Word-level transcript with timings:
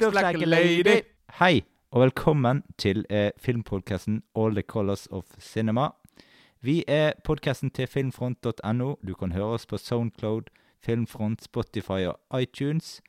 looks 0.00 0.14
like 0.14 0.42
a 0.42 0.46
lady. 0.46 1.00
Hei, 1.40 1.64
og 1.90 2.00
velkommen 2.00 2.62
til 2.78 3.04
eh, 3.10 3.30
filmpodkasten 3.38 4.22
All 4.36 4.54
the 4.54 4.62
Colors 4.62 5.06
of 5.10 5.24
Cinema. 5.40 5.88
Vi 6.60 6.84
er 6.88 7.12
podkasten 7.24 7.70
til 7.70 7.86
filmfront.no. 7.86 8.94
Du 9.08 9.14
kan 9.14 9.32
høre 9.32 9.58
oss 9.58 9.66
på 9.66 9.78
Soundcloud, 9.78 10.50
Filmfront, 10.84 11.44
Spotify 11.44 12.06
og 12.10 12.42
iTunes. 12.42 13.00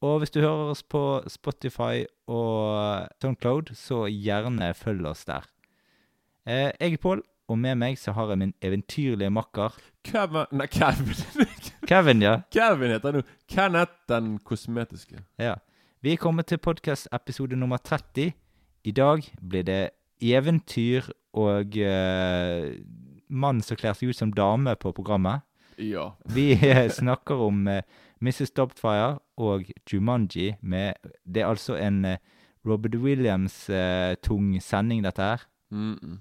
Og 0.00 0.18
hvis 0.18 0.30
du 0.30 0.40
hører 0.40 0.72
oss 0.72 0.82
på 0.82 1.22
Spotify 1.28 2.04
og 2.26 3.08
Soundcloud, 3.20 3.74
så 3.74 4.06
gjerne 4.08 4.74
følg 4.74 5.06
oss 5.06 5.24
der. 5.24 5.44
Eh, 6.46 6.72
jeg 6.80 6.92
er 6.92 6.96
Pål, 7.02 7.22
og 7.48 7.58
med 7.58 7.74
meg 7.76 7.98
så 7.98 8.12
har 8.16 8.30
jeg 8.30 8.38
min 8.38 8.54
eventyrlige 8.62 9.30
makker 9.30 9.74
Kevin 10.04 10.46
Nei, 10.52 10.66
Kevin. 10.66 11.16
Kevin, 11.90 12.22
ja. 12.22 12.40
Kevin 12.52 12.94
heter 12.94 13.10
han 13.12 13.20
nå. 13.20 13.26
Kenneth 13.48 13.92
den 14.08 14.38
kosmetiske. 14.38 15.24
ja. 15.38 15.58
Vi 16.00 16.14
er 16.14 16.16
kommet 16.16 16.46
til 16.48 16.56
podkast-episode 16.56 17.56
nummer 17.60 17.76
30. 17.76 18.32
I 18.84 18.90
dag 18.96 19.26
blir 19.50 19.62
det 19.68 19.90
eventyr 20.24 21.10
og 21.36 21.76
uh, 21.76 22.70
mann 23.28 23.60
som 23.60 23.76
kler 23.76 23.92
seg 23.92 24.08
ut 24.08 24.16
som 24.16 24.32
dame 24.32 24.72
på 24.80 24.94
programmet. 24.96 25.44
Ja. 25.76 26.14
Vi 26.24 26.54
eh, 26.56 26.88
snakker 26.88 27.44
om 27.44 27.68
uh, 27.68 27.82
Mrs. 28.16 28.54
Dobfire 28.56 29.18
og 29.36 29.68
Jumanji 29.92 30.54
med 30.62 30.96
Det 31.28 31.42
er 31.42 31.52
altså 31.52 31.76
en 31.76 32.04
uh, 32.04 32.16
Robert 32.64 32.96
Williams-tung 32.96 34.56
sending, 34.62 35.04
dette 35.04 35.22
her. 35.22 35.44
Mm 35.70 35.98
-mm. 36.02 36.18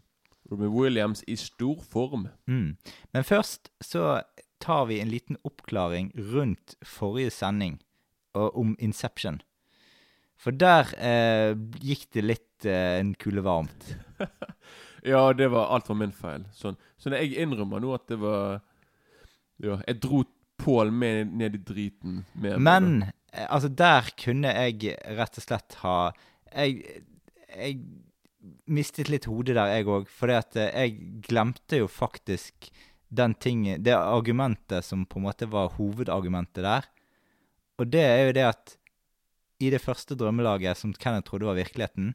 Robert 0.52 0.72
Williams 0.72 1.23
i 1.28 1.36
stor 1.36 1.80
form. 1.92 2.28
Mm. 2.48 2.76
Men 3.14 3.23
først 3.23 3.72
så 3.82 4.22
tar 4.59 4.86
vi 4.86 5.00
en 5.00 5.08
liten 5.08 5.38
oppklaring 5.44 6.11
rundt 6.34 6.76
forrige 6.84 7.30
sending 7.30 7.82
og 8.34 8.58
om 8.58 8.76
Inception. 8.80 9.42
For 10.40 10.56
der 10.56 10.94
eh, 10.95 11.52
gikk 11.84 12.08
det 12.16 12.23
litt 12.23 12.68
eh, 12.68 13.00
en 13.02 13.14
kule 13.20 13.44
varmt. 13.45 13.94
Ja, 15.04 15.34
det 15.34 15.48
var 15.48 15.70
alt 15.72 15.88
var 15.88 15.95
min 15.95 16.12
feil. 16.12 16.42
Sånn. 16.52 16.76
Så 17.00 17.12
jeg 17.14 17.32
innrømmer 17.40 17.80
nå 17.80 17.94
at 17.95 18.09
det 18.12 18.18
var 18.20 18.60
Ja, 19.64 19.78
jeg 19.88 20.02
dro 20.04 20.26
Pål 20.60 20.90
med 20.92 21.30
ned 21.40 21.54
i 21.56 21.60
driten. 21.64 22.17
Med 22.34 22.60
Men 22.60 22.90
eh, 23.32 23.45
altså, 23.48 23.70
der 23.72 24.10
kunne 24.20 24.52
jeg 24.52 24.98
rett 25.16 25.40
og 25.40 25.45
slett 25.45 25.78
ha 25.86 25.94
Jeg, 26.52 27.06
jeg 27.48 27.78
mistet 28.67 29.08
litt 29.08 29.30
hodet 29.30 29.56
der, 29.56 29.72
jeg 29.72 29.88
òg. 29.88 30.12
at 30.36 30.60
jeg 30.60 30.98
glemte 31.23 31.80
jo 31.80 31.88
faktisk 31.88 32.67
den 33.08 33.34
ting 33.40 33.64
Det 33.80 33.95
argumentet 33.95 34.84
som 34.86 35.06
på 35.06 35.20
en 35.20 35.30
måte 35.30 35.48
var 35.48 35.72
hovedargumentet 35.80 36.64
der. 36.64 36.92
Og 37.80 37.88
det 37.88 38.04
er 38.04 38.26
jo 38.28 38.36
det 38.36 38.45
at 38.50 38.76
i 39.60 39.70
det 39.74 39.82
første 39.84 40.16
drømmelaget, 40.16 40.78
som 40.80 40.94
Kenneth 40.96 41.28
trodde 41.30 41.48
var 41.50 41.58
virkeligheten, 41.60 42.14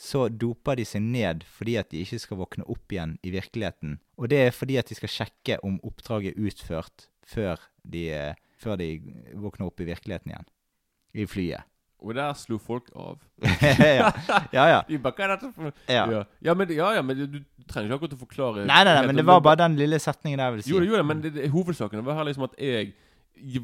så 0.00 0.28
doper 0.32 0.78
de 0.80 0.86
seg 0.88 1.02
ned 1.04 1.42
fordi 1.58 1.74
at 1.80 1.90
de 1.92 2.00
ikke 2.04 2.20
skal 2.22 2.38
våkne 2.40 2.64
opp 2.72 2.92
igjen 2.92 3.18
i 3.26 3.32
virkeligheten. 3.34 3.98
Og 4.16 4.30
det 4.32 4.38
er 4.46 4.54
fordi 4.54 4.78
at 4.80 4.88
de 4.88 4.96
skal 4.96 5.12
sjekke 5.12 5.58
om 5.66 5.80
oppdraget 5.84 6.32
er 6.36 6.46
utført 6.48 7.10
før 7.26 7.60
de, 7.84 8.06
eh, 8.14 8.38
før 8.60 8.80
de 8.80 8.94
våkner 9.34 9.68
opp 9.68 9.82
i 9.82 9.90
virkeligheten 9.90 10.32
igjen. 10.32 10.48
I 11.12 11.26
flyet. 11.26 11.66
Og 12.00 12.14
der 12.16 12.32
slo 12.38 12.56
folk 12.56 12.86
av. 12.96 13.18
ja. 13.44 14.08
ja, 14.54 14.64
ja. 14.70 14.78
De 14.88 14.96
bare, 15.02 15.12
hva 15.18 15.26
er 15.26 15.32
dette 15.34 15.50
for 15.52 15.72
Ja. 15.90 16.04
Ja, 16.08 16.22
ja, 16.48 16.54
men, 16.56 16.70
ja, 16.72 16.94
ja, 16.96 17.02
men 17.04 17.18
du, 17.18 17.40
trenger 17.68 17.90
ikke 17.90 17.98
akkurat 17.98 18.14
å 18.16 18.20
forklare 18.22 18.64
Nei, 18.64 18.78
nei, 18.86 18.94
nei, 18.96 19.02
men 19.10 19.20
det 19.20 19.26
var 19.28 19.42
bare 19.44 19.60
den 19.66 19.76
lille 19.78 20.00
setningen 20.00 20.40
der 20.40 20.48
jeg 20.48 20.56
vil 20.56 20.64
si. 20.64 20.72
Jo, 20.72 20.80
jo, 20.86 21.02
men 21.04 21.20
det, 21.20 21.34
det, 21.36 21.50
hovedsaken 21.52 22.06
var 22.06 22.16
her 22.22 22.30
liksom 22.30 22.48
at 22.48 22.56
jeg 22.56 22.94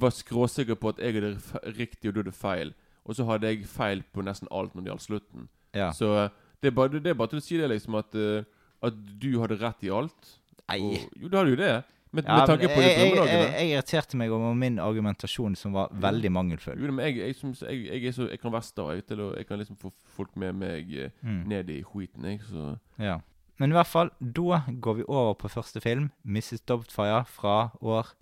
var 0.00 0.12
skråsikker 0.14 0.76
på 0.80 0.92
at 0.92 1.00
jeg 1.00 1.16
hadde 1.16 1.32
riktig, 1.78 2.10
og 2.10 2.16
du 2.18 2.20
hadde 2.20 2.36
feil. 2.36 2.74
Og 3.06 3.16
så 3.16 3.26
hadde 3.28 3.50
jeg 3.52 3.66
feil 3.70 4.02
på 4.12 4.24
nesten 4.26 4.50
alt 4.50 4.74
når 4.74 4.82
det 4.82 4.90
gjaldt 4.92 5.06
slutten. 5.06 5.48
Ja. 5.76 5.90
Så 5.94 6.10
eh, 6.24 6.30
det 6.62 6.72
er, 6.72 6.76
bare, 6.76 6.98
det 6.98 7.12
er 7.12 7.18
bare 7.18 7.34
til 7.34 7.42
å 7.42 7.44
si 7.44 7.58
det, 7.60 7.68
liksom, 7.70 7.94
at, 8.00 8.16
uh, 8.16 8.42
at 8.86 8.96
du 9.22 9.28
hadde 9.42 9.58
rett 9.60 9.84
i 9.86 9.92
alt. 9.94 10.32
Nei. 10.66 10.80
Og, 10.82 11.04
jo, 11.20 11.28
du 11.30 11.36
hadde 11.38 11.52
jo 11.52 11.60
det. 11.60 11.74
Med, 12.16 12.24
Ja, 12.24 12.38
med 12.38 12.48
tanke 12.48 12.70
på 12.70 12.80
jeg, 12.80 12.96
jeg, 12.96 13.14
jeg, 13.28 13.48
jeg 13.52 13.70
irriterte 13.74 14.16
meg 14.16 14.32
over 14.32 14.54
min 14.56 14.78
argumentasjon, 14.80 15.56
som 15.58 15.74
var 15.76 15.92
veldig 15.92 16.30
mangelfull. 16.32 16.78
Jo, 16.80 16.92
men 16.96 17.10
jeg, 17.12 17.34
så, 17.36 18.28
kan 18.40 18.54
være 18.54 18.64
sta 18.64 18.86
jeg, 18.96 19.46
kan 19.46 19.60
liksom 19.60 19.76
få 19.80 19.92
folk 20.16 20.36
med 20.40 20.56
meg 20.56 20.94
eh, 20.96 21.10
Mm. 21.22 21.42
ned 21.50 21.70
i 21.70 21.82
skiten, 21.84 22.24
jeg, 22.24 22.40
så 22.48 22.78
Ja. 22.98 23.18
Men 23.58 23.72
i 23.72 23.76
hvert 23.76 23.88
fall, 23.88 24.10
da 24.20 24.62
går 24.68 24.94
vi 24.98 25.04
over 25.08 25.34
på 25.34 25.48
første 25.48 25.80
film, 25.80 26.10
'Mrs. 26.24 26.64
Dobtfire', 26.68 27.24
fra 27.24 27.70
år 27.80 28.14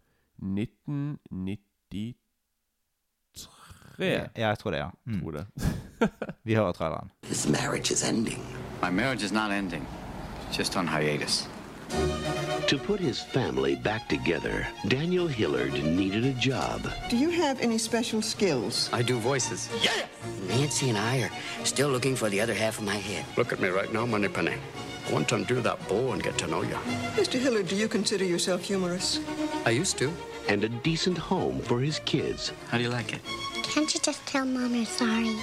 1993, 3.99 4.43
Ja, 4.43 4.49
jeg 4.49 4.59
tror 4.59 4.71
det, 4.71 4.79
ja. 4.79 4.89
Mm. 5.07 5.21
tror 5.21 5.31
det. 5.31 5.47
Vi 6.45 6.55
hører 6.55 6.73
traileren. 6.73 7.11
This 7.23 7.49
marriage 7.49 7.93
is 7.93 8.03
ending. 8.09 8.41
My 8.83 8.91
marriage 8.91 9.25
is 9.25 9.33
not 9.33 9.51
ending, 9.53 9.87
it's 10.51 10.59
just 10.59 10.77
on 10.77 10.89
hiatus. 10.89 11.49
To 12.69 12.79
put 12.79 13.01
his 13.01 13.21
family 13.33 13.77
back 13.77 14.09
together, 14.09 14.67
Daniel 14.89 15.29
Hillard 15.29 15.73
needed 15.85 16.25
a 16.25 16.33
job. 16.41 16.81
Do 17.11 17.17
you 17.17 17.31
have 17.31 17.61
any 17.61 17.79
special 17.79 18.23
skills? 18.23 18.89
I 18.93 19.03
do 19.03 19.19
voices. 19.19 19.69
Nancy 20.49 20.89
and 20.89 20.99
I 20.99 21.23
are 21.25 21.31
still 21.65 21.89
looking 21.91 22.17
for 22.17 22.31
the 22.31 22.41
other 22.41 22.55
half 22.55 22.79
of 22.79 22.85
my 22.85 22.97
head. 22.97 23.25
Look 23.37 23.53
at 23.53 23.61
me 23.61 23.69
right 23.69 23.93
now, 23.93 24.07
Moneypenny. 24.07 24.57
I 25.09 25.13
want 25.13 25.29
to 25.29 25.35
undo 25.37 25.61
that 25.61 25.79
bow 25.89 26.13
and 26.13 26.23
get 26.23 26.39
to 26.39 26.47
know 26.47 26.63
you. 26.63 26.77
Mr. 27.17 27.39
Hillard, 27.39 27.69
do 27.69 27.77
you 27.77 27.87
consider 27.89 28.25
yourself 28.25 28.63
humorous? 28.63 29.21
I 29.67 29.71
used 29.71 29.99
to. 29.99 30.11
And 30.49 30.65
a 30.65 30.69
decent 30.69 31.19
home 31.19 31.61
for 31.61 31.81
his 31.81 32.01
kids. 32.05 32.53
How 32.71 32.79
do 32.79 32.85
you 32.85 32.91
like 32.91 33.13
it? 33.13 33.21
Can't 33.75 33.93
you 33.93 33.99
just 33.99 34.25
tell 34.25 34.45
Mom 34.45 34.73
you're 34.77 34.85
sorry? 34.87 35.35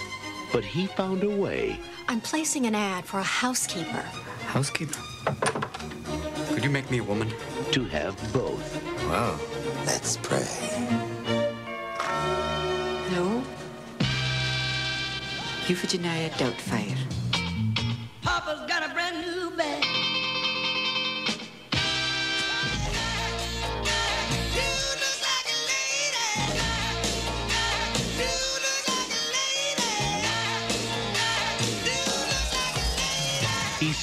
But 0.53 0.63
he 0.63 0.87
found 0.87 1.21
a 1.21 1.29
way 1.29 1.77
I'm 2.07 2.21
placing 2.21 2.65
an 2.65 2.75
ad 2.75 3.03
for 3.03 3.19
a 3.19 3.23
housekeeper. 3.23 4.05
Housekeeper. 4.47 5.01
Could 6.53 6.63
you 6.63 6.69
make 6.69 6.89
me 6.89 6.99
a 6.99 7.03
woman? 7.03 7.29
to 7.71 7.83
have 7.85 8.15
both. 8.31 8.81
Wow. 9.09 9.37
Let's 9.85 10.15
pray. 10.15 10.47
Hello? 13.09 13.43
Euphigenia 15.67 16.29
Doubtfire. 16.31 17.20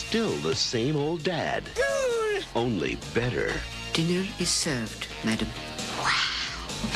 Still 0.08 0.32
the 0.36 0.54
same 0.54 0.96
old 0.96 1.22
dad, 1.22 1.62
only 2.56 2.96
better. 3.12 3.52
Dinner 3.92 4.26
is 4.38 4.48
served, 4.48 5.06
madam. 5.22 5.48
Wow. 5.98 6.14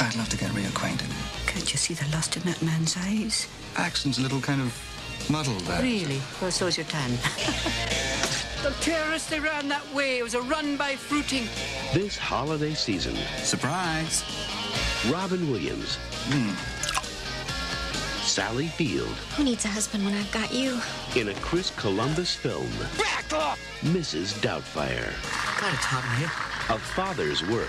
I'd 0.01 0.17
love 0.17 0.31
to 0.31 0.39
get 0.39 0.51
reacquainted. 0.53 1.13
Can't 1.47 1.71
you 1.71 1.77
see 1.77 1.93
the 1.93 2.11
lust 2.11 2.39
in 2.39 2.43
that 2.45 2.63
man's 2.63 2.97
eyes? 2.97 3.49
Accent's 3.77 4.17
a 4.17 4.23
little 4.23 4.41
kind 4.41 4.63
of 4.63 5.29
muddled 5.31 5.61
there. 5.61 5.83
Really? 5.83 6.23
Well, 6.41 6.51
so's 6.51 6.79
your 6.79 6.87
tan. 6.87 7.11
the 8.63 8.75
terrorists, 8.81 9.29
they 9.29 9.41
ran 9.41 9.69
that 9.69 9.87
way. 9.93 10.17
It 10.17 10.23
was 10.23 10.33
a 10.33 10.41
run 10.41 10.79
by 10.79 10.97
fruiting. 10.97 11.45
This 11.93 12.17
holiday 12.17 12.73
season, 12.73 13.15
Surprise! 13.37 14.25
Robin 15.13 15.51
Williams, 15.51 15.97
hmm. 16.31 16.72
Sally 18.33 18.69
Field, 18.69 19.15
Who 19.37 19.45
needs 19.45 19.67
a 19.67 19.69
husband 19.69 20.07
when 20.07 20.15
I've 20.15 20.33
got 20.33 20.55
you? 20.55 20.81
in 21.17 21.29
a 21.29 21.35
Chris 21.41 21.71
Columbus 21.77 22.35
film, 22.35 22.71
Back 22.97 23.31
off! 23.35 23.59
Mrs. 23.83 24.33
Doubtfire. 24.41 25.13
God, 25.61 25.75
it's 25.75 25.85
hot 25.85 26.03
in 26.09 26.21
here. 26.21 26.33
A 26.75 26.79
father's 26.79 27.43
work 27.49 27.69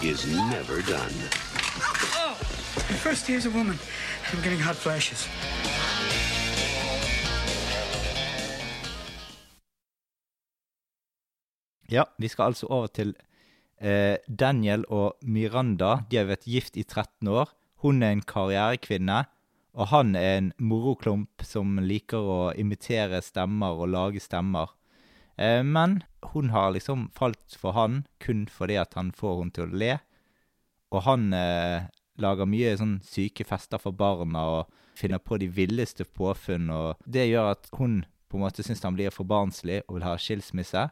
is 0.00 0.26
never 0.52 0.80
done. 0.82 1.12
My 2.76 2.96
first 3.02 3.26
day 3.26 3.34
as 3.34 3.46
a 3.46 3.50
woman. 3.50 3.78
I'm 4.32 4.40
getting 4.42 4.60
hot 4.60 4.76
flashes. 4.76 5.26
Ja, 11.92 12.04
vi 12.18 12.28
skal 12.28 12.42
altså 12.52 12.66
over 12.66 12.86
til 12.86 13.14
eh, 13.80 14.16
Daniel 14.40 14.84
og 14.88 15.16
Miranda. 15.22 15.96
De 16.10 16.16
har 16.20 16.28
vært 16.30 16.46
gift 16.48 16.76
i 16.80 16.82
13 16.84 17.28
år. 17.28 17.50
Hun 17.82 18.02
er 18.02 18.14
en 18.14 18.22
karrierekvinne, 18.22 19.24
og 19.72 19.88
han 19.90 20.14
er 20.18 20.36
en 20.38 20.52
moroklump 20.60 21.42
som 21.46 21.80
liker 21.82 22.20
å 22.20 22.40
imitere 22.58 23.22
stemmer 23.24 23.80
og 23.80 23.90
lage 23.94 24.22
stemmer. 24.22 24.74
Eh, 25.36 25.62
men 25.64 26.02
hun 26.32 26.52
har 26.52 26.74
liksom 26.74 27.08
falt 27.16 27.56
for 27.58 27.74
han 27.74 28.04
kun 28.22 28.44
fordi 28.46 28.76
at 28.78 28.94
han 28.98 29.10
får 29.16 29.40
hun 29.40 29.50
til 29.50 29.66
å 29.66 29.80
le. 29.82 29.96
Og 30.92 31.06
han 31.08 31.32
eh, 31.34 31.88
lager 32.20 32.48
mye 32.48 32.76
sånn 32.78 32.98
syke 33.06 33.46
fester 33.48 33.80
for 33.82 33.96
barna 33.96 34.44
og 34.58 34.82
finner 34.98 35.22
på 35.22 35.40
de 35.40 35.48
villeste 35.48 36.04
påfunn. 36.04 36.68
Og 36.70 37.06
det 37.08 37.30
gjør 37.30 37.54
at 37.56 37.70
hun 37.78 38.02
på 38.28 38.38
en 38.38 38.44
måte 38.44 38.64
syns 38.64 38.84
han 38.84 38.96
blir 38.96 39.12
for 39.12 39.28
barnslig 39.28 39.82
og 39.86 39.98
vil 39.98 40.06
ha 40.06 40.14
skilsmisse. 40.20 40.86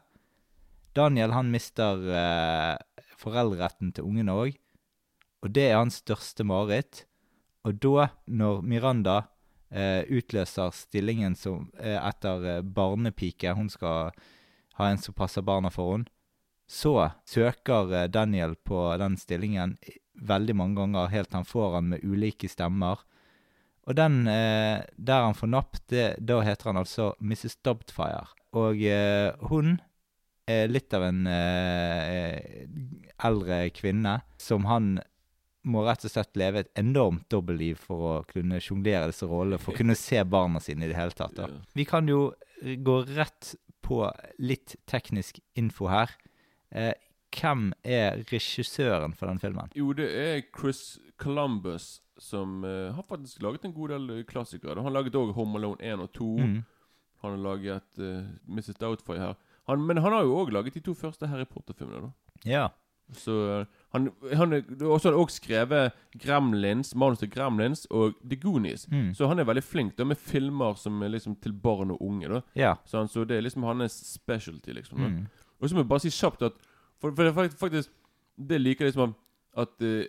Daniel 0.97 1.31
han 1.37 1.53
mister 1.53 2.01
eh, 2.11 3.05
foreldreretten 3.21 3.93
til 3.95 4.09
ungene 4.09 4.35
òg, 4.35 4.57
og 5.41 5.53
det 5.55 5.69
er 5.69 5.79
hans 5.79 6.01
største 6.03 6.45
mareritt. 6.45 7.05
Og 7.65 7.77
da, 7.81 8.07
når 8.25 8.61
Miranda 8.65 9.17
eh, 9.69 10.03
utløser 10.09 10.73
stillingen 10.75 11.35
som 11.37 11.69
eh, 11.79 11.97
etter 11.97 12.45
eh, 12.45 12.63
barnepike, 12.65 13.53
hun 13.57 13.69
skal 13.69 14.11
ha 14.79 14.89
en 14.89 15.01
som 15.01 15.17
passer 15.17 15.45
barna 15.45 15.71
for 15.73 15.95
henne, 15.95 16.09
så 16.71 17.11
søker 17.27 17.93
eh, 17.93 18.09
Daniel 18.09 18.55
på 18.55 18.83
den 19.01 19.17
stillingen 19.19 19.77
veldig 20.21 20.55
mange 20.57 20.81
ganger, 20.81 21.13
helt 21.13 21.33
han 21.33 21.47
får 21.47 21.77
han 21.79 21.93
med 21.93 22.05
ulike 22.05 22.49
stemmer. 22.49 23.01
Og 23.89 23.97
den 23.97 24.27
eh, 24.29 24.81
der 24.95 25.27
han 25.27 25.37
får 25.37 25.53
napp, 25.53 25.79
det, 25.89 26.15
da 26.21 26.41
heter 26.45 26.71
han 26.71 26.81
altså 26.81 27.13
Mrs. 27.19 27.57
Dobtfire. 27.65 28.27
Og 28.57 28.81
eh, 28.85 29.33
hun 29.49 29.79
er 30.49 30.67
litt 30.67 30.93
av 30.97 31.05
en 31.05 31.27
eldre 33.21 33.59
kvinne 33.77 34.15
som 34.41 34.65
han 34.67 34.97
må 35.69 35.83
rett 35.85 36.05
og 36.07 36.13
slett 36.13 36.37
leve 36.39 36.63
et 36.63 36.71
enormt 36.79 37.27
dobbeltliv 37.29 37.81
for 37.83 38.07
å 38.07 38.13
kunne 38.29 38.59
sjonglere 38.63 39.11
disse 39.11 39.27
rollene, 39.29 39.59
for 39.61 39.75
å 39.75 39.77
kunne 39.81 39.97
se 39.99 40.21
barna 40.25 40.61
sine 40.63 40.87
i 40.87 40.91
det 40.91 40.97
hele 40.97 41.15
tatt. 41.15 41.35
Da. 41.37 41.49
Vi 41.77 41.85
kan 41.85 42.09
jo 42.09 42.31
gå 42.61 42.97
rett 43.13 43.53
på 43.85 44.03
litt 44.41 44.75
teknisk 44.89 45.41
info 45.59 45.89
her. 45.91 46.13
Eh, 46.71 46.93
hvem 47.31 47.71
er 47.83 48.23
regissøren 48.31 49.13
for 49.17 49.31
den 49.31 49.39
filmen? 49.41 49.71
Jo, 49.77 49.91
det 49.95 50.09
er 50.09 50.43
Chris 50.49 50.99
Columbus 51.21 52.01
som 52.21 52.63
eh, 52.67 52.91
har 52.93 53.07
faktisk 53.07 53.41
laget 53.41 53.65
en 53.65 53.73
god 53.75 53.95
del 53.95 54.09
eh, 54.17 54.25
klassikere. 54.27 54.81
Han 54.83 54.93
laget 54.93 55.17
òg 55.17 55.33
Home 55.37 55.59
Alone 55.59 55.81
1 55.81 56.03
og 56.03 56.11
2. 56.17 56.29
Mm. 56.37 56.59
Han 57.21 57.35
har 57.35 57.41
laget 57.45 57.99
uh, 58.01 58.25
Mrs. 58.49 58.79
Doubtfire 58.81 59.21
her. 59.21 59.35
Han, 59.69 59.83
men 59.85 59.99
han 60.01 60.13
har 60.15 60.23
jo 60.25 60.39
òg 60.41 60.49
laget 60.55 60.79
de 60.79 60.81
to 60.87 60.95
første 60.97 61.27
Harry 61.29 61.45
Potter-filmene. 61.45 62.09
da 62.09 62.49
Ja. 62.49 62.63
Så 63.17 63.59
eh, 63.59 63.65
han, 63.91 64.09
han 64.33 64.53
også, 64.53 65.09
han 65.09 65.13
har 65.13 65.19
også 65.19 65.41
skrevet 65.41 65.91
Gremlins, 66.19 66.95
manus 66.95 67.19
til 67.19 67.31
Gremlins 67.31 67.85
og 67.89 68.13
The 68.23 68.39
Goonies. 68.39 68.87
Mm. 68.91 69.13
Så 69.13 69.27
han 69.27 69.39
er 69.39 69.49
veldig 69.49 69.63
flink 69.63 69.97
da 69.97 70.07
med 70.07 70.17
filmer 70.17 70.77
som 70.79 71.01
er 71.03 71.11
liksom 71.15 71.35
til 71.43 71.53
barn 71.53 71.91
og 71.91 72.01
unge. 72.01 72.29
da 72.29 72.41
Ja. 72.55 72.73
Så, 72.85 72.97
han, 72.97 73.07
så 73.07 73.23
det 73.23 73.37
er 73.37 73.41
liksom 73.41 73.63
hans 73.63 73.99
specialty, 74.13 74.71
liksom. 74.71 74.97
Mm. 74.97 75.25
Og 75.59 75.69
så 75.69 75.75
må 75.75 75.81
jeg 75.83 75.89
bare 75.89 75.99
si 75.99 76.09
kjapt 76.09 76.41
at 76.41 76.53
For, 77.01 77.11
for 77.15 77.23
det 77.23 77.31
er 77.31 77.49
faktisk 77.57 77.89
Det 78.49 78.61
liker 78.61 78.85
jeg 78.85 78.93
liksom 78.93 79.15
at 79.57 79.83
uh, 79.83 80.03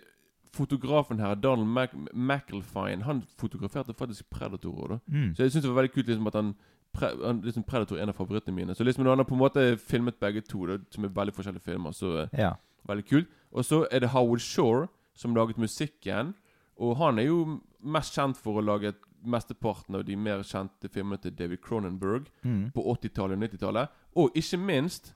fotografen 0.53 1.19
her, 1.19 1.35
Donald 1.35 1.67
Mac 1.67 1.89
McElfine, 2.13 3.03
han 3.03 3.23
fotograferte 3.37 3.93
faktisk 3.93 4.29
Predator. 4.29 4.87
da 4.87 4.97
Mm. 5.07 5.35
Så 5.35 5.43
jeg 5.43 5.51
syns 5.51 5.63
det 5.63 5.71
var 5.71 5.81
veldig 5.81 5.93
kult 5.93 6.07
liksom 6.07 6.27
at 6.27 6.33
han, 6.35 6.55
pre, 6.93 7.07
liksom 7.43 7.63
Predator 7.63 7.97
er 7.97 8.03
en 8.03 8.09
av 8.09 8.15
favorittene 8.15 8.55
mine. 8.55 8.75
Så 8.75 8.83
liksom 8.83 9.03
når 9.03 9.11
han 9.11 9.19
har 9.19 9.25
på 9.25 9.33
en 9.33 9.39
måte 9.39 9.77
filmet 9.77 10.15
begge 10.15 10.41
to, 10.41 10.65
da, 10.65 10.77
som 10.91 11.03
er 11.03 11.07
veldig 11.07 11.33
forskjellige 11.33 11.63
filmer, 11.63 11.91
så 11.91 12.05
uh, 12.05 12.27
ja. 12.39 12.53
Veldig 12.87 13.05
kult. 13.09 13.27
Og 13.53 13.65
så 13.65 13.83
er 13.91 13.99
det 13.99 14.09
Howard 14.09 14.39
Shore 14.41 14.87
som 15.15 15.35
laget 15.35 15.57
musikken. 15.57 16.33
Og 16.77 16.95
han 16.97 17.19
er 17.19 17.23
jo 17.29 17.59
mest 17.83 18.13
kjent 18.15 18.37
for 18.37 18.59
å 18.59 18.65
lage 18.65 18.93
mesteparten 19.23 19.95
av 19.95 20.03
de 20.05 20.15
mer 20.19 20.41
kjente 20.43 20.89
filmene 20.91 21.21
til 21.21 21.31
David 21.31 21.61
Cronenberg 21.63 22.25
Mm. 22.43 22.71
på 22.75 22.81
80-tallet 22.83 23.37
og 23.37 23.43
90-tallet. 23.43 23.87
Og 24.15 24.31
ikke 24.35 24.57
minst 24.59 25.13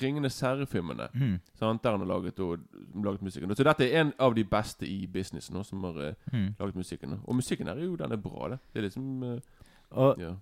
Ringenes 0.00 0.36
herre-filmene. 0.40 1.08
Mm. 1.12 1.40
Sant? 1.58 1.82
Der 1.82 1.90
han 1.90 2.00
har 2.00 2.06
laget, 2.06 2.38
og, 2.40 2.58
laget 2.94 3.22
musikken. 3.22 3.50
Så 3.56 3.64
dette 3.66 3.82
er 3.90 4.00
en 4.00 4.12
av 4.18 4.34
de 4.34 4.44
beste 4.44 4.86
i 4.86 5.06
businessen 5.10 5.56
nå, 5.56 5.64
som 5.66 5.82
har 5.84 5.98
eh, 6.04 6.14
Mm. 6.32 6.54
laget 6.60 6.76
musikken. 6.76 7.18
Og 7.26 7.34
musikken 7.34 7.66
her 7.66 7.74
er 7.76 7.84
jo 7.84 7.96
den 7.96 8.12
er 8.12 8.16
bra, 8.16 8.48
det. 8.48 8.58
Det 8.72 8.78
er 8.78 8.82
liksom 8.88 9.22
uh, 9.22 9.38
Og, 9.90 10.18
Ja. 10.20 10.34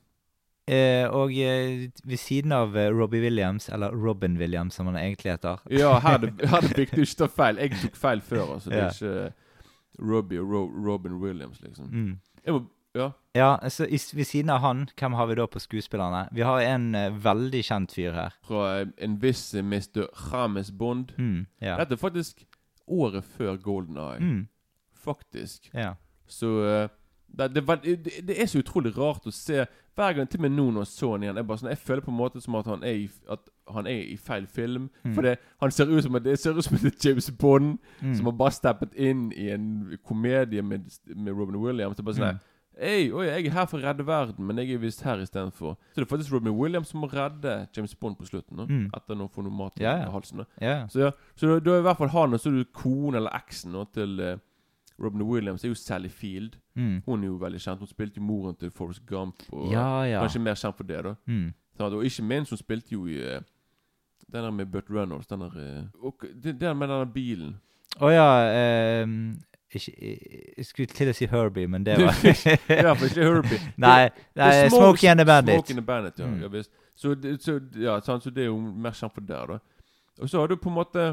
Eh, 0.71 1.05
og 1.11 1.35
eh, 1.35 1.91
ved 2.05 2.21
siden 2.21 2.55
av 2.55 2.77
eh, 2.79 2.91
Robbie 2.95 3.23
Williams, 3.25 3.69
eller 3.69 3.95
Robin 3.97 4.39
Williams 4.41 4.79
som 4.79 4.91
han 4.91 4.99
egentlig 5.01 5.35
heter 5.35 5.63
Ja, 5.71 5.97
her 5.99 6.19
er 6.19 6.27
det, 6.29 6.51
viktig 6.79 7.03
å 7.03 7.07
ikke 7.07 7.23
ta 7.25 7.31
feil. 7.37 7.63
Jeg 7.63 7.79
tok 7.85 7.97
feil 7.99 8.23
før, 8.25 8.45
altså. 8.57 8.71
Det 8.73 8.83
er 8.83 8.93
ikke 8.95 9.15
eh, 9.27 9.65
Robbie 10.11 10.43
og 10.43 10.53
Ro 10.53 10.67
Robin 10.87 11.19
Williams, 11.23 11.61
liksom. 11.65 11.91
mm. 11.91 12.13
Må, 12.55 12.63
ja. 12.97 13.11
Ja, 13.37 13.71
så 13.71 13.87
i, 13.87 13.99
ved 14.15 14.27
siden 14.27 14.51
av 14.51 14.65
han, 14.65 14.89
hvem 14.99 15.15
har 15.15 15.29
vi 15.31 15.37
da 15.39 15.47
på 15.47 15.61
skuespillerne? 15.63 16.25
Vi 16.35 16.43
har 16.43 16.61
en 16.67 16.95
uh, 16.95 17.25
veldig 17.25 17.61
kjent 17.63 17.93
fyr 17.95 18.17
her. 18.17 18.39
Fra 18.47 18.81
en 18.99 19.19
viss 19.23 19.53
Mr. 19.55 20.09
James 20.33 20.73
Bond. 20.75 21.13
Mm. 21.19 21.45
Ja. 21.63 21.77
Dette 21.79 21.95
er 21.95 22.03
faktisk 22.03 22.43
året 22.91 23.25
før 23.37 23.61
Golden 23.63 24.01
Eye. 24.01 24.19
Mm. 24.19 24.49
Faktisk. 25.05 25.71
ja. 25.75 25.95
Så 26.31 26.49
eh, 26.67 26.89
det, 27.39 27.55
det, 27.55 28.27
det, 28.29 28.35
er 28.43 28.47
så 28.47 28.59
utrolig 28.59 28.93
rart 28.99 29.27
å 29.27 29.33
se 29.33 29.67
Hver 29.97 30.13
gang 30.17 30.29
til 30.31 30.41
og 30.41 30.43
med 30.47 30.51
nå 30.57 30.65
når 30.73 30.85
jeg 30.87 30.91
så 30.95 31.11
han 31.13 31.23
igjen 31.23 31.37
Jeg, 31.37 31.47
sånn, 31.61 31.69
jeg 31.71 31.79
føler 31.79 32.03
på 32.07 32.11
en 32.11 32.17
måte 32.19 32.41
som 32.41 32.55
at 32.59 32.67
han 32.67 32.83
er 32.87 32.95
i, 33.03 33.09
han 33.71 33.87
er 33.87 34.03
i 34.15 34.17
feil 34.17 34.47
film. 34.47 34.89
Mm. 35.05 35.15
For 35.15 35.23
det, 35.23 35.37
han 35.61 35.71
ser 35.71 35.91
ut 35.93 36.03
som 36.07 36.15
at 36.17 36.25
det 36.25 36.39
ser 36.41 36.57
ut 36.57 36.65
som 36.65 36.77
at 36.79 36.83
det 36.87 36.93
er 36.95 37.09
James 37.11 37.31
Bond 37.31 37.79
Mm. 38.01 38.15
som 38.17 38.25
har 38.31 38.33
bare 38.33 38.55
steppet 38.57 38.95
inn 38.97 39.27
i 39.37 39.51
en 39.53 39.97
komedie 40.07 40.63
med, 40.63 40.87
med 41.17 41.33
Robin 41.37 41.57
Williams. 41.61 41.97
Det 41.97 42.03
er 42.03 42.09
bare 42.11 42.21
sånn 42.21 42.33
Mm. 42.35 42.47
Ei, 42.81 43.11
oi, 43.13 43.27
jeg 43.27 43.47
er 43.47 43.53
her 43.53 43.67
for 43.69 43.77
å 43.77 43.83
redde 43.83 44.07
verden, 44.07 44.47
men 44.47 44.57
jeg 44.57 44.71
er 44.73 44.79
visst 44.81 45.03
her 45.05 45.21
istedenfor. 45.21 45.75
Så 45.93 46.01
det 46.01 46.07
er 46.07 46.09
faktisk 46.17 46.33
Robin 46.33 46.55
Williams 46.57 46.89
som 46.89 47.03
må 47.03 47.11
redde 47.13 47.67
James 47.77 47.93
Bond 47.95 48.17
på 48.17 48.25
slutten. 48.25 48.57
Da, 48.57 48.65
Mm. 48.65 48.87
Etter 48.97 49.21
å 49.21 49.27
få 49.29 49.43
noe 49.45 49.53
mat 49.53 49.77
i 49.77 49.83
Ja, 49.85 49.99
ja. 49.99 50.11
halsen. 50.11 50.39
Da. 50.39 50.45
Yeah. 50.63 50.87
Så, 50.89 50.99
ja, 51.01 51.11
så 51.37 51.61
da, 51.61 51.75
er 51.75 51.79
i 51.83 51.83
hvert 51.83 51.99
fall 51.99 52.09
han 52.09 52.33
og 52.33 52.41
så 52.41 52.49
er 52.49 52.57
du 52.63 52.65
kone 52.73 53.17
eller 53.21 53.31
eksen 53.37 53.73
nå, 53.73 53.85
til 53.93 54.19
eh, 54.21 54.37
Robin 55.01 55.23
Williams. 55.23 55.65
Er 55.65 55.69
jo 55.69 55.75
Sally 55.75 56.09
Field. 56.09 56.57
Mm. 56.77 57.03
Hun 57.07 57.23
er 57.25 57.27
jo 57.27 57.37
veldig 57.41 57.61
kjent. 57.61 57.79
Hun 57.79 57.89
spilte 57.89 58.21
jo 58.21 58.23
moren 58.23 58.55
til 58.61 58.71
Forrest 58.71 59.07
Gump. 59.07 59.43
Og 59.53 59.73
Ja, 59.73 60.03
ja. 60.05 60.21
Kanskje 60.21 60.41
mer 60.41 60.55
kjent 60.55 60.77
for 60.77 60.85
det, 60.85 61.05
da. 61.05 61.15
Mm. 61.27 61.53
Sånn, 61.79 61.95
og 61.97 62.05
ikke 62.05 62.23
minst, 62.23 62.51
hun 62.53 62.59
spilte 62.61 62.93
jo 62.93 63.07
i 63.09 63.17
eh, 63.23 63.41
den 64.33 64.45
der 64.45 64.51
med 64.51 64.67
Burt 64.73 64.91
Reynolds. 64.91 65.27
Den 65.27 65.41
der 65.41 65.87
og, 66.03 66.25
den 66.45 66.61
der 66.61 66.75
med 66.75 66.89
den 66.89 66.99
der 66.99 67.13
bilen. 67.15 67.55
Å 68.01 68.11
ja 68.13 68.27
Um, 69.03 69.35
ikke, 69.73 69.93
Jeg 70.59 70.67
skulle 70.67 70.87
til 70.87 71.09
å 71.11 71.15
si 71.15 71.27
Herbie, 71.31 71.67
men 71.71 71.85
det 71.87 71.97
var 71.99 72.15
Ja, 72.85 72.93
for 72.95 73.07
ikke 73.07 73.25
Herbie. 73.25 73.59
Nei, 73.77 74.09
Det 74.35 74.43
nei 74.43 74.69
Smokey 74.69 75.09
and 75.11 75.19
the 75.23 75.27
Bandit. 75.27 75.55
Smokey 75.55 75.73
and 75.75 75.81
the 75.83 75.87
Bandit, 75.87 76.19
ja. 76.19 76.27
Mm. 76.27 76.41
ja 76.43 76.49
visst. 76.49 76.71
Så, 76.95 77.15
det- 77.15 77.43
så, 77.43 77.59
ja, 77.79 77.99
sant? 78.01 78.23
så 78.23 78.31
det 78.31 78.43
er 78.45 78.51
jo 78.51 78.59
mer 78.61 78.93
kjent 78.93 79.15
for 79.15 79.21
der, 79.27 79.47
da. 79.47 79.59
Og 80.21 80.29
så 80.31 80.39
har 80.43 80.47
du 80.51 80.57
på 80.57 80.69
en 80.69 80.75
måte 80.77 81.05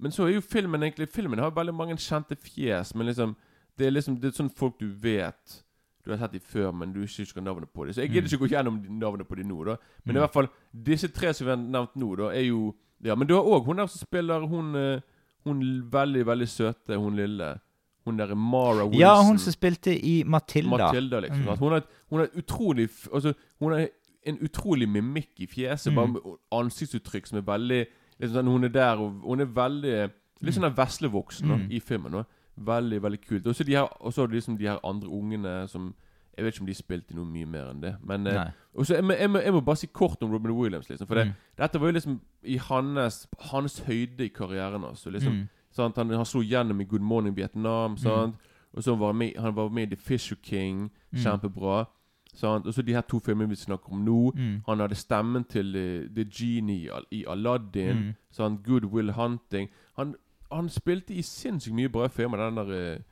Men 0.00 0.10
så 0.12 0.24
er 0.26 0.34
jo 0.34 0.40
filmen 0.40 0.82
egentlig 0.82 1.08
Filmen 1.12 1.38
har 1.42 1.50
veldig 1.50 1.74
mange 1.76 1.96
kjente 2.00 2.36
fjes, 2.36 2.94
men 2.94 3.06
liksom 3.10 3.34
Det 3.78 3.86
er 3.86 3.90
liksom 3.92 4.16
Det 4.20 4.30
er 4.30 4.36
sånn 4.42 4.50
folk 4.56 4.78
du 4.80 4.88
vet 4.88 5.58
Du 6.04 6.10
har 6.10 6.18
sett 6.22 6.32
dem 6.32 6.40
før, 6.40 6.72
men 6.72 6.92
du 6.94 7.02
ikke 7.04 7.22
husker 7.26 7.42
navnet 7.44 7.68
på 7.72 7.84
dem. 7.84 7.92
Så 7.92 8.00
jeg 8.00 8.10
gidder 8.10 8.28
Mm. 8.28 8.32
ikke 8.32 8.44
gå 8.46 8.50
gjennom 8.54 8.76
navnet 8.98 9.28
på 9.28 9.36
dem 9.36 9.48
nå, 9.48 9.64
da. 9.66 9.76
Men 10.04 10.14
Mm. 10.14 10.16
i 10.16 10.20
hvert 10.24 10.32
fall 10.32 10.48
disse 10.72 11.08
tre 11.12 11.32
som 11.34 11.44
vi 11.46 11.50
har 11.50 11.58
nevnt 11.60 11.94
nå, 11.96 12.16
da, 12.16 12.30
er 12.32 12.46
jo 12.48 12.74
Ja, 13.02 13.14
men 13.14 13.26
du 13.28 13.34
har 13.34 13.42
òg 13.44 13.64
hun 13.66 13.76
der 13.76 13.86
som 13.86 14.06
spiller 14.06 14.46
hun 14.48 14.74
eh, 14.76 15.00
Hun 15.44 15.60
veldig, 15.90 16.24
veldig 16.26 16.48
søte, 16.48 16.96
hun 17.00 17.16
lille. 17.16 17.60
Hun 18.04 18.16
der 18.16 18.34
Mara 18.34 18.84
Wilson. 18.84 19.00
Ja, 19.00 19.22
hun 19.22 19.38
som 19.38 19.52
spilte 19.52 19.92
i 20.04 20.22
Matilda. 20.24 20.76
Matilda, 20.88 21.20
liksom. 21.20 21.44
Mm. 21.46 21.56
Hun, 21.58 21.72
har, 21.72 21.82
hun 22.10 22.18
har 22.20 22.28
utrolig 22.36 22.88
Altså, 23.12 23.34
hun 23.60 23.72
har 23.72 23.88
en 24.26 24.38
utrolig 24.44 24.86
mimikk 24.88 25.30
i 25.40 25.46
fjeset. 25.46 25.92
Mm. 25.92 25.96
Bare 25.96 26.08
med 26.08 26.20
ansiktsuttrykk 26.52 27.26
som 27.26 27.38
er 27.38 27.42
veldig 27.42 27.86
liksom 28.20 28.34
sånn, 28.36 28.52
Hun 28.52 28.64
er 28.64 28.68
der, 28.68 28.96
og 28.96 29.22
hun 29.24 29.40
er 29.40 29.46
veldig 29.46 30.10
Litt 30.42 30.54
sånn 30.54 30.74
veslevoksen 30.74 31.46
Mm. 31.48 31.70
i 31.70 31.78
filmen. 31.80 32.12
Da. 32.12 32.22
Veldig, 32.58 33.00
veldig 33.02 33.20
kult. 33.28 33.46
Og 33.46 33.54
så 33.54 33.64
de 33.64 33.72
her- 33.74 33.88
liksom 34.30 34.56
de 34.58 34.66
her 34.66 34.78
andre 34.84 35.08
ungene 35.08 35.68
som 35.68 35.94
Jeg 36.38 36.44
vet 36.44 36.54
ikke 36.54 36.62
om 36.62 36.66
de 36.66 36.74
spilte 36.74 37.14
noe 37.14 37.24
mye 37.26 37.44
mer 37.46 37.66
enn 37.70 37.80
det. 37.82 37.96
Men 38.02 38.26
eh, 38.26 38.50
også, 38.74 38.94
jeg, 38.94 39.04
jeg, 39.04 39.44
jeg 39.44 39.52
må 39.52 39.60
bare 39.60 39.76
si 39.76 39.86
kort 39.88 40.22
om 40.22 40.30
Robin 40.30 40.52
Williams. 40.52 40.88
liksom 40.88 41.06
For 41.06 41.14
det, 41.16 41.26
Mm. 41.26 41.32
dette 41.58 41.78
var 41.80 41.86
jo 41.88 41.92
liksom 41.92 42.20
i 42.44 42.56
hans, 42.56 43.26
hans 43.40 43.80
høyde 43.80 44.20
i 44.24 44.28
karrieren. 44.28 44.82
Altså, 44.84 45.10
liksom, 45.10 45.32
Mm. 45.32 45.48
Han, 45.96 46.10
han 46.10 46.24
slo 46.24 46.40
gjennom 46.42 46.80
i 46.80 46.84
Good 46.84 47.00
Morning 47.02 47.36
Vietnam. 47.36 47.96
Sant? 47.96 48.34
Og 48.74 48.82
så 48.82 48.96
var 48.96 49.06
han 49.08 49.16
med, 49.18 49.36
han 49.36 49.54
var 49.54 49.68
med 49.68 49.82
i 49.92 49.94
The 49.96 50.02
Fisher 50.02 50.36
King. 50.42 50.90
Mm. 51.12 51.18
Kjempebra. 51.22 51.86
Sant? 52.34 52.66
Og 52.66 52.74
så 52.74 52.82
de 52.82 52.92
her 52.94 53.00
to 53.00 53.18
filmene 53.18 53.48
vi 53.48 53.56
snakker 53.56 53.92
om 53.92 53.98
nå. 54.06 54.30
Mm. 54.36 54.60
Han 54.68 54.80
hadde 54.80 54.94
stemmen 54.94 55.44
til 55.44 55.66
uh, 55.76 56.14
The 56.14 56.24
Genie 56.30 56.84
i 56.84 56.88
Al- 56.88 57.06
i 57.10 57.24
Aladdin. 57.28 57.96
Mm. 57.96 58.12
Sant? 58.30 58.60
Good 58.66 58.84
Will 58.84 59.12
Hunting. 59.12 59.68
Han, 59.96 60.14
han 60.52 60.68
spilte 60.68 61.14
i 61.14 61.22
sinnssykt 61.22 61.74
mye 61.74 61.88
bra 61.88 62.06
filmer, 62.08 62.36
den 62.50 62.56
der 62.56 62.94
uh, 62.96 63.02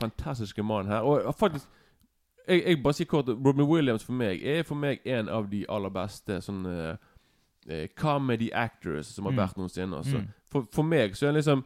fantastiske 0.00 0.62
mannen 0.62 0.92
her. 0.92 0.98
Og 1.00 1.34
faktisk 1.34 1.68
jeg, 2.48 2.62
jeg 2.66 2.82
bare 2.82 2.92
sier 2.92 3.06
kort 3.08 3.28
Robin 3.28 3.64
Williams 3.64 4.04
for 4.04 4.12
meg 4.12 4.42
er 4.44 4.62
for 4.68 4.74
meg 4.76 5.00
en 5.08 5.28
av 5.32 5.46
de 5.50 5.62
aller 5.68 5.88
beste 5.94 6.40
sånn 6.44 6.66
eh, 6.68 6.96
eh, 7.72 7.86
comedy 7.96 8.50
actors 8.52 9.06
som 9.14 9.24
har 9.24 9.32
Mm. 9.32 9.38
vært 9.38 9.56
noensinne. 9.56 9.96
Altså. 9.96 10.18
Mm. 10.18 10.26
For, 10.52 10.66
for 10.72 10.82
meg 10.84 11.16
så 11.16 11.24
er 11.26 11.30
han 11.32 11.38
liksom 11.38 11.64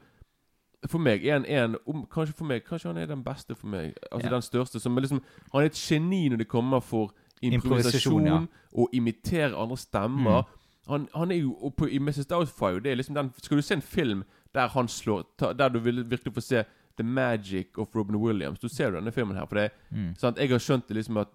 For 0.87 0.99
meg 0.99 1.25
er 1.26 1.32
han 1.32 1.44
en 1.47 1.76
om, 1.87 2.06
Kanskje 2.06 2.35
for 2.35 2.44
meg 2.44 2.62
Kanskje 2.64 2.87
han 2.92 2.97
er 3.02 3.06
den 3.06 3.25
beste 3.25 3.54
for 3.54 3.66
meg. 3.66 3.94
Altså 4.12 4.28
Ja. 4.28 4.35
den 4.35 4.42
største. 4.42 4.80
Som 4.80 4.97
liksom 4.97 5.20
Han 5.52 5.62
er 5.62 5.66
et 5.66 5.73
geni 5.75 6.28
når 6.28 6.37
det 6.38 6.49
kommer 6.49 6.80
for 6.80 7.12
improvisasjon, 7.42 8.20
Improvisasjon, 8.23 8.25
ja. 8.26 8.47
og 8.73 8.88
imitere 8.92 9.56
andre 9.56 9.76
stemmer. 9.76 10.42
Mm. 10.42 10.54
Han, 10.88 11.08
han 11.14 11.30
er 11.32 11.37
jo 11.37 11.54
og 11.61 11.75
på, 11.76 11.87
I 11.90 11.99
Mrs. 11.99 12.26
Doubtfire 12.26 12.80
det 12.82 12.92
er 12.92 12.97
liksom 12.97 13.14
den, 13.14 13.32
Skal 13.42 13.56
du 13.56 13.62
se 13.62 13.75
en 13.75 13.82
film 13.82 14.25
der 14.54 14.68
han 14.68 14.88
slår 14.88 15.25
ta, 15.38 15.52
Der 15.52 15.68
du 15.68 15.78
vil 15.78 16.04
virkelig 16.11 16.35
få 16.35 16.40
se 16.40 16.64
The 16.97 17.04
Magic 17.04 17.66
of 17.78 17.94
Robin 17.94 18.16
Williams, 18.16 18.58
du 18.58 18.68
ser 18.68 18.90
du 18.90 18.97
denne 18.97 19.12
filmen 19.12 19.37
her. 19.37 19.47
For 19.47 19.54
det 19.54 19.70
Mm. 19.90 20.14
sant? 20.16 20.37
Jeg 20.38 20.49
har 20.50 20.58
skjønt 20.58 20.88
det 20.88 20.97
liksom 20.97 21.16
at 21.20 21.28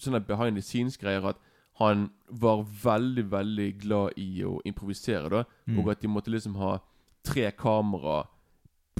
sånne 0.00 0.20
behind 0.26 0.54
the 0.56 0.62
scenes-greier 0.62 1.24
at 1.28 1.36
han 1.78 2.10
var 2.30 2.62
veldig, 2.84 3.30
veldig 3.30 3.80
glad 3.80 4.10
i 4.16 4.42
å 4.44 4.60
improvisere, 4.64 5.28
da. 5.30 5.44
Mm. 5.66 5.78
Og 5.78 5.90
at 5.90 6.00
de 6.00 6.08
måtte 6.08 6.30
liksom 6.30 6.54
ha 6.56 6.78
tre 7.24 7.50
kamera 7.50 8.26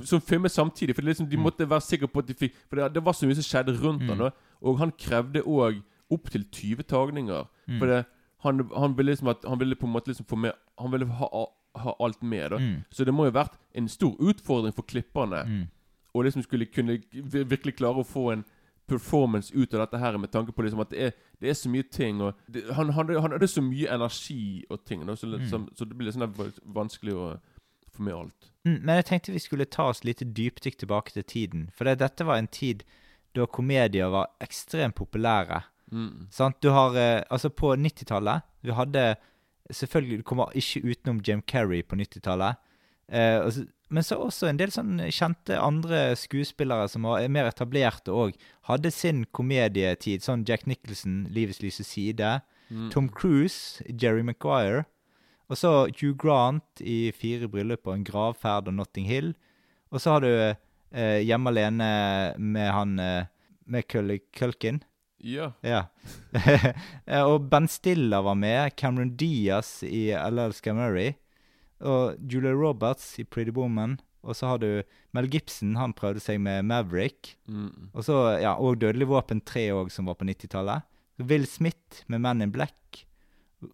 som 0.03 0.21
filmet 0.21 0.51
samtidig. 0.51 0.95
For 0.95 1.03
liksom, 1.03 1.29
de 1.31 1.37
Mm. 1.37 1.43
måtte 1.45 1.69
være 1.69 1.81
sikre 1.81 2.09
på 2.09 2.19
at 2.19 2.27
de 2.27 2.35
fikk 2.35 2.53
For 2.69 2.77
det, 2.77 2.95
det 2.95 3.05
var 3.05 3.13
så 3.13 3.27
mye 3.27 3.35
som 3.35 3.43
skjedde 3.45 3.77
rundt 3.83 4.03
Mm. 4.03 4.09
han. 4.19 4.33
Og 4.63 4.79
han 4.79 4.91
krevde 4.93 5.43
òg 5.43 5.83
opptil 6.11 6.45
20 6.51 6.83
tagninger. 6.83 7.47
Mm. 7.69 7.79
For 7.79 7.87
det, 7.87 8.05
han, 8.43 8.69
han 8.77 8.95
ville 8.97 9.13
liksom 9.13 9.29
at 9.29 9.45
Han 9.49 9.59
ville 9.59 9.75
på 9.77 9.87
en 9.87 9.93
måte 9.93 10.09
liksom 10.09 10.27
få 10.27 10.37
med 10.37 10.53
Han 10.79 10.91
ville 10.91 11.07
ha, 11.07 11.47
ha 11.77 11.95
alt 12.01 12.23
med. 12.23 12.51
da 12.51 12.57
Mm. 12.59 12.85
Så 12.91 13.05
det 13.05 13.15
må 13.15 13.25
jo 13.25 13.31
ha 13.31 13.45
vært 13.45 13.57
en 13.75 13.89
stor 13.89 14.17
utfordring 14.19 14.75
for 14.75 14.83
klipperne. 14.83 15.45
Mm. 15.47 15.69
Og 16.15 16.25
liksom 16.25 16.43
skulle 16.43 16.67
kunne 16.67 16.99
virkelig 17.47 17.77
klare 17.77 17.97
å 18.03 18.05
få 18.07 18.33
en 18.33 18.45
performance 18.89 19.55
ut 19.55 19.73
av 19.75 19.81
dette 19.87 19.99
her 19.99 20.19
med 20.19 20.31
tanke 20.31 20.53
på 20.53 20.63
liksom 20.63 20.81
at 20.81 20.91
det 20.91 21.01
er, 21.01 21.13
det 21.41 21.49
er 21.49 21.55
så 21.55 21.69
mye 21.71 21.83
ting. 21.91 22.21
Og 22.21 22.35
det, 22.51 22.65
han, 22.75 22.91
han, 22.93 23.09
han 23.09 23.33
hadde 23.33 23.49
så 23.49 23.63
mye 23.63 23.89
energi 23.95 24.65
og 24.71 24.85
ting, 24.85 25.07
da, 25.07 25.15
så, 25.15 25.27
liksom, 25.27 25.69
så 25.75 25.85
det 25.89 25.97
blir 25.97 26.11
sånn 26.13 26.35
vanskelig 26.75 27.15
å 27.15 27.29
få 27.97 28.07
meg 28.07 28.17
alt. 28.17 28.51
Mm, 28.67 28.79
men 28.79 28.99
jeg 29.01 29.09
tenkte 29.09 29.35
vi 29.35 29.43
skulle 29.43 29.69
ta 29.69 29.89
oss 29.91 30.05
litt 30.07 30.23
dypdykk 30.23 30.79
tilbake 30.83 31.15
til 31.15 31.27
tiden. 31.29 31.69
For 31.77 31.89
det, 31.89 31.99
dette 32.03 32.27
var 32.29 32.41
en 32.41 32.51
tid 32.51 32.85
da 33.37 33.47
komedier 33.49 34.13
var 34.13 34.33
ekstremt 34.45 34.97
populære. 34.99 35.63
Mm. 35.93 36.29
Sant? 36.33 36.61
Du 36.61 36.71
har 36.73 36.97
eh, 36.97 37.21
Altså, 37.29 37.51
på 37.53 37.75
90-tallet 37.77 38.47
Vi 38.65 38.73
hadde 38.73 39.17
Selvfølgelig, 39.69 40.19
du 40.19 40.23
kommer 40.23 40.55
ikke 40.57 40.81
utenom 40.81 41.21
Jim 41.27 41.43
Carrey 41.49 41.83
på 41.83 41.97
90-tallet. 41.97 42.61
Eh, 43.09 43.65
men 43.89 44.05
så 44.05 44.17
også 44.21 44.49
en 44.49 44.59
del 44.59 44.73
sånn 44.75 44.99
kjente 45.13 45.57
andre 45.61 46.17
skuespillere 46.19 46.89
som 46.89 47.07
var 47.07 47.25
mer 47.33 47.49
etablerte 47.49 48.13
òg, 48.13 48.35
hadde 48.69 48.93
sin 48.93 49.23
komedietid. 49.33 50.25
Sånn 50.25 50.45
Jack 50.49 50.67
Nicholson, 50.67 51.27
'Livets 51.31 51.63
lyse 51.63 51.85
side'. 51.87 52.43
Mm. 52.73 52.91
Tom 52.91 53.09
Cruise, 53.09 53.85
Jerry 53.87 54.25
Maguire. 54.27 54.85
Og 55.53 55.59
så 55.61 55.71
Hugh 56.01 56.17
Grant 56.17 56.81
i 56.81 57.13
'Fire 57.13 57.49
bryllup 57.53 57.85
og 57.87 57.99
en 57.99 58.07
gravferd' 58.09 58.71
og 58.71 58.75
'Notting 58.75 59.09
Hill'. 59.09 59.35
Og 59.93 60.01
så 60.01 60.17
har 60.17 60.21
du 60.25 60.33
eh, 60.33 61.21
'Hjemme 61.21 61.53
alene' 61.53 62.39
med 62.39 62.73
han 62.73 62.99
eh, 62.99 63.27
Macaulay 63.67 64.21
Culkin. 64.33 64.83
Ja. 65.21 65.53
Ja. 65.63 65.87
Eh, 67.07 67.23
og 67.23 67.51
Ben 67.51 67.69
Stiller 67.69 68.23
var 68.23 68.35
med. 68.35 68.73
Cameron 68.77 69.17
Diaz 69.17 69.83
i 69.83 70.11
L.L. 70.11 70.53
Scamery. 70.53 71.13
Og 71.81 72.17
Julia 72.19 72.55
Roberts 72.55 73.19
i 73.19 73.25
Pretty 73.25 73.53
Woman. 73.53 73.99
Og 74.23 74.37
så 74.37 74.47
har 74.47 74.59
du 74.59 74.83
Mel 75.13 75.29
Gibson, 75.29 75.77
han 75.77 75.93
prøvde 75.93 76.23
seg 76.23 76.41
med 76.41 76.63
Maverick. 76.63 77.37
Mm. 77.51 77.91
Og 77.93 78.05
så, 78.07 78.39
ja, 78.39 78.55
og 78.55 78.79
Dødelig 78.81 79.09
våpen 79.11 79.43
3 79.43 79.67
òg, 79.75 79.91
som 79.91 80.07
var 80.07 80.15
på 80.15 80.25
90-tallet. 80.25 80.87
Will 81.19 81.47
Smith 81.47 82.05
med 82.07 82.23
Men 82.23 82.43
in 82.43 82.53
Black. 82.55 83.05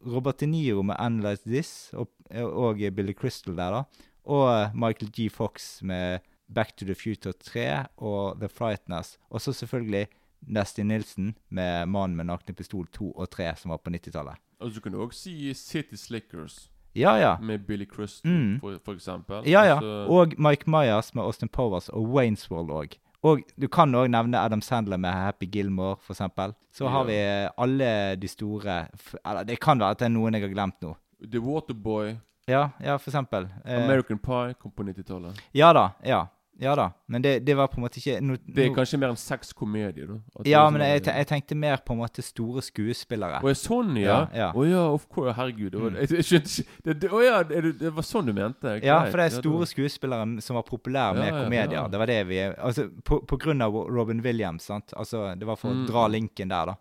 Robert 0.07 0.41
De 0.41 0.47
Niro 0.47 0.83
med 0.83 0.97
Analyze 0.99 1.43
This, 1.47 1.91
og, 1.93 2.09
og 2.35 2.77
Billy 2.97 3.13
Crystal 3.13 3.57
der, 3.57 3.71
da. 3.71 3.83
Og 4.25 4.71
Michael 4.75 5.11
G. 5.13 5.31
Fox 5.33 5.83
med 5.83 6.19
Back 6.55 6.77
to 6.77 6.85
the 6.85 6.95
Future 6.95 7.33
3 7.33 7.87
og 7.97 8.41
The 8.41 8.49
Frighteners. 8.49 9.19
Og 9.31 9.41
så 9.41 9.53
selvfølgelig 9.53 10.07
Nesty 10.47 10.81
Nilsen 10.81 11.35
med 11.51 11.87
Mannen 11.87 12.17
med 12.17 12.25
nakne 12.25 12.55
pistol 12.55 12.87
2 12.93 13.13
og 13.13 13.31
3, 13.31 13.57
som 13.57 13.71
var 13.71 13.77
på 13.77 13.91
90-tallet. 13.91 14.37
Og 14.61 14.73
så 14.73 14.81
kan 14.81 14.93
du 14.93 15.01
også 15.03 15.19
si 15.21 15.55
City 15.55 15.95
Slickers 15.95 16.71
Ja, 16.97 17.15
ja. 17.17 17.37
med 17.41 17.59
Billy 17.67 17.87
Crystal, 17.87 18.31
Mm. 18.31 18.61
for, 18.61 18.79
for 18.85 18.93
eksempel. 18.95 19.43
Ja, 19.49 19.63
ja. 19.63 19.75
Altså, 19.77 20.07
Og 20.09 20.33
Mike 20.39 20.71
Myers 20.71 21.15
med 21.15 21.23
Austin 21.23 21.49
Powers 21.49 21.89
og 21.89 22.03
Waynes 22.03 22.51
World 22.51 22.71
òg. 22.71 22.99
Og 23.27 23.43
du 23.59 23.67
kan 23.69 23.95
òg 23.99 24.11
nevne 24.13 24.39
Adam 24.39 24.61
Sandler 24.63 25.01
med 25.01 25.11
Happy 25.11 25.49
Gilmore, 25.51 25.99
eksempel. 26.15 26.55
Så 26.73 26.87
har 26.89 27.05
vi 27.09 27.17
alle 27.59 28.17
de 28.17 28.29
store 28.29 28.87
Eller 29.25 29.45
det 29.45 29.59
kan 29.61 29.81
være 29.81 29.97
at 29.97 29.99
det 29.99 30.07
er 30.07 30.15
noen 30.15 30.35
jeg 30.35 30.45
har 30.47 30.55
glemt 30.55 30.83
nå. 30.83 30.95
The 31.27 31.41
Waterboy, 31.43 32.15
Ja, 32.49 32.71
ja, 32.81 32.97
for 32.97 33.11
eksempel. 33.11 33.49
Eh, 33.65 33.85
American 33.85 34.19
Pie, 34.19 34.55
kom 34.55 34.71
på 34.73 34.83
90-tallet. 34.83 35.41
Ja 35.53 35.73
da. 35.77 35.91
Ja. 36.03 36.23
Ja 36.61 36.73
da. 36.75 36.89
Men 37.07 37.23
det, 37.23 37.45
det 37.47 37.55
var 37.55 37.69
på 37.71 37.79
en 37.79 37.85
måte 37.85 38.01
ikke 38.01 38.17
no, 38.21 38.35
Det 38.43 38.65
er 38.65 38.73
kanskje 38.75 38.99
mer 38.99 39.13
enn 39.13 39.19
seks 39.21 39.53
komedier, 39.55 40.09
da. 40.11 40.17
Ja, 40.45 40.65
men 40.71 40.81
sånn- 40.83 40.89
jeg, 40.91 41.03
te- 41.07 41.13
jeg 41.21 41.27
tenkte 41.31 41.55
mer 41.55 41.77
på 41.87 41.95
en 41.95 42.01
måte 42.01 42.25
store 42.27 42.65
skuespillere. 42.67 43.39
Å 43.47 43.53
sånn, 43.55 43.93
ja? 44.01 44.17
Ja, 44.35 44.41
ja. 44.41 44.49
Oh, 44.59 44.65
ja, 44.67 44.81
of 44.91 45.05
course. 45.09 45.37
Herregud. 45.39 45.77
Mm. 45.79 46.01
jeg, 46.01 46.11
jeg 46.19 46.27
skjønte 46.27 46.65
ikke 46.65 46.97
det, 47.05 47.11
Å 47.15 47.23
ja, 47.23 47.37
det, 47.47 47.93
var 47.95 48.03
sånn 48.09 48.27
du 48.27 48.35
mente? 48.35 48.75
Ja, 48.83 48.99
for 49.07 49.23
det 49.23 49.29
er 49.29 49.37
store 49.39 49.71
skuespillere 49.71 50.27
som 50.43 50.59
var 50.59 50.67
populære 50.67 51.15
med 51.23 51.31
komedier. 51.45 51.89
Det 51.95 52.03
var 52.03 52.11
det 52.11 52.19
vi 52.27 52.41
Altså, 52.51 52.89
på, 53.07 53.21
på 53.31 53.39
grunn 53.39 53.63
av 53.63 53.79
Robin 53.87 54.21
Williams, 54.27 54.67
sant. 54.67 54.91
Altså, 54.99 55.29
det 55.39 55.47
var 55.47 55.57
for 55.63 55.71
Mm. 55.71 55.85
å 55.85 55.89
dra 55.93 56.07
linken 56.11 56.49
der, 56.51 56.73
da. 56.75 56.77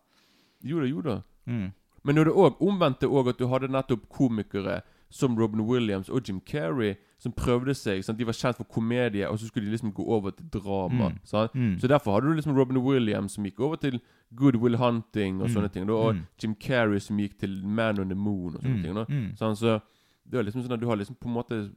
Jo 0.65 0.79
da, 0.81 0.87
jo 0.89 1.01
da. 1.05 1.19
Mm. 1.45 1.67
Men 2.03 2.15
når 2.17 2.25
det 2.31 2.33
òg 2.33 2.61
omvendte 2.65 3.05
òg 3.13 3.29
at 3.29 3.37
du 3.37 3.45
hadde 3.51 3.67
nettopp 3.69 4.09
komikere 4.09 4.81
som 5.09 5.37
Robin 5.39 5.61
Williams 5.61 6.09
og 6.09 6.21
Jim 6.27 6.39
Carrey 6.41 6.95
som 7.19 7.31
prøvde 7.31 7.73
seg. 7.73 8.03
Sant? 8.03 8.17
De 8.19 8.25
var 8.25 8.33
kjent 8.33 8.57
for 8.57 8.63
komedie, 8.65 9.27
og 9.29 9.39
så 9.39 9.47
skulle 9.47 9.65
de 9.65 9.71
liksom 9.71 9.93
gå 9.93 10.03
over 10.05 10.31
til 10.31 10.45
drama. 10.53 11.09
Mm. 11.09 11.49
Mm. 11.55 11.79
Så 11.79 11.87
derfor 11.87 12.13
hadde 12.13 12.27
du 12.27 12.33
liksom 12.33 12.55
Robin 12.57 12.77
Williams 12.77 13.31
som 13.33 13.43
gikk 13.45 13.59
over 13.59 13.75
til 13.75 13.99
Good 14.35 14.55
Will 14.55 14.77
Hunting 14.77 15.41
og 15.41 15.47
Mm. 15.49 15.53
sånne 15.55 15.71
ting. 15.73 15.87
Da, 15.87 15.93
og 15.93 16.15
Mm. 16.15 16.21
Jim 16.43 16.55
Carrey 16.55 16.99
som 16.99 17.17
gikk 17.17 17.37
til 17.39 17.65
Man 17.65 17.99
on 17.99 18.09
the 18.09 18.15
Moon 18.15 18.55
og 18.55 18.61
sånne 18.61 18.77
Mm. 18.77 18.83
ting. 18.83 18.93
Da. 18.95 19.05
Mm. 19.09 19.35
Så 19.55 19.81
det 20.29 20.39
er 20.39 20.43
liksom 20.43 20.63
sånn 20.63 20.73
at 20.73 20.79
du 20.79 20.87
har 20.87 20.95
liksom 20.97 21.15
på 21.15 21.27
en 21.27 21.33
måte 21.33 21.71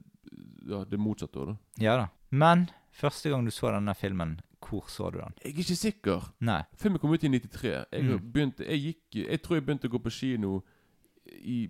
ja, 0.69 0.85
det 0.85 0.99
motsatte 0.99 1.37
òg, 1.41 1.47
da. 1.47 1.57
Ja 1.79 1.97
da. 1.97 2.09
Men 2.31 2.69
første 2.93 3.31
gang 3.31 3.45
du 3.45 3.51
så 3.51 3.73
denne 3.73 3.95
filmen, 3.97 4.41
hvor 4.61 4.83
så 4.89 5.11
du 5.11 5.19
den? 5.19 5.33
Jeg 5.43 5.55
er 5.55 5.59
ikke 5.59 5.77
sikker. 5.77 6.33
Nei. 6.41 6.63
Filmen 6.77 6.99
kom 7.01 7.11
ut 7.13 7.25
i 7.25 7.29
93. 7.29 7.87
Jeg, 7.93 8.21
begynte, 8.33 8.67
jeg, 8.69 8.81
gikk, 9.13 9.27
jeg 9.31 9.43
tror 9.43 9.55
jeg 9.57 9.65
begynte 9.67 9.89
å 9.89 9.91
gå 9.91 9.99
på 10.03 10.11
kino 10.11 10.63
i 11.43 11.69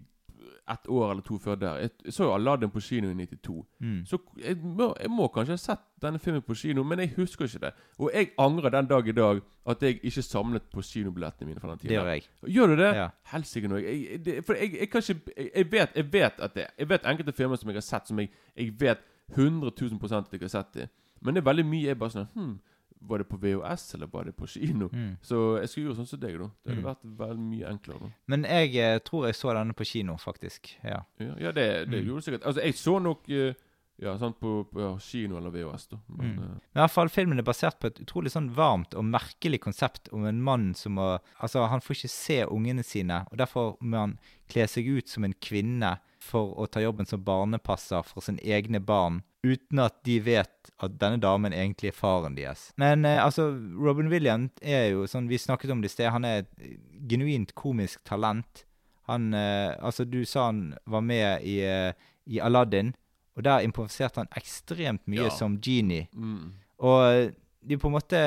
ett 0.70 0.88
år 0.88 1.10
eller 1.10 1.22
to 1.26 1.38
før 1.38 1.54
der. 1.60 1.78
Jeg, 1.84 1.90
så 2.14 2.24
jo 2.24 2.34
Aladdin 2.34 2.70
på 2.70 2.80
kino 2.80 3.10
i 3.10 3.14
92. 3.14 3.54
Mm. 3.80 4.04
Så 4.06 4.18
jeg 4.44 4.56
må, 4.62 4.94
jeg 5.00 5.10
må 5.10 5.26
kanskje 5.34 5.56
ha 5.56 5.60
sett 5.62 5.82
denne 6.02 6.18
filmen 6.22 6.42
på 6.46 6.54
kino, 6.54 6.82
men 6.86 6.98
jeg 7.02 7.12
husker 7.16 7.44
ikke 7.48 7.62
det. 7.66 7.72
Og 7.98 8.10
jeg 8.14 8.30
angrer 8.38 8.70
den 8.74 8.86
dag 8.90 9.08
i 9.08 9.12
dag 9.12 9.40
at 9.66 9.82
jeg 9.82 10.00
ikke 10.04 10.22
samlet 10.22 10.62
på 10.72 10.82
kinobillettene 10.82 11.48
mine 11.48 11.60
den 11.60 11.78
Det 11.82 11.90
gjør 11.96 12.06
jeg. 12.12 12.22
Gjør 12.46 12.66
du 12.66 12.76
det? 12.82 12.90
Ja. 12.96 13.08
Helsike 13.32 13.68
nå. 13.68 13.76
Jeg, 13.76 14.24
det- 14.24 14.44
for 14.44 14.54
jeg, 14.54 14.72
jeg 14.80 14.90
kan 14.90 15.02
ikke 15.02 15.32
jeg, 15.36 15.50
jeg, 15.56 15.72
vet, 15.72 15.90
jeg 15.96 16.12
vet 16.12 16.40
at 16.40 16.54
det 16.54 16.66
Jeg 16.78 16.88
vet 16.88 17.06
enkelte 17.06 17.32
filmer 17.32 17.56
som 17.56 17.68
jeg 17.70 17.76
har 17.76 17.88
sett, 17.88 18.08
som 18.08 18.18
jeg, 18.18 18.30
jeg 18.56 18.72
vet 18.80 18.98
100 19.36 19.70
000 19.80 20.14
at 20.18 20.32
jeg 20.32 20.40
har 20.40 20.48
sett 20.48 20.74
det. 20.74 20.88
Men 21.22 21.34
det 21.34 21.40
er 21.42 21.50
veldig 21.50 21.66
mye 21.68 21.86
jeg 21.86 21.98
bare 21.98 22.10
sånn 22.10 22.28
hm, 22.34 22.54
Var 23.02 23.18
det 23.18 23.28
på 23.28 23.38
VHS, 23.40 23.94
eller 23.94 24.06
var 24.06 24.24
det 24.24 24.36
på 24.36 24.46
kino? 24.46 24.88
Mm. 24.92 25.16
Så 25.22 25.58
jeg 25.60 25.68
skulle 25.68 25.86
gjøre 25.88 25.96
sånn 26.02 26.06
som 26.06 26.20
deg, 26.20 26.38
da. 26.38 26.50
Det 26.64 26.74
hadde 26.74 26.82
Mm. 26.82 26.84
vært 26.84 27.16
veldig 27.18 27.46
mye 27.48 27.68
enklere. 27.70 28.00
da 28.00 28.10
Men 28.28 28.42
jeg 28.44 28.76
eh, 28.76 28.98
tror 28.98 29.26
jeg 29.26 29.34
så 29.34 29.54
denne 29.54 29.72
på 29.74 29.84
kino, 29.86 30.16
faktisk. 30.16 30.76
Ja. 30.84 31.02
Ja, 31.18 31.34
ja 31.38 31.52
det, 31.52 31.88
det 31.90 32.02
Mm. 32.02 32.06
gjorde 32.06 32.20
du 32.24 32.30
sikkert. 32.30 32.44
Altså, 32.46 32.60
jeg 32.62 32.74
så 32.74 32.98
nok 33.02 33.28
eh, 33.30 33.54
Ja, 34.02 34.16
sånn 34.16 34.32
på, 34.32 34.64
på 34.72 34.80
ja, 34.80 34.96
kino 34.98 35.36
eller 35.36 35.50
VHS, 35.50 35.88
da. 35.90 35.98
Men 36.08 36.26
Mm. 36.36 36.38
eh, 36.38 36.48
Men 36.48 36.56
i 36.56 36.78
hvert 36.86 36.90
fall 36.90 37.08
filmen 37.08 37.38
er 37.38 37.42
basert 37.42 37.78
på 37.80 37.86
et 37.88 37.98
utrolig 38.00 38.30
sånn 38.32 38.48
varmt 38.54 38.94
og 38.94 39.04
merkelig 39.04 39.60
konsept 39.60 40.08
om 40.12 40.24
en 40.24 40.40
mann 40.42 40.74
som 40.74 40.94
må 40.94 41.18
Altså, 41.42 41.68
han 41.68 41.80
får 41.80 41.94
ikke 41.96 42.08
se 42.08 42.44
ungene 42.46 42.82
sine, 42.82 43.26
og 43.30 43.36
derfor 43.36 43.76
må 43.82 43.96
han 43.98 44.18
kle 44.48 44.62
seg 44.66 44.86
ut 44.88 45.06
som 45.08 45.24
en 45.24 45.34
kvinne 45.34 45.98
for 46.20 46.52
å 46.60 46.66
ta 46.68 46.80
jobben 46.82 47.06
som 47.08 47.22
barnepasser 47.24 48.02
for 48.06 48.20
sine 48.24 48.42
egne 48.44 48.80
barn, 48.80 49.22
uten 49.42 49.78
at 49.80 49.94
de 50.04 50.18
vet 50.20 50.70
at 50.84 50.98
denne 51.00 51.16
damen 51.20 51.52
egentlig 51.56 51.88
er 51.90 51.96
faren 51.96 52.34
deres. 52.36 52.66
Men 52.76 53.04
eh, 53.08 53.18
altså, 53.24 53.48
Robin 53.80 54.10
Williams 54.12 54.50
er 54.60 54.90
jo 54.92 55.06
sånn 55.08 55.28
Vi 55.32 55.38
snakket 55.40 55.70
om 55.72 55.80
det 55.80 55.88
i 55.88 55.94
sted, 55.94 56.10
han 56.12 56.24
er 56.28 56.42
et 56.42 56.76
genuint 57.08 57.54
komisk 57.56 58.02
talent. 58.04 58.66
Han 59.08 59.32
eh, 59.34 59.72
Altså, 59.80 60.04
du 60.04 60.24
sa 60.28 60.50
han 60.50 60.74
var 60.86 61.00
med 61.00 61.42
i, 61.42 61.60
eh, 61.64 61.92
i 62.28 62.38
Aladdin, 62.40 62.92
og 63.36 63.44
der 63.46 63.64
improviserte 63.64 64.20
han 64.20 64.28
ekstremt 64.36 65.06
mye 65.08 65.28
Ja. 65.30 65.30
som 65.30 65.56
genie. 65.60 66.08
mm. 66.12 66.52
Og 66.80 67.32
de 67.62 67.76
på 67.76 67.88
en 67.88 67.92
måte 67.92 68.20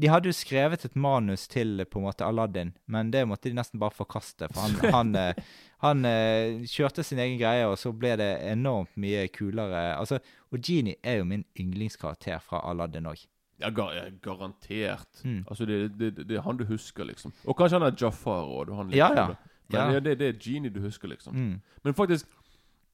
De 0.00 0.08
hadde 0.10 0.26
jo 0.26 0.34
skrevet 0.34 0.84
et 0.84 0.96
manus 0.98 1.46
til 1.50 1.84
på 1.86 2.00
en 2.00 2.06
måte 2.08 2.26
Aladdin, 2.26 2.72
men 2.90 3.12
det 3.14 3.22
måtte 3.30 3.46
de 3.46 3.54
nesten 3.54 3.78
bare 3.78 3.94
forkaste. 3.94 4.48
For 4.50 4.64
han, 4.64 4.94
han, 4.96 5.12
eh, 5.20 5.44
han 5.84 6.08
eh, 6.08 6.64
kjørte 6.66 7.04
sin 7.06 7.20
egen 7.22 7.38
greie, 7.38 7.68
og 7.70 7.78
så 7.78 7.92
ble 7.94 8.16
det 8.18 8.30
enormt 8.50 8.96
mye 8.98 9.28
kulere. 9.34 9.92
Altså, 9.94 10.18
Og 10.50 10.58
Genie 10.58 10.98
er 11.02 11.20
jo 11.20 11.28
min 11.30 11.44
yndlingskarakter 11.58 12.42
fra 12.42 12.62
Aladdin 12.70 13.06
òg. 13.10 13.22
Ja, 13.62 13.70
gar 13.70 13.94
garantert. 14.22 15.22
Mm. 15.22 15.44
Altså, 15.46 15.64
det, 15.64 15.98
det, 15.98 16.16
det, 16.28 16.36
er 16.36 16.42
han 16.42 16.58
du 16.58 16.64
husker, 16.66 17.06
liksom. 17.06 17.32
Og 17.46 17.56
kanskje 17.56 17.78
han 17.78 17.86
er 17.86 17.98
Jafar 18.00 18.50
òg. 18.50 18.74
Ja, 18.94 19.12
ja. 19.14 19.26
Men 19.26 19.36
Ja. 19.72 19.92
ja, 19.92 20.00
det, 20.00 20.18
det 20.18 20.28
er 20.28 20.38
Genie 20.38 20.70
du 20.70 20.80
husker, 20.80 21.08
liksom. 21.08 21.34
Mm. 21.34 21.60
Men 21.84 21.94
faktisk 21.94 22.26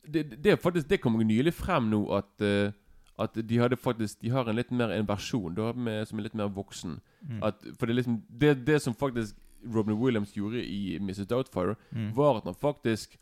det, 0.06 0.44
det, 0.44 0.60
faktisk, 0.62 0.88
det 0.88 1.00
kom 1.00 1.18
nylig 1.18 1.52
frem 1.54 1.90
nå 1.90 2.00
at 2.16 2.44
eh, 2.44 2.72
at 3.20 3.34
de 3.34 3.58
hadde 3.60 3.76
faktisk 3.76 4.20
De 4.22 4.30
har 4.32 4.48
en 4.48 4.56
litt 4.56 4.70
mer 4.72 4.90
en 4.96 5.06
versjon 5.06 5.54
da, 5.54 5.72
med, 5.72 6.08
som 6.08 6.18
er 6.18 6.22
litt 6.28 6.34
mer 6.34 6.48
voksen. 6.48 6.98
Mm. 7.28 7.42
At, 7.42 7.60
for 7.78 7.86
det 7.86 7.92
er 7.94 8.00
liksom 8.02 8.22
det, 8.40 8.54
det 8.64 8.80
som 8.82 8.94
faktisk 8.94 9.36
Robin 9.74 9.98
Williams 10.00 10.32
gjorde 10.32 10.62
i 10.64 10.98
Mrs. 10.98 11.26
Doubtfire, 11.28 11.76
Mm. 11.92 12.14
var 12.16 12.36
at 12.38 12.44
han 12.44 12.54
faktisk 12.54 13.18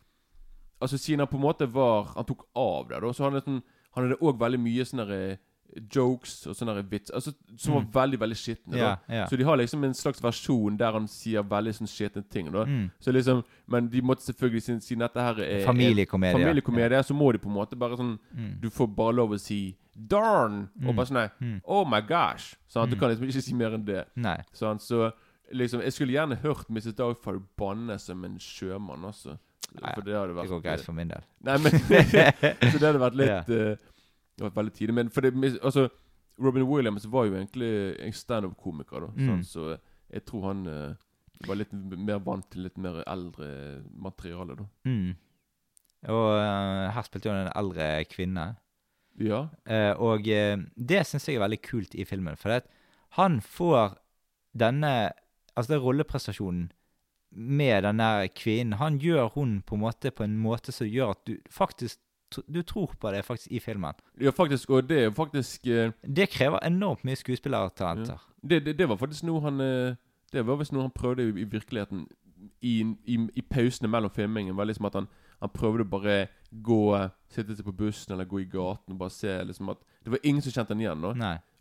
Altså 0.81 0.97
Siden 0.99 1.19
han 1.19 1.27
på 1.27 1.37
en 1.37 1.43
måte 1.43 1.67
var 1.75 2.13
Han 2.15 2.25
tok 2.25 2.45
av 2.55 2.89
det, 2.89 3.01
da, 3.03 3.13
så 3.13 3.25
han, 3.25 3.35
liksom, 3.35 3.63
han 3.97 4.05
hadde 4.05 4.21
òg 4.23 4.39
veldig 4.39 4.61
mye 4.63 4.85
der, 4.85 5.11
eh, 5.33 5.37
jokes 5.95 6.47
og 6.49 6.55
sånne 6.57 6.75
der 6.79 6.83
vits 6.89 7.11
altså, 7.11 7.33
som 7.59 7.75
Mm. 7.75 7.77
var 7.93 8.07
veldig 8.07 8.19
veldig 8.21 8.37
skitne. 8.37 8.77
Yeah, 8.77 8.97
Ja, 9.09 9.15
ja. 9.15 9.27
Så 9.27 9.37
de 9.37 9.45
har 9.45 9.57
liksom 9.57 9.85
en 9.85 9.93
slags 9.95 10.21
versjon 10.23 10.77
der 10.79 10.93
han 10.93 11.07
sier 11.09 11.43
veldig 11.43 11.75
sånn 11.75 11.87
skitne 11.91 12.23
ting. 12.31 12.51
da 12.53 12.65
Mm. 12.65 12.91
Så 13.01 13.13
liksom 13.13 13.45
Men 13.67 13.89
de 13.89 14.01
måtte 14.01 14.23
selvfølgelig, 14.23 14.63
siden, 14.63 14.81
siden 14.81 14.99
dette 15.01 15.21
her 15.21 15.35
er 15.43 15.67
Familiekomedie. 15.67 16.33
familiekomedie, 16.33 17.03
så 17.05 17.13
må 17.15 17.33
de 17.33 17.39
på 17.39 17.49
en 17.49 17.55
måte 17.55 17.77
bare 17.79 17.97
sånn 17.97 18.19
Mm. 18.35 18.61
Du 18.61 18.71
får 18.71 18.87
bare 18.97 19.13
lov 19.15 19.31
å 19.31 19.39
si 19.41 19.77
Darn! 20.07 20.69
Mm. 20.79 20.89
Og 20.89 20.95
bare 20.97 21.07
sånn 21.11 21.31
Mm. 21.41 21.61
Oh 21.65 21.85
my 21.85 22.01
gosh! 22.01 22.55
Sånn, 22.69 22.89
Du 22.91 22.97
Mm. 22.97 23.01
kan 23.01 23.11
liksom 23.11 23.27
ikke 23.29 23.43
si 23.43 23.55
mer 23.55 23.75
enn 23.75 23.85
det. 23.85 24.05
Nei. 24.17 24.37
Sånn, 24.53 24.79
så 24.79 25.13
liksom 25.53 25.81
Jeg 25.83 25.93
skulle 25.93 26.13
gjerne 26.13 26.37
hørt 26.43 26.69
Mrs. 26.71 26.95
Dogfire 26.95 27.41
banne 27.57 27.99
som 27.99 28.25
en 28.25 28.39
sjømann. 28.39 29.01
Nei, 29.03 29.93
For 29.95 30.01
det 30.03 30.15
hadde 30.15 30.35
vært 30.35 30.43
Det 30.49 30.51
går 30.51 30.63
greit 30.63 30.81
for 30.85 30.93
min 30.93 31.09
del. 31.09 31.23
Nei, 31.43 31.57
men 31.59 31.73
Så 32.73 32.79
det 32.79 32.89
hadde 32.89 32.99
vært 33.01 33.15
litt 33.21 33.29
Ja. 33.29 33.41
uh, 33.41 33.45
Det 33.47 33.79
hadde 34.39 34.51
vært 34.51 34.55
veldig 34.61 34.75
tidlig. 34.75 34.95
Men 34.95 35.09
for 35.11 35.21
det 35.23 35.35
Altså 35.63 35.89
Robin 36.39 36.63
Williams 36.69 37.05
var 37.07 37.25
jo 37.27 37.35
egentlig 37.35 37.97
en 38.01 38.13
standup-komiker, 38.13 39.01
da. 39.01 39.07
Mm. 39.17 39.27
Sånn, 39.27 39.45
så 39.45 39.79
jeg 40.13 40.25
tror 40.25 40.43
han 40.47 40.67
uh, 40.69 40.95
var 41.47 41.57
litt 41.57 41.73
mer 41.73 42.19
vant 42.21 42.49
til 42.51 42.63
litt 42.63 42.79
mer 42.79 43.03
eldre 43.07 43.83
materiale, 43.93 44.55
da. 44.57 44.65
Mm. 44.87 45.17
Og 46.09 46.29
uh, 46.39 46.91
her 46.95 47.03
spilte 47.03 47.27
jo 47.27 47.35
en 47.35 47.51
eldre 47.59 48.05
kvinne. 48.07 48.57
Ja. 49.19 49.47
Eh, 49.67 49.93
og 49.99 50.29
eh, 50.31 50.57
det 50.77 51.05
syns 51.07 51.29
jeg 51.29 51.39
er 51.39 51.45
veldig 51.47 51.61
kult 51.63 51.95
i 51.95 52.05
filmen. 52.09 52.37
For 52.39 52.61
han 53.19 53.41
får 53.41 53.99
denne 54.59 55.13
Altså 55.59 55.73
den 55.73 55.83
rolleprestasjonen 55.83 56.69
med 57.35 57.83
denne 57.83 58.29
kvinnen. 58.31 58.77
Han 58.79 59.01
gjør 59.03 59.33
hun 59.35 59.57
på 59.67 59.75
en 59.75 59.81
måte 59.83 60.13
på 60.15 60.23
en 60.23 60.37
måte 60.39 60.71
som 60.73 60.87
gjør 60.87 61.17
at 61.17 61.25
du 61.27 61.33
faktisk 61.51 61.99
du 62.47 62.63
tror 62.63 62.93
på 63.01 63.11
det 63.11 63.25
faktisk 63.25 63.51
i 63.51 63.59
filmen. 63.59 63.95
ja, 64.21 64.31
faktisk. 64.31 64.71
Og 64.71 64.89
det 64.89 65.05
er 65.05 65.11
faktisk 65.11 65.67
eh, 65.67 65.91
Det 66.17 66.29
krever 66.29 66.59
enormt 66.63 67.05
mye 67.05 67.17
skuespillertalenter. 67.17 68.19
det, 68.51 68.65
det, 68.67 68.79
det 68.79 68.89
var 68.89 68.97
faktisk 68.97 69.25
noe 69.25 69.41
han 69.41 69.61
eh, 69.61 69.97
Det 70.33 70.47
var 70.47 70.57
visst 70.57 70.73
noe 70.73 70.83
han 70.83 70.91
prøvde 70.95 71.23
i, 71.23 71.41
i 71.41 71.45
virkeligheten 71.45 72.07
i, 72.63 72.85
i, 73.05 73.19
i 73.35 73.43
pausene 73.43 73.89
mellom 73.89 74.11
filmingen. 74.11 74.57
Var 74.57 74.65
liksom 74.65 74.87
at 74.87 74.95
han, 74.95 75.09
han 75.41 75.51
prøvde 75.51 75.83
å 75.83 75.91
bare 75.91 76.29
gå 76.51 77.11
Sitte 77.29 77.63
på 77.63 77.73
bussen 77.73 78.15
eller 78.15 78.25
gå 78.25 78.41
i 78.41 78.45
gaten 78.49 78.95
og 78.95 78.99
bare 78.99 79.13
se 79.13 79.45
liksom 79.45 79.69
at 79.69 79.83
Det 80.05 80.11
var 80.11 80.19
ingen 80.23 80.43
som 80.43 80.53
kjente 80.53 80.73
han 80.73 80.81
igjen. 80.81 81.01
nå 81.01 81.13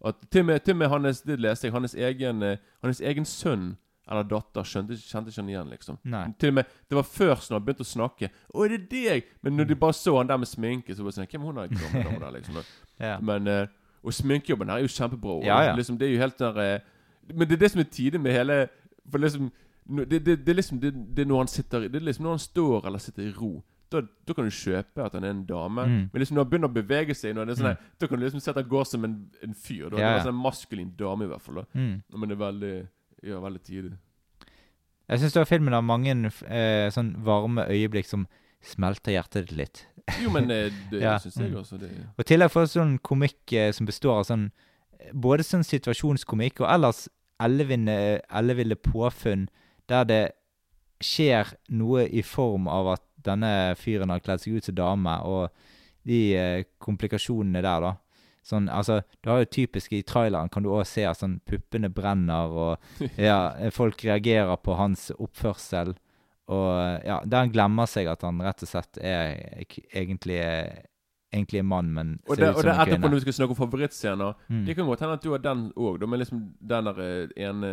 At 0.05 0.15
til 0.31 0.39
og 0.39 0.45
med, 0.45 0.63
til 0.63 0.75
med 0.75 0.87
hans, 0.87 1.21
det 1.21 1.39
leste 1.39 1.67
jeg, 1.67 1.73
hans 1.73 1.95
egen, 1.95 2.43
eh, 2.43 2.57
hans 2.81 3.01
egen 3.01 3.25
sønn 3.25 3.75
eller 4.07 4.23
datter 4.23 4.63
skjønte, 4.63 4.95
kjente 4.95 5.33
ikke 5.33 5.41
han 5.41 5.49
igjen, 5.49 5.69
liksom. 5.73 5.97
Nei. 6.07 6.27
Til 6.39 6.53
og 6.53 6.53
med, 6.53 6.65
Det 6.89 6.95
var 6.95 7.03
først 7.03 7.51
når 7.51 7.59
han 7.59 7.65
begynte 7.65 7.83
å 7.83 7.91
snakke 7.91 8.29
'Å, 8.53 8.63
er 8.63 8.69
det 8.77 8.89
deg?' 8.89 9.23
Men 9.41 9.57
når 9.57 9.67
de 9.67 9.75
bare 9.75 9.93
så 9.93 10.17
han 10.17 10.27
der 10.27 10.37
med 10.37 10.47
sminke, 10.47 10.95
så 10.95 11.03
var 11.03 11.11
det 11.11 11.15
sånn 11.15 11.27
'Hvem 11.27 11.41
er 11.41 11.45
hun 11.45 11.55
der 11.55 11.67
gamle 11.67 12.03
dama 12.07 12.19
der?' 12.19 12.31
liksom. 12.31 12.55
Ja. 12.99 13.19
Men 13.19 13.47
eh, 13.47 13.67
Og 14.03 14.13
sminkejobben 14.13 14.69
her 14.69 14.77
er 14.77 14.81
jo 14.81 14.87
kjempebra. 14.87 15.43
Ja, 15.43 15.61
ja. 15.61 15.75
Liksom, 15.75 15.97
det 15.97 16.07
er 16.07 16.11
jo 16.13 16.19
helt 16.19 16.39
der 16.39 16.57
eh, 16.57 16.79
Men 17.33 17.47
det 17.47 17.51
er 17.51 17.59
det 17.59 17.71
som 17.71 17.79
er 17.79 17.83
tidlig 17.91 18.21
med 18.21 18.31
hele 18.31 18.69
For 19.11 19.17
liksom 19.17 19.51
det, 19.87 20.25
det, 20.25 20.45
det 20.45 20.49
er 20.49 20.53
liksom 20.53 20.79
det, 20.79 20.93
det 20.93 21.19
er 21.19 21.27
når 21.27 21.37
han 21.37 21.47
sitter 21.47 21.79
Det 21.79 21.95
er 21.95 22.05
liksom 22.05 22.23
når 22.23 22.29
han 22.29 22.39
står 22.39 22.85
eller 22.85 22.99
sitter 22.99 23.23
i 23.23 23.31
ro. 23.31 23.63
Da, 23.89 24.01
da 24.27 24.33
kan 24.35 24.43
du 24.43 24.51
kjøpe 24.51 25.05
at 25.05 25.13
han 25.15 25.23
er 25.23 25.29
en 25.31 25.45
dame. 25.47 25.83
Mm. 25.87 26.09
Men 26.11 26.19
liksom 26.21 26.35
når 26.35 26.43
han 26.43 26.49
begynner 26.51 26.67
å 26.71 26.75
bevege 26.75 27.15
seg, 27.15 27.35
når 27.37 27.45
det 27.45 27.53
er 27.53 27.61
sånn, 27.61 27.77
Mm. 27.77 27.93
da 27.99 28.07
kan 28.07 28.19
du 28.19 28.25
liksom 28.25 28.41
se 28.43 28.49
at 28.51 28.57
han 28.59 28.69
går 28.69 28.83
som 28.85 29.05
en, 29.05 29.13
en 29.43 29.53
fyr. 29.53 29.89
Da. 29.89 29.95
Ja, 29.95 29.95
Det 29.95 30.01
ja. 30.03 30.15
er 30.17 30.25
sånn 30.25 30.35
En 30.35 30.43
maskulin 30.43 30.89
dame, 30.97 31.23
i 31.23 31.27
hvert 31.27 31.41
fall. 31.41 31.61
Mm. 31.73 32.03
Men 32.13 32.29
det 32.29 32.35
er 32.37 32.43
veldig 32.45 32.87
Ja, 33.23 33.39
veldig 33.41 33.61
tidlig. 33.63 33.97
Jeg 35.09 35.19
syns 35.19 35.47
filmen 35.47 35.73
har 35.73 35.81
mange 35.81 36.11
eh, 36.11 36.89
sånn 36.91 37.15
varme 37.23 37.63
øyeblikk 37.71 38.05
som 38.05 38.27
smelter 38.61 39.11
hjertet 39.15 39.47
ditt 39.47 39.57
litt. 39.57 39.85
Jo, 40.21 40.29
men 40.31 40.51
eh, 40.51 40.69
det 40.91 41.01
Ja. 41.01 41.17
syns 41.17 41.37
jeg 41.39 41.53
også. 41.55 41.79
Det, 41.79 41.89
Og 42.17 42.19
i 42.19 42.27
tillegg 42.27 42.51
får 42.51 42.67
sånn 42.75 42.99
komikk 42.99 43.53
eh, 43.53 43.71
som 43.71 43.85
består 43.85 44.19
av 44.19 44.25
sånn 44.25 44.51
Både 45.13 45.43
sånn 45.45 45.63
situasjonskomikk 45.63 46.59
og 46.65 46.67
ellers 46.73 47.07
elleville 47.39 48.75
påfunn 48.75 49.47
der 49.87 50.03
det 50.09 50.23
skjer 51.03 51.53
noe 51.69 52.07
i 52.09 52.23
form 52.25 52.67
av 52.67 52.87
at 52.95 53.03
denne 53.27 53.51
fyren 53.79 54.13
har 54.13 54.23
kledd 54.23 54.43
seg 54.43 54.57
ut 54.57 54.67
som 54.69 54.77
dame, 54.77 55.15
og 55.27 56.07
de 56.07 56.19
eh, 56.39 56.65
komplikasjonene 56.83 57.63
der, 57.63 57.83
da. 57.83 57.93
Sånn, 58.47 58.69
altså, 58.71 59.01
Du 59.19 59.29
har 59.29 59.41
jo 59.41 59.49
typisk 59.51 59.91
i 59.91 60.05
traileren 60.07 60.47
kan 60.49 60.63
du 60.63 60.69
òg 60.71 60.85
se 60.87 61.03
at 61.03 61.19
sånn 61.19 61.39
puppene 61.47 61.91
brenner, 61.91 62.47
og 62.47 63.01
ja, 63.29 63.69
folk 63.75 64.03
reagerer 64.07 64.55
på 64.63 64.77
hans 64.79 65.09
oppførsel. 65.17 65.97
Og 66.47 66.67
ja, 67.03 67.19
der 67.27 67.43
han 67.43 67.51
glemmer 67.51 67.89
seg 67.91 68.07
at 68.07 68.23
han 68.23 68.39
rett 68.39 68.63
og 68.63 68.69
slett 68.71 69.01
er 69.03 69.35
egentlig 69.91 70.39
egentlig 71.33 71.59
en 71.59 71.67
mann, 71.67 71.89
men 71.93 72.13
og 72.25 72.35
ser 72.35 72.43
det, 72.45 72.49
ut 72.49 72.57
og 72.57 72.63
det 72.63 72.71
er 72.73 72.81
etterpå, 72.85 73.09
når 73.09 73.19
vi 73.19 73.23
skal 73.25 73.35
snakke 73.35 73.55
om 73.55 73.59
favorittscener 73.59 74.35
Mm. 74.47 74.65
Det 74.65 74.75
kan 74.75 74.85
godt 74.87 75.01
hende 75.03 75.17
at 75.17 75.23
du 75.23 75.31
har 75.31 75.41
den 75.43 75.71
òg, 75.75 76.05
men 76.07 76.19
liksom 76.19 76.39
den 76.59 76.85
der 76.85 77.01
eh, 77.03 77.49
ene 77.49 77.71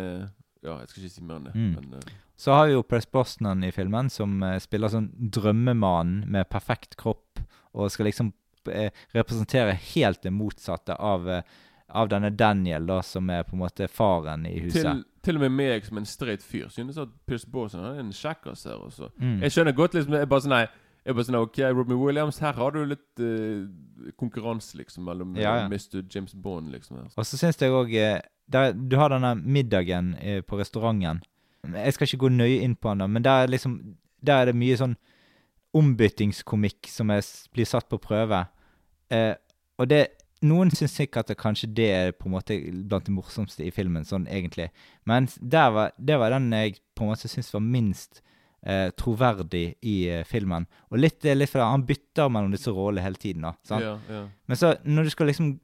Ja, 0.65 0.79
jeg 0.81 0.89
skal 0.91 1.03
ikke 1.03 1.13
si 1.13 1.25
mer 1.25 1.39
enn 1.39 1.49
det. 1.49 1.55
Mm. 1.55 1.73
Men, 1.75 1.99
uh, 1.99 2.23
Så 2.35 2.55
har 2.55 2.67
vi 2.67 2.73
jo 2.75 2.83
Press 2.83 3.05
Brosnan 3.07 3.63
i 3.63 3.71
filmen, 3.71 4.09
som 4.11 4.41
eh, 4.43 4.57
spiller 4.59 4.91
sånn 4.91 5.11
drømmemannen 5.15 6.25
med 6.31 6.49
perfekt 6.51 6.97
kropp, 6.99 7.39
og 7.75 7.91
skal 7.93 8.09
liksom 8.09 8.33
eh, 8.71 8.91
representere 9.15 9.77
helt 9.93 10.23
det 10.25 10.33
motsatte 10.35 10.97
av, 10.99 11.29
eh, 11.29 11.43
av 11.87 12.09
denne 12.11 12.33
Daniel, 12.35 12.87
da, 12.89 13.01
som 13.05 13.29
er 13.31 13.45
på 13.47 13.55
en 13.55 13.63
måte 13.63 13.87
faren 13.87 14.47
i 14.49 14.57
huset. 14.65 14.81
til, 14.81 15.03
til 15.23 15.39
og 15.39 15.45
med 15.45 15.55
meg 15.55 15.87
som 15.87 16.01
en 16.01 16.09
streit 16.09 16.43
fyr 16.43 16.67
synes 16.73 16.99
at 17.01 17.13
Pierce 17.27 17.47
Brosnan 17.47 17.85
er 17.93 18.01
en 18.03 18.11
kjekkas 18.15 18.65
her 18.67 18.81
også. 18.83 19.13
Mm. 19.21 19.39
Jeg 19.45 19.55
skjønner 19.55 19.77
godt 19.77 19.95
liksom 19.95 20.19
Jeg 20.19 20.29
bare 20.31 20.45
sånn 20.47 20.55
Nei. 20.57 20.65
Jeg 21.05 21.13
bare 21.13 21.25
sånn, 21.27 21.35
ok, 21.37 21.59
Robin 21.69 21.99
Williams, 22.01 22.39
her 22.41 22.55
har 22.57 22.71
du 22.73 22.79
litt 22.89 23.21
uh, 23.21 23.67
konkurranse, 24.17 24.73
liksom, 24.79 25.03
mellom 25.05 25.35
Ja, 25.37 25.51
ja. 25.59 25.67
Mr. 25.69 25.99
James 26.09 26.33
Bond, 26.33 26.71
liksom. 26.73 27.03
Og 27.13 27.27
så 27.29 27.37
syns 27.37 27.61
jeg 27.61 27.69
òg 27.77 27.93
Du 28.47 28.97
har 28.99 29.09
denne 29.09 29.35
middagen 29.41 30.13
eh, 30.21 30.41
på 30.45 30.59
restauranten. 30.59 31.23
Jeg 31.65 31.95
skal 31.95 32.07
ikke 32.07 32.25
gå 32.25 32.29
nøye 32.29 32.61
inn 32.61 32.75
på 32.77 32.93
den, 32.93 33.09
men 33.11 33.23
der 33.25 33.45
er, 33.45 33.49
liksom, 33.49 33.79
der 34.21 34.43
er 34.43 34.51
det 34.51 34.59
mye 34.59 34.77
sånn 34.77 34.93
ombyttingskomikk 35.75 36.87
som 36.91 37.09
er, 37.11 37.25
blir 37.55 37.67
satt 37.67 37.89
på 37.89 37.99
prøve. 38.01 38.45
Eh, 39.13 39.33
og 39.79 39.89
det 39.91 40.05
Noen 40.45 40.69
syns 40.69 40.93
sikkert 40.99 41.31
at 41.31 41.39
kanskje 41.39 41.69
det 41.73 41.85
er 41.89 42.11
på 42.13 42.27
en 42.27 42.35
måte 42.35 42.57
blant 42.85 43.07
de 43.07 43.13
morsomste 43.15 43.63
i 43.65 43.71
filmen, 43.73 44.03
sånn 44.05 44.27
egentlig. 44.29 44.67
Men 45.07 45.29
der 45.39 45.71
var, 45.73 45.93
det 45.97 46.17
var 46.21 46.35
den 46.35 46.51
jeg 46.53 46.75
på 46.93 47.05
en 47.05 47.13
måte 47.13 47.31
syns 47.31 47.53
var 47.55 47.63
minst 47.63 48.19
eh, 48.61 48.91
troverdig 48.99 49.63
i 49.81 49.95
eh, 50.11 50.25
filmen. 50.27 50.67
Og 50.91 50.99
litt, 51.01 51.23
litt 51.23 51.49
fordi 51.49 51.69
han 51.71 51.85
bytter 51.87 52.29
mellom 52.29 52.53
disse 52.53 52.73
rollene 52.75 53.05
hele 53.05 53.21
tiden. 53.21 53.47
da, 53.47 53.55
sant? 53.65 53.87
Ja, 53.87 53.95
ja. 54.11 54.21
Men 54.45 54.59
så 54.59 54.75
når 54.83 55.07
du 55.07 55.15
skal 55.15 55.31
liksom 55.31 55.55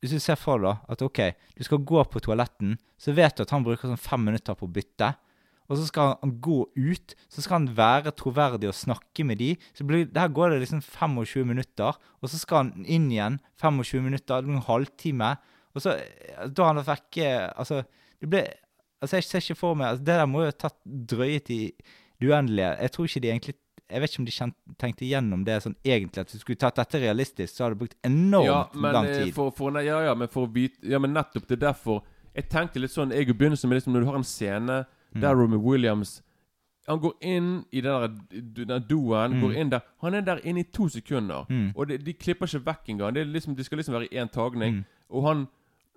Hvis 0.00 0.14
du 0.16 0.20
ser 0.22 0.38
for 0.40 0.62
deg 0.62 0.84
at 0.90 1.02
OK, 1.04 1.20
du 1.56 1.64
skal 1.66 1.82
gå 1.84 2.04
på 2.08 2.22
toaletten, 2.24 2.78
så 3.00 3.12
vet 3.16 3.36
du 3.36 3.44
at 3.44 3.52
han 3.52 3.66
bruker 3.66 3.90
sånn 3.90 4.00
fem 4.00 4.22
minutter 4.30 4.56
på 4.56 4.68
å 4.68 4.72
bytte. 4.72 5.12
Og 5.70 5.78
så 5.78 5.86
skal 5.86 6.16
han 6.18 6.32
gå 6.42 6.64
ut, 6.74 7.14
så 7.30 7.44
skal 7.44 7.60
han 7.60 7.68
være 7.78 8.14
troverdig 8.18 8.70
og 8.72 8.74
snakke 8.76 9.24
med 9.28 9.38
de. 9.38 9.52
Så 9.76 9.86
blir, 9.86 10.08
Der 10.10 10.32
går 10.32 10.50
det 10.50 10.64
liksom 10.64 10.80
25 10.82 11.46
minutter, 11.46 11.94
og 11.94 12.32
så 12.32 12.40
skal 12.40 12.64
han 12.64 12.86
inn 12.86 13.10
igjen 13.12 13.38
25 13.62 14.02
minutter, 14.02 14.42
en 14.42 14.64
halvtime. 14.66 15.36
Og 15.74 15.84
så 15.84 15.94
eh, 16.00 16.48
Da 16.50 16.64
har 16.64 16.74
han 16.74 16.82
vært 16.82 16.90
vekke 16.90 17.28
Altså, 17.54 17.84
det 18.18 18.30
ble 18.32 18.42
Altså, 19.00 19.16
jeg 19.16 19.24
ser 19.24 19.44
ikke 19.44 19.60
for 19.60 19.78
meg 19.78 19.92
altså, 19.92 20.04
Det 20.04 20.16
der 20.18 20.26
må 20.28 20.42
jo 20.42 20.50
ha 20.50 20.56
tatt 20.58 20.80
drøyet 20.84 21.52
i 21.54 21.60
det 22.20 22.28
uendelige. 22.28 22.74
Jeg 22.82 22.92
tror 22.92 23.06
ikke 23.06 23.20
de 23.24 23.30
egentlig 23.30 23.54
Jeg 23.90 24.00
vet 24.00 24.10
ikke 24.12 24.20
om 24.22 24.26
de 24.28 24.34
kjent, 24.36 24.56
tenkte 24.78 25.04
igjennom 25.04 25.44
det 25.44 25.58
sånn 25.64 25.76
egentlig, 25.84 26.20
at 26.24 26.32
du 26.32 26.38
skulle 26.38 26.56
tatt 26.60 26.76
dette 26.80 27.00
realistisk, 27.02 27.54
så 27.54 27.64
hadde 27.64 27.74
det 27.76 27.80
brukt 27.82 27.96
enormt 28.06 28.46
ja, 28.46 28.60
men, 28.74 28.92
lang 28.94 29.06
eh, 29.10 29.24
tid. 29.24 29.34
For, 29.34 29.50
for, 29.50 29.70
nei, 29.74 29.84
ja, 29.88 30.00
ja, 30.06 30.14
men 30.14 30.28
for 30.30 30.46
å 30.46 30.52
vite 30.54 30.78
Ja, 30.86 30.98
men 31.02 31.12
nettopp 31.16 31.46
det 31.48 31.58
er 31.58 31.66
derfor 31.72 32.02
Jeg 32.34 32.48
tenkte 32.48 32.78
litt 32.80 32.92
sånn 32.94 33.10
Jeg 33.10 33.28
i 33.28 33.32
begynnelsen 33.34 33.68
med 33.68 33.80
liksom 33.80 33.92
Når 33.96 34.00
du 34.06 34.10
har 34.12 34.18
en 34.22 34.24
scene 34.24 34.80
Mm. 35.10 35.20
der 35.24 35.34
Romy 35.34 35.56
Williams 35.58 36.22
Han 36.86 37.00
går 37.02 37.12
inn 37.20 37.64
i 37.72 37.80
den 37.80 38.18
der, 38.68 38.78
doen, 38.78 39.32
Mm. 39.32 39.40
går 39.42 39.56
inn 39.58 39.70
der 39.70 39.80
Han 40.00 40.14
er 40.14 40.20
der 40.20 40.38
inne 40.44 40.60
i 40.60 40.62
to 40.72 40.86
sekunder. 40.88 41.46
Mm. 41.50 41.72
Og 41.74 41.88
de, 41.88 41.98
de 41.98 42.12
klipper 42.12 42.46
ikke 42.46 42.64
vekk 42.66 42.88
engang. 42.94 43.14
Det 43.14 43.26
liksom, 43.26 43.56
de 43.56 43.64
skal 43.64 43.78
liksom 43.78 43.94
være 43.94 44.06
i 44.12 44.16
én 44.22 44.30
tagning. 44.30 44.74
Mm. 44.74 44.84
Og 45.10 45.26
han 45.26 45.48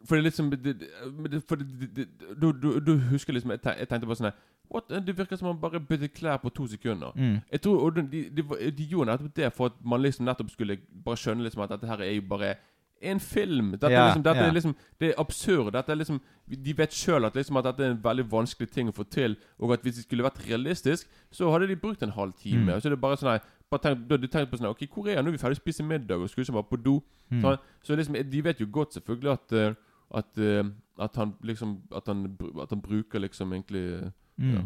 For 0.06 0.16
det 0.16 0.22
er 0.26 0.30
liksom 0.32 0.50
det, 0.50 0.64
det, 0.64 0.90
det, 1.32 1.44
for 1.48 1.56
det, 1.56 1.68
det, 1.80 1.96
det, 1.96 2.42
du, 2.42 2.52
du, 2.52 2.80
du 2.80 2.98
husker 3.12 3.34
liksom 3.34 3.52
jeg 3.52 3.62
tenkte 3.62 4.06
bare 4.08 4.16
sånn 4.20 4.32
her, 4.32 4.36
What? 4.72 4.90
Det 5.08 5.18
virker 5.18 5.36
som 5.36 5.48
han 5.48 5.62
bare 5.62 5.80
byttet 5.80 6.14
klær 6.14 6.38
på 6.38 6.50
to 6.50 6.68
sekunder. 6.68 7.12
Mm. 7.16 7.40
Jeg 7.52 7.62
tror 7.62 7.90
de, 7.90 8.02
de, 8.12 8.24
de, 8.38 8.72
de 8.72 8.86
gjorde 8.86 9.12
nettopp 9.12 9.36
det 9.36 9.54
for 9.54 9.66
at 9.66 9.74
man 9.86 10.02
liksom 10.02 10.26
nettopp 10.26 10.50
skulle 10.50 10.78
bare 11.06 11.18
skjønne 11.18 11.44
liksom 11.44 11.62
at 11.62 11.70
dette 11.70 11.88
her 11.88 12.02
er 12.02 12.12
jo 12.12 12.22
bare 12.30 12.56
en 13.04 13.20
film. 13.20 13.72
Dette, 13.72 13.92
yeah, 13.92 14.02
er 14.02 14.06
liksom, 14.06 14.24
dette 14.24 14.38
yeah. 14.38 14.48
er 14.48 14.54
liksom 14.54 14.76
Det 15.00 15.08
er 15.10 15.14
absurd. 15.18 15.72
Dette 15.74 15.92
er 15.92 15.96
liksom 15.96 16.22
De 16.64 16.78
vet 16.78 16.94
sjøl 16.94 17.26
at, 17.26 17.36
liksom 17.36 17.58
at 17.58 17.66
dette 17.66 17.84
er 17.84 17.92
en 17.92 18.04
veldig 18.04 18.26
vanskelig 18.32 18.70
ting 18.72 18.90
å 18.90 18.96
få 18.96 19.04
til, 19.04 19.36
og 19.60 19.74
at 19.74 19.82
hvis 19.84 19.96
det 19.96 20.04
skulle 20.04 20.24
vært 20.24 20.42
realistisk, 20.48 21.08
så 21.32 21.52
hadde 21.52 21.68
de 21.68 21.76
brukt 21.76 22.04
en 22.04 22.16
halv 22.16 22.34
time. 22.40 22.64
Mm. 22.64 22.74
Og 22.76 22.82
så 22.82 22.90
er 22.90 22.96
det 22.96 23.02
bare 23.02 23.20
sånn 23.20 23.34
her 23.34 23.44
bare 23.74 23.82
tenk, 23.82 24.04
da 24.10 24.18
de 24.18 24.28
tenkt 24.28 24.52
på 24.52 24.60
sånn 24.60 24.70
Ok, 24.70 24.86
hvor 24.94 25.08
er 25.10 25.18
han? 25.18 25.26
Nå 25.26 25.32
er 25.32 25.38
vi 25.38 25.42
ferdig 25.42 25.58
å 25.58 25.64
spise 25.64 25.86
middag, 25.88 26.22
og 26.22 26.30
skulle 26.30 26.46
ikke 26.46 26.60
bare 26.60 26.70
på 26.72 26.82
do. 26.84 27.00
Mm. 27.32 27.42
Så, 27.42 27.56
så 27.84 27.98
liksom 28.00 28.20
De 28.30 28.44
vet 28.46 28.62
jo 28.62 28.70
godt 28.72 28.98
selvfølgelig 28.98 29.34
at 29.34 29.58
eh, 29.58 29.80
at, 30.14 30.38
eh, 30.38 30.66
at 31.02 31.16
han 31.16 31.34
liksom 31.42 31.80
At 31.96 32.08
han, 32.08 32.38
at 32.62 32.70
han 32.70 32.82
bruker 32.82 33.20
liksom 33.20 33.54
egentlig 33.54 34.12
Mm. 34.40 34.54
ja. 34.56 34.64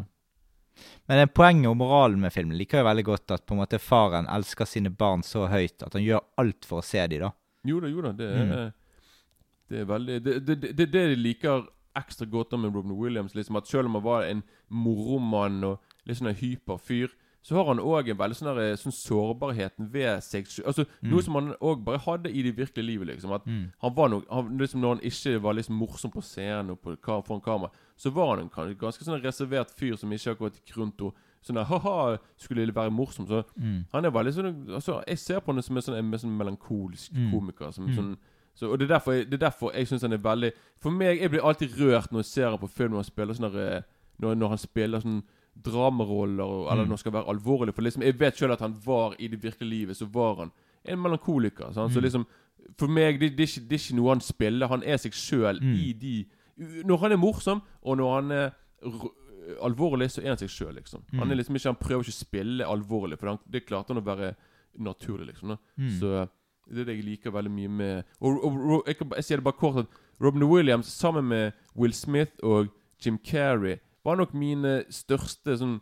Men 1.10 1.28
poenget 1.34 1.66
og 1.66 1.76
moralen 1.76 2.20
med 2.22 2.30
filmen 2.32 2.56
liker 2.56 2.78
jeg 2.78 2.86
veldig 2.86 3.04
godt 3.04 3.30
at 3.34 3.46
på 3.46 3.54
en 3.56 3.60
måte 3.64 3.80
faren 3.82 4.28
elsker 4.30 4.64
sine 4.68 4.90
barn 4.94 5.24
så 5.26 5.48
høyt 5.50 5.82
at 5.82 5.92
han 5.96 6.04
gjør 6.04 6.20
alt 6.38 6.64
for 6.68 6.78
å 6.78 6.84
se 6.86 7.02
dem. 7.10 7.24
da. 7.24 7.30
Jo 7.66 7.80
da, 7.82 7.88
jo 7.90 8.00
da. 8.04 8.12
Det 8.12 8.28
er, 8.28 8.44
Mm. 8.44 8.72
det 9.68 9.80
er 9.80 9.84
veldig 9.84 10.22
Det 10.24 10.34
er 10.36 10.40
det, 10.40 10.60
det, 10.60 10.76
det, 10.76 10.86
de 10.92 11.16
liker 11.16 11.66
ekstra 11.96 12.26
godt 12.30 12.52
med 12.58 12.74
Robin 12.74 12.92
Williams. 12.96 13.34
Liksom 13.34 13.56
At 13.56 13.66
Selv 13.66 13.86
om 13.86 13.94
han 13.94 14.02
var 14.04 14.22
en 14.24 14.42
moromann 14.70 15.64
og 15.64 15.80
litt 16.06 16.18
sånn 16.20 16.28
en 16.30 16.38
hyperfyr, 16.38 17.10
så 17.48 17.54
har 17.56 17.64
han 17.70 17.78
òg 17.80 18.10
en 18.12 18.18
veldig 18.18 18.36
sånn, 18.36 18.48
der, 18.58 18.74
sånn 18.76 18.92
sårbarheten 18.92 19.86
ved 19.92 20.20
seg 20.24 20.44
Altså 20.44 20.64
Altså, 20.66 20.84
Noe 21.08 21.22
som 21.24 21.34
han 21.38 21.54
òg 21.64 21.80
bare 21.86 21.98
hadde 22.04 22.28
i 22.30 22.42
det 22.44 22.56
virkelige 22.58 22.84
livet. 22.86 23.06
liksom 23.08 23.32
At 23.32 23.46
Mm. 23.46 23.72
han 23.80 23.94
var 23.96 24.08
noe, 24.08 24.22
han, 24.30 24.58
liksom, 24.58 24.80
Når 24.80 24.94
han 24.94 25.00
ikke 25.04 25.40
var 25.42 25.52
liksom 25.54 25.74
morsom 25.78 26.10
på 26.12 26.20
scenen 26.22 26.70
og 26.70 26.82
på, 26.82 26.96
foran 27.24 27.40
kamera, 27.40 27.70
så 27.96 28.10
var 28.12 28.34
han 28.36 28.40
en 28.44 28.48
kan- 28.50 28.74
ganske 28.74 29.02
sånn 29.04 29.22
reservert 29.22 29.70
fyr 29.70 29.96
som 29.96 30.10
ikke 30.12 30.34
akkurat 30.36 30.52
gikk 30.60 30.76
rundt 30.76 31.00
og 31.02 31.14
sånn 31.42 31.64
ha-ha, 31.64 32.18
skulle 32.36 32.72
være 32.74 32.90
morsom. 32.90 33.26
Så 33.26 33.44
Mm. 33.58 33.84
han 33.92 34.04
er 34.04 34.10
veldig 34.10 34.32
sånn 34.34 34.68
altså, 34.74 35.02
Jeg 35.08 35.18
ser 35.18 35.40
på 35.40 35.52
han 35.54 35.62
som 35.62 35.76
en 35.76 35.82
sånn, 35.82 35.98
en 35.98 36.12
sånn 36.18 36.36
melankolsk 36.38 37.12
Mm. 37.14 37.32
komiker. 37.32 37.72
Som, 37.72 37.86
Mm. 37.88 37.96
sånn, 37.96 38.16
så, 38.54 38.70
og 38.72 38.78
det 38.78 38.90
er 38.90 38.98
derfor, 38.98 39.12
jeg- 39.14 39.30
det 39.30 39.42
er 39.42 39.48
derfor 39.50 39.72
jeg 39.72 39.86
syns 39.88 40.02
han 40.02 40.12
er 40.12 40.18
veldig 40.18 40.52
For 40.80 40.90
meg, 40.90 41.18
jeg 41.20 41.30
blir 41.30 41.40
alltid 41.40 41.70
rørt 41.78 42.10
når 42.12 42.18
jeg 42.18 42.24
ser 42.26 42.50
han 42.50 42.58
på 42.58 42.68
film 42.68 42.90
når 42.92 42.96
han 42.96 43.04
spiller 43.04 43.34
sånn 43.34 43.82
når, 44.20 44.34
når 44.36 44.48
han 44.48 44.58
spiller 44.58 45.00
sånn 45.00 45.22
dramaroller, 45.64 46.44
og- 46.44 46.72
eller 46.72 46.84
Mm. 46.84 46.88
han 46.88 46.98
skal 46.98 47.12
være 47.12 47.28
alvorlig. 47.28 47.74
For 47.74 47.82
liksom, 47.82 48.02
jeg 48.02 48.18
vet 48.20 48.34
sjøl 48.36 48.52
at 48.52 48.60
han 48.60 48.74
var 48.84 49.14
i 49.18 49.26
det 49.28 49.40
virkelige 49.42 49.70
livet, 49.70 49.96
så 49.96 50.06
var 50.12 50.34
han 50.36 50.52
en 50.84 50.98
melankoliker. 50.98 51.72
sant? 51.74 51.92
Så 51.92 51.98
Mm. 51.98 52.02
liksom 52.04 52.26
For 52.76 52.86
meg, 52.86 53.18
det, 53.20 53.36
det, 53.36 53.40
er 53.40 53.46
ikke, 53.60 53.68
det 53.68 53.72
er 53.72 53.78
ikke 53.92 53.96
noe 53.96 54.08
han 54.10 54.20
spiller. 54.20 54.68
Han 54.68 54.82
er 54.82 54.96
seg 54.98 55.12
sjøl 55.12 55.60
Mm. 55.60 55.74
i 55.74 55.92
de 55.92 56.26
Når 56.84 56.96
han 56.98 57.12
er 57.12 57.16
morsom, 57.16 57.62
og 57.82 57.96
når 57.96 58.14
han 58.20 58.30
er 58.32 58.50
alvorlig, 59.62 60.10
så 60.10 60.22
er 60.22 60.28
han 60.28 60.36
seg 60.40 60.48
sjøl, 60.50 60.74
liksom. 60.74 61.02
Han 61.12 61.28
Mm. 61.28 61.30
er 61.32 61.36
liksom 61.36 61.54
ikke 61.56 61.68
Han 61.68 61.76
prøver 61.76 62.02
ikke 62.02 62.14
å 62.14 62.24
spille 62.26 62.64
alvorlig, 62.66 63.18
for 63.18 63.26
han, 63.28 63.38
det 63.50 63.66
klarte 63.66 63.88
han 63.94 64.02
å 64.02 64.04
være 64.04 64.34
naturlig, 64.78 65.26
liksom. 65.32 65.58
Mm. 65.78 65.90
Så 66.00 66.28
det 66.70 66.80
er 66.80 66.84
det 66.84 66.96
jeg 66.96 67.04
liker 67.04 67.30
veldig 67.30 67.50
mye 67.50 67.68
med 67.70 68.04
Og, 68.20 68.44
og, 68.44 68.52
og 68.70 68.82
jeg, 68.86 68.96
jeg 68.98 69.24
sier 69.24 69.36
det 69.38 69.44
bare 69.44 69.56
kort 69.58 69.76
at 69.78 69.86
Robin 70.20 70.42
Williams 70.48 70.86
sammen 70.86 71.24
med 71.28 71.52
Will 71.76 71.92
Smith 71.92 72.32
og 72.42 72.68
Jim 73.04 73.18
Carrey 73.18 73.78
var 74.08 74.16
nok 74.22 74.34
mine 74.34 74.80
største 74.90 75.58
sånn 75.60 75.78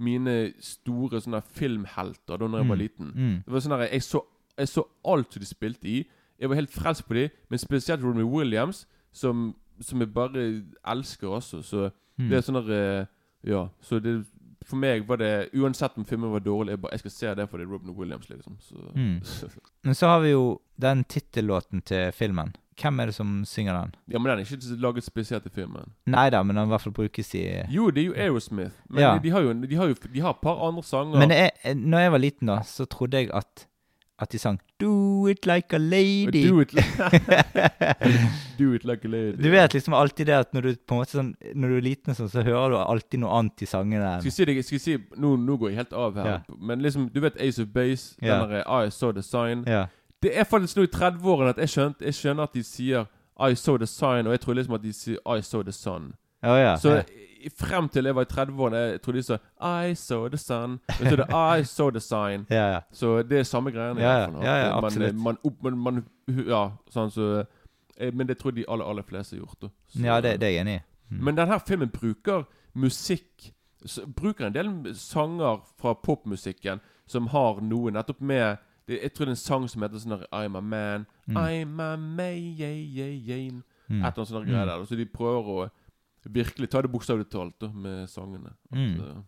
Mine 0.00 0.52
store 0.64 1.18
sånne 1.20 1.42
filmhelter 1.44 2.38
da 2.40 2.46
når 2.48 2.60
jeg 2.62 2.68
var 2.70 2.76
Mm. 2.76 2.80
liten. 2.80 3.08
Mm. 3.12 3.34
Det 3.44 3.52
var 3.52 3.60
sånn 3.60 3.74
der, 3.74 3.88
jeg, 3.90 4.00
så, 4.06 4.20
jeg 4.56 4.68
så 4.70 4.84
alt 5.04 5.32
som 5.34 5.40
de 5.42 5.46
spilte 5.50 5.88
i. 5.90 5.96
Jeg 6.40 6.48
var 6.48 6.56
helt 6.56 6.70
frelst 6.72 7.04
på 7.08 7.14
dem, 7.18 7.28
men 7.50 7.58
spesielt 7.58 8.02
Robin 8.02 8.24
Williams, 8.24 8.86
som, 9.12 9.54
som 9.80 10.00
jeg 10.00 10.08
bare 10.14 10.62
elsker 10.88 11.28
også. 11.28 11.60
Så 11.62 11.90
Mm. 12.18 12.28
det 12.30 12.36
er 12.38 12.40
sånn 12.42 12.70
eh, 12.70 13.06
Ja. 13.44 13.68
Så 13.82 14.00
det 14.00 14.24
for 14.64 14.76
meg 14.76 15.06
var 15.08 15.16
det 15.16 15.50
Uansett 15.54 15.96
om 15.98 16.04
filmen 16.04 16.30
var 16.32 16.40
dårlig, 16.40 16.70
jeg, 16.70 16.80
bare, 16.80 16.92
jeg 16.92 16.98
skal 17.00 17.10
se 17.10 17.34
det 17.34 17.48
for 17.50 17.58
det 17.58 17.66
er 17.66 17.70
Robin 17.72 17.94
Williams, 17.96 18.28
liksom. 18.30 18.56
Så, 18.60 18.76
Mm. 18.94 19.20
Men 19.84 19.94
så 19.94 20.06
har 20.06 20.20
vi 20.20 20.30
jo 20.30 20.60
den 20.80 21.04
tittellåten 21.04 21.82
til 21.84 22.12
filmen. 22.12 22.54
Hvem 22.80 23.00
er 23.00 23.06
det 23.10 23.14
som 23.14 23.32
synger 23.44 23.76
den? 23.76 23.94
Ja, 24.08 24.18
men 24.18 24.30
den 24.30 24.38
er 24.40 24.44
ikke 24.44 24.76
laget 24.80 25.04
spesielt 25.04 25.42
til 25.42 25.52
filmen. 25.52 25.92
Nei 26.06 26.28
da, 26.30 26.42
men 26.42 26.56
den 26.56 26.64
i 26.70 26.72
hvert 26.72 26.80
fall 26.86 26.92
brukes 26.96 27.34
i 27.34 27.44
Jo, 27.70 27.90
det 27.90 28.02
er 28.04 28.06
jo 28.06 28.14
Aerosmith. 28.16 28.72
Men 28.88 29.02
Ja. 29.02 29.14
de, 29.14 29.20
de 29.26 29.30
har 29.34 29.40
jo 29.44 29.52
de 29.52 29.76
har 29.76 29.86
jo 29.88 29.94
De 30.14 30.20
har 30.20 30.30
et 30.30 30.40
par 30.42 30.62
andre 30.68 30.82
sanger. 30.82 31.18
Men 31.18 31.30
jeg, 31.30 31.50
når 31.76 31.98
jeg 32.06 32.12
var 32.12 32.18
liten, 32.18 32.46
da, 32.48 32.60
så 32.64 32.84
trodde 32.88 33.16
jeg 33.20 33.30
at, 33.34 33.66
at 34.18 34.32
de 34.32 34.38
sang 34.38 34.60
'Do 34.80 35.26
it 35.28 35.44
like 35.46 35.76
a 35.76 35.78
lady'. 35.78 36.48
Do 36.48 36.60
it, 36.60 36.72
Do 38.58 38.72
it 38.74 38.84
like 38.84 39.04
a 39.04 39.08
lady. 39.08 39.36
Du 39.42 39.50
vet 39.50 39.74
liksom 39.74 39.94
alltid 39.94 40.26
det 40.26 40.36
at 40.38 40.52
når 40.54 40.60
du 40.62 40.74
på 40.76 40.94
en 40.94 41.00
måte 41.02 41.16
sånn 41.18 41.30
Når 41.54 41.68
du 41.68 41.76
er 41.76 41.84
liten, 41.84 42.14
sånn, 42.16 42.28
så 42.32 42.42
hører 42.46 42.70
du 42.74 42.76
alltid 42.80 43.20
noe 43.20 43.32
annet 43.38 43.62
i 43.64 43.68
sangene. 43.68 44.14
Skal 44.24 44.30
jeg 44.30 44.64
si, 44.64 44.64
skal 44.66 44.76
jeg 44.78 44.84
si 44.84 45.20
nå, 45.20 45.34
nå 45.36 45.56
går 45.60 45.72
jeg 45.72 45.80
helt 45.82 45.92
av 45.92 46.16
her. 46.20 46.30
Ja. 46.30 46.58
Men 46.58 46.82
liksom, 46.84 47.08
du 47.12 47.20
vet 47.24 47.36
Ace 47.40 47.62
of 47.62 47.68
Base? 47.74 48.14
Ja. 48.22 48.40
Den 48.40 48.50
der 48.56 48.64
I 48.86 48.90
saw 48.90 49.12
the 49.12 49.22
sign. 49.22 49.64
Ja. 49.68 49.86
Det 50.22 50.38
er 50.38 50.44
faktisk 50.44 50.76
nå 50.76 50.82
i 50.84 50.90
30-årene 50.92 51.54
at 51.54 51.58
jeg, 51.58 51.68
skjønt, 51.68 52.02
jeg 52.04 52.14
skjønner 52.14 52.42
at 52.42 52.54
de 52.54 52.62
sier 52.64 53.06
I 53.40 53.54
saw 53.56 53.76
the 53.80 53.86
sign, 53.86 54.26
og 54.26 54.32
jeg 54.32 54.40
tror 54.40 54.54
liksom 54.58 54.74
at 54.74 54.82
de 54.82 54.92
sier 54.92 55.36
I 55.36 55.40
saw 55.40 55.62
the 55.62 55.72
sun. 55.72 56.12
Oh, 56.42 56.56
yeah. 56.56 56.78
Så 56.80 56.88
yeah. 56.88 57.04
frem 57.56 57.88
til 57.88 58.04
jeg 58.04 58.16
var 58.16 58.22
i 58.22 58.32
30-årene, 58.32 58.76
jeg 58.76 59.00
trodde 59.02 59.18
de 59.18 59.22
sa 59.22 59.38
I 59.88 59.94
saw 59.94 60.28
the 60.28 60.38
sun. 60.38 60.78
Og 60.88 61.06
så 61.06 61.12
er 61.12 61.16
det 61.16 61.28
I 61.60 61.64
saw 61.64 61.90
the 61.90 62.00
sign. 62.00 62.46
yeah. 62.52 62.82
Så 62.92 63.22
det 63.22 63.38
er 63.38 63.42
samme 63.42 63.70
greiene. 63.70 64.00
Ja, 64.00 64.28
ja, 64.42 64.76
absolutt. 64.76 65.14
Man, 65.16 65.36
man, 65.62 65.78
man, 65.78 66.04
ja, 66.48 66.70
sånn 66.90 67.10
så 67.10 67.44
eh, 67.96 68.12
Men 68.12 68.28
det 68.28 68.38
tror 68.38 68.52
jeg 68.52 68.62
de 68.62 68.68
aller, 68.72 68.84
aller 68.84 69.02
fleste 69.02 69.36
har 69.36 69.44
gjort. 69.44 69.72
Så- 69.88 70.04
ja 70.04 70.20
det, 70.20 70.40
det 70.40 70.48
er 70.48 70.52
jeg 70.52 70.60
enig 70.60 70.74
i. 70.74 70.82
Mm. 71.10 71.24
Men 71.24 71.36
denne 71.36 71.60
filmen 71.66 71.88
bruker 71.88 72.44
musikk 72.74 73.52
Bruker 74.16 74.46
en 74.46 74.52
del 74.52 74.94
sanger 74.94 75.62
fra 75.80 75.94
popmusikken 75.94 76.80
som 77.08 77.30
har 77.32 77.62
noe 77.64 77.90
nettopp 77.90 78.20
med 78.20 78.58
Jeg 78.90 79.12
tror 79.14 79.24
det 79.24 79.30
er 79.30 79.36
en 79.36 79.36
sang 79.36 79.68
som 79.70 79.82
heter 79.82 80.00
sånn 80.02 80.16
der 80.18 80.26
I'm 80.32 80.56
a 80.58 80.60
man, 80.60 81.06
Mm. 81.28 81.36
I'm 81.36 81.80
a 81.80 81.96
man 81.96 83.62
Mm. 83.90 84.04
Et 84.04 84.06
eller 84.06 84.22
annet 84.22 84.28
sånt 84.28 84.46
greier 84.46 84.66
der. 84.66 84.84
Så 84.86 84.96
de 84.96 85.04
prøver 85.06 85.42
å 85.64 85.70
virkelig 86.30 86.68
ta 86.70 86.80
det 86.82 86.90
bokstavelig 86.92 87.26
talt 87.30 87.74
med 87.74 88.08
sangene. 88.08 88.52
At, 88.72 88.78
Mm. 88.78 89.00
eh, 89.00 89.22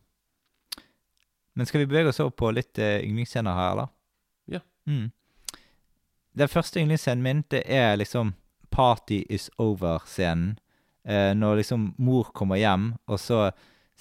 Men 1.56 1.66
skal 1.66 1.80
vi 1.80 1.86
bevege 1.86 2.08
oss 2.08 2.20
over 2.20 2.30
på 2.30 2.50
litt 2.54 2.78
uh, 2.78 3.00
yndlingsscener 3.02 3.52
her, 3.54 3.70
eller? 3.72 3.88
Ja. 4.48 4.60
Mm. 4.86 5.10
Den 6.38 6.48
første 6.48 6.80
yndlingsscenen 6.80 7.22
min, 7.22 7.44
det 7.50 7.62
er 7.66 7.96
liksom 7.96 8.34
Party 8.70 9.24
is 9.28 9.50
over-scenen. 9.58 10.58
Uh, 11.04 11.34
når 11.34 11.56
liksom 11.56 11.94
mor 11.98 12.30
kommer 12.32 12.56
hjem, 12.56 12.94
og 13.06 13.18
så 13.18 13.50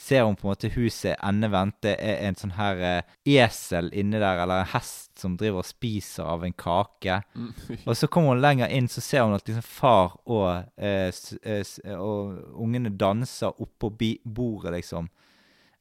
ser 0.02 0.24
hun 0.26 0.36
på 0.36 0.48
en 0.48 0.52
måte 0.56 0.70
huset 0.74 1.20
endevendt. 1.22 1.76
Det 1.86 1.92
er 2.02 2.24
en 2.26 2.38
sånn 2.40 2.56
her 2.58 2.80
eh, 2.88 3.16
esel 3.38 3.92
inni 3.94 4.18
der, 4.22 4.40
eller 4.42 4.64
en 4.64 4.72
hest 4.74 5.12
som 5.22 5.36
driver 5.38 5.62
og 5.62 5.68
spiser 5.70 6.26
av 6.26 6.42
en 6.48 6.56
kake. 6.58 7.20
mm. 7.38 7.52
Og 7.88 7.94
så 8.00 8.10
kommer 8.10 8.34
hun 8.34 8.42
lenger 8.42 8.72
inn, 8.74 8.88
så 8.90 9.04
ser 9.06 9.28
hun 9.28 9.36
at 9.38 9.46
liksom 9.46 9.62
far 9.68 10.16
og, 10.26 10.64
eh, 10.82 11.12
eh, 11.46 11.96
og 11.98 12.40
ungene 12.66 12.90
danser 12.98 13.54
oppå 13.62 13.92
bordet, 14.26 14.74
liksom. 14.80 15.10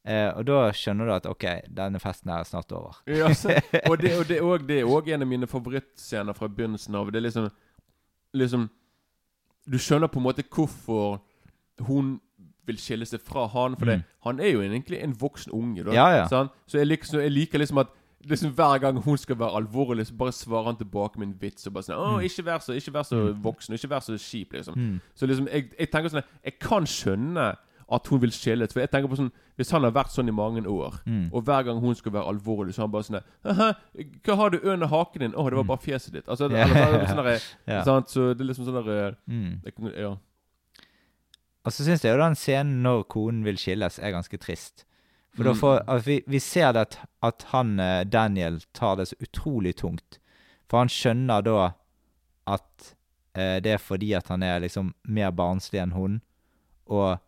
Eh, 0.05 0.29
og 0.33 0.45
da 0.49 0.59
skjønner 0.73 1.05
du 1.05 1.13
at 1.13 1.27
OK, 1.29 1.43
denne 1.69 1.99
festen 2.01 2.31
er 2.33 2.45
snart 2.49 2.71
over. 2.77 3.01
Ja, 3.21 3.33
så, 3.37 3.57
og 3.87 3.97
det, 4.01 4.15
og 4.17 4.27
det, 4.29 4.39
også- 4.45 4.67
det 4.69 4.79
er 4.81 4.89
òg 4.89 5.09
en 5.13 5.25
av 5.25 5.29
mine 5.33 5.49
favorittscener 5.49 6.37
fra 6.37 6.49
begynnelsen 6.49 6.95
av. 6.97 7.09
Det 7.13 7.21
er 7.21 7.27
liksom 7.29 7.49
Liksom 8.37 8.69
Du 9.67 9.75
skjønner 9.77 10.07
på 10.07 10.21
en 10.21 10.23
måte 10.29 10.45
hvorfor 10.47 11.19
hun 11.85 12.19
vil 12.65 12.77
skille 12.77 13.05
seg 13.05 13.21
fra 13.21 13.47
han. 13.47 13.75
For 13.75 13.85
Mm. 13.85 14.03
han 14.23 14.39
er 14.39 14.51
jo 14.51 14.61
egentlig 14.61 15.01
en 15.03 15.13
voksen 15.13 15.51
unge. 15.53 15.83
Da, 15.85 15.91
Ja, 15.93 16.09
ja. 16.15 16.27
Så 16.27 16.77
jeg 16.77 16.87
liker, 16.87 17.19
jeg 17.21 17.31
liker 17.31 17.59
liksom 17.59 17.77
at 17.79 17.87
liksom 18.23 18.51
Hver 18.53 18.79
gang 18.79 19.01
hun 19.01 19.17
skal 19.17 19.35
være 19.35 19.55
alvorlig, 19.57 20.05
så 20.05 20.13
bare 20.15 20.31
svarer 20.31 20.65
han 20.65 20.75
tilbake 20.77 21.17
med 21.17 21.27
en 21.29 21.33
vits. 21.41 21.65
Og 21.67 21.73
bare 21.73 21.83
sånn 21.83 21.97
'Å, 21.97 22.19
Mm. 22.19 22.23
ikke 22.23 22.43
vær 22.45 22.59
så, 22.61 22.73
ikke 22.75 22.91
vær 22.93 23.03
så 23.03 23.33
voksen, 23.41 23.73
ikke 23.73 23.89
vær 23.89 23.99
så 23.99 24.13
kjip', 24.13 24.51
liksom. 24.53 24.75
Mm. 24.77 25.01
Så 25.15 25.25
liksom, 25.27 25.47
jeg, 25.51 25.71
jeg 25.79 25.91
tenker 25.91 26.09
sånn 26.09 26.23
Jeg 26.43 26.59
kan 26.59 26.83
skjønne 26.85 27.55
at 27.91 28.07
hun 28.07 28.19
vil 28.21 28.29
skille. 28.29 28.67
For 28.71 28.79
jeg 28.79 28.91
tenker 28.91 29.07
på 29.09 29.17
sånn 29.17 29.31
Hvis 29.57 29.71
han 29.71 29.81
har 29.83 29.91
vært 29.91 30.09
sånn 30.11 30.27
i 30.27 30.31
mange 30.31 30.61
år, 30.65 31.01
Mm. 31.05 31.29
og 31.33 31.43
hver 31.45 31.63
gang 31.65 31.79
hun 31.81 31.93
skal 31.95 32.11
være 32.11 32.27
alvorlig, 32.27 32.73
så 32.73 32.79
er 32.79 32.87
han 32.87 32.91
bare 32.91 33.03
sånn 33.03 33.75
Hva 34.23 34.35
har 34.35 34.49
du 34.49 34.59
under 34.63 34.87
haken 34.87 35.19
din? 35.19 35.31
Å, 35.33 35.49
det 35.49 35.55
var 35.55 35.63
Mm. 35.63 35.67
bare 35.67 35.77
fjeset 35.77 36.11
ditt. 36.11 36.25
Altså, 36.29 36.49
yeah. 36.49 36.69
eller, 36.87 37.05
sånn 37.07 37.23
der, 37.23 37.39
yeah. 37.67 37.83
sant? 37.83 38.07
Så 38.07 38.33
det 38.37 38.41
er 38.41 38.53
liksom 38.53 38.65
sånn 38.65 38.85
der 38.85 39.15
Mm. 39.27 39.93
Ja. 39.97 40.15
Og 41.65 41.73
så 41.73 41.83
syns 41.85 42.01
jeg 42.03 42.15
jo 42.15 42.21
den 42.23 42.35
scenen 42.35 42.79
når 42.83 43.03
konen 43.11 43.43
vil 43.45 43.57
skilles, 43.61 43.99
er 43.99 44.11
ganske 44.15 44.37
trist. 44.41 44.85
For 45.35 45.43
da 45.47 45.51
Mm. 45.53 45.59
får 45.59 45.75
altså, 45.87 46.05
vi, 46.07 46.15
vi 46.27 46.39
ser 46.39 46.73
det 46.73 46.81
at, 46.81 46.97
at 47.23 47.43
han 47.53 47.79
eh, 47.79 48.03
Daniel 48.03 48.59
tar 48.73 48.95
det 48.97 49.07
så 49.11 49.15
utrolig 49.21 49.75
tungt. 49.79 50.17
For 50.69 50.77
han 50.81 50.89
skjønner 50.91 51.41
da 51.45 51.73
at 52.47 52.95
eh, 53.35 53.59
det 53.63 53.75
er 53.75 53.77
fordi 53.77 54.13
at 54.17 54.27
han 54.27 54.43
er 54.43 54.59
liksom 54.59 54.93
mer 55.07 55.31
barnslig 55.31 55.79
enn 55.83 55.93
hun, 55.95 56.17
og 56.91 57.19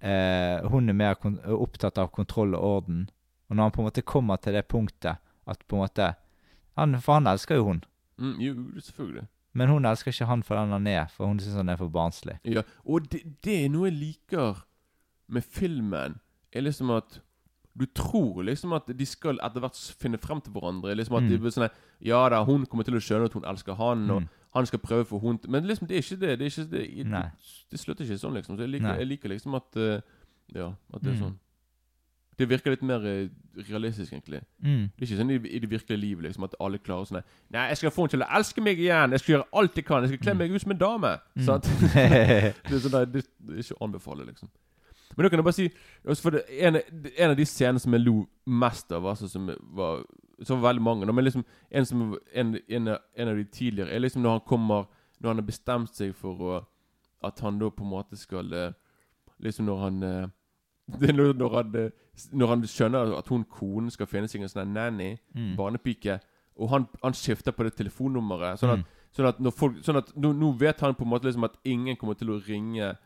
eh, 0.00 0.66
hun 0.68 0.88
er 0.88 0.98
mer 0.98 1.16
opptatt 1.54 1.98
av 1.98 2.10
kontroll 2.12 2.54
og 2.58 2.64
orden. 2.82 3.06
Og 3.48 3.56
når 3.56 3.62
han 3.62 3.72
på 3.72 3.80
en 3.80 3.88
måte 3.88 4.02
kommer 4.04 4.36
til 4.42 4.52
det 4.58 4.66
punktet 4.68 5.16
at 5.48 5.62
på 5.68 5.76
en 5.78 5.86
måte 5.86 6.14
han, 6.76 6.98
For 7.00 7.14
han 7.14 7.26
elsker 7.26 7.56
jo 7.56 7.64
hun, 7.70 7.84
Mm, 8.18 8.34
jo, 8.42 8.52
selvfølgelig. 8.82 9.28
Men 9.58 9.68
hun 9.72 9.84
elsker 9.90 10.12
ikke 10.14 10.26
han 10.30 10.42
for 10.46 10.54
den 10.60 10.70
han 10.76 10.86
er, 10.90 11.06
for 11.10 11.26
hun 11.26 11.38
syns 11.42 11.56
han 11.58 11.68
er 11.72 11.76
for 11.80 11.90
barnslig. 11.92 12.38
Ja. 12.46 12.62
Og 12.86 13.08
det, 13.12 13.24
det 13.44 13.64
er 13.64 13.68
noe 13.74 13.90
jeg 13.90 13.98
liker 13.98 14.62
med 15.28 15.42
filmen, 15.44 16.20
er 16.54 16.62
liksom 16.64 16.90
at 16.96 17.18
du 17.78 17.84
tror 17.94 18.40
liksom 18.42 18.72
at 18.74 18.88
de 18.90 19.06
skal 19.06 19.36
etter 19.44 19.62
hvert 19.62 19.76
finne 20.00 20.18
frem 20.18 20.40
til 20.42 20.50
hverandre. 20.54 20.96
Liksom 20.98 21.14
at 21.18 21.22
Mm. 21.22 21.28
de 21.30 21.38
blir 21.38 21.52
sånn 21.54 21.70
Ja 22.02 22.28
da, 22.28 22.40
hun 22.44 22.64
kommer 22.66 22.84
til 22.84 22.94
å 22.96 23.02
skjønne 23.02 23.26
at 23.28 23.32
hun 23.36 23.44
elsker 23.44 23.74
han, 23.78 24.10
og 24.10 24.22
Mm. 24.22 24.28
han 24.54 24.66
skal 24.66 24.78
prøve 24.80 25.04
for 25.06 25.18
hun 25.20 25.38
Men 25.46 25.64
liksom, 25.66 25.86
det 25.86 25.96
er 25.98 26.02
ikke 26.02 26.20
det. 26.20 26.38
Det, 26.38 26.46
er 26.46 26.50
ikke 26.50 26.70
det. 26.70 27.10
Det, 27.12 27.32
det 27.70 27.78
slutter 27.80 28.04
ikke 28.04 28.18
sånn, 28.18 28.34
liksom. 28.34 28.56
Så 28.56 28.60
jeg 28.66 28.70
liker, 28.70 28.98
jeg 28.98 29.06
liker 29.06 29.28
liksom 29.28 29.54
at 29.54 29.76
uh, 29.76 30.00
Ja, 30.54 30.72
at 30.94 31.02
det 31.02 31.10
er 31.12 31.16
Mm. 31.16 31.22
sånn. 31.22 31.38
Det 32.38 32.46
virker 32.48 32.70
litt 32.70 32.82
mer 32.86 33.02
eh, 33.06 33.28
realistisk, 33.68 34.12
egentlig. 34.12 34.38
Mm. 34.62 34.84
Det 34.94 35.02
er 35.02 35.06
ikke 35.08 35.16
sånn 35.18 35.30
i, 35.34 35.38
i 35.50 35.58
det 35.64 35.70
virkelige 35.72 35.98
livet 36.00 36.24
liksom 36.28 36.44
at 36.46 36.54
alle 36.62 36.78
klarer 36.78 37.08
sånn 37.08 37.18
Nei, 37.50 37.64
jeg 37.72 37.80
skal 37.80 37.90
få 37.90 38.04
henne 38.04 38.12
til 38.14 38.22
å 38.22 38.28
elske 38.38 38.62
meg 38.62 38.78
igjen. 38.78 39.10
Jeg 39.16 39.20
skal 39.24 39.32
gjøre 39.34 39.48
alt 39.60 39.76
jeg 39.80 39.86
kan. 39.88 40.04
Jeg 40.06 40.12
skal 40.12 40.22
kle 40.22 40.34
Mm. 40.36 40.38
meg 40.44 40.54
ut 40.54 40.62
som 40.62 40.74
en 40.76 40.78
dame. 40.84 41.10
Mm. 41.34 41.44
Sant? 41.48 41.68
det, 41.94 42.54
er 42.70 42.82
sånn 42.84 42.96
det, 43.12 43.24
er 43.26 43.60
ikke 43.64 43.78
å 43.80 43.84
anbefale, 43.88 44.26
liksom. 44.30 44.48
Men 45.16 45.24
da 45.24 45.30
kan 45.32 45.40
jeg 45.40 45.48
bare 45.48 45.58
si 45.58 46.20
for 46.22 46.30
det, 46.36 46.44
en, 46.62 46.76
en 47.16 47.30
av 47.32 47.36
de 47.40 47.46
scenene 47.48 47.80
som 47.82 47.94
jeg 47.96 48.04
lo 48.04 48.16
mest 48.46 48.92
av, 48.94 49.06
altså, 49.10 49.26
som 49.32 49.48
var 49.74 50.04
Så 50.46 50.54
var 50.54 50.68
veldig 50.68 50.82
mange. 50.86 51.08
Men 51.10 51.24
liksom 51.26 51.42
en, 51.74 51.86
som, 51.88 52.04
en, 52.32 52.54
en, 52.68 52.88
av- 52.94 53.00
en 53.18 53.28
av 53.32 53.36
de 53.40 53.44
tidligere 53.50 53.90
er 53.90 53.98
liksom 54.04 54.22
når 54.22 54.36
han 54.36 54.44
kommer 54.46 54.84
Når 55.18 55.32
han 55.32 55.40
har 55.42 55.46
bestemt 55.48 55.96
seg 55.98 56.12
for 56.14 56.38
å 56.52 56.60
At 57.26 57.40
han 57.42 57.58
da 57.58 57.70
på 57.74 57.82
en 57.82 57.90
måte 57.90 58.16
skal 58.20 58.52
eh, 58.54 58.70
Liksom 59.42 59.66
når 59.66 59.80
han 59.82 60.02
eh, 60.06 60.28
Det 60.88 61.10
er 61.10 61.12
når 61.34 61.54
han, 61.54 61.74
eh, 61.76 61.90
når 62.32 62.46
han 62.48 62.62
skjønner 62.62 63.18
at 63.18 63.28
hun 63.28 63.44
konen 63.44 63.90
skal 63.90 64.06
finne 64.06 64.28
seg 64.28 64.40
en 64.42 64.48
sånn 64.48 64.72
nanny, 64.72 65.18
Mm. 65.36 65.56
barnepike, 65.56 66.20
og 66.58 66.70
han, 66.70 66.88
han 67.02 67.12
skifter 67.12 67.52
på 67.52 67.62
det 67.64 67.74
telefonnummeret. 67.76 68.58
Sånn 68.58 68.70
at, 68.72 68.78
Mm. 68.78 68.84
sånn 69.14 69.28
at, 69.28 69.54
folk, 69.54 69.76
sånn 69.84 69.96
at 69.98 70.14
nå, 70.16 70.32
nå 70.34 70.52
vet 70.58 70.80
han 70.80 70.94
på 70.94 71.02
en 71.04 71.10
måte 71.12 71.24
liksom 71.28 71.44
at 71.44 71.56
ingen 71.64 71.96
kommer 71.96 72.14
til 72.18 72.28
å 72.30 72.40
ringe 72.46 72.96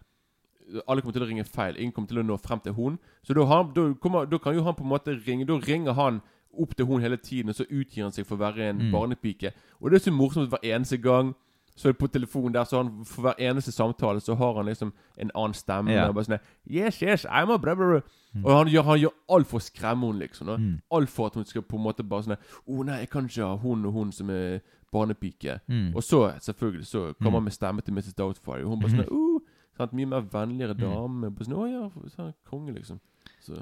Alle 0.88 1.02
kommer 1.02 1.12
til 1.12 1.22
å 1.24 1.26
ringe 1.28 1.44
feil. 1.44 1.74
Ingen 1.76 1.92
kommer 1.92 2.08
til 2.08 2.18
å 2.18 2.22
nå 2.24 2.36
frem 2.40 2.60
til 2.62 2.72
hun. 2.72 2.98
Så 3.26 3.34
da, 3.34 3.44
han, 3.44 3.72
da, 3.74 3.92
kommer, 4.00 4.24
da 4.30 4.38
kan 4.38 4.54
jo 4.54 4.62
han 4.62 4.74
på 4.74 4.84
en 4.84 4.88
måte 4.92 5.26
ringe 5.26 5.44
Da 5.44 5.54
ringer 5.58 5.92
han 5.92 6.22
opp 6.56 6.76
til 6.76 6.86
hun 6.86 7.00
hele 7.02 7.16
tiden, 7.16 7.48
og 7.50 7.56
så 7.56 7.66
utgir 7.66 8.04
han 8.04 8.12
seg 8.12 8.24
for 8.26 8.36
å 8.36 8.44
være 8.46 8.68
en 8.70 8.78
Mm. 8.78 8.92
barnepike. 8.92 9.52
Og 9.82 9.90
det 9.90 9.96
er 10.00 10.10
så 10.10 10.14
morsomt 10.14 10.48
hver 10.48 10.62
eneste 10.62 10.98
gang. 11.02 11.34
Så 11.74 11.92
på 11.96 12.06
telefonen 12.12 12.52
der, 12.54 12.64
så 12.68 12.82
han 12.82 13.04
for 13.08 13.22
hver 13.24 13.38
eneste 13.40 13.72
samtale 13.72 14.20
så 14.20 14.35
har 14.37 14.54
han 14.58 14.66
liksom 14.68 14.92
en 15.18 15.30
annen 15.35 15.54
stemme. 15.56 15.92
Ja. 15.94 16.08
Og 16.08 16.14
bare 16.18 16.24
sånn 16.28 16.38
Yes, 16.68 17.00
yes, 17.02 17.24
I'm 17.24 17.50
a 17.52 17.56
blah, 17.58 17.74
blah, 17.74 18.02
mm. 18.35 18.44
Og 18.44 18.52
han 18.58 18.68
gjør, 18.68 18.82
han 18.90 19.00
gjør 19.00 19.14
alt 19.37 19.48
for 19.48 19.56
å 19.58 19.64
skremme 19.64 20.06
henne, 20.11 20.20
liksom. 20.26 20.48
Mm. 20.52 20.74
Alt 20.92 21.11
for 21.11 21.26
at 21.32 21.35
hun 21.40 21.44
skal 21.48 21.62
på 21.62 21.76
en 21.80 21.87
måte 21.87 22.04
bare 22.04 22.26
sånn 22.28 22.37
Å 22.37 22.42
oh, 22.66 22.82
nei, 22.85 22.98
jeg 23.00 23.11
kan 23.11 23.24
ikke 23.30 23.46
ha 23.48 23.56
hun 23.62 23.87
og 23.88 23.92
hun 23.96 24.12
som 24.12 24.30
er 24.30 24.61
barnepike. 24.92 25.58
Mm. 25.72 25.94
Og 25.96 26.02
så, 26.04 26.20
selvfølgelig, 26.44 26.87
så 26.87 27.06
kommer 27.16 27.30
Mm. 27.30 27.35
han 27.40 27.44
med 27.44 27.52
stemme 27.56 27.80
til 27.80 27.94
Mrs. 27.94 28.14
Doubtfire. 28.14 28.64
Og 28.64 28.68
hun 28.74 28.80
bare 28.82 28.90
sånn 28.92 29.08
uh, 29.08 29.40
sant, 29.78 29.92
Mye 29.96 30.06
mer 30.06 30.20
vennligere 30.28 30.74
dame. 30.76 31.30
Bare 31.32 31.48
sånn, 31.48 31.56
Å 31.56 31.66
ja, 31.70 31.88
sånn, 32.12 32.35
konge, 32.44 32.74
liksom. 32.76 33.00
Så 33.40 33.56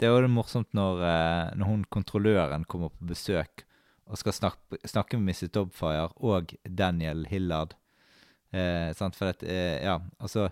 Det 0.00 0.08
er 0.08 0.20
jo 0.22 0.28
morsomt 0.28 0.72
når, 0.74 1.02
eh, 1.04 1.54
når 1.60 1.66
hun 1.66 1.84
kontrolløren 1.92 2.64
kommer 2.66 2.88
på 2.88 3.06
besøk 3.12 3.64
og 4.10 4.18
skal 4.18 4.34
snakke, 4.34 4.80
snakke 4.88 5.18
med 5.18 5.30
Mrs. 5.30 5.52
Dobfire 5.54 6.08
og 6.18 6.54
Daniel 6.66 7.24
Hillard. 7.30 7.76
Eh, 8.52 8.90
sant? 8.98 9.16
For 9.16 9.30
at, 9.30 9.44
eh, 9.46 9.78
ja, 9.84 10.00
altså 10.18 10.48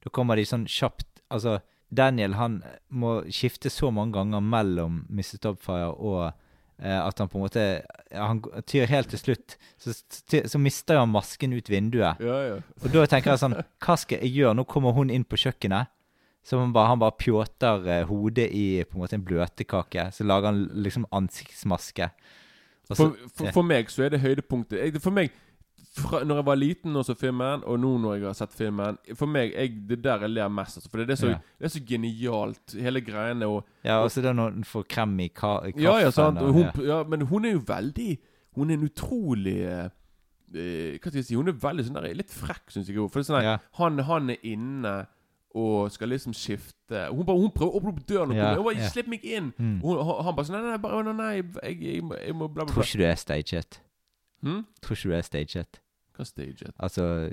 Da 0.00 0.08
kommer 0.08 0.40
de 0.40 0.46
sånn 0.48 0.64
kjapt 0.64 1.20
Altså, 1.28 1.58
Daniel 1.92 2.32
han 2.38 2.62
må 2.88 3.18
skifte 3.28 3.68
så 3.68 3.90
mange 3.92 4.16
ganger 4.16 4.40
mellom 4.40 5.02
Mrs. 5.12 5.42
Dobfire 5.44 5.90
og 5.92 6.32
eh, 6.80 6.96
at 6.96 7.20
han 7.20 7.28
på 7.28 7.36
en 7.36 7.44
måte 7.44 7.66
Han 8.16 8.40
tyr 8.64 8.88
helt 8.88 9.12
til 9.12 9.20
slutt. 9.20 9.56
Så, 9.76 9.94
tyr, 10.28 10.48
så 10.48 10.58
mister 10.58 11.00
han 11.00 11.12
masken 11.12 11.52
ut 11.52 11.68
vinduet. 11.68 12.20
Ja, 12.20 12.38
ja. 12.48 12.60
Og 12.80 12.88
da 12.92 13.04
tenker 13.06 13.34
jeg 13.34 13.44
sånn 13.44 13.58
Hva 13.60 13.98
skal 14.00 14.24
jeg 14.24 14.32
gjøre? 14.38 14.56
Nå 14.56 14.64
kommer 14.68 14.96
hun 14.96 15.12
inn 15.12 15.28
på 15.28 15.40
kjøkkenet. 15.44 15.92
Så 16.42 16.58
han 16.58 16.72
bare, 16.74 16.90
han 16.90 16.98
bare 16.98 17.14
pjåter 17.20 17.84
eh, 17.86 18.06
hodet 18.08 18.48
i 18.50 18.82
på 18.88 18.96
en 18.96 19.04
måte 19.04 19.20
en 19.20 19.24
bløtkake. 19.28 20.08
Så 20.16 20.24
lager 20.26 20.50
han 20.50 20.64
liksom 20.82 21.06
ansiktsmaske. 21.14 22.08
Og 22.90 22.96
så- 22.96 22.96
For, 22.96 23.16
for, 23.36 23.52
for 23.52 23.62
meg 23.62 23.88
så 23.90 24.04
er 24.04 24.08
det 24.10 24.20
høydepunktet. 24.20 24.78
Jeg, 24.78 25.00
for 25.02 25.10
meg 25.14 25.30
fra, 25.94 26.22
Når 26.24 26.36
jeg 26.40 26.44
var 26.46 26.56
liten 26.56 26.96
og 26.96 27.04
så 27.04 27.14
filmen, 27.14 27.62
og 27.68 27.78
nå 27.80 27.98
når 28.00 28.14
jeg 28.16 28.24
har 28.24 28.32
sett 28.38 28.52
filmen 28.56 28.96
For 29.14 29.26
meg 29.28 29.52
jeg, 29.52 29.74
det 29.88 29.98
der 30.02 30.20
jeg 30.24 30.30
ler 30.30 30.48
mest. 30.48 30.78
Altså, 30.78 30.88
for 30.90 30.98
det 31.02 31.10
er 31.10 31.20
så, 31.20 31.28
Ja. 31.28 31.38
det 31.60 31.64
er 31.68 31.68
så 31.74 31.82
genialt, 31.86 32.76
hele 32.80 33.00
greiene. 33.00 33.46
Og, 33.46 33.64
Ja, 33.84 33.98
og 34.02 34.10
så 34.10 34.22
det 34.22 34.30
er 34.30 34.32
når 34.38 34.50
hun 34.56 34.64
får 34.64 34.86
krem 34.88 35.20
i, 35.20 35.28
ka 35.28 35.58
kaffen. 35.60 35.80
ja, 35.82 35.96
ja, 36.00 36.10
sant. 36.10 36.38
hun, 36.40 36.70
ja. 36.86 37.02
men 37.04 37.20
hun 37.28 37.44
er 37.44 37.52
jo 37.52 37.58
veldig 37.66 38.18
Hun 38.54 38.70
er 38.70 38.74
en 38.74 38.84
utrolig 38.88 39.58
eh, 39.64 39.88
eh, 40.54 40.98
Hva 40.98 41.08
skal 41.08 41.20
jeg 41.20 41.24
si 41.24 41.34
Hun 41.34 41.48
er 41.48 41.52
veldig 41.52 41.84
sånn 41.86 41.94
der, 42.00 42.14
litt 42.14 42.30
frekk, 42.30 42.70
syns 42.72 42.88
jeg. 42.88 42.96
For 42.96 43.20
det 43.20 43.28
er 43.28 43.32
sånn 43.32 43.42
der, 43.42 43.60
han, 43.78 43.98
han 43.98 44.30
er 44.30 44.36
inne 44.44 45.06
og 45.54 45.92
skal 45.92 46.08
liksom 46.08 46.32
skifte 46.32 47.06
Hun, 47.10 47.26
bare, 47.26 47.36
hun 47.38 47.50
prøver 47.54 47.72
å 47.72 47.80
åpne 47.80 47.92
opp 47.92 48.08
døren 48.08 48.30
og 48.30 48.36
Ja, 48.36 48.54
Hun 48.54 48.64
bare, 48.64 48.76
ja. 48.78 48.88
'Slipp 48.88 49.08
meg 49.08 49.24
inn!' 49.24 49.52
Mm. 49.58 49.84
Og 49.84 50.04
hun, 50.04 50.24
han- 50.24 50.36
bare 50.36 50.46
sånn 50.46 50.56
'Nei, 50.56 50.70
nei, 50.70 50.78
bare, 50.78 51.02
nei, 51.04 51.12
nei 51.12 51.32
jeg, 51.36 51.82
jeg, 51.82 52.02
må, 52.02 52.16
jeg 52.16 52.34
må 52.34 52.48
bla, 52.48 52.64
bla, 52.64 52.74
Tror 52.74 52.82
ikke 52.84 52.98
du 52.98 53.04
er 53.04 53.14
staget. 53.14 53.80
Hmm? 54.42 54.64
Tror 54.82 54.96
ikke 54.96 55.08
du 55.08 55.14
er 55.16 55.22
staget. 55.22 55.80
Hva 56.16 56.24
staget? 56.24 56.72
Altså, 56.78 57.30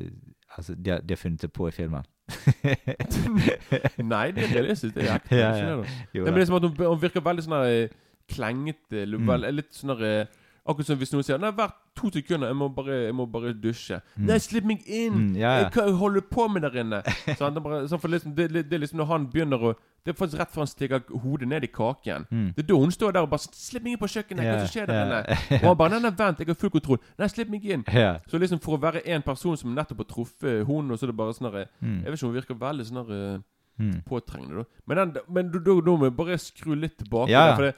altså 0.57 0.75
de, 0.75 0.91
har, 0.91 0.99
de 0.99 1.13
har 1.13 1.17
funnet 1.17 1.41
det 1.41 1.51
på 1.51 1.67
i 1.67 1.71
filmen. 1.71 2.03
Nei, 4.13 4.31
det 4.31 4.43
er 4.43 4.53
realistisk. 4.53 4.95
Det 4.95 5.07
er 5.07 5.15
ekte. 5.15 5.35
Ja, 5.35 5.49
ikke 5.55 5.65
ja. 5.65 5.75
det 5.75 5.77
da? 5.77 5.97
Jo 6.13 6.25
det, 6.25 6.33
men 6.33 6.33
det 6.33 6.41
er 6.41 6.45
som 6.45 6.55
at 6.55 6.67
hun, 6.67 6.75
hun 6.85 7.01
virker 7.01 7.25
veldig 7.25 7.45
sånn 7.45 7.57
eh, 7.65 7.89
klengete. 8.29 9.05
Mm. 9.17 9.33
Litt 9.57 9.73
sånn 9.75 9.95
her 9.95 10.05
eh, 10.07 10.38
Akkurat 10.69 10.85
som 10.91 10.99
hvis 11.01 11.11
noen 11.15 11.25
sier 11.25 11.39
Nei, 11.41 11.49
hvert 11.57 11.73
to 11.97 12.11
sekunder, 12.13 12.51
jeg 12.51 12.55
må 12.59 12.67
bare, 12.71 12.95
jeg 13.07 13.13
må 13.17 13.25
bare 13.25 13.51
dusje. 13.57 13.97
Mm. 14.15 14.25
Nei, 14.29 14.37
slipp 14.43 14.67
meg 14.69 14.83
inn! 14.85 15.15
Mm, 15.15 15.31
ja, 15.39 15.49
ja. 15.55 15.63
Jeg 15.63 15.71
kan 15.73 15.95
holde 15.97 16.21
på 16.21 16.45
med 16.51 16.61
der 16.67 16.77
inne. 16.83 16.99
sånn, 17.39 17.55
det, 17.57 17.63
bare, 17.65 17.79
sånn, 17.89 18.03
liksom, 18.13 18.35
det, 18.37 18.45
det, 18.53 18.63
det 18.69 18.77
er 18.77 18.83
liksom 18.85 19.01
når 19.01 19.09
han 19.09 19.25
begynner 19.33 19.65
å 19.71 19.73
Det 20.05 20.13
er 20.13 20.15
faktisk 20.15 20.39
rett 20.39 20.53
før 20.53 20.63
han 20.63 20.69
stikker 20.71 21.01
hodet 21.25 21.47
ned 21.51 21.65
i 21.67 21.69
kaken. 21.73 22.23
Mm. 22.31 22.45
Det 22.55 22.63
er 22.63 22.67
da 22.69 22.77
hun 22.79 22.93
står 22.95 23.17
der 23.17 23.25
og 23.25 23.33
bare 23.33 23.43
'Slipp 23.43 23.83
meg 23.83 23.97
inn 23.97 23.99
på 23.99 24.07
kjøkkenet! 24.13 24.45
Hva 24.47 24.61
som 24.61 24.71
skjer 24.71 24.87
der 24.87 25.01
inne?' 25.03 25.59
Og 25.59 25.67
han 25.67 25.77
bare 25.81 25.89
'Nei, 25.91 25.99
nei, 26.05 26.13
vent, 26.21 26.39
jeg 26.39 26.47
har 26.47 26.59
full 26.61 26.71
kontroll'. 26.77 27.01
'Nei, 27.19 27.27
slipp 27.27 27.49
meg 27.51 27.65
inn'. 27.67 27.83
Så 28.31 28.39
liksom 28.39 28.61
for 28.63 28.77
å 28.77 28.81
være 28.81 29.03
en 29.05 29.25
person 29.25 29.57
som 29.59 29.75
nettopp 29.75 30.05
har 30.05 30.09
truffet 30.13 30.63
hun, 30.69 30.91
og 30.91 30.97
så 30.97 31.05
er 31.05 31.11
det 31.11 31.17
bare 31.19 31.33
sånn 31.35 31.49
Mm. 31.49 32.03
Jeg 32.03 32.11
vet 32.11 32.15
ikke, 32.15 32.23
om 32.27 32.31
hun 32.31 32.39
virker 32.39 32.55
veldig 32.55 32.85
sånn 32.85 33.11
eh, 33.11 33.39
Mm. 33.79 34.01
påtrengende, 34.03 34.55
da. 34.55 34.63
Men, 34.87 34.97
den, 34.97 35.21
men 35.31 35.51
da 35.51 35.73
må 35.95 35.97
vi 36.03 36.09
bare 36.11 36.37
skru 36.37 36.75
litt 36.75 36.97
tilbake. 36.99 37.31
Ja, 37.31 37.45
der, 37.47 37.55
for 37.55 37.63
det, 37.63 37.75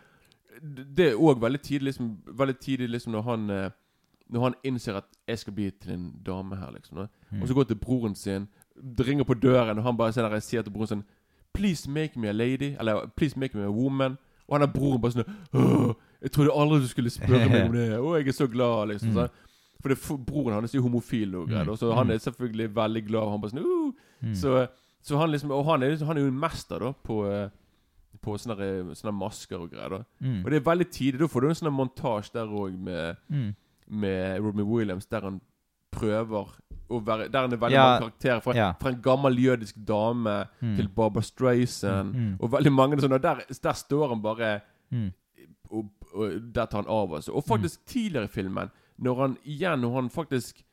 det 0.97 1.11
er 1.11 1.15
òg 1.15 1.39
veldig 1.41 1.61
tidlig 1.61 1.85
liksom, 1.93 2.17
Veldig 2.37 2.57
tidlig 2.59 2.89
liksom 2.89 3.11
når 3.13 3.21
han 3.23 3.49
eh, 3.49 3.69
Når 4.29 4.41
han 4.43 4.53
innser 4.63 4.95
at 4.95 5.03
'jeg 5.27 5.39
skal 5.39 5.53
bli 5.53 5.69
til 5.71 5.91
en 5.93 6.13
dame 6.25 6.55
her', 6.55 6.71
liksom. 6.73 7.07
Mm. 7.31 7.41
Og 7.41 7.47
så 7.47 7.53
går 7.53 7.63
til 7.63 7.75
broren 7.75 8.15
sin, 8.15 8.47
det 8.97 9.07
ringer 9.07 9.23
på 9.23 9.33
døren, 9.33 9.77
og 9.77 9.83
han 9.83 9.97
bare 9.97 10.11
der, 10.11 10.39
sier 10.39 10.61
til 10.61 10.71
broren 10.71 10.87
sin 10.87 11.03
'Please 11.53 11.89
make 11.89 12.19
me 12.19 12.27
a 12.29 12.31
lady', 12.33 12.75
eller 12.79 13.05
'Please 13.17 13.37
make 13.39 13.57
me 13.57 13.63
a 13.63 13.67
woman'. 13.69 14.15
Og 14.47 14.59
han 14.59 14.61
der 14.61 14.67
broren 14.79 15.01
bare 15.01 15.11
sånn 15.11 15.95
'Jeg 16.21 16.31
trodde 16.31 16.51
aldri 16.55 16.79
du 16.79 16.87
skulle 16.87 17.09
spørre 17.09 17.49
meg 17.49 17.65
om 17.65 17.73
det', 17.73 17.97
'Å, 17.99 18.15
jeg 18.17 18.27
er 18.27 18.31
så 18.31 18.47
glad', 18.47 18.87
liksom. 18.87 19.09
Mm. 19.09 19.13
sånn. 19.15 19.29
For 19.81 19.89
det, 19.89 19.97
for 19.97 20.17
broren 20.17 20.53
hans 20.53 20.73
er 20.75 20.77
jo 20.79 20.83
homofil 20.83 21.35
og 21.35 21.47
greier, 21.49 21.65
Mm. 21.65 21.75
så 21.77 21.93
han 21.95 22.07
Mm. 22.07 22.11
er 22.13 22.17
selvfølgelig 22.17 22.75
veldig 22.75 23.07
glad, 23.07 23.21
og 23.23 23.31
han 23.31 23.41
bare 23.41 23.51
sånn 23.51 23.65
uh, 23.65 23.91
Mm. 24.23 24.35
så, 24.35 24.67
så 25.01 25.17
han 25.17 25.31
liksom 25.31 25.51
Og 25.51 25.65
han 25.65 25.83
er, 25.83 26.05
han 26.05 26.17
er 26.17 26.21
jo 26.21 26.27
en 26.27 26.39
mester 26.39 26.79
da 26.79 26.91
på, 26.93 27.25
eh, 27.25 27.49
på 28.21 28.37
sånne, 28.37 28.93
sånne 28.95 29.13
masker 29.17 29.59
og 29.61 29.71
greier. 29.71 30.03
Mm. 30.21 30.43
Og 30.45 30.51
det 30.51 30.57
er 30.61 30.65
veldig 30.71 30.89
tidlig. 30.91 31.19
Da 31.19 31.27
får 31.27 31.41
du 31.41 31.47
en 31.49 31.55
sånn 31.55 31.73
montasje 31.73 32.33
der 32.33 32.45
òg 32.47 32.77
med, 32.77 33.17
Mm. 33.29 33.55
med 33.89 34.39
Robin 34.41 34.65
Williams, 34.67 35.05
der 35.05 35.21
han 35.21 35.41
prøver 35.91 36.47
å 36.89 36.99
være 37.05 37.29
Der 37.31 37.41
han 37.41 37.53
er 37.53 37.57
veldig 37.57 37.71
Ja, 37.71 37.83
mange 37.99 38.01
karakterer. 38.11 38.41
Fra, 38.41 38.53
ja. 38.55 38.73
fra 38.79 38.89
en 38.89 39.01
gammel 39.01 39.35
jødisk 39.37 39.75
dame 39.87 40.47
Mm. 40.61 40.75
til 40.77 40.87
Barbara 40.89 41.21
Streisand. 41.23 42.13
Mm, 42.13 42.21
mm. 42.21 42.37
Og 42.41 42.51
veldig 42.51 42.71
mange 42.71 42.97
sånne. 43.01 43.21
Der, 43.21 43.35
der 43.63 43.73
står 43.73 44.09
han 44.09 44.21
bare 44.21 44.61
Mm. 44.91 45.13
og, 45.71 45.85
og 46.13 46.53
der 46.53 46.65
tar 46.65 46.81
han 46.83 46.87
av. 46.89 47.13
Altså. 47.13 47.31
Og 47.33 47.43
faktisk 47.45 47.85
tidligere 47.85 48.25
i 48.25 48.27
filmen, 48.27 48.69
når 48.99 49.15
han 49.21 49.37
igjen 49.45 49.79
Når 49.81 49.93
han 49.93 50.09
faktisk 50.09 50.63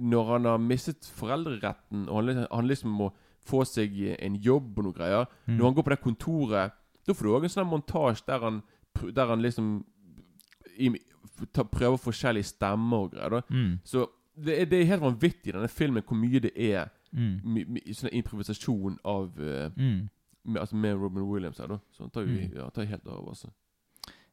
Når 0.00 0.26
han 0.32 0.44
har 0.44 0.58
mistet 0.58 1.00
foreldreretten, 1.16 2.08
og 2.10 2.16
han, 2.16 2.26
liksom- 2.26 2.46
han 2.52 2.66
liksom 2.68 2.90
må 2.90 3.10
få 3.46 3.64
seg 3.64 4.16
en 4.20 4.34
jobb 4.36 4.78
og 4.78 4.84
noe 4.84 4.92
greier 4.92 5.26
Mm. 5.48 5.56
Når 5.56 5.64
han 5.64 5.74
går 5.74 5.82
på 5.82 5.90
det 5.90 6.00
kontoret, 6.02 6.72
da 7.08 7.14
får 7.16 7.26
du 7.26 7.32
òg 7.34 7.44
en 7.48 7.52
sånn 7.56 7.70
montasje 7.70 8.26
der 8.28 8.44
han 8.44 8.62
Der 9.14 9.26
han 9.30 9.42
liksom 9.42 9.84
i, 10.78 10.88
ta, 11.54 11.62
prøver 11.62 11.96
forskjellige 12.02 12.48
stemmer 12.50 13.04
og 13.06 13.12
greier. 13.12 13.42
Mm. 13.50 13.76
Så 13.86 14.06
det 14.36 14.56
er, 14.60 14.64
det 14.70 14.80
er 14.80 14.88
helt 14.90 15.02
vanvittig 15.04 15.52
i 15.52 15.54
denne 15.54 15.68
filmen 15.70 16.02
hvor 16.06 16.16
mye 16.18 16.40
det 16.40 16.52
er 16.56 16.88
Mm. 17.12 17.40
my, 17.44 17.62
my, 17.64 17.80
sånn 17.96 18.10
improvisasjon 18.12 18.98
av 19.04 19.30
uh, 19.40 19.70
Mm. 19.76 20.08
med, 20.44 20.60
altså 20.60 20.76
med 20.76 20.94
Robin 21.00 21.22
Williams 21.24 21.58
her, 21.58 21.66
da. 21.66 21.78
Så 21.92 22.02
han 22.02 22.10
tar 22.10 22.20
jo 22.26 22.26
Mm. 22.28 22.52
ja, 22.56 22.68
tar 22.70 22.84
helt 22.84 23.06
av, 23.06 23.28
altså. 23.28 23.48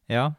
Ja. 0.09 0.31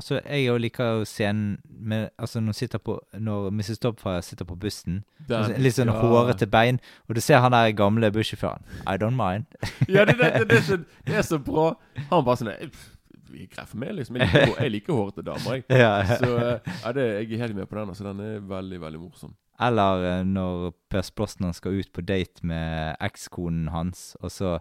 Altså, 0.00 0.20
jeg 0.24 0.60
liker 0.60 0.84
jo 0.96 1.04
scenen 1.04 1.58
med 1.68 2.08
Altså, 2.18 2.40
når, 2.40 2.52
sitter 2.56 2.78
på, 2.80 2.96
når 3.12 3.50
Mrs. 3.52 3.78
Dobfire 3.82 4.22
sitter 4.24 4.44
på 4.48 4.56
bussen. 4.56 5.02
Den- 5.28 5.36
altså, 5.36 5.58
litt 5.60 5.76
sånn 5.76 5.92
ja. 5.92 5.98
hårete 6.00 6.48
bein. 6.48 6.80
Og 7.08 7.18
du 7.18 7.20
ser 7.20 7.42
han 7.44 7.52
der 7.52 7.72
gamle 7.76 8.08
bussjåføren. 8.14 8.64
I 8.88 8.96
don't 8.96 9.18
mind. 9.18 9.44
Ja, 9.92 10.06
det, 10.08 10.16
det, 10.18 10.48
det, 10.48 10.56
er 10.56 10.64
så, 10.64 10.80
det 11.06 11.20
er 11.20 11.26
så 11.26 11.38
bra. 11.38 11.74
Han 12.08 12.24
bare 12.24 12.40
sånn 12.40 12.52
Jeg 12.54 13.50
er 13.58 13.68
for 13.68 13.76
meg, 13.82 13.92
liksom. 13.98 14.16
Jeg 14.16 14.32
liker, 14.32 14.56
jeg 14.64 14.74
liker 14.78 14.96
hårete 14.96 15.26
damer, 15.26 15.60
jeg. 15.60 15.64
Ja. 15.84 15.92
Så 16.16 16.32
eh, 16.40 16.74
ja, 16.80 16.92
det, 16.96 17.06
jeg 17.20 17.32
er 17.36 17.44
helt 17.44 17.60
med 17.60 17.68
på 17.70 17.76
den. 17.78 17.92
Altså, 17.92 18.08
den 18.08 18.24
er 18.24 18.40
veldig, 18.56 18.80
veldig 18.80 19.00
morsom. 19.04 19.36
Eller 19.60 20.06
eh, 20.08 20.22
når 20.24 20.70
Per 20.90 21.04
Splosner 21.04 21.52
skal 21.52 21.76
ut 21.76 21.92
på 21.92 22.00
date 22.08 22.40
med 22.46 22.96
ekskonen 23.04 23.68
hans, 23.74 24.14
og 24.24 24.32
så 24.32 24.56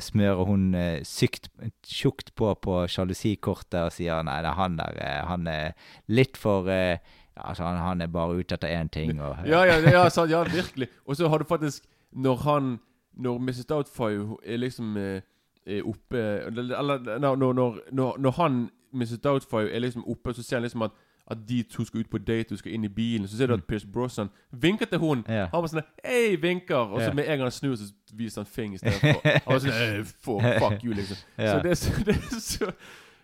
smører 0.00 0.44
hun 0.44 0.74
eh, 0.74 1.00
sykt 1.04 1.48
tjukt 1.86 2.34
på 2.36 2.50
på 2.60 2.82
sjalusikortet 2.92 3.78
og 3.86 3.92
sier 3.92 4.22
nei, 4.22 4.38
det 4.44 4.50
er 4.50 4.58
han 4.58 4.76
der 4.76 4.98
eh, 5.00 5.20
han 5.28 5.46
er 5.48 5.72
litt 6.12 6.36
for 6.36 6.68
eh, 6.68 6.98
altså, 7.36 7.64
han, 7.64 7.76
han 7.80 8.00
er 8.04 8.12
bare 8.12 8.36
ute 8.36 8.54
etter 8.58 8.68
én 8.68 8.90
ting. 8.92 9.14
Og, 9.20 9.36
Ja, 9.48 9.64
ja, 9.64 9.78
ja, 9.80 10.08
sant, 10.12 10.30
ja 10.30 10.42
virkelig. 10.44 10.88
Og 11.06 11.16
så 11.16 11.28
har 11.28 11.38
du 11.38 11.44
faktisk 11.48 11.84
Når 12.12 12.36
han 12.44 12.78
Når 13.16 13.38
Mrs. 13.40 13.64
Doubtfire 13.66 14.36
er 14.44 14.56
liksom 14.60 14.96
eh, 14.96 15.20
er 15.66 15.82
oppe 15.86 16.18
eller- 16.46 17.18
når, 17.18 17.36
når, 17.36 17.78
når, 17.92 18.16
når 18.18 18.30
han 18.36 18.70
Mrs. 18.92 19.18
Doubtfire 19.24 19.70
er 19.72 19.78
liksom 19.80 20.04
oppe, 20.08 20.34
så 20.34 20.42
ser 20.42 20.56
han 20.56 20.62
liksom 20.62 20.82
at 20.82 20.90
at 21.30 21.38
de 21.48 21.62
to 21.62 21.84
skal 21.84 22.00
ut 22.00 22.10
på 22.10 22.18
date 22.18 22.50
du 22.50 22.56
skal 22.56 22.74
inn 22.74 22.84
i 22.84 22.88
bilen. 22.88 23.28
Så 23.28 23.36
ser 23.36 23.46
du 23.46 23.54
at 23.54 23.64
Pierce 23.64 23.86
Brosnan 23.86 24.30
vinker 24.50 24.86
til 24.86 24.98
hun. 24.98 25.24
yeah. 25.30 25.48
Han 25.52 25.62
var 25.62 25.70
sånn 25.70 25.84
Hei, 26.04 26.36
vinker! 26.42 26.76
Og 26.76 27.00
så 27.00 27.06
yeah. 27.06 27.16
med 27.16 27.28
en 27.28 27.38
gang 27.38 27.46
han 27.46 27.54
snur, 27.54 27.76
så 27.76 27.92
viser 28.12 28.42
han 28.42 28.50
fing 28.50 28.74
istedenfor. 28.74 29.20
Han 29.22 29.52
var 29.54 29.62
sånn 29.62 29.76
hey, 29.76 30.02
fuck, 30.04 30.48
fuck 30.58 30.84
you, 30.84 30.96
liksom. 30.98 31.20
Yeah. 31.38 31.54
Så 31.54 31.62
det 31.62 31.70
er 31.70 31.80
så 31.80 31.92
Det 32.06 32.16
er 32.18 32.40
så 32.40 32.72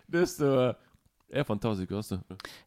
Det 0.09 0.21
er 0.21 0.31
så 0.31 0.53
er 1.29 1.43
fantastisk, 1.45 1.91
altså. 1.91 2.17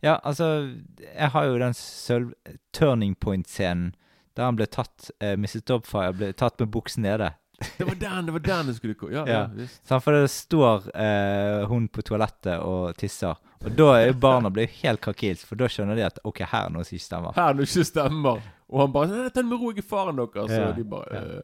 Ja, 0.03 0.16
altså 0.25 0.71
Jeg 1.14 1.29
har 1.29 1.45
jo 1.45 1.59
den 1.59 1.75
sølv 1.75 2.33
turning 2.73 3.16
point-scenen 3.18 3.95
der 4.37 4.49
han 4.49 4.57
ble 4.57 4.66
tatt 4.71 5.11
eh, 5.21 5.35
Mrs. 5.37 5.64
Dobfire 5.68 6.12
ble 6.16 6.31
tatt 6.33 6.61
med 6.62 6.71
buksen 6.73 7.05
nede. 7.05 7.35
Det 7.79 7.87
var 7.87 7.99
den 8.01 8.27
det 8.27 8.33
var 8.33 8.42
den 8.47 8.71
det 8.71 8.77
skulle 8.77 8.95
gå. 8.99 9.11
Ja, 9.12 9.25
ja. 9.29 9.42
Ja. 9.88 9.99
for 9.99 10.12
det 10.16 10.31
står 10.31 10.88
eh, 10.97 11.68
hun 11.68 11.88
på 11.88 12.03
toalettet 12.03 12.59
og 12.59 12.97
tisser. 12.97 13.37
Og 13.62 13.70
da 13.79 13.87
er 13.94 14.09
jo 14.11 14.14
barna 14.18 14.51
blir 14.51 14.66
helt 14.83 15.01
kakils, 15.05 15.44
for 15.46 15.59
da 15.61 15.68
skjønner 15.70 15.98
de 15.98 16.05
at 16.09 16.18
OK, 16.27 16.40
her 16.51 16.66
er 16.66 16.72
noe 16.75 16.83
som 16.87 16.96
ikke 16.96 17.07
stemmer. 17.07 17.35
Her 17.37 17.53
er 17.53 17.59
noe 17.61 17.68
som 17.70 17.83
ikke 17.83 17.90
stemmer. 17.92 18.42
Og 18.72 18.81
han 18.81 18.92
bare 18.94 19.31
'Ta 19.31 19.40
det 19.42 19.48
med 19.48 19.61
ro, 19.61 19.70
jeg 19.70 19.79
er 19.85 19.88
faren 19.88 20.16
deres.' 20.16 20.51
Ja, 20.51 20.68
Og 20.70 20.77
de 20.77 20.85
bare 20.85 21.07
ja. 21.12 21.20
uh, 21.38 21.40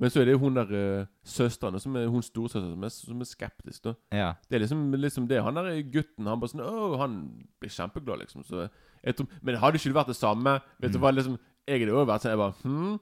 Men 0.00 0.10
så 0.10 0.20
er 0.20 0.24
det 0.24 0.32
jo 0.32 0.38
hun 0.38 0.54
der 0.54 0.70
uh, 0.72 1.06
søsteren, 1.24 1.78
som 1.80 1.94
er 1.96 2.06
hun 2.08 2.22
storesøsteren, 2.22 2.72
som, 2.74 2.84
er- 2.84 2.88
som 2.88 3.20
er 3.20 3.24
skeptisk. 3.24 3.82
da 3.84 3.94
Ja. 4.12 4.32
Det 4.50 4.56
er 4.56 4.60
liksom, 4.66 4.90
liksom 4.94 5.28
det. 5.28 5.42
Han 5.42 5.54
der 5.54 5.82
gutten 5.82 6.26
Han 6.26 6.40
bare 6.40 6.48
sånn 6.50 6.64
Å, 6.66 6.98
han 6.98 7.44
blir 7.60 7.70
kjempeglad, 7.70 8.18
liksom. 8.20 8.42
Så 8.44 8.68
jeg 9.04 9.14
tror, 9.16 9.26
men 9.42 9.54
hadde 9.56 9.74
ikke 9.76 9.92
det 9.92 9.94
vært 9.94 10.06
det 10.08 10.16
samme 10.16 10.60
Vet 10.80 10.92
du 10.92 10.98
Mm. 10.98 11.02
hva, 11.02 11.10
liksom 11.14 11.38
Jeg 11.68 11.80
hadde 11.80 11.92
også 11.92 12.06
vært 12.08 12.22
sånn 12.22 12.30
Jeg 12.30 12.38
bare 12.38 12.54
Hm? 12.64 13.00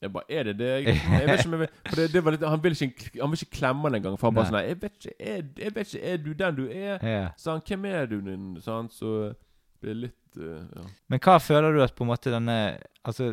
Jeg 0.00 0.12
bare 0.12 0.24
Er 0.32 0.42
det 0.48 0.58
det? 0.58 0.70
Jeg 0.86 1.28
vet 1.28 1.38
ikke 1.38 1.48
om 1.48 1.52
jeg 1.52 1.60
vil 1.60 1.72
For 1.88 1.98
det, 2.00 2.06
det 2.12 2.24
var 2.24 2.34
litt 2.34 2.44
Han 2.48 2.62
vil 2.64 2.76
ikke, 2.86 3.10
han 3.20 3.32
vil 3.32 3.42
ikke 3.42 3.56
klemme 3.58 3.88
han 3.88 3.98
engang. 3.98 4.16
For 4.20 4.30
han 4.30 4.38
bare 4.38 4.48
sånn 4.48 4.62
Jeg 4.64 4.78
vet 4.80 4.96
ikke 4.96 5.16
er, 5.18 5.42
Jeg 5.64 5.74
vet 5.76 5.94
ikke 5.94 6.12
Er 6.12 6.22
du 6.24 6.30
den 6.42 6.56
du 6.56 6.62
er? 6.68 6.94
Ja. 7.04 7.26
han, 7.46 7.64
hvem 7.68 7.88
er 7.90 8.06
du? 8.10 8.20
din? 8.24 8.46
Så 8.64 9.14
det 9.80 9.92
er 9.92 9.98
litt 10.06 10.38
uh, 10.40 10.60
ja. 10.76 10.86
Men 11.08 11.22
hva 11.24 11.38
føler 11.40 11.74
du 11.74 11.82
at 11.84 11.94
på 11.96 12.04
en 12.04 12.12
måte 12.12 12.32
denne 12.32 12.56
Altså, 13.08 13.32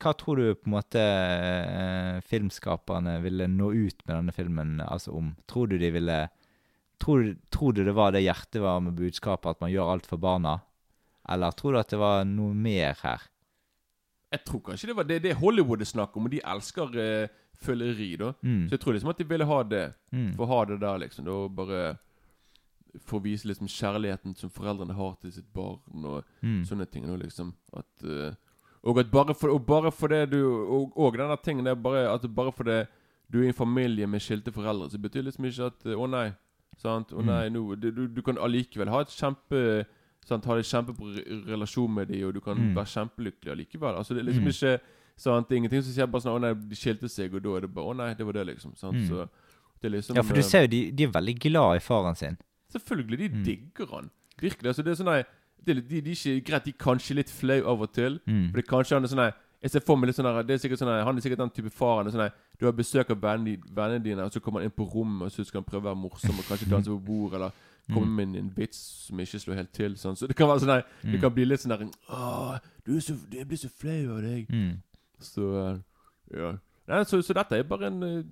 hva 0.00 0.12
tror 0.16 0.40
du 0.40 0.54
på 0.56 0.68
en 0.68 0.74
måte 0.74 1.00
eh, 1.00 2.18
filmskaperne 2.24 3.18
ville 3.24 3.46
nå 3.48 3.70
ut 3.72 4.00
med 4.04 4.12
denne 4.12 4.32
filmen 4.32 4.80
altså 4.84 5.14
om? 5.16 5.34
Tror 5.48 5.70
du 5.72 5.78
de 5.80 5.90
ville 5.92 6.26
Tror, 7.00 7.34
tror 7.52 7.74
du 7.76 7.82
det 7.84 7.92
var 7.92 8.14
det 8.14 8.22
hjertevarme 8.24 8.94
budskapet 8.96 9.50
at 9.50 9.60
man 9.60 9.68
gjør 9.72 9.92
alt 9.92 10.06
for 10.08 10.20
barna? 10.20 10.54
Eller 11.28 11.52
tror 11.52 11.74
du 11.74 11.80
at 11.82 11.92
det 11.92 12.00
var 12.00 12.24
noe 12.28 12.56
mer 12.56 12.96
her? 13.02 13.26
Jeg 14.32 14.44
tror 14.44 14.60
kanskje 14.66 14.88
det 14.90 14.96
var 14.96 15.04
det, 15.06 15.20
det 15.22 15.34
Hollywood 15.38 15.80
er 15.80 15.84
snakk 15.88 16.16
om, 16.16 16.24
og 16.26 16.30
de 16.30 16.40
elsker 16.44 16.96
uh, 16.98 17.28
føleri, 17.62 18.16
da. 18.20 18.32
Mm. 18.42 18.64
Så 18.68 18.74
jeg 18.76 18.80
tror 18.82 18.92
liksom 18.96 19.10
at 19.12 19.18
de 19.18 19.24
ville 19.28 19.44
ha 19.46 19.62
det. 19.62 19.84
Mm. 20.12 20.32
For 20.36 20.44
å 20.44 20.48
ha 20.50 20.64
det 20.64 20.80
der, 20.82 20.98
liksom. 20.98 21.24
Da 21.24 21.36
bare 21.48 21.96
For 23.06 23.18
å 23.20 23.22
vise 23.26 23.44
liksom 23.48 23.68
kjærligheten 23.68 24.34
som 24.38 24.50
foreldrene 24.50 24.94
har 24.96 25.14
til 25.20 25.32
sitt 25.32 25.48
barn, 25.54 25.80
og 26.04 26.24
Mm. 26.42 26.64
sånne 26.64 26.86
ting. 26.90 27.06
Da, 27.06 27.16
liksom. 27.16 27.54
At 27.76 28.04
uh, 28.04 28.32
Og 28.82 28.98
at 28.98 29.10
bare 29.10 29.34
for, 29.34 29.50
og 29.50 29.66
bare 29.66 29.90
for 29.92 30.08
det 30.08 30.30
du 30.30 30.38
Og, 30.46 30.92
og 30.96 31.12
den 31.16 31.28
der 31.28 31.36
tingen 31.42 31.64
der 31.64 31.74
bare 31.74 32.08
At 32.12 32.22
bare 32.34 32.52
fordi 32.52 32.84
du 33.32 33.40
er 33.40 33.44
i 33.44 33.48
en 33.48 33.54
familie 33.54 34.06
med 34.06 34.20
skilte 34.22 34.52
foreldre, 34.52 34.88
så 34.90 34.98
betyr 35.02 35.22
liksom 35.26 35.44
ikke 35.44 35.66
at 35.66 35.86
eh, 35.86 35.96
Å 35.98 36.06
nei. 36.06 36.32
Sant? 36.78 37.10
Å 37.12 37.18
Mm. 37.20 37.26
nei, 37.26 37.48
nå 37.48 37.74
du, 37.80 37.90
du, 37.90 38.06
du 38.06 38.22
kan 38.22 38.38
allikevel 38.38 38.88
ha 38.88 39.00
et 39.00 39.08
kjempe 39.10 39.86
sant? 40.26 40.44
har 40.44 40.56
en 40.58 40.62
kjempebra 40.66 41.46
relasjon 41.46 41.92
med 41.94 42.08
dem, 42.10 42.26
og 42.28 42.34
du 42.34 42.40
kan 42.40 42.56
Mm. 42.58 42.74
være 42.74 42.92
kjempelykkelig 42.96 43.52
allikevel. 43.54 43.96
Altså 43.96 44.14
Det 44.14 44.20
er 44.20 44.30
liksom 44.30 44.44
Mm. 44.44 44.52
ikke 44.52 44.80
sant? 45.16 45.48
Det 45.48 45.54
er 45.54 45.58
ingenting 45.62 45.82
som 45.82 45.92
sier 45.92 46.06
bare 46.06 46.22
sånn 46.22 46.36
Å 46.36 46.40
nei, 46.40 46.52
de 46.54 46.74
skilte 46.76 47.08
seg, 47.08 47.34
og 47.34 47.42
da 47.42 47.56
er 47.56 47.60
det 47.60 47.74
bare 47.74 47.84
Å 47.86 47.96
nei, 47.96 48.14
det 48.14 48.26
var 48.26 48.32
det, 48.32 48.46
liksom. 48.46 48.76
Sant? 48.76 48.94
Mm. 48.96 49.08
Så 49.08 49.28
det 49.80 49.92
er 49.92 49.96
liksom 49.98 50.16
Ja, 50.16 50.22
for 50.22 50.34
du 50.34 50.40
eh, 50.40 50.42
ser 50.44 50.60
jo 50.62 50.66
de, 50.68 50.90
de 50.90 51.04
er 51.04 51.08
veldig 51.12 51.38
glad 51.40 51.76
i 51.76 51.80
faren 51.80 52.16
sin. 52.16 52.36
Selvfølgelig, 52.72 53.18
de 53.18 53.28
Mm. 53.28 53.44
digger 53.44 53.86
han. 53.94 54.10
Virkelig. 54.40 54.66
altså 54.68 54.82
det 54.84 54.88
er 54.98 55.02
sånn 55.04 55.06
nei, 55.06 55.24
det 55.64 55.76
er, 55.76 55.80
de, 55.80 56.00
de 56.02 56.10
er 56.10 56.14
ikke 56.14 56.44
greit, 56.44 56.64
de 56.64 56.70
er 56.70 56.76
kanskje 56.78 57.14
litt 57.16 57.30
flau 57.30 57.62
av 57.66 57.80
og 57.82 57.92
til. 57.92 58.20
Mm. 58.26 58.52
Er 58.56 58.62
kanskje 58.62 58.90
han 58.96 59.04
er 59.04 59.08
sånn 59.08 59.16
nei, 59.16 59.32
Jeg 59.62 59.70
ser 59.70 59.80
for 59.80 59.96
meg 59.96 60.08
litt 60.08 60.16
sånn 60.16 60.24
der, 60.28 60.42
Det 60.42 60.50
er 60.54 60.68
sikkert 60.68 60.78
sånn 60.78 61.04
Han 61.04 61.16
er 61.16 61.20
sikkert 61.20 61.38
den 61.38 61.50
type 61.50 61.70
faren 61.72 62.12
sånn 62.12 62.30
Du 62.60 62.66
har 62.66 62.72
besøk 62.72 63.08
av 63.10 63.16
vennene 63.20 64.02
dine, 64.02 64.20
og 64.22 64.30
så 64.30 64.38
kommer 64.40 64.60
han 64.60 64.64
inn 64.68 64.70
på 64.76 64.84
rommet, 64.92 65.22
og 65.26 65.30
så 65.32 65.44
skal 65.46 65.62
han 65.62 65.64
prøve 65.64 65.82
å 65.82 65.94
være 65.94 65.96
morsom, 65.96 66.38
og 66.38 66.44
kanskje 66.44 66.68
danse 66.76 66.86
på 66.92 67.00
bordet, 67.04 67.34
eller 67.40 67.52
komme 67.94 68.26
med 68.26 68.36
en 68.40 68.52
vits 68.56 68.78
som 69.06 69.18
ikke 69.20 69.38
slår 69.38 69.54
helt 69.54 69.72
til. 69.72 69.94
Sånn. 69.96 70.16
Så 70.16 70.26
det 70.26 70.36
kan 70.36 70.48
være 70.48 70.60
sånn 70.60 70.68
Det 71.02 71.14
Mm. 71.14 71.20
kan 71.20 71.32
bli 71.34 71.44
litt 71.44 71.60
sånn 71.60 71.70
der 71.70 71.84
er 72.96 73.00
så, 73.00 73.14
jeg 73.32 73.46
blir 73.48 73.58
så 73.58 73.68
flau 73.68 74.16
av 74.16 74.22
deg. 74.22 74.46
Mm. 74.50 74.82
Så 75.20 75.42
eh, 75.66 75.78
ja. 76.38 76.56
Nei, 76.88 77.04
så, 77.04 77.20
så 77.22 77.32
dette 77.34 77.52
er 77.58 77.62
bare 77.62 77.86
en 77.86 78.02
uh, 78.02 78.22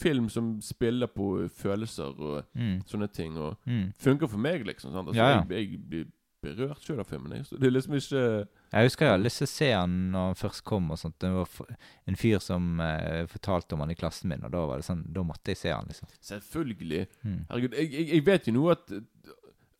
film 0.00 0.28
som 0.28 0.60
spiller 0.62 1.06
på 1.06 1.48
følelser 1.50 2.04
og 2.20 2.44
Mm. 2.54 2.82
sånne 2.86 3.08
ting. 3.12 3.36
Og 3.38 3.56
Mm. 3.66 3.92
funker 3.98 4.26
for 4.28 4.38
meg, 4.38 4.64
liksom. 4.66 4.92
Sant? 4.92 5.08
Altså, 5.08 5.22
Ja, 5.22 5.28
ja. 5.30 5.44
Jeg, 5.50 5.70
jeg 5.72 5.80
blir 5.88 6.04
berørt 6.44 6.84
sjøl 6.84 7.00
av 7.02 7.08
filmen. 7.10 7.44
Så 7.46 7.58
det 7.58 7.68
er 7.68 7.74
liksom 7.74 7.96
ikke 7.98 8.22
Jeg 8.22 8.88
husker 8.88 9.06
jeg 9.06 9.14
hadde 9.14 9.26
lyst 9.26 9.40
til 9.42 9.48
å 9.48 9.52
se 9.54 9.70
han 9.72 9.96
når 10.12 10.28
han 10.30 10.38
først 10.40 10.64
kom. 10.68 10.90
og 10.94 11.00
sånt. 11.00 11.16
Det 11.22 11.30
var 11.34 11.74
en 12.10 12.20
fyr 12.20 12.42
som 12.44 12.80
eh, 12.84 13.24
fortalte 13.30 13.76
om 13.76 13.84
han 13.84 13.94
i 13.94 13.98
klassen 13.98 14.30
min, 14.32 14.44
og 14.46 14.52
da 14.54 14.64
var 14.68 14.82
det 14.82 14.88
sånn, 14.88 15.04
da 15.14 15.24
måtte 15.26 15.54
jeg 15.54 15.62
se 15.62 15.74
han. 15.74 15.90
liksom. 15.90 16.12
Selvfølgelig. 16.30 17.06
Mm. 17.22 17.40
Herregud, 17.50 17.76
jeg, 17.80 17.92
jeg, 17.92 18.08
jeg 18.12 18.26
vet 18.28 18.48
jo 18.48 18.56
nå 18.58 18.70
at 18.74 18.94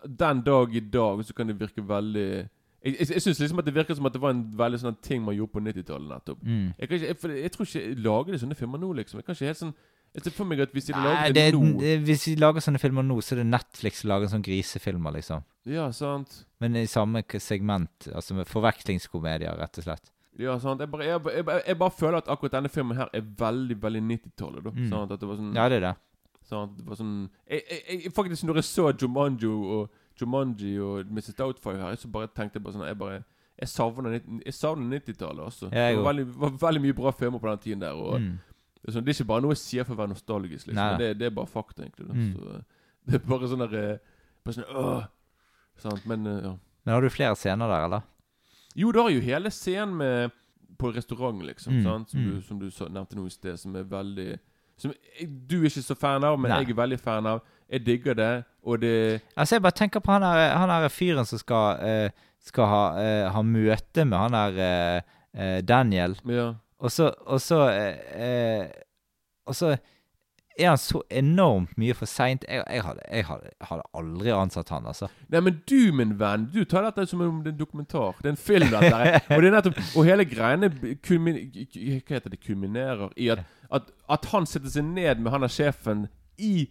den 0.04 0.42
dag 0.44 0.76
i 0.76 0.80
dag 0.80 1.24
så 1.24 1.34
kan 1.34 1.48
det 1.48 1.60
virke 1.60 1.88
veldig 1.88 2.28
Jeg, 2.84 2.96
jeg, 3.00 3.06
jeg 3.14 3.22
synes 3.22 3.40
liksom 3.40 3.58
at 3.58 3.64
det 3.64 3.74
virker 3.74 3.96
som 3.96 4.06
at 4.06 4.12
det 4.12 4.20
var 4.20 4.34
en 4.34 4.44
veldig 4.58 4.78
sånn 4.82 4.96
ting 5.00 5.22
man 5.24 5.36
gjorde 5.36 5.54
på 5.54 5.62
90-tallet 5.64 6.10
nettopp. 6.10 6.42
Mm. 6.44 6.74
Jeg, 6.78 6.88
ikke, 6.90 7.06
jeg, 7.06 7.42
jeg 7.42 7.52
tror 7.54 7.68
ikke 7.70 7.94
Lager 8.04 8.34
de 8.34 8.40
sånne 8.42 8.58
filmer 8.58 8.82
nå, 8.82 8.92
liksom? 8.98 9.20
Jeg 9.20 9.24
kan 9.24 9.38
ikke 9.38 9.48
helt 9.48 9.62
sånn 9.62 9.76
Jeg 10.14 10.22
ser 10.28 10.30
for 10.36 10.46
meg 10.46 10.60
at 10.62 10.70
hvis 10.72 10.86
de 10.86 10.92
lager 10.94 11.32
det, 11.34 11.42
det 11.52 11.58
nå 11.58 11.80
det, 11.80 11.94
hvis 12.06 12.24
de 12.28 12.34
lager 12.38 12.62
sånne 12.62 12.78
filmer 12.78 13.02
nå, 13.02 13.16
så 13.24 13.34
er 13.34 13.40
det 13.42 13.46
Netflix 13.50 14.02
som 14.04 14.12
lager 14.12 14.30
sånne 14.30 14.46
grisefilmer, 14.46 15.16
liksom. 15.16 15.42
Ja, 15.66 15.88
sant? 15.96 16.44
Men 16.62 16.76
i 16.78 16.84
samme 16.86 17.24
segment, 17.42 18.06
altså 18.14 18.36
med 18.38 18.46
forvekslingskomedier, 18.46 19.56
rett 19.58 19.80
og 19.82 19.86
slett. 19.88 20.12
Ja, 20.38 20.54
sant? 20.62 20.80
Jeg 20.82 20.90
bare, 20.90 21.04
jeg, 21.08 21.20
jeg, 21.34 21.62
jeg 21.66 21.78
bare 21.78 21.90
føler 21.94 22.18
at 22.22 22.30
akkurat 22.30 22.54
denne 22.56 22.70
filmen 22.70 22.96
her 22.98 23.10
er 23.14 23.26
veldig 23.38 23.76
veldig 23.82 24.02
90-tallet. 24.12 24.64
da 24.64 24.70
Mm. 24.74 24.94
At 25.02 25.20
det 25.20 25.28
var 25.28 25.36
sånn 25.38 25.54
Ja, 25.54 25.68
det 25.68 25.76
er 25.76 25.86
det. 25.88 25.92
Sant? 26.44 26.78
Det 26.78 26.86
var 26.86 26.96
sånn 26.98 27.12
jeg, 27.48 28.10
Faktisk, 28.14 28.44
når 28.44 28.58
jeg 28.60 28.64
så 28.70 28.92
Jumanji 29.00 29.46
og 29.48 29.90
Jumanji 30.20 30.78
og 30.78 31.06
Mrs. 31.10 31.34
Doubtfire 31.38 31.80
her, 31.80 31.94
så 31.96 32.08
bare 32.10 32.28
tenkte 32.34 32.58
jeg 32.58 32.64
bare 32.66 32.74
sånn 32.76 32.86
Jeg 32.86 32.98
bare 32.98 33.22
Jeg 33.58 33.68
savner 33.70 34.10
90 34.18 34.42
jeg 34.44 34.54
savner 34.54 34.98
90-tallet, 34.98 35.44
altså. 35.44 35.70
Ja, 35.72 35.88
det 35.90 35.96
var 36.02 36.12
veldig, 36.12 36.26
var 36.42 36.50
veldig 36.66 36.82
mye 36.82 36.94
bra 36.98 37.10
filmer 37.14 37.38
på 37.38 37.48
den 37.50 37.58
tiden 37.58 37.80
der. 37.86 37.92
Og 37.94 38.20
Mm. 38.20 38.38
Det, 38.84 38.90
er 38.90 38.96
sånn, 38.98 39.04
det 39.06 39.14
er 39.14 39.16
ikke 39.16 39.30
bare 39.30 39.40
noe 39.40 39.54
jeg 39.54 39.62
sier 39.62 39.86
for 39.88 39.96
å 39.96 40.02
være 40.02 40.12
nostalgisk, 40.12 40.66
liksom. 40.68 40.98
Det, 41.00 41.06
det 41.16 41.24
er 41.30 41.30
bare 41.32 41.48
fakta, 41.48 41.86
egentlig. 41.86 42.04
Mm. 42.12 42.32
Så, 42.34 42.56
det 43.08 43.16
er 43.16 43.22
bare 43.30 43.48
sånn 43.48 43.62
der 43.64 43.76
eh, 43.80 44.10
sånn 44.52 44.66
øh, 44.68 45.06
Sant? 45.80 46.04
Men 46.10 46.26
øh, 46.28 46.40
ja. 46.44 46.50
Men 46.84 46.92
har 46.92 47.06
du 47.06 47.08
flere 47.08 47.38
scener 47.40 47.70
der, 47.72 47.86
eller? 47.88 48.04
Jo, 48.76 48.90
du 48.92 49.00
har 49.00 49.08
jo 49.14 49.22
hele 49.24 49.48
scenen 49.54 49.96
med 50.02 50.34
på 50.76 50.90
restauranten, 50.92 51.46
liksom. 51.48 51.78
Mm, 51.78 51.86
Sant? 51.86 52.12
Som, 52.12 52.20
mm. 52.20 52.28
du, 52.28 52.42
som 52.44 52.60
du 52.60 52.68
nevnte 52.92 53.16
nå 53.16 53.24
i 53.24 53.32
sted, 53.32 53.56
som 53.62 53.80
er 53.80 53.88
veldig 53.88 54.28
Som 54.76 54.92
jeg, 54.92 55.30
du 55.48 55.60
er 55.62 55.68
ikke 55.70 55.86
så 55.86 55.96
fan 55.96 56.26
av, 56.26 56.36
men 56.36 56.50
Nei. 56.52 56.60
jeg 56.60 56.74
er 56.74 56.80
veldig 56.82 57.00
fan 57.00 57.30
av. 57.30 57.40
Jeg 57.70 57.86
digger 57.86 58.16
det, 58.18 58.32
og 58.68 58.82
det 58.82 59.22
Altså, 59.32 59.54
jeg 59.54 59.62
bare 59.64 59.78
tenker 59.78 60.04
på 60.04 60.12
han 60.12 60.26
der, 60.26 60.56
han 60.58 60.68
der 60.68 60.92
fyren 60.92 61.24
som 61.24 61.40
skal, 61.40 61.80
uh, 61.80 62.26
skal 62.44 62.68
ha, 62.68 62.82
uh, 62.98 63.32
ha 63.32 63.42
møte 63.46 64.04
med 64.04 64.18
han 64.18 64.36
der 64.36 64.58
uh, 64.60 65.14
eh, 65.34 65.60
Daniel. 65.64 66.18
Ja. 66.28 66.52
Og 66.84 66.92
så, 66.92 67.10
og 67.24 67.40
så 67.40 67.64
eh, 67.72 68.14
eh, 68.20 68.66
Og 69.48 69.56
så 69.56 69.76
er 70.58 70.68
han 70.68 70.78
så 70.78 71.00
enormt 71.10 71.72
mye 71.80 71.94
for 71.98 72.06
seint. 72.06 72.44
Jeg, 72.48 72.62
jeg, 72.70 72.82
hadde, 72.86 73.00
jeg 73.10 73.26
hadde, 73.26 73.50
hadde 73.68 73.86
aldri 73.98 74.30
ansatt 74.30 74.68
han, 74.70 74.86
altså. 74.86 75.08
Nei, 75.32 75.40
men 75.42 75.56
du, 75.66 75.90
min 75.96 76.14
venn, 76.20 76.46
du 76.54 76.60
tar 76.68 76.86
dette 76.86 77.08
som 77.10 77.24
om 77.24 77.40
det 77.42 77.50
er 77.50 77.56
en 77.56 77.58
dokumentar. 77.58 78.20
Det 78.20 78.30
er 78.30 78.36
en 78.36 78.38
film, 78.38 78.68
dette 78.70 78.92
her. 78.92 79.18
Og 79.34 79.42
det 79.42 79.50
nettopp 79.54 79.80
Og 79.82 80.06
hele 80.06 80.28
greiene 80.30 80.70
kulmin, 81.02 81.40
Hva 81.50 82.14
heter 82.14 82.30
det? 82.30 82.40
Kulminerer 82.44 83.10
i 83.18 83.32
at, 83.34 83.42
at, 83.74 83.90
at 84.10 84.30
han 84.30 84.46
setter 84.46 84.70
seg 84.70 84.86
ned 84.92 85.24
med 85.24 85.34
han 85.34 85.42
der 85.46 85.52
sjefen 85.52 86.06
i 86.38 86.68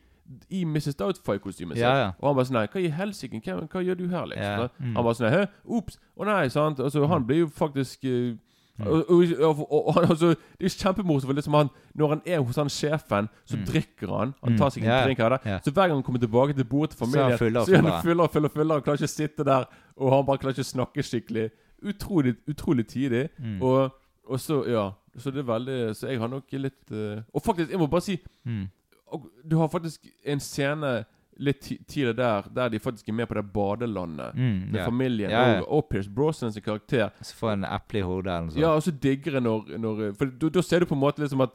i 0.49 0.63
Mrs. 0.63 0.95
Doubtfire-kostymet. 0.95 1.77
Ja, 1.77 1.89
ja. 1.99 2.05
Og 2.21 2.29
han 2.29 2.37
bare 2.37 2.47
sånn 2.47 2.55
Nei, 2.55 2.67
hva 2.71 2.79
i 2.79 2.91
helsike? 2.95 3.41
Hva, 3.43 3.65
hva 3.67 3.81
gjør 3.83 3.97
du 3.99 4.05
her, 4.07 4.29
liksom? 4.31 4.61
Ja, 4.63 4.69
mm. 4.79 4.93
Han 4.95 5.07
bare 5.09 5.17
sånn? 5.19 5.49
Ops! 5.77 5.99
Å 6.15 6.27
nei, 6.29 6.45
sant? 6.53 6.79
Altså, 6.79 7.03
han 7.11 7.25
blir 7.27 7.43
jo 7.43 7.49
faktisk 7.51 8.07
eh, 8.07 8.37
og, 8.79 9.09
og, 9.09 9.59
og, 9.71 9.87
og, 9.87 9.97
altså, 10.09 10.27
Det 10.33 10.65
er 10.65 10.69
jo 10.69 10.69
kjempemorsomt. 10.83 11.25
for 11.29 11.33
Liksom 11.33 11.53
han, 11.53 11.69
når 11.95 12.07
han 12.09 12.21
er 12.25 12.39
hos 12.39 12.55
han 12.55 12.69
sjefen, 12.69 13.29
så 13.45 13.57
drikker 13.67 14.09
han. 14.17 14.33
Han 14.43 14.57
tar 14.57 14.69
seg 14.73 14.83
en 14.83 14.89
yeah. 14.89 15.03
Drink 15.05 15.19
av 15.19 15.29
det. 15.35 15.39
ja. 15.45 15.59
Så 15.65 15.71
hver 15.71 15.87
gang 15.87 15.97
han 15.99 16.03
kommer 16.03 16.19
tilbake 16.19 16.53
til 16.57 16.65
bordet 16.65 16.89
til 16.95 16.99
familien, 16.99 17.37
så 17.37 17.45
er 17.45 17.81
han 17.81 18.01
fullere. 18.01 18.23
og 18.23 18.31
fullere. 18.31 18.49
og 18.59 18.73
Han 18.73 18.81
klarer 18.81 18.97
ikke 18.97 19.11
å 19.11 19.13
sitte 19.13 19.43
der, 19.45 19.65
og 19.97 20.15
han 20.15 20.25
bare 20.25 20.37
klarer 20.41 20.55
ikke 20.57 20.65
å 20.65 20.71
snakke 20.73 21.03
skikkelig. 21.03 21.49
Utrolig 21.83 22.35
utrolig 22.49 22.87
tidlig. 22.87 23.29
Mm. 23.39 23.61
Og, 23.61 23.91
og 24.25 24.39
så, 24.39 24.63
ja 24.67 24.89
Så 25.19 25.31
det 25.31 25.39
er 25.43 25.49
veldig 25.53 25.95
Så 25.95 26.07
jeg 26.07 26.19
har 26.19 26.27
nok 26.31 26.43
litt 26.53 26.91
uh, 26.91 27.19
Og 27.35 27.41
faktisk, 27.43 27.69
jeg 27.69 27.79
må 27.79 27.87
bare 27.91 28.01
si 28.01 28.15
Mm. 28.45 28.69
og 29.07 29.27
Du 29.51 29.57
har 29.57 29.67
faktisk 29.67 30.07
en 30.25 30.39
scene 30.39 31.03
litt 31.37 31.61
tidlig 31.87 32.15
der 32.17 32.43
Der 32.53 32.69
de 32.69 32.79
faktisk 32.79 33.09
er 33.09 33.13
med 33.13 33.27
på 33.27 33.33
det 33.35 33.45
badelandet 33.53 34.35
Mm, 34.35 34.71
med 34.71 34.79
ja. 34.79 34.85
familien. 34.85 35.29
Ja, 35.31 35.43
ja. 35.53 35.59
Og, 35.61 35.71
og 35.77 35.89
Pierce 35.89 36.09
Brosnan 36.09 36.51
sin 36.53 36.61
karakter. 36.63 37.09
Så 37.21 37.35
får 37.35 37.53
en 37.53 37.65
eple 37.65 37.99
i 37.99 38.01
hodet 38.03 38.27
eller 38.27 38.41
noe 38.47 38.51
sånt. 38.51 38.61
Ja, 38.61 38.69
og 38.75 38.83
så 38.83 38.91
digger 38.91 39.33
jeg 39.39 39.41
når, 39.43 39.77
når 39.79 40.15
For 40.17 40.25
da- 40.49 40.61
ser 40.61 40.79
du 40.79 40.85
på 40.85 40.95
en 40.95 41.01
måte 41.01 41.19
liksom 41.23 41.41
at 41.41 41.51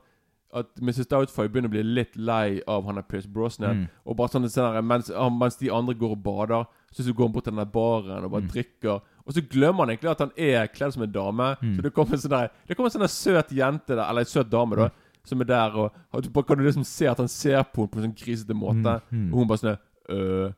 at 0.51 0.65
Mrs. 0.81 1.05
Doubtfire 1.11 1.51
begynner 1.53 1.69
å 1.69 1.75
bli 1.75 1.83
litt 1.83 2.15
lei 2.17 2.63
av 2.67 2.87
han 2.87 2.95
der 2.97 3.03
Pierce 3.03 3.29
Brosnan. 3.29 3.83
Mm. 3.83 3.89
Og 4.07 4.17
bare 4.17 4.29
sånn, 4.33 4.49
senere, 4.49 4.81
mens, 4.83 5.11
ah, 5.11 5.29
mens 5.29 5.59
de 5.61 5.69
andre 5.69 5.93
går 5.95 6.15
og 6.15 6.23
bader, 6.25 6.65
så, 6.91 7.03
så 7.05 7.13
går 7.13 7.27
han 7.29 7.33
bort 7.35 7.45
til 7.45 7.53
den 7.53 7.59
der 7.61 7.69
baren 7.69 8.25
og 8.25 8.31
bare 8.33 8.47
Mm. 8.47 8.49
drikker. 8.55 9.03
Og 9.27 9.35
så 9.37 9.43
glemmer 9.47 9.85
han 9.85 9.91
egentlig 9.91 10.11
at 10.11 10.19
han 10.25 10.33
er 10.39 10.67
kledd 10.73 10.95
som 10.95 11.03
en 11.03 11.13
dame. 11.13 11.51
Mm. 11.61 11.77
Så 11.77 11.83
det 11.83 11.93
kommer 11.93 12.13
en 12.17 12.19
sånn 12.25 12.31
der 12.31 12.49
Det 12.67 12.77
kommer 12.79 12.89
en 12.89 12.97
sånn 12.97 13.09
søt 13.13 13.53
jente 13.53 13.89
der, 13.95 14.09
eller 14.09 14.21
en 14.25 14.33
søt 14.33 14.49
dame, 14.49 14.75
da, 14.77 14.89
som 15.29 15.41
er 15.45 15.49
der, 15.51 15.77
og, 15.79 15.93
og 16.13 16.25
du 16.25 16.31
bare 16.35 16.49
kan 16.49 16.59
du 16.59 16.65
liksom 16.65 16.85
se 16.89 17.07
at 17.11 17.21
han 17.23 17.29
ser 17.29 17.63
på 17.63 17.85
henne 17.85 17.93
på 17.93 18.01
en 18.01 18.09
sånn 18.09 18.19
grisete 18.19 18.57
måte. 18.57 18.99
Mm, 19.11 19.23
mm. 19.23 19.31
Og 19.33 19.39
hun 19.43 19.49
bare 19.49 19.63
sånn 19.63 19.79
øh. 20.09 20.53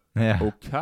OK, 0.46 0.72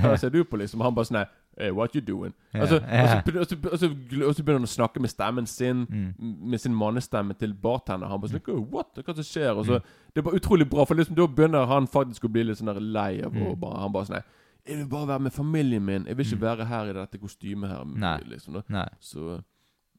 hva 0.00 0.16
ser 0.20 0.32
du 0.34 0.42
på, 0.44 0.58
liksom? 0.60 0.80
Og 0.80 0.90
han 0.90 0.94
bare 0.96 1.10
sånn 1.10 1.24
Hey, 1.60 1.70
what 1.72 1.94
you 1.94 2.00
doing? 2.00 2.32
Yeah. 2.54 2.62
Altså, 2.62 2.76
og, 2.76 3.46
så, 3.46 3.56
og, 3.72 3.78
så, 3.78 3.86
og, 4.26 4.34
så, 4.34 4.42
begynner 4.42 4.60
han 4.62 4.68
å 4.68 4.70
snakke 4.70 5.00
med 5.02 5.10
stemmen 5.10 5.46
sin, 5.46 5.82
Mm. 5.90 6.36
med 6.50 6.60
sin 6.60 6.74
mannestemme 6.74 7.34
til 7.36 7.52
bartender. 7.54 8.08
Han 8.08 8.20
bare 8.20 8.30
sånn 8.30 8.70
What? 8.72 8.96
Hva 9.04 9.14
som 9.14 9.24
skjer? 9.26 9.50
Og 9.58 9.66
så, 9.66 9.80
Det 10.14 10.22
er 10.22 10.22
bare 10.22 10.40
utrolig 10.40 10.70
bra, 10.70 10.84
for 10.86 10.94
liksom 10.94 11.16
da 11.16 11.26
begynner 11.26 11.66
han 11.66 11.86
faktisk 11.86 12.24
å 12.24 12.32
bli 12.32 12.44
litt 12.44 12.58
sånn 12.58 12.92
lei 12.92 13.20
av 13.20 13.32
å 13.32 13.50
Mm. 13.52 13.60
bare 13.60 13.80
Han 13.80 13.92
bare 13.92 14.06
sånn 14.06 14.22
Jeg 14.66 14.76
vil 14.76 14.86
bare 14.86 15.06
være 15.06 15.20
med 15.20 15.32
familien 15.32 15.84
min. 15.84 16.06
Jeg 16.06 16.16
vil 16.16 16.26
ikke 16.26 16.40
være 16.40 16.64
her 16.66 16.84
i 16.90 16.92
dette 16.92 17.18
kostymet 17.18 17.68
her. 17.70 18.20
Liksom. 18.24 18.62
Så 19.00 19.42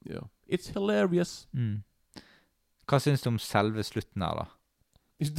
ja. 0.10 0.22
It's 0.50 0.70
hilarious. 0.74 1.48
Mm. 1.54 1.84
Hva 2.92 3.00
syns 3.00 3.24
du 3.24 3.30
om 3.32 3.40
selve 3.40 3.84
slutten 3.88 4.22
her, 4.26 4.42
da? 4.44 4.46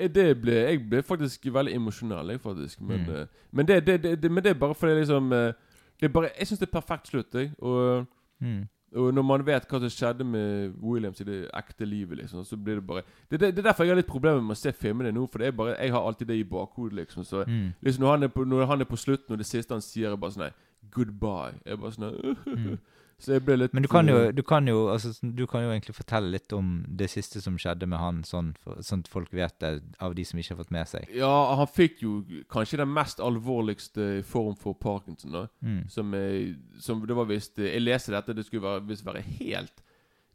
Det, 0.00 0.14
det 0.14 0.24
ble, 0.40 0.52
jeg 0.54 0.78
ble 0.88 1.00
faktisk 1.04 1.44
veldig 1.52 1.74
emosjonell, 1.76 2.30
jeg, 2.32 2.40
faktisk. 2.40 2.80
Men, 2.80 3.00
Mm. 3.04 3.14
eh, 3.20 3.26
men, 3.52 3.66
det, 3.68 3.80
det, 3.86 4.22
det, 4.22 4.30
men 4.32 4.44
det 4.44 4.50
er 4.54 4.58
bare 4.60 4.74
fordi 4.78 4.94
liksom 5.00 5.32
eh, 5.32 5.52
det 6.00 6.12
bare, 6.12 6.30
Jeg 6.38 6.46
syns 6.46 6.60
det 6.62 6.68
er 6.68 6.80
perfekt 6.80 7.08
slutt. 7.10 7.34
Jeg. 7.34 7.50
Og, 7.58 8.06
Mm. 8.40 8.62
og 8.96 9.10
når 9.14 9.22
man 9.22 9.42
vet 9.46 9.66
hva 9.68 9.78
som 9.82 9.90
skjedde 9.92 10.24
med 10.24 10.72
Williams 10.82 11.20
i 11.20 11.24
det 11.24 11.50
ekte 11.54 11.84
livet, 11.84 12.16
liksom, 12.18 12.44
så 12.44 12.56
blir 12.56 12.74
det 12.80 12.86
bare 12.86 13.02
Det, 13.30 13.42
er 13.42 13.50
derfor 13.62 13.84
jeg 13.84 13.90
har 13.92 13.96
litt 14.00 14.06
problemer 14.06 14.40
med 14.40 14.56
å 14.56 14.60
se 14.60 14.72
filmene 14.72 15.12
nå. 15.12 15.26
For 15.30 15.38
det 15.38 15.52
bare, 15.56 15.76
jeg 15.78 15.92
har 15.92 16.00
alltid 16.06 16.26
det 16.28 16.38
i 16.40 16.44
bakhodet. 16.44 16.92
Liksom, 17.02 17.24
så 17.24 17.44
Mm. 17.46 17.74
liksom 17.82 18.02
når 18.04 18.16
han, 18.18 18.30
på, 18.30 18.44
når 18.44 18.66
han 18.66 18.80
er 18.80 18.84
på 18.84 18.96
slutten, 18.96 19.32
og 19.32 19.38
det 19.38 19.46
siste 19.46 19.74
han 19.74 19.82
sier, 19.82 20.12
er 20.12 20.16
bare 20.16 20.30
sånn 20.30 20.46
nei, 20.46 20.52
Goodbye. 20.90 21.60
Jeg 21.66 21.80
bare 21.82 21.96
sånn 21.96 22.38
Mm. 22.60 22.78
Så 23.20 23.34
jeg 23.34 23.44
ble 23.44 23.56
litt 23.58 23.74
Men 23.76 23.84
du 23.84 23.88
kan, 23.92 24.08
jo, 24.08 24.30
du, 24.32 24.40
kan 24.46 24.68
jo, 24.68 24.86
altså, 24.88 25.12
du 25.20 25.42
kan 25.48 25.66
jo 25.66 25.72
egentlig 25.74 25.92
fortelle 25.92 26.32
litt 26.32 26.54
om 26.56 26.70
det 26.88 27.10
siste 27.12 27.42
som 27.44 27.58
skjedde 27.60 27.84
med 27.90 28.00
han, 28.00 28.22
sånn, 28.24 28.54
for, 28.62 28.80
sånn 28.84 29.02
at 29.04 29.10
folk 29.12 29.34
vet 29.36 29.58
det, 29.60 29.74
av 30.00 30.14
de 30.16 30.24
som 30.24 30.40
ikke 30.40 30.54
har 30.54 30.60
fått 30.62 30.72
med 30.72 30.88
seg. 30.88 31.12
Ja, 31.12 31.28
han 31.60 31.68
fikk 31.68 32.00
jo 32.06 32.14
kanskje 32.52 32.80
den 32.80 32.92
mest 32.96 33.20
alvorligste 33.20 34.22
form 34.26 34.56
for 34.56 34.72
parkinson. 34.72 35.36
da 35.36 35.46
Mm. 35.60 35.88
Som, 35.92 36.14
eh, 36.14 36.54
som 36.80 37.04
det 37.06 37.16
var 37.16 37.26
visst 37.28 37.58
eh, 37.58 37.74
Jeg 37.74 37.82
leste 37.82 38.12
dette, 38.12 38.32
det 38.32 38.46
skulle 38.46 38.62
være, 38.62 38.86
visst 38.88 39.04
være 39.04 39.20
helt 39.20 39.82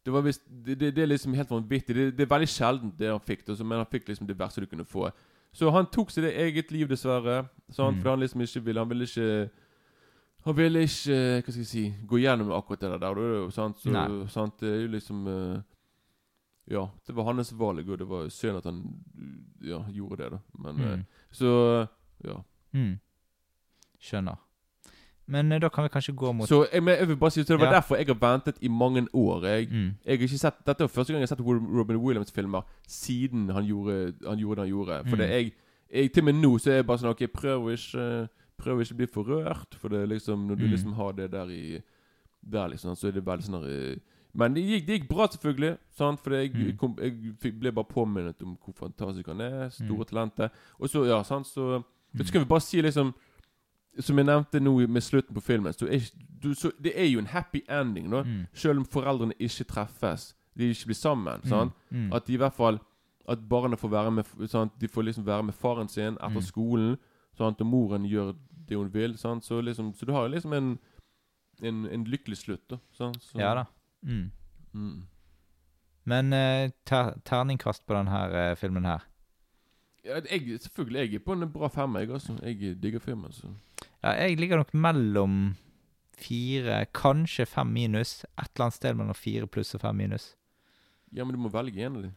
Det 0.05 0.13
var 0.13 0.21
visst 0.21 0.43
det, 0.45 0.75
det, 0.79 0.93
det 0.95 1.03
er 1.03 1.07
liksom 1.07 1.33
helt 1.33 1.49
vanvittig. 1.49 1.95
Det, 1.95 2.17
det 2.17 2.25
er 2.25 2.33
veldig 2.35 2.49
sjeldent 2.49 2.97
det 2.99 3.09
han 3.09 3.19
fikk, 3.19 3.47
da, 3.47 3.55
men 3.63 3.81
han 3.81 3.89
fikk 3.89 4.07
liksom 4.09 4.27
det 4.27 4.37
verste 4.37 4.61
du 4.61 4.69
kunne 4.69 4.85
få. 4.85 5.09
Så 5.55 5.71
han 5.71 5.87
tok 5.89 6.11
seg 6.11 6.27
det 6.27 6.35
eget 6.37 6.71
liv, 6.71 6.87
dessverre. 6.87 7.47
Sant? 7.71 7.97
Mm. 7.97 8.01
For 8.03 8.11
han 8.11 8.19
liksom 8.21 8.41
ikke 8.41 8.61
ville 8.67 8.79
Han 8.83 8.89
ville 8.89 9.07
ikke 9.09 9.49
Han 10.45 10.55
ville 10.57 10.81
ikke 10.85 11.15
Hva 11.41 11.51
skal 11.51 11.61
jeg 11.63 11.67
si 11.67 11.83
gå 12.07 12.19
gjennom 12.21 12.51
akkurat 12.53 12.79
det 12.81 12.89
der. 13.01 13.13
det 13.15 13.23
er 13.23 13.37
jo 13.39 13.49
sant? 13.49 13.79
Så, 13.81 14.27
sant? 14.29 14.59
Det 14.61 14.69
er 14.69 14.81
jo 14.83 14.87
liksom 14.93 15.27
eh, 15.27 15.61
Ja, 16.71 16.87
det 17.07 17.15
var 17.15 17.23
hans 17.31 17.53
valg, 17.59 17.89
og 17.89 17.97
det 17.99 18.07
var 18.09 18.27
synd 18.29 18.57
at 18.57 18.63
han 18.65 18.83
ja, 19.61 19.83
gjorde 19.93 20.23
det, 20.23 20.31
da. 20.31 20.39
Men 20.59 20.79
eh, 20.81 20.95
Mm. 20.97 21.05
Så 21.31 21.87
Ja. 22.23 22.37
Mm. 22.73 22.99
Skjønner. 24.01 24.35
Men 25.27 25.51
eh, 25.51 25.59
da 25.59 25.69
kan 25.69 25.83
vi 25.83 25.89
kanskje 25.89 26.13
gå 26.15 26.31
mot 26.33 26.47
Så 26.47 26.67
jeg, 26.71 26.83
men 26.83 26.97
jeg 26.99 27.07
vil 27.07 27.17
bare 27.17 27.31
si 27.31 27.41
at 27.41 27.47
Det 27.47 27.59
var 27.59 27.65
Ja. 27.65 27.71
derfor 27.79 27.95
jeg 27.97 28.05
har 28.07 28.13
ventet 28.21 28.57
i 28.61 28.67
mange 28.67 29.07
år. 29.13 29.43
Jeg, 29.45 29.67
mm. 29.71 29.91
jeg 30.05 30.17
har 30.17 30.27
ikke 30.27 30.37
sett 30.37 30.65
Dette 30.67 30.83
er 30.83 30.87
første 30.87 31.13
gang 31.13 31.21
jeg 31.21 31.29
har 31.29 31.35
sett 31.35 31.45
Robin 31.45 31.97
Williams-filmer 31.97 32.61
siden 32.87 33.49
han 33.49 33.65
gjorde, 33.65 34.13
han 34.27 34.37
gjorde 34.37 34.55
det 34.61 34.69
han 34.69 34.69
gjorde. 34.69 34.99
For 35.09 35.15
Mm. 35.15 35.17
det 35.17 35.29
jeg, 35.29 35.51
jeg 35.93 36.11
Til 36.13 36.21
og 36.21 36.25
med 36.25 36.33
nå 36.41 36.57
så 36.59 36.69
er 36.71 36.75
jeg 36.75 36.85
bare 36.87 36.97
sånn 36.97 37.09
OK, 37.09 37.27
prøv 37.33 37.65
å 37.65 37.73
ikke 37.73 38.29
Prøv 38.57 38.77
å 38.79 38.81
ikke 38.85 38.95
bli 38.97 39.05
for 39.07 39.23
rørt. 39.23 39.75
For 39.75 39.89
det 39.89 40.07
liksom 40.09 40.47
Når 40.47 40.55
du 40.57 40.65
Mm. 40.65 40.71
liksom 40.71 40.93
har 40.95 41.11
det 41.13 41.31
der 41.31 41.49
i 41.51 41.81
Der, 42.51 42.67
liksom, 42.69 42.95
så 42.95 43.07
er 43.07 43.11
det 43.11 43.25
veldig 43.25 43.43
sånn 43.43 43.63
eh, 43.65 43.95
Men 44.35 44.53
det 44.53 44.61
gikk, 44.63 44.85
det 44.85 44.99
gikk 44.99 45.07
bra, 45.09 45.27
selvfølgelig. 45.27 45.77
Sant? 45.97 46.19
For 46.19 46.29
jeg, 46.31 46.51
Mm. 46.53 46.77
kom, 46.77 46.95
jeg 46.99 47.59
ble 47.59 47.71
bare 47.71 47.85
påminnet 47.85 48.41
om 48.43 48.57
hvor 48.57 48.73
fantastisk 48.75 49.27
han 49.27 49.41
er. 49.41 49.69
Store 49.69 50.03
Mm. 50.03 50.05
talenter. 50.05 50.49
Og 50.79 50.89
så, 50.89 51.05
ja, 51.07 51.23
sant, 51.23 51.45
så 51.47 51.83
mm. 52.13 52.25
skal 52.25 52.41
vi 52.41 52.45
bare 52.45 52.61
si 52.61 52.81
liksom 52.81 53.13
Som 53.99 54.17
jeg 54.17 54.25
nevnte 54.25 54.59
nå 54.59 54.87
med 54.89 55.01
slutten 55.01 55.33
på 55.33 55.41
filmen, 55.41 55.71
så 55.73 55.87
er, 55.87 56.01
du, 56.41 56.53
så 56.53 56.69
det 56.81 56.91
er 56.99 57.05
jo 57.07 57.19
en 57.19 57.25
happy 57.27 57.61
ending. 57.69 58.09
Da. 58.11 58.23
Mm. 58.23 58.45
Selv 58.53 58.77
om 58.79 58.85
foreldrene 58.85 59.33
ikke 59.39 59.63
treffes. 59.63 60.33
De 60.57 60.69
ikke 60.69 60.85
blir 60.87 60.95
sammen. 60.95 61.41
Sant? 61.45 61.71
Mm. 61.91 62.11
At 62.13 62.25
de 62.27 62.33
i 62.33 62.37
hvert 62.37 62.53
fall 62.53 62.79
At 63.27 63.39
barna 63.49 63.75
får 63.75 63.89
være 63.89 64.11
med 64.11 64.49
sant? 64.49 64.71
De 64.79 64.87
får 64.87 65.03
liksom 65.05 65.25
være 65.25 65.43
med 65.43 65.53
faren 65.55 65.87
sin 65.89 66.13
etter 66.17 66.29
Mm. 66.29 66.41
skolen. 66.41 66.97
Sant? 67.37 67.61
Og 67.61 67.67
moren 67.67 68.05
gjør 68.09 68.33
det 68.65 68.77
hun 68.77 68.91
vil. 68.93 69.17
Sant? 69.17 69.45
Så, 69.45 69.61
liksom, 69.61 69.93
så 69.93 70.05
du 70.05 70.13
har 70.15 70.29
liksom 70.31 70.53
en 70.53 70.75
en, 71.63 71.85
en 71.85 72.03
lykkelig 72.03 72.37
slutt. 72.37 72.69
Da. 72.69 72.77
Sant? 72.91 73.23
Så, 73.23 73.39
Ja 73.39 73.53
da. 73.55 73.65
Mm. 74.01 74.31
Mm. 74.73 75.07
Men 76.03 76.33
eh, 76.33 76.71
ter 76.85 77.15
terningkast 77.25 77.85
på 77.85 77.95
denne 77.95 78.23
uh, 78.29 78.55
filmen 78.59 78.85
her? 78.85 79.05
Ja, 80.05 80.19
jeg, 80.29 80.59
selvfølgelig. 80.61 80.99
Jeg 80.99 81.15
er 81.15 81.25
på 81.25 81.33
en 81.33 81.47
bra 81.51 81.67
femmer, 81.67 82.03
jeg 82.03 82.11
altså. 82.13 82.35
Jeg 82.43 82.75
digger 82.81 82.99
filmen. 82.99 83.31
Så. 83.33 83.49
Ja, 84.03 84.11
jeg 84.11 84.37
ligger 84.39 84.61
nok 84.61 84.73
mellom 84.73 85.55
fire, 86.17 86.85
kanskje 86.93 87.45
fem 87.45 87.67
minus. 87.67 88.23
Et 88.37 88.51
eller 88.53 88.67
annet 88.67 88.77
sted 88.77 88.93
mellom 88.93 89.17
fire 89.17 89.47
pluss 89.47 89.73
og 89.75 89.81
fem 89.81 89.95
minus. 89.95 90.35
Ja, 91.11 91.23
men 91.23 91.33
du 91.33 91.41
må 91.41 91.49
velge 91.49 91.85
en 91.85 91.95
av 91.95 92.05
dem. 92.05 92.13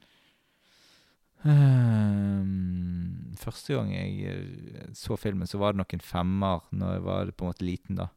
Ehm, 1.47 3.34
første 3.39 3.74
gang 3.76 3.93
jeg 3.95 4.26
eh, 4.26 4.89
så 4.95 5.16
filmen, 5.16 5.47
så 5.47 5.59
var 5.59 5.72
det 5.72 5.82
nok 5.82 5.95
en 5.95 6.01
femmer 6.05 6.64
når 6.70 6.93
jeg 6.93 7.05
var 7.05 7.30
på 7.32 7.45
en 7.45 7.53
måte 7.53 7.66
liten, 7.66 7.97
da. 8.01 8.09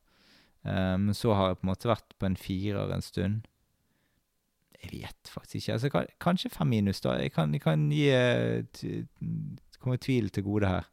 Eh, 0.65 0.97
Men 0.97 1.13
så 1.13 1.33
har 1.33 1.47
jeg 1.51 1.57
på 1.61 1.67
en 1.67 1.71
måte 1.73 1.91
vært 1.91 2.15
på 2.19 2.25
en 2.25 2.37
firer 2.37 2.93
en 2.93 3.01
stund. 3.05 3.41
Jeg 4.81 4.91
vet 4.91 5.29
faktisk 5.29 5.67
ikke. 5.67 5.73
Altså, 5.73 6.05
kanskje 6.19 6.49
fem 6.49 6.67
minus, 6.67 7.01
da. 7.01 7.19
Jeg 7.21 7.31
kan, 7.31 7.53
jeg 7.53 7.61
kan 7.61 7.89
gi 7.91 8.09
eh, 8.09 9.05
Komme 9.81 9.97
tvil 9.97 10.29
til 10.29 10.43
gode 10.45 10.67
her. 10.69 10.85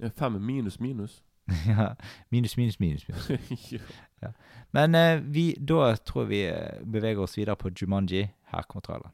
Ja, 0.00 0.08
fem 0.12 0.32
minus 0.32 0.80
minus. 0.80 1.22
ja, 1.68 1.94
minus, 2.30 2.56
minus, 2.56 2.80
minus. 2.80 3.06
minus. 3.08 3.72
ja. 4.22 4.28
Men 4.72 4.94
eh, 4.94 5.20
vi, 5.24 5.54
da 5.56 5.94
tror 5.96 6.24
vi 6.28 6.42
beveger 6.84 7.20
oss 7.24 7.38
videre 7.38 7.56
på 7.56 7.70
Jumanji. 7.72 8.26
Her 8.52 8.62
kommer 8.68 8.84
traileren. 8.84 9.12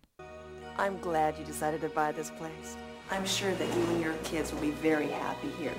I'm 0.80 0.98
glad 1.00 1.36
you 1.36 1.44
decided 1.44 1.82
to 1.82 1.90
buy 1.90 2.10
this 2.10 2.30
place. 2.30 2.78
I'm 3.10 3.26
sure 3.26 3.52
that 3.52 3.76
you 3.76 3.82
and 3.82 4.00
your 4.00 4.14
kids 4.24 4.50
will 4.50 4.62
be 4.62 4.70
very 4.70 5.08
happy 5.08 5.50
here. 5.58 5.74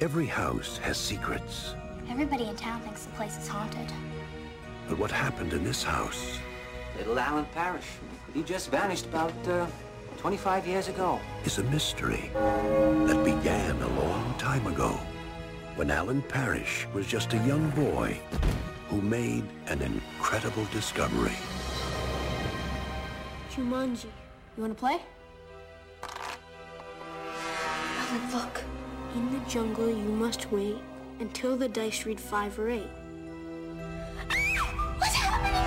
Every 0.00 0.24
house 0.24 0.78
has 0.78 0.96
secrets. 0.96 1.74
Everybody 2.08 2.46
in 2.46 2.56
town 2.56 2.80
thinks 2.80 3.04
the 3.04 3.12
place 3.12 3.36
is 3.36 3.46
haunted. 3.46 3.92
But 4.88 4.98
what 4.98 5.10
happened 5.10 5.52
in 5.52 5.64
this 5.64 5.82
house 5.82 6.38
Little 6.96 7.18
Alan 7.18 7.44
Parrish. 7.52 7.84
He 8.32 8.42
just 8.42 8.70
vanished 8.70 9.04
about 9.04 9.34
uh, 9.46 9.66
25 10.16 10.66
years 10.66 10.88
ago. 10.88 11.20
is 11.44 11.58
a 11.58 11.64
mystery 11.64 12.30
that 12.32 13.22
began 13.26 13.82
a 13.82 13.88
long 14.00 14.34
time 14.38 14.66
ago 14.66 14.98
when 15.76 15.90
Alan 15.90 16.22
Parrish 16.22 16.86
was 16.94 17.06
just 17.06 17.34
a 17.34 17.38
young 17.46 17.68
boy 17.72 18.18
who 18.88 19.02
made 19.02 19.44
an 19.66 19.82
incredible 19.82 20.64
discovery. 20.72 21.36
Jumanji. 23.50 24.08
You 24.56 24.62
want 24.62 24.76
to 24.76 24.80
play? 24.80 25.00
Alan, 27.98 28.32
look. 28.32 28.62
In 29.14 29.32
the 29.32 29.40
jungle, 29.48 29.88
you 29.88 30.10
must 30.10 30.50
wait 30.52 30.76
until 31.20 31.56
the 31.56 31.68
dice 31.68 32.04
read 32.04 32.20
five 32.20 32.58
or 32.58 32.68
eight. 32.68 32.90
What's 34.98 35.14
happening 35.14 35.62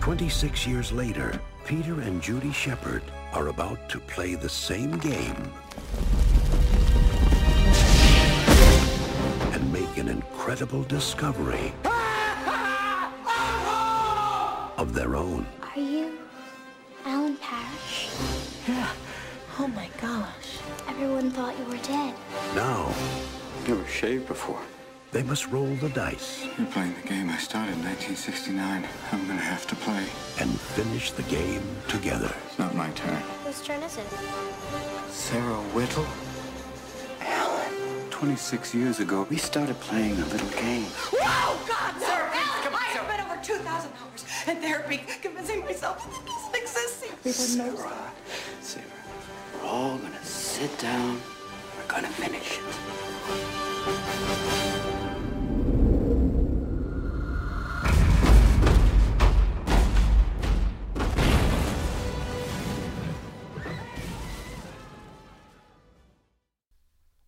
26 0.00 0.66
years 0.66 0.92
later, 0.92 1.40
Peter 1.64 2.00
and 2.00 2.22
Judy 2.22 2.52
Shepard 2.52 3.02
are 3.32 3.48
about 3.48 3.88
to 3.88 3.98
play 4.00 4.34
the 4.34 4.48
same 4.48 4.98
game 4.98 5.52
an 9.96 10.08
incredible 10.08 10.82
discovery 10.84 11.72
of 14.78 14.94
their 14.94 15.14
own. 15.16 15.46
Are 15.62 15.80
you 15.80 16.18
Alan 17.04 17.36
Parrish? 17.36 18.08
Yeah. 18.66 18.90
Oh 19.58 19.68
my 19.68 19.88
gosh. 20.00 20.58
Everyone 20.88 21.30
thought 21.30 21.58
you 21.58 21.64
were 21.66 21.76
dead. 21.84 22.14
Now, 22.54 22.92
Never 23.68 23.86
shaved 23.86 24.26
before. 24.26 24.60
they 25.12 25.22
must 25.22 25.46
roll 25.48 25.72
the 25.76 25.88
dice 25.90 26.44
You're 26.58 26.66
playing 26.68 26.94
the 27.00 27.06
game 27.08 27.28
I 27.30 27.36
started 27.38 27.74
in 27.74 27.84
1969. 27.84 28.84
I'm 29.12 29.26
gonna 29.28 29.40
have 29.40 29.66
to 29.68 29.76
play. 29.76 30.04
and 30.40 30.50
finish 30.58 31.12
the 31.12 31.22
game 31.24 31.62
together. 31.88 32.32
It's 32.48 32.58
not 32.58 32.74
my 32.74 32.88
turn. 32.90 33.22
Whose 33.44 33.60
turn 33.62 33.82
is 33.82 33.98
it? 33.98 34.06
Sarah 35.10 35.62
Whittle? 35.74 36.06
26 38.22 38.72
years 38.72 39.00
ago, 39.00 39.26
we 39.30 39.36
started 39.36 39.74
playing 39.80 40.12
a 40.12 40.24
little 40.26 40.48
game. 40.50 40.84
Whoa, 41.10 41.58
God, 41.66 41.94
no, 42.00 42.06
sir! 42.06 42.30
Alan, 42.32 42.72
I 42.72 42.84
have 42.94 43.04
spent 43.04 43.20
over 43.20 43.34
2,000 43.42 43.92
hours 43.98 44.24
in 44.46 44.56
therapy 44.62 45.00
convincing 45.20 45.64
myself 45.64 45.98
that 45.98 46.24
this 46.24 46.32
doesn't 46.32 46.54
exist. 46.62 47.04
Everyone 47.26 47.74
knows 47.74 47.80
Sarah. 47.80 48.12
Sarah, 48.60 48.84
we're 49.60 49.68
all 49.68 49.98
gonna 49.98 50.24
sit 50.24 50.78
down. 50.78 51.20
We're 51.76 51.88
gonna 51.88 52.06
finish 52.10 52.58
it. 52.58 52.62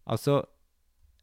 Altså, 0.07 0.54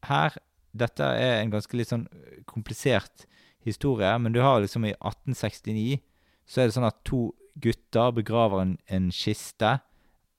her 0.10 0.38
Dette 0.72 1.04
er 1.04 1.42
en 1.42 1.50
ganske 1.52 1.76
litt 1.76 1.90
sånn 1.92 2.06
komplisert 2.48 3.26
historie, 3.68 4.12
men 4.24 4.32
du 4.32 4.40
har 4.40 4.62
liksom 4.64 4.86
i 4.88 4.94
1869 4.96 6.00
så 6.48 6.62
er 6.62 6.70
det 6.70 6.76
sånn 6.78 6.88
at 6.88 7.02
to 7.08 7.26
gutter 7.62 8.14
begraver 8.16 8.64
en, 8.64 8.76
en 8.88 9.10
kiste, 9.12 9.78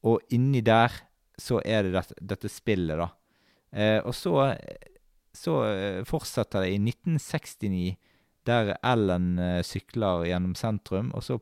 og 0.03 0.25
inni 0.35 0.63
der 0.65 0.95
så 1.41 1.61
er 1.65 1.87
det 1.87 1.93
dette, 1.95 2.17
dette 2.21 2.51
spillet, 2.53 2.99
da. 2.99 3.11
Eh, 3.73 3.99
og 4.01 4.15
så, 4.17 4.35
så 5.37 5.59
eh, 5.69 6.01
fortsetter 6.09 6.65
det 6.65 6.75
i 6.75 6.81
1969, 6.81 7.95
der 8.49 8.75
Ellen 8.83 9.37
eh, 9.39 9.61
sykler 9.65 10.27
gjennom 10.29 10.57
sentrum, 10.59 11.13
og 11.17 11.25
så 11.25 11.39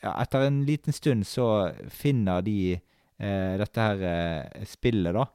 ja, 0.00 0.14
Etter 0.14 0.46
en 0.46 0.62
liten 0.64 0.96
stund 0.96 1.26
så 1.28 1.46
finner 1.92 2.40
de 2.44 2.56
eh, 2.72 3.54
dette 3.60 3.84
her 3.84 4.04
eh, 4.08 4.62
spillet, 4.68 5.12
da. 5.12 5.26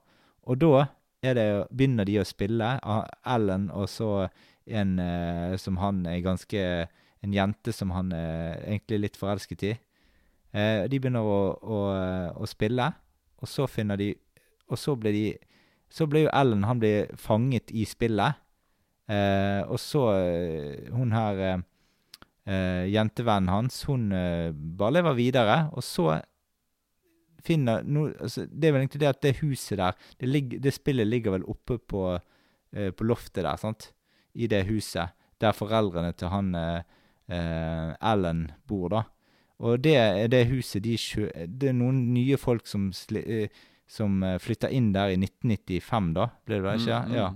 Og 0.50 0.58
da 0.62 0.88
er 1.26 1.38
det, 1.38 1.48
begynner 1.72 2.08
de 2.08 2.20
å 2.22 2.28
spille, 2.28 2.76
ah, 2.82 3.06
Ellen 3.36 3.70
og 3.74 3.90
så 3.92 4.28
en 4.66 5.00
eh, 5.00 5.56
som 5.62 5.78
han 5.78 6.06
er 6.10 6.24
ganske 6.26 6.62
En 7.26 7.34
jente 7.34 7.74
som 7.74 7.90
han 7.90 8.12
er 8.14 8.60
egentlig 8.68 9.00
litt 9.00 9.16
forelsket 9.18 9.64
i. 9.66 9.72
Eh, 10.54 10.84
de 10.86 11.00
begynner 11.00 11.26
å, 11.26 11.40
å, 11.58 11.78
å 12.38 12.46
spille, 12.46 12.86
og 13.42 13.50
så 13.50 13.66
finner 13.66 13.98
de 13.98 14.12
Og 14.70 14.78
så 14.78 14.94
blir 14.96 15.14
de 15.14 15.24
Så 15.90 16.06
blir 16.06 16.28
jo 16.28 16.34
Ellen 16.34 16.64
Han 16.70 16.80
blir 16.80 17.10
fanget 17.18 17.72
i 17.74 17.86
spillet. 17.86 18.38
Eh, 19.10 19.62
og 19.66 19.80
så 19.82 20.04
eh, 20.18 20.92
hun 20.94 21.12
her 21.14 21.42
eh, 21.42 21.66
eh, 22.46 22.86
jentevennen 22.94 23.52
hans, 23.54 23.84
hun 23.90 24.12
eh, 24.12 24.54
bare 24.54 25.00
lever 25.00 25.18
videre. 25.18 25.58
Og 25.74 25.84
så 25.86 26.22
finner 27.46 27.84
no, 27.84 28.08
altså, 28.20 28.46
Det 28.50 28.68
er 28.68 28.76
vel 28.76 28.84
egentlig 28.84 29.02
det 29.04 29.12
at 29.12 29.22
det 29.24 29.36
huset 29.42 29.78
der 29.80 29.98
Det, 30.20 30.30
ligger, 30.30 30.60
det 30.60 30.74
spillet 30.74 31.08
ligger 31.08 31.38
vel 31.38 31.48
oppe 31.52 31.78
på, 31.78 32.20
eh, 32.74 32.92
på 32.92 33.08
loftet 33.08 33.44
der, 33.44 33.56
sant? 33.62 33.92
I 34.34 34.48
det 34.52 34.66
huset. 34.68 35.16
Der 35.42 35.56
foreldrene 35.56 36.12
til 36.18 36.32
han 36.34 36.56
eh, 36.56 36.82
eh, 37.32 37.94
Ellen 38.12 38.50
bor, 38.68 38.90
da. 38.92 39.04
Og 39.64 39.80
det 39.80 39.96
er 39.96 40.28
det 40.28 40.50
huset 40.50 40.84
de 40.84 40.98
kjø... 41.00 41.30
Det 41.48 41.70
er 41.72 41.78
noen 41.78 42.10
nye 42.14 42.38
folk 42.38 42.68
som, 42.68 42.90
sli, 42.92 43.22
eh, 43.24 43.64
som 43.88 44.20
flytta 44.20 44.44
flytter 44.44 44.76
inn 44.76 44.92
der 44.92 45.14
i 45.14 45.20
1995, 45.22 46.14
da. 46.18 46.30
Ble 46.44 46.60
det 46.60 46.66
vel 46.66 46.82
ikke? 46.82 47.00
Mm, 47.06 47.12
mm. 47.12 47.20
Ja. 47.22 47.30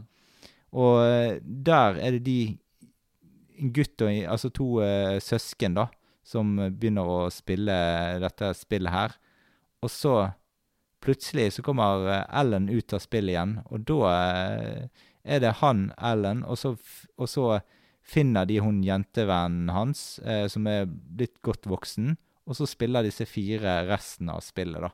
Og 0.77 1.01
eh, 1.05 1.39
der 1.41 1.97
er 1.97 2.17
det 2.17 2.25
de 2.25 2.39
en 3.59 3.73
gutt 3.73 4.01
og 4.05 4.11
Altså 4.11 4.49
to 4.49 4.81
eh, 4.83 5.19
søsken, 5.21 5.75
da, 5.75 5.87
som 6.23 6.57
eh, 6.59 6.71
begynner 6.71 7.07
å 7.09 7.19
spille 7.33 7.75
dette 8.21 8.53
spillet 8.57 8.93
her. 8.93 9.17
Og 9.81 9.89
så 9.93 10.13
plutselig 11.03 11.53
så 11.55 11.63
kommer 11.63 12.07
eh, 12.11 12.25
Ellen 12.41 12.69
ut 12.69 12.93
av 12.93 12.99
spillet 13.03 13.33
igjen, 13.35 13.57
og 13.71 13.85
da 13.87 13.99
eh, 14.13 14.87
er 15.23 15.39
det 15.43 15.53
han, 15.61 15.89
Ellen, 15.97 16.43
og 16.43 16.57
så, 16.59 16.73
og 17.17 17.29
så 17.31 17.45
finner 18.09 18.47
de 18.49 18.57
hun 18.63 18.81
jentevennen 18.83 19.69
hans, 19.71 20.19
eh, 20.25 20.47
som 20.51 20.67
er 20.67 20.87
blitt 20.89 21.37
godt 21.45 21.67
voksen, 21.69 22.15
og 22.49 22.57
så 22.57 22.65
spiller 22.67 23.05
disse 23.05 23.27
fire 23.29 23.83
resten 23.87 24.31
av 24.33 24.41
spillet, 24.43 24.81
da. 24.81 24.89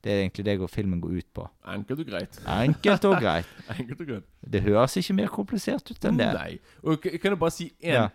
Det 0.00 0.12
er 0.14 0.20
egentlig 0.22 0.44
det 0.46 0.54
går- 0.62 0.70
filmen 0.72 1.00
går 1.02 1.18
ut 1.18 1.26
på. 1.36 1.42
Enkelt 1.68 2.00
og 2.00 2.06
greit. 2.08 2.38
Enkelt 2.48 3.04
og 3.04 3.18
greit. 3.20 3.48
Enkelt 3.74 4.00
og 4.00 4.06
greit. 4.08 4.28
Det 4.48 4.62
høres 4.64 4.94
ikke 4.96 5.16
mer 5.18 5.28
komplisert 5.28 5.90
ut 5.92 6.06
enn 6.08 6.16
det. 6.16 6.28
Nei. 6.38 6.54
Og 6.88 7.02
kan 7.04 7.34
jeg 7.34 7.38
bare 7.42 7.52
si 7.52 7.66
én 7.82 7.98
Ja. 7.98 8.06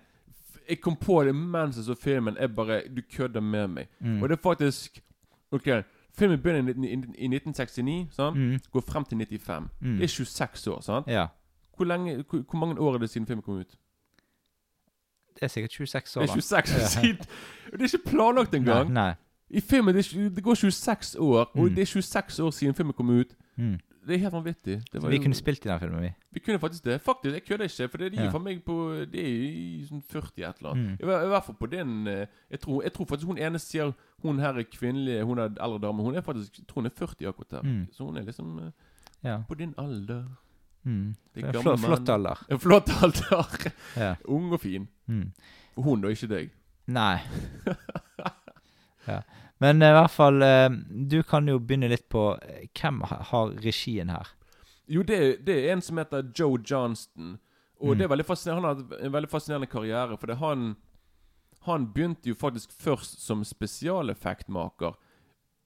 Jeg 0.66 0.80
kom 0.82 0.96
på 0.98 1.20
det 1.28 1.36
mens 1.38 1.78
jeg 1.78 1.86
så 1.86 1.94
filmen. 1.94 2.40
Jeg 2.42 2.50
bare 2.58 2.80
Du 2.90 3.04
kødder 3.06 3.40
med 3.46 3.68
meg. 3.70 3.88
Mm. 4.02 4.16
Og 4.24 4.30
det 4.32 4.40
er 4.40 4.42
faktisk 4.42 4.98
OK. 5.54 5.68
Filmen 6.18 6.40
begynner 6.42 6.74
i, 6.74 6.88
i, 6.88 6.94
i 6.94 7.28
1969, 7.28 8.08
sant? 8.16 8.38
Mm. 8.38 8.60
går 8.72 8.82
frem 8.82 9.04
til 9.06 9.18
95. 9.18 9.70
Mm. 9.82 9.96
Det 9.98 10.04
er 10.04 10.08
26 10.08 10.74
år. 10.74 10.82
sant? 10.82 11.08
Ja. 11.08 11.26
Hvor, 11.76 11.86
lenge, 11.86 12.24
hvor, 12.30 12.40
hvor 12.50 12.60
mange 12.60 12.80
år 12.80 12.94
er 12.94 12.98
det 12.98 13.10
siden 13.10 13.28
filmen 13.28 13.42
kom 13.44 13.58
ut? 13.60 13.76
Det 15.36 15.44
er 15.44 15.48
sikkert 15.48 15.72
26 15.72 16.18
år, 16.18 16.26
Det 16.26 16.30
er 16.30 16.34
26 16.42 16.76
år 16.76 16.80
Ja. 16.82 16.88
siden! 16.88 17.18
Det 17.72 17.82
er 17.82 17.98
ikke 17.98 18.10
planlagt 18.10 18.54
engang! 18.56 18.92
Nei, 18.92 18.94
nei. 19.08 19.14
I 19.50 19.60
filmen 19.62 19.96
det, 19.96 20.06
det 20.36 20.44
går 20.44 20.54
26 20.56 21.20
år, 21.20 21.40
og 21.56 21.64
Mm. 21.64 21.76
det 21.76 21.82
er 21.82 21.86
26 21.86 22.46
år 22.46 22.52
siden 22.52 22.74
filmen 22.76 22.94
kom 22.94 23.10
ut. 23.10 23.36
Det 24.08 24.14
er 24.16 24.20
helt 24.20 24.34
vanvittig. 24.34 24.76
Det 24.92 25.02
var 25.02 25.10
Vi 25.10 25.16
jo- 25.18 25.22
kunne 25.24 25.36
spilt 25.36 25.66
i 25.66 25.70
den 25.70 25.80
filmen, 25.80 26.02
vi. 26.02 26.10
Vi 26.32 26.40
kunne 26.40 26.60
faktisk 26.60 26.84
det. 26.84 27.02
Faktisk, 27.02 27.34
jeg 27.34 27.44
kødder 27.46 27.66
ikke. 27.66 27.88
For 27.92 27.98
det 27.98 28.06
er 28.06 28.10
de 28.18 28.24
Ja. 28.24 28.30
for 28.30 28.40
meg 28.40 28.64
på 28.66 28.76
Det 29.12 29.20
er 29.20 29.28
i 29.28 29.86
sånn 29.90 30.04
40 30.10 30.44
et 30.50 30.56
eller 30.60 30.72
annet. 30.72 31.00
Mm. 31.00 31.10
I, 31.10 31.28
hvert 31.28 31.46
fall 31.46 31.56
på 31.56 31.70
den 31.72 32.08
eh, 32.08 32.26
jeg 32.52 32.60
tror, 32.62 32.84
jeg 32.84 32.94
tror 32.94 33.06
faktisk 33.06 33.28
hun 33.28 33.38
ene 33.38 33.60
sier 33.60 33.94
Hun 34.22 34.40
her 34.40 34.54
er 34.54 34.64
kvinnelig, 34.64 35.24
hun 35.26 35.40
er 35.40 35.50
eldre 35.60 35.80
dame. 35.82 36.04
Hun 36.04 36.16
er 36.16 36.22
faktisk 36.22 36.58
Jeg 36.60 36.68
tror 36.68 36.82
hun 36.82 36.86
er 36.86 36.90
40 36.90 37.28
akkurat 37.28 37.50
der. 37.52 37.62
Mm. 37.64 37.88
Så 37.92 38.06
hun 38.06 38.18
er 38.18 38.22
liksom 38.24 38.60
eh, 38.60 38.72
Ja. 39.24 39.42
på 39.50 39.56
din 39.58 39.74
alder. 39.78 40.24
Mm. 40.84 41.16
Det 41.36 41.44
er 41.44 41.62
flott, 41.62 41.80
flott 41.80 42.10
alder. 42.10 42.46
En 42.52 42.60
flott 42.60 42.90
alder. 43.04 43.72
Ja. 43.98 44.16
Ung 44.26 44.52
og 44.54 44.60
fin. 44.62 44.88
Mm. 45.08 45.32
Hun, 45.78 46.02
da, 46.02 46.08
ikke 46.08 46.28
deg. 46.28 46.50
Nei. 46.88 47.18
ja. 49.08 49.20
Men 49.64 49.82
eh, 49.82 49.90
i 49.90 49.96
hvert 49.96 50.12
fall 50.12 50.42
eh, 50.44 50.70
Du 51.08 51.22
kan 51.24 51.48
jo 51.48 51.60
begynne 51.60 51.88
litt 51.90 52.10
på 52.12 52.26
eh, 52.44 52.66
Hvem 52.76 53.02
har 53.08 53.54
regien 53.64 54.10
her? 54.12 54.28
Jo, 54.88 55.02
det, 55.08 55.46
det 55.48 55.56
er 55.64 55.74
en 55.74 55.82
som 55.82 55.98
heter 55.98 56.28
Joe 56.36 56.60
Johnston. 56.62 57.38
Og 57.80 57.92
Mm. 57.94 57.98
det 57.98 58.04
er 58.06 58.12
veldig 58.12 58.26
fascinerende 58.26 58.68
Han 58.68 58.76
har 58.78 58.84
hatt 58.84 59.02
en 59.06 59.12
veldig 59.16 59.30
fascinerende 59.30 59.68
karriere. 59.72 60.18
For 60.18 60.28
det 60.28 60.38
han 60.38 60.76
Han 61.66 61.88
begynte 61.94 62.30
jo 62.30 62.36
faktisk 62.36 62.72
først 62.72 63.22
som 63.26 63.44
spesialeffektmaker. 63.44 64.94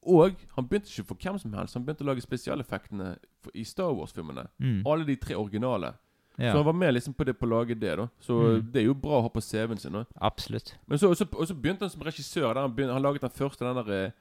Og 0.07 0.35
han 0.55 0.67
begynte 0.69 0.87
ikke 0.89 1.07
for 1.09 1.15
hvem 1.19 1.37
som 1.41 1.53
helst. 1.53 1.75
Han 1.75 1.83
begynte 1.85 2.05
å 2.05 2.07
lage 2.07 2.23
spesialeffektene 2.23 3.17
i 3.53 3.65
Star 3.67 3.91
Wars-filmene. 3.91 4.45
Mm. 4.63 4.83
Alle 4.87 5.05
de 5.05 5.15
tre 5.19 5.35
originale. 5.35 5.93
Ja. 6.39 6.51
Så 6.53 6.57
han 6.57 6.65
var 6.65 6.73
med 6.73 6.93
liksom 6.93 7.13
på 7.13 7.25
det 7.27 7.33
på 7.39 7.45
å 7.45 7.49
lage 7.49 7.75
det. 7.75 7.97
da 7.97 8.07
Så 8.19 8.33
Mm. 8.39 8.71
det 8.71 8.81
er 8.81 8.85
jo 8.85 8.93
bra 8.93 9.17
å 9.19 9.21
ha 9.21 9.29
på 9.29 9.41
CV-en 9.41 9.77
sin. 9.77 9.91
Da. 9.91 10.05
Absolutt. 10.21 10.77
Men 10.87 10.97
så, 10.97 11.09
og 11.09 11.17
så, 11.17 11.25
og 11.33 11.47
så 11.47 11.53
begynte 11.55 11.83
han 11.83 11.89
som 11.89 12.01
regissør. 12.01 12.55
Han, 12.55 12.71
begynte, 12.75 12.93
han 12.93 13.01
laget 13.03 13.21
den 13.21 13.29
første. 13.35 13.65
Den 13.65 13.75
der 13.75 14.05
eh, 14.05 14.11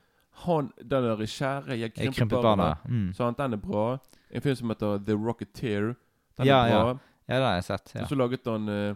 han, 0.44 0.72
den 0.80 1.02
der 1.04 1.16
Kjære, 1.26 1.78
jeg 1.78 1.92
Jeg 1.96 2.12
krympet 2.14 2.42
barna, 2.42 2.74
mm. 2.88 3.12
Så 3.14 3.24
han, 3.24 3.34
den 3.38 3.52
er 3.52 3.56
bra. 3.62 3.98
En 4.30 4.42
film 4.42 4.54
som 4.56 4.68
heter 4.68 4.98
The 5.06 5.12
Rocketeer. 5.14 5.94
Den 6.38 6.46
Ja, 6.46 6.64
er 6.66 6.70
bra. 6.70 6.88
ja. 6.88 6.96
Ja, 7.28 7.34
den 7.34 7.44
har 7.44 7.54
jeg 7.54 7.64
sett. 7.64 7.92
Ja. 7.94 8.02
Og 8.02 8.08
så 8.08 8.14
laget 8.16 8.40
han 8.46 8.68
uh, 8.68 8.94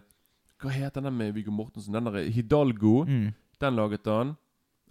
Hva 0.63 0.71
heter 0.71 1.01
den 1.03 1.17
med 1.17 1.33
Viggo 1.35 1.51
Mortensen? 1.51 1.93
Den 1.95 2.05
der 2.07 2.31
Hidalgo. 2.31 3.05
Mm. 3.05 3.33
Den 3.61 3.77
laget 3.77 4.07
han. 4.07 4.37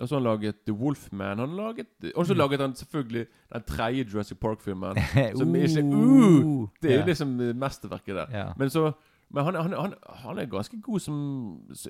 Og 0.02 0.08
så 0.10 0.16
har 0.16 0.22
han 0.22 0.40
laget 0.42 0.56
The 0.66 0.74
Wolfman. 0.74 1.38
Han 1.40 1.56
laget 1.56 1.88
Og 2.16 2.26
så 2.26 2.34
Mm. 2.34 2.38
laget 2.38 2.60
han 2.60 2.76
selvfølgelig 2.76 3.26
den 3.54 3.64
tredje 3.68 4.06
Jurassic 4.14 4.38
Park-filmen. 4.42 4.98
Uh. 4.98 5.38
som 5.40 5.56
er 5.56 5.62
ikke 5.62 5.84
uh, 5.84 6.68
Det 6.82 6.92
er 6.92 7.00
Ja. 7.00 7.06
liksom 7.06 7.40
eh, 7.40 7.56
mesterverket 7.56 8.16
der. 8.16 8.26
Ja. 8.32 8.46
Men 8.58 8.70
så 8.70 8.92
Men 9.34 9.44
han, 9.46 9.56
han, 9.56 9.74
han, 9.74 9.94
han 10.10 10.38
er 10.40 10.46
ganske 10.46 10.82
god 10.82 11.00
som 11.00 11.16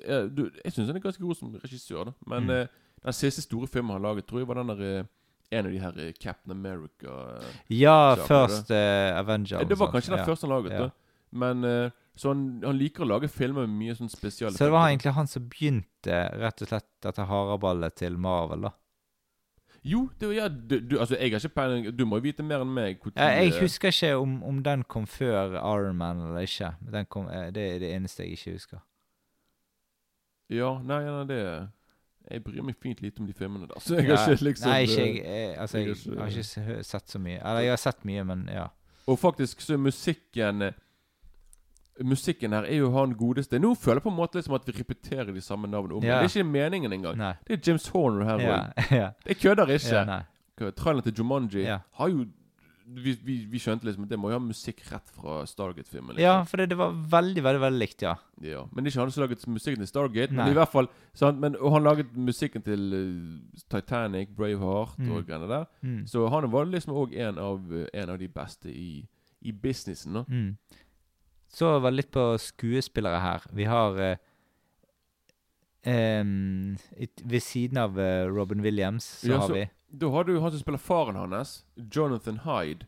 eh, 0.04 0.28
Jeg 0.64 0.72
syns 0.72 0.86
han 0.86 0.96
er 0.96 1.00
ganske 1.00 1.22
god 1.24 1.34
som 1.34 1.54
regissør, 1.64 2.04
da. 2.04 2.10
Men 2.26 2.42
Mm. 2.44 2.50
eh, 2.50 2.66
den 3.04 3.12
siste 3.12 3.42
store 3.42 3.66
filmen 3.66 3.92
han 3.92 4.02
laget, 4.02 4.26
tror 4.26 4.38
jeg 4.38 4.48
var 4.48 4.54
den 4.62 4.68
der 4.68 4.98
eh, 4.98 5.04
en 5.58 5.66
av 5.66 5.72
de 5.72 5.78
her 5.78 6.12
Captain 6.22 6.50
America 6.50 7.08
Ja, 7.70 8.14
først 8.14 8.70
uh, 8.70 9.18
Avenger. 9.18 9.64
Det 9.64 9.78
var 9.78 9.90
kanskje 9.90 10.10
den 10.10 10.18
Ja. 10.18 10.24
første 10.24 10.46
han 10.46 10.54
laget. 10.62 10.72
Ja. 10.72 10.78
da 10.82 10.88
Men 11.32 11.64
Så 12.14 12.28
han, 12.28 12.60
han 12.64 12.76
liker 12.76 13.04
å 13.04 13.08
lage 13.08 13.28
filmer 13.32 13.64
med 13.66 13.78
mye 13.78 13.94
sånn 13.96 14.10
spesiale 14.12 14.52
Så 14.52 14.66
det 14.66 14.72
var 14.74 14.88
egentlig 14.90 15.14
han 15.16 15.26
som 15.26 15.46
begynte 15.48 16.18
rett 16.42 16.60
og 16.62 16.68
slett 16.68 16.88
dette 17.02 17.24
haraballet 17.24 17.94
til 17.96 18.18
Marvel, 18.20 18.66
da? 18.68 18.72
Jo, 19.82 20.04
det, 20.20 20.26
var- 20.28 20.34
ja, 20.36 20.48
du, 20.48 20.76
du, 20.80 20.98
altså 21.00 21.16
jeg 21.18 21.32
har 21.32 21.40
ikke 21.40 21.54
peiling 21.56 21.88
Du 21.96 22.04
må 22.06 22.20
jo 22.20 22.22
vite 22.28 22.44
mer 22.46 22.60
enn 22.62 22.70
meg. 22.76 23.00
hvor 23.02 23.12
Ja, 23.16 23.30
jeg 23.40 23.56
husker 23.58 23.88
ikke 23.90 24.12
om, 24.20 24.36
om 24.46 24.60
den 24.62 24.84
kom 24.84 25.06
før 25.10 25.56
Iron 25.58 25.96
Man 25.96 26.20
eller 26.20 26.44
ikke. 26.46 26.74
Den 26.92 27.06
kom, 27.10 27.26
eh, 27.32 27.48
det 27.50 27.64
er 27.74 27.78
det 27.82 27.90
eneste 27.96 28.22
jeg 28.22 28.36
ikke 28.36 28.52
husker. 28.60 28.82
Ja, 30.52 30.74
nei, 30.84 31.00
nei, 31.06 31.24
det 31.30 31.40
Jeg 32.30 32.44
bryr 32.44 32.62
meg 32.62 32.76
fint 32.78 33.00
lite 33.02 33.20
om 33.20 33.26
de 33.26 33.34
filmene 33.34 33.66
der. 33.66 33.80
Så 33.82 33.96
jeg 33.98 34.06
Ja, 34.12 34.16
har 34.20 34.30
ikke 34.36 34.44
liksom 34.46 34.70
Nei, 34.70 34.82
ikke 34.86 35.02
jeg. 35.02 35.16
eh, 35.26 35.60
Altså, 35.62 35.78
jeg 35.78 35.96
jeg, 35.96 36.18
har 36.18 36.26
ikke- 36.28 36.84
sett 36.84 37.08
så 37.10 37.18
mye. 37.18 37.40
Eller 37.40 37.60
jeg 37.60 37.70
har 37.70 37.76
sett 37.82 38.04
mye, 38.04 38.24
men 38.24 38.46
ja. 38.52 38.68
Og 39.08 39.18
faktisk 39.18 39.60
så 39.60 39.74
er 39.74 39.78
musikken 39.78 40.62
eh, 40.62 40.72
Musikken 42.00 42.52
her 42.56 42.64
er 42.64 42.78
jo 42.80 42.90
han 42.94 43.12
godeste 43.14 43.58
Nå 43.60 43.74
føler 43.76 44.00
jeg 44.00 44.06
på 44.06 44.10
en 44.10 44.16
måte 44.16 44.38
liksom 44.38 44.54
at 44.56 44.64
vi 44.66 44.72
repeterer 44.78 45.32
de 45.34 45.40
samme 45.44 45.68
navnene 45.68 45.98
om. 45.98 46.02
Ja. 46.06 46.20
Det 46.22 46.30
er 46.30 46.38
ikke 46.40 46.48
meningen 46.52 46.92
engang. 46.96 47.18
Nei. 47.20 47.34
Det 47.46 47.58
er 47.58 47.66
James 47.68 47.88
Horner 47.92 48.24
her 48.24 48.38
òg. 48.46 48.86
ja. 49.02 49.10
Jeg 49.28 49.36
kødder 49.42 49.74
ikke. 49.76 50.04
Ja. 50.08 50.22
Traileren 50.76 51.02
til 51.04 51.14
Jumanji 51.20 51.66
har 51.68 52.08
jo 52.08 52.24
vi, 52.92 53.12
vi, 53.24 53.34
vi 53.48 53.58
skjønte 53.62 53.86
liksom 53.86 54.04
at 54.04 54.10
det 54.10 54.18
må 54.18 54.28
jo 54.32 54.36
ha 54.36 54.42
musikk 54.42 54.80
rett 54.90 55.06
fra 55.14 55.44
Stargate-filmen. 55.48 56.16
Liksom. 56.16 56.24
Ja, 56.24 56.42
for 56.44 56.60
det, 56.60 56.66
det 56.72 56.76
var 56.76 56.90
veldig, 56.92 57.44
veldig 57.46 57.60
veldig 57.62 57.78
likt, 57.80 58.02
ja. 58.04 58.16
Ja, 58.42 58.64
Men 58.72 58.84
det 58.84 58.90
er 58.90 58.92
ikke 58.96 59.00
han 59.04 59.12
som 59.14 59.22
laget 59.22 59.46
musikken 59.48 59.80
til 59.84 59.88
Stargate. 59.88 60.34
Nei. 60.34 60.42
Men 60.48 60.52
i 60.52 60.58
hvert 60.58 60.72
fall 60.72 60.88
han, 61.22 61.38
men, 61.40 61.56
Og 61.60 61.72
han 61.76 61.86
laget 61.86 62.10
musikken 62.18 62.64
til 62.66 62.82
eh, 62.98 63.62
Titanic, 63.72 64.32
Braveheart 64.36 64.98
Mm. 64.98 65.12
og 65.14 65.24
greiene 65.28 65.48
der. 65.48 65.64
Mm. 65.80 66.02
Så 66.10 66.26
han 66.28 66.50
var 66.52 66.64
liksom 66.68 66.92
òg 67.04 67.14
en, 67.16 67.38
av, 67.38 67.72
eh, 67.72 67.86
en 68.02 68.10
av 68.12 68.18
de 68.20 68.28
beste 68.28 68.68
i, 68.68 69.06
i 69.40 69.52
businessen. 69.52 70.12
da 70.18 70.24
Mm. 70.28 70.56
Så 71.52 71.78
var 71.80 71.90
det 71.90 71.96
litt 71.96 72.10
på 72.14 72.22
skuespillere 72.40 73.20
her. 73.20 73.42
Vi 73.52 73.64
har 73.68 73.98
eh, 74.00 74.16
em, 75.84 76.76
Ved 77.24 77.40
siden 77.42 77.76
av 77.82 77.98
eh, 78.00 78.26
Robin 78.32 78.62
Williams 78.64 79.04
så 79.20 79.28
Ja, 79.28 79.38
har 79.38 79.48
så- 79.48 79.54
vi 79.54 79.70
Da 79.98 80.08
har 80.10 80.24
du 80.24 80.40
han 80.40 80.50
som 80.50 80.60
spiller 80.60 80.78
faren 80.78 81.16
hans, 81.16 81.64
Jonathan 81.76 82.38
Hyde. 82.38 82.86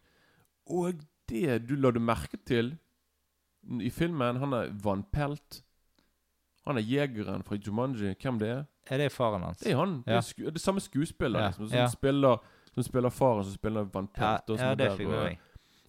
Og 0.67 0.95
det 1.29 1.67
du 1.67 1.77
la 1.77 1.91
du 1.91 2.01
merke 2.01 2.39
til 2.47 2.79
i 3.81 3.91
filmen 3.91 4.37
Han 4.37 4.53
er 4.55 4.69
vannpelt. 4.73 5.63
Han 6.67 6.79
er 6.79 6.83
jegeren 6.83 7.43
fra 7.45 7.57
Jumanji. 7.57 8.15
Hvem 8.15 8.39
det 8.39 8.49
er? 8.49 8.65
Er 8.91 8.99
det 8.99 9.13
faren 9.13 9.43
hans? 9.43 9.59
Det 9.59 9.73
er 9.73 9.77
han. 9.77 10.03
Det 10.07 10.13
Ja. 10.13 10.17
er 10.17 10.21
sku, 10.21 10.45
det 10.45 10.55
er 10.55 10.59
samme 10.59 10.81
skuespiller 10.81 11.41
Ja, 11.41 11.47
liksom, 11.49 11.69
som, 11.69 11.77
ja. 11.79 11.87
spiller, 11.89 12.39
som 12.75 12.83
spiller 12.83 13.11
faren 13.11 13.45
som 13.45 13.53
spiller 13.53 13.85
vannpelt. 13.85 14.19
Ja, 14.19 14.35
og 14.49 14.59
sånn 14.59 14.69
ja, 14.69 14.75
det 14.75 14.79
der, 14.91 14.97
fikk 14.97 15.07
og- 15.09 15.29
jeg. 15.29 15.39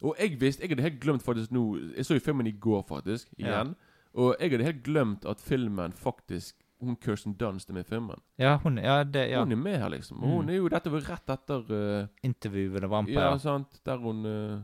Og 0.05 0.15
jeg 0.21 0.35
visste 0.41 0.61
Jeg 0.63 0.69
hadde 0.75 0.83
helt 0.85 0.99
glemt 1.01 1.23
faktisk 1.25 1.51
nå 1.55 1.63
Jeg 1.97 2.05
så 2.05 2.13
jo 2.17 2.21
filmen 2.21 2.47
i 2.47 2.51
går, 2.61 2.83
faktisk. 2.87 3.31
Igjen. 3.41 3.71
Og 4.13 4.35
jeg 4.39 4.51
hadde 4.53 4.67
helt 4.67 4.83
glemt 4.85 5.25
at 5.25 5.41
filmen 5.41 5.93
faktisk 5.97 6.55
Hun 6.83 6.95
Kirsten 7.01 7.33
Dunst 7.39 7.69
er 7.69 7.73
med 7.73 7.85
i 7.87 7.89
filmen. 7.89 8.19
Ja, 8.37 8.57
hun 8.63 8.77
Ja, 8.77 8.99
det, 9.03 9.29
ja. 9.31 9.39
Hun 9.43 9.51
er 9.51 9.55
med 9.63 9.77
her, 9.79 9.89
liksom. 9.89 10.21
Og 10.23 10.29
hun 10.29 10.45
Mm. 10.45 10.49
er 10.49 10.55
jo 10.59 10.67
Dette 10.69 10.91
var 10.91 11.05
rett 11.09 11.29
etter 11.35 11.71
uh, 11.71 12.07
Intervjuet 12.23 12.71
med 12.75 12.83
a 12.83 12.87
Vampire. 12.91 13.21
Ja, 13.31 13.37
sant. 13.37 13.79
Der 13.85 13.97
hun 13.97 14.25
uh, 14.25 14.59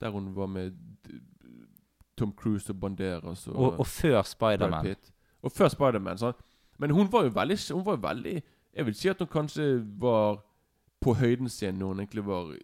Der 0.00 0.10
hun 0.10 0.34
var 0.36 0.46
med 0.46 0.74
Tom 2.16 2.32
Cruise 2.36 2.70
og 2.72 2.80
Banderas 2.80 3.46
og, 3.48 3.56
og, 3.56 3.78
og 3.80 3.86
før 3.86 4.22
Spiderman. 4.22 4.94
Og 5.42 5.52
før 5.52 5.68
Spiderman. 5.68 6.18
sant? 6.18 6.36
Men 6.78 6.90
hun 6.90 7.08
var 7.12 7.24
jo 7.24 7.30
veldig 7.34 7.58
Hun 7.74 7.86
var 7.86 7.96
jo 7.96 8.02
veldig 8.08 8.42
Jeg 8.76 8.86
vil 8.86 8.94
si 8.94 9.08
at 9.08 9.18
hun 9.18 9.28
kanskje 9.28 9.84
var 10.00 10.42
på 11.00 11.14
høyden 11.14 11.48
sin 11.48 11.74
når 11.78 11.86
hun 11.86 12.00
egentlig 12.00 12.24
var 12.26 12.54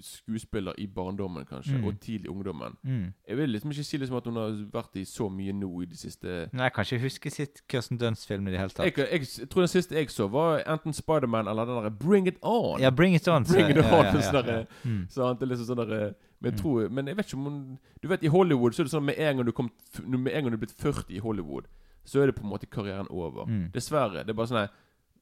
skuespiller 0.00 0.72
i 0.78 0.86
barndommen, 0.86 1.44
kanskje, 1.46 1.78
Mm. 1.78 1.84
og 1.86 2.00
tidlig 2.00 2.28
ungdommen. 2.30 2.76
Mm. 2.82 3.12
Jeg 3.28 3.36
vil 3.36 3.48
liksom 3.50 3.70
ikke 3.70 3.84
si 3.84 3.96
liksom 3.98 4.16
at 4.16 4.24
hun 4.24 4.36
har 4.36 4.50
vært 4.72 4.96
i 4.96 5.04
så 5.04 5.28
mye 5.30 5.52
nå 5.52 5.82
i 5.82 5.86
de 5.86 5.96
siste 5.96 6.48
Nei, 6.52 6.64
jeg 6.64 6.72
kan 6.72 6.84
ikke 6.84 7.02
huske 7.02 7.30
sitt 7.30 7.62
Kirsten 7.68 7.98
Dunst-film 7.98 8.48
i 8.48 8.50
det 8.50 8.58
hele 8.60 8.70
tatt. 8.70 8.86
jeg, 8.86 8.96
jeg, 9.10 9.20
jeg 9.40 9.48
tror 9.48 9.60
den 9.62 9.68
siste 9.68 9.94
jeg 9.94 10.08
så, 10.10 10.28
var 10.30 10.62
enten 10.66 10.92
Spiderman 10.92 11.48
eller 11.48 11.64
den 11.64 11.74
derre 11.76 11.90
Bring 11.90 12.26
It 12.26 12.38
On. 12.42 12.80
Ja, 12.80 12.90
Bring 12.90 13.14
It 13.14 13.28
On, 13.28 13.44
så- 13.44 13.52
Bring 13.54 13.70
It 13.70 13.76
On 13.78 13.84
ja, 13.84 14.02
ja, 14.04 14.12
ja, 14.14 14.20
sånn 14.20 14.46
ja. 14.46 14.64
Mm. 14.84 15.08
sant? 15.10 15.40
Det 15.40 15.46
er 15.50 15.54
liksom 15.56 15.66
sånn 15.76 15.86
derre 15.86 16.14
men, 16.40 16.52
Mm. 16.52 16.58
tror, 16.58 16.88
men 16.90 17.06
jeg 17.06 17.16
vet 17.16 17.26
ikke 17.26 17.34
om 17.38 17.44
hun 17.44 17.78
Du 18.02 18.08
vet, 18.08 18.22
i 18.24 18.26
Hollywood 18.28 18.72
så 18.74 18.80
er 18.80 18.84
det 18.84 18.92
sånn 18.92 19.04
med 19.04 19.18
en 19.18 19.36
gang 19.36 19.46
du 19.46 19.52
kom 19.52 19.70
Med 20.06 20.32
en 20.34 20.42
gang 20.44 20.50
du 20.50 20.56
er 20.56 20.66
blitt 20.66 20.74
40 20.76 21.16
i 21.16 21.18
Hollywood, 21.20 21.64
så 22.04 22.20
er 22.22 22.26
det 22.26 22.34
på 22.36 22.42
en 22.44 22.50
måte 22.50 22.66
karrieren 22.68 23.06
over. 23.08 23.46
Mm. 23.46 23.70
Dessverre. 23.72 24.24
Det 24.26 24.28
er 24.30 24.34
bare 24.34 24.46
sånn 24.46 24.68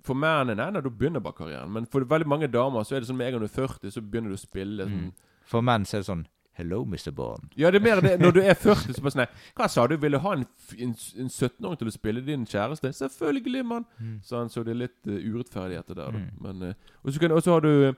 For 0.02 0.18
mennene 0.18 0.56
nei, 0.58 0.70
da 0.74 0.90
begynner 0.90 1.22
bare 1.22 1.38
karrieren. 1.38 1.72
Men 1.72 1.86
for 1.90 2.04
veldig 2.08 2.28
mange 2.28 2.50
damer 2.50 2.84
så 2.86 2.96
er 2.96 3.02
det 3.02 3.10
sånn 3.10 3.18
med 3.20 3.28
en 3.30 3.36
gang 3.36 3.44
du 3.44 3.50
er 3.50 3.56
40, 3.56 3.90
så 3.94 4.02
begynner 4.02 4.32
du 4.34 4.38
å 4.38 4.42
spille 4.42 4.88
sånn 4.88 5.02
Mm. 5.02 5.12
For 5.48 5.60
menn 5.64 5.84
så 5.84 5.98
er 5.98 6.02
det 6.02 6.08
sånn 6.10 6.26
Hello, 6.54 6.82
Mr. 6.84 7.10
Bond. 7.16 7.54
Ja, 7.56 7.70
det 7.72 7.80
er 7.80 7.84
mer 7.84 8.00
det 8.04 8.18
når 8.24 8.34
du 8.36 8.40
er 8.42 8.54
40, 8.54 8.92
så 8.92 9.02
bare 9.02 9.14
sånn 9.14 9.38
Hva 9.56 9.68
sa 9.72 9.86
du? 9.88 9.96
Vil 9.96 10.12
du 10.12 10.18
ha 10.20 10.34
en, 10.36 10.44
en, 10.76 10.92
en 11.22 11.30
17-åring 11.32 11.78
til 11.80 11.88
å 11.88 11.94
spille 11.94 12.24
din 12.26 12.44
kjæreste? 12.46 12.92
Selvfølgelig, 12.98 13.64
mann! 13.64 13.86
Mm. 13.98 14.18
Sånn, 14.26 14.52
så 14.52 14.64
det 14.66 14.74
er 14.74 14.82
litt 14.82 15.08
uh, 15.08 15.16
urettferdigheter 15.16 15.96
der. 15.96 16.18
Mm. 16.18 16.28
Men 16.44 16.62
uh, 16.68 16.94
Og 17.02 17.14
så 17.14 17.40
så 17.40 17.56
har 17.56 17.64
du 17.64 17.94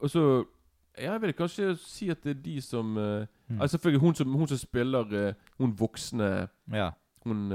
Og 0.00 0.10
så 0.10 0.44
Jeg 0.98 1.22
vil 1.22 1.32
kanskje 1.32 1.76
si 1.78 2.10
at 2.10 2.24
det 2.24 2.36
er 2.36 2.42
de 2.42 2.60
som 2.60 2.96
uh, 2.96 3.26
Mm. 3.46 3.60
Altså 3.60 3.76
selvfølgelig 3.76 4.00
hun 4.02 4.14
som, 4.18 4.32
hun 4.34 4.48
som 4.50 4.58
spiller 4.58 5.34
Hun 5.58 5.74
voksne 5.78 6.48
Ja. 6.74 6.88
Hun 7.22 7.52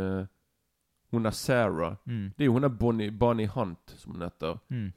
Hun 1.11 1.25
er 1.25 1.31
Sarah. 1.35 1.95
Mm. 2.05 2.31
Det 2.37 2.43
er 2.43 2.45
jo 2.45 2.53
hun 2.53 2.63
er 2.63 2.69
Bonnie, 2.69 3.11
Bonnie 3.11 3.47
Hunt, 3.47 3.93
som 3.97 4.11
hun 4.15 4.21
heter. 4.21 4.57
Mm. 4.69 4.91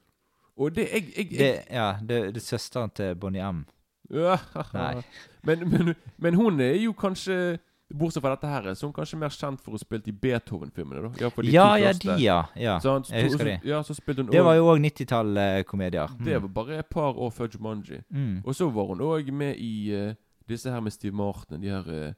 Og 0.57 0.75
det 0.77 0.89
jeg, 0.93 1.05
jeg, 1.17 1.33
jeg 1.33 1.39
Det, 1.39 1.65
ja, 1.75 1.89
det, 2.01 2.19
det 2.35 2.37
er 2.37 2.41
søsteren 2.47 2.91
til 2.95 3.15
Bonnie 3.17 3.43
M. 3.53 3.65
Ja, 4.11 4.37
Nei. 4.75 5.03
Men, 5.43 5.69
men, 5.71 5.95
men 6.19 6.35
hun 6.35 6.61
er 6.61 6.77
jo 6.77 6.93
kanskje 6.93 7.59
Bortsett 7.95 8.23
fra 8.25 8.31
dette 8.35 8.49
her, 8.49 8.62
så 8.75 8.87
er 8.87 8.89
hun 8.89 8.95
kanskje 8.97 9.19
mer 9.21 9.29
kjent 9.31 9.61
for 9.62 9.71
å 9.75 9.77
ha 9.77 9.79
spilt 9.83 10.07
i 10.09 10.12
Beethoven-filmene. 10.12 11.11
da 11.19 11.21
Ja, 11.21 11.31
Ja, 11.45 11.67
ja, 11.79 11.93
de, 11.93 12.15
ja. 12.23 12.39
ja. 12.57 12.79
Han, 12.83 13.05
Jeg 13.11 13.25
husker 13.29 13.39
Så- 13.39 13.45
de. 13.45 13.69
Ja, 13.69 13.83
så 13.83 13.95
spilte 13.95 14.23
hun 14.23 14.31
Det 14.33 14.43
var 14.45 14.55
jo 14.57 14.65
òg 14.73 14.81
90-tall-komedier. 14.83 16.09
Det 16.25 16.41
var 16.43 16.49
bare 16.49 16.79
et 16.79 16.87
par 16.91 17.12
år 17.19 17.31
før 17.31 17.49
Jumanji. 17.55 18.01
Mm. 18.11 18.41
Og 18.45 18.55
så 18.55 18.71
var 18.71 18.87
hun 18.87 19.01
òg 19.01 19.31
med 19.33 19.57
i 19.59 19.93
uh, 19.95 20.15
disse 20.49 20.71
her 20.71 20.81
med 20.81 20.93
Steve 20.93 21.15
Martin. 21.15 21.61
De 21.62 21.69
her 21.69 21.85
eh, 21.93 22.12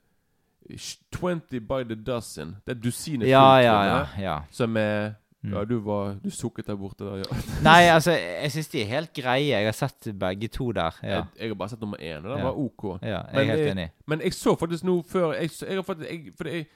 20 1.12 1.60
by 1.60 1.82
the 1.84 1.94
dozen. 1.94 2.56
Det 2.66 2.76
er 2.76 2.80
dusinet 2.80 3.28
Ja, 3.28 3.56
ja, 3.58 3.82
ja, 3.84 4.06
ja. 4.18 4.38
Som 4.50 4.76
er 4.76 5.12
Mm. 5.44 5.52
Ja, 5.52 5.64
du 5.64 5.78
var 5.80 6.14
Du 6.24 6.30
sukket 6.30 6.66
der 6.66 6.74
borte 6.76 7.04
der, 7.04 7.16
ja. 7.16 7.36
Nei, 7.62 7.82
altså, 7.94 8.10
jeg 8.12 8.52
syns 8.52 8.68
de 8.68 8.80
er 8.82 8.86
helt 8.86 9.12
greie. 9.14 9.46
Jeg 9.52 9.64
har 9.66 9.72
sett 9.72 10.08
begge 10.18 10.48
to 10.48 10.72
der. 10.72 10.90
Ja. 11.02 11.08
Jeg, 11.08 11.24
jeg 11.40 11.48
har 11.48 11.54
bare 11.54 11.68
sett 11.68 11.80
nummer 11.80 11.96
én, 12.00 12.16
og 12.24 12.30
den 12.30 12.38
Ja. 12.38 12.44
var 12.44 12.56
OK. 12.58 12.98
Ja, 13.02 13.08
jeg 13.08 13.26
er 13.32 13.44
helt 13.44 13.60
jeg, 13.60 13.70
enig. 13.70 13.90
Men 14.06 14.20
jeg 14.20 14.32
så 14.34 14.56
faktisk 14.58 14.84
nå 14.84 15.02
før 15.06 15.32
Jeg, 15.32 15.50
jeg 15.60 15.84
jeg, 16.00 16.32
jeg, 16.40 16.66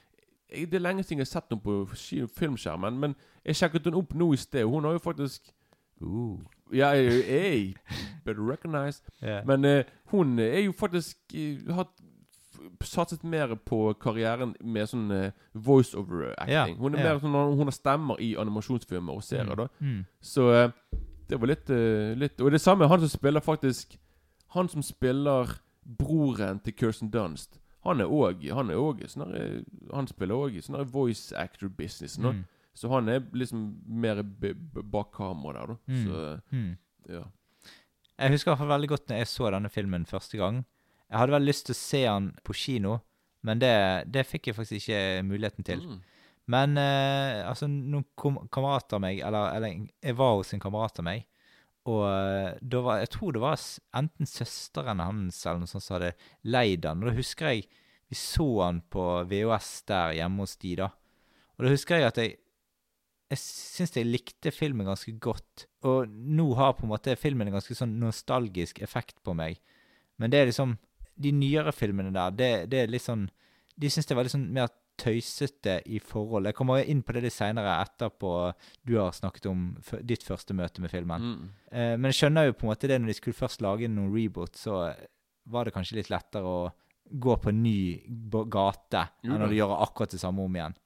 jeg, 0.51 0.71
Det 0.71 0.73
er 0.73 0.79
lenge 0.79 1.03
siden 1.03 1.17
jeg 1.17 1.25
har 1.25 1.33
sett 1.41 1.49
henne 1.49 1.61
på 1.61 1.89
filmskjermen, 2.37 2.99
men 2.99 3.15
jeg 3.45 3.55
sjekket 3.55 3.83
henne 3.89 3.97
opp 3.97 4.13
nå 4.15 4.33
i 4.33 4.37
sted. 4.37 4.63
Hun 4.65 4.83
har 4.83 4.91
jo 4.91 4.97
faktisk 5.03 5.41
Uh. 6.01 6.39
Ja, 6.73 6.93
hey, 6.93 7.21
hey, 7.23 7.73
better 8.25 8.41
recognize. 8.51 9.01
Yeah. 9.23 9.43
Men 9.47 9.65
uh, 9.65 9.83
hun 10.05 10.39
er 10.39 10.59
jo 10.59 10.71
faktisk 10.71 11.17
uh, 11.35 11.73
har 11.73 11.83
f- 11.83 12.05
satset 12.83 13.23
mer 13.23 13.55
på 13.55 13.93
karrieren 13.99 14.55
med 14.63 14.87
sånn 14.89 15.11
eh, 15.11 15.31
voiceover 15.53 16.33
acting. 16.37 16.51
Ja, 16.53 16.65
Hun 16.79 16.95
er 16.95 17.03
mer 17.03 17.19
sånn 17.19 17.33
Hun 17.57 17.63
har 17.67 17.71
stemmer 17.75 18.19
i 18.21 18.35
animasjonsfilmer 18.35 19.13
og 19.15 19.23
serier, 19.23 19.55
Mm, 19.55 19.57
da. 19.57 19.67
mm. 19.79 20.05
Så 20.21 20.47
eh, 20.53 20.71
det 21.29 21.39
var 21.39 21.47
litt, 21.47 21.69
eh, 21.69 22.13
litt 22.17 22.41
Og 22.41 22.51
det 22.51 22.61
samme 22.61 22.87
han 22.87 22.99
som 22.99 23.09
spiller 23.09 23.39
faktisk 23.41 23.97
Han 24.55 24.67
som 24.69 24.81
spiller 24.83 25.57
broren 25.85 26.59
til 26.63 26.73
Kirsten 26.73 27.09
Dunst. 27.11 27.59
Han 27.83 28.01
er 28.01 28.05
òg 28.05 28.43
Han 28.53 28.69
er 28.69 28.75
også 28.75 29.07
sånn 29.15 29.35
eh, 29.35 29.61
Han 29.95 30.07
spiller 30.07 30.35
òg 30.35 30.59
sånn 30.61 30.83
voice 30.85 31.31
actor-business. 31.33 32.17
nå. 32.19 32.31
Mm. 32.33 32.43
Så 32.73 32.89
han 32.89 33.09
er 33.09 33.19
liksom 33.33 33.77
mer 33.85 34.21
bak 34.23 35.11
kamera 35.11 35.65
der, 35.65 35.67
da. 35.67 35.77
Mm. 35.87 36.05
Så 36.05 36.41
Mm. 36.51 36.77
ja. 37.09 37.23
Jeg 38.19 38.31
husker 38.31 38.51
i 38.51 38.55
hvert 38.55 38.59
fall 38.59 38.67
veldig 38.79 38.87
godt 38.89 39.07
når 39.09 39.17
jeg 39.17 39.27
så 39.27 39.49
denne 39.51 39.69
filmen 39.69 40.05
første 40.05 40.37
gang. 40.37 40.65
Jeg 41.11 41.19
hadde 41.19 41.35
vel 41.35 41.49
lyst 41.49 41.67
til 41.67 41.75
å 41.75 41.81
se 41.81 42.01
han 42.07 42.29
på 42.47 42.55
kino, 42.55 42.99
men 43.47 43.59
det, 43.59 43.73
det 44.07 44.23
fikk 44.29 44.49
jeg 44.49 44.57
faktisk 44.57 44.79
ikke 44.79 45.25
muligheten 45.27 45.67
til. 45.67 45.83
Mm. 45.83 45.99
Men 46.51 46.77
eh, 46.79 47.41
altså, 47.47 47.67
noen 47.67 48.05
kom 48.17 48.39
kamerater 48.53 48.97
av 48.97 49.03
meg, 49.03 49.19
eller, 49.25 49.51
eller 49.57 49.83
jeg 50.01 50.17
var 50.17 50.37
hos 50.37 50.53
en 50.55 50.63
kamerat 50.63 51.01
av 51.03 51.07
meg, 51.07 51.25
og 51.89 52.03
eh, 52.05 52.57
da 52.61 52.81
var, 52.85 53.01
jeg 53.01 53.11
tror 53.15 53.35
det 53.35 53.41
var 53.43 53.65
enten 53.97 54.29
søsteren 54.29 55.01
hans 55.01 55.39
eller 55.45 55.63
noe 55.63 55.71
sånt 55.71 55.85
som 55.85 55.97
hadde 55.97 56.13
leid 56.45 56.85
han. 56.85 57.01
Og 57.01 57.09
da 57.09 57.17
husker 57.17 57.55
jeg 57.55 57.67
vi 58.11 58.17
så 58.19 58.45
han 58.59 58.81
på 58.91 59.05
VHS 59.31 59.71
der 59.87 60.17
hjemme 60.19 60.43
hos 60.43 60.57
de, 60.61 60.75
da. 60.83 60.89
Og 61.57 61.65
da 61.65 61.71
husker 61.73 62.01
jeg 62.01 62.11
at 62.11 62.21
jeg 62.21 62.37
jeg 63.31 63.39
syns 63.39 63.93
jeg 63.95 64.09
likte 64.09 64.51
filmen 64.51 64.89
ganske 64.89 65.13
godt. 65.23 65.65
Og 65.87 66.09
nå 66.09 66.49
har 66.59 66.73
på 66.75 66.83
en 66.83 66.91
måte 66.91 67.15
filmen 67.15 67.47
en 67.47 67.55
ganske 67.55 67.75
sånn 67.77 67.93
nostalgisk 68.01 68.81
effekt 68.83 69.21
på 69.23 69.31
meg. 69.37 69.61
Men 70.19 70.33
det 70.33 70.41
er 70.41 70.49
liksom 70.49 70.73
De 71.21 71.31
nyere 71.35 71.73
filmene 71.75 72.13
der, 72.15 72.35
det, 72.35 72.51
det 72.71 72.83
er 72.83 72.91
litt 72.91 73.05
sånn 73.05 73.27
De 73.79 73.89
syns 73.91 74.09
det 74.09 74.17
var 74.17 74.27
litt 74.27 74.33
sånn 74.33 74.49
mer 74.53 74.71
tøysete 75.01 75.79
i 75.89 75.97
forhold. 76.03 76.45
Jeg 76.49 76.57
kommer 76.57 76.83
inn 76.85 77.01
på 77.01 77.15
det 77.15 77.23
litt 77.25 77.33
seinere, 77.33 77.79
etterpå 77.81 78.33
du 78.85 78.97
har 78.99 79.15
snakket 79.15 79.47
om 79.49 79.63
ditt 80.05 80.25
første 80.27 80.53
møte 80.53 80.83
med 80.83 80.91
filmen. 80.93 81.23
Mm. 81.25 81.47
Eh, 81.71 81.93
men 81.95 82.11
jeg 82.11 82.19
skjønner 82.19 82.49
jo 82.49 82.57
på 82.57 82.67
en 82.67 82.71
måte 82.73 82.89
det 82.91 82.99
når 83.01 83.13
de 83.13 83.17
skulle 83.17 83.39
først 83.39 83.63
lage 83.65 83.89
noen 83.89 84.11
reboot, 84.13 84.59
så 84.59 84.83
var 85.49 85.65
det 85.65 85.73
kanskje 85.73 85.97
litt 85.97 86.11
lettere 86.13 86.45
å 86.45 86.69
gå 87.11 87.37
på 87.41 87.49
en 87.49 87.63
ny 87.63 87.79
gate 88.51 89.01
Jo 89.25 89.35
enn 89.35 89.47
å 89.47 89.51
gjøre 89.51 89.81
akkurat 89.83 90.13
det 90.13 90.21
samme 90.21 90.45
om 90.45 90.55
igjen. 90.55 90.77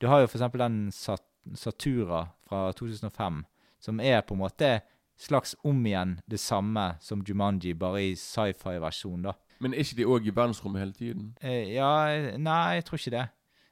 Du 0.00 0.08
har 0.10 0.20
jo 0.20 0.28
eksempel 0.28 0.60
den 0.60 0.80
Sat 0.92 1.24
Satura 1.56 2.26
fra 2.48 2.72
2005, 2.74 3.44
som 3.78 4.00
er 4.02 4.24
på 4.26 4.34
en 4.34 4.42
måte 4.42 4.70
slags 5.16 5.54
om 5.64 5.78
igjen 5.86 6.18
det 6.26 6.40
samme 6.42 6.96
som 7.00 7.22
Jumanji, 7.24 7.72
bare 7.78 8.02
i 8.02 8.16
sci-fi-versjon, 8.18 9.22
da. 9.28 9.36
Men 9.60 9.72
er 9.74 9.78
ikke 9.78 9.96
de 9.96 10.04
òg 10.06 10.26
i 10.26 10.34
verdensrommet 10.36 10.80
hele 10.80 10.92
tiden? 10.92 11.36
Eh, 11.42 11.72
ja, 11.74 11.90
nei, 12.36 12.74
jeg 12.74 12.84
tror 12.84 12.98
ikke 12.98 13.10
det. 13.10 13.24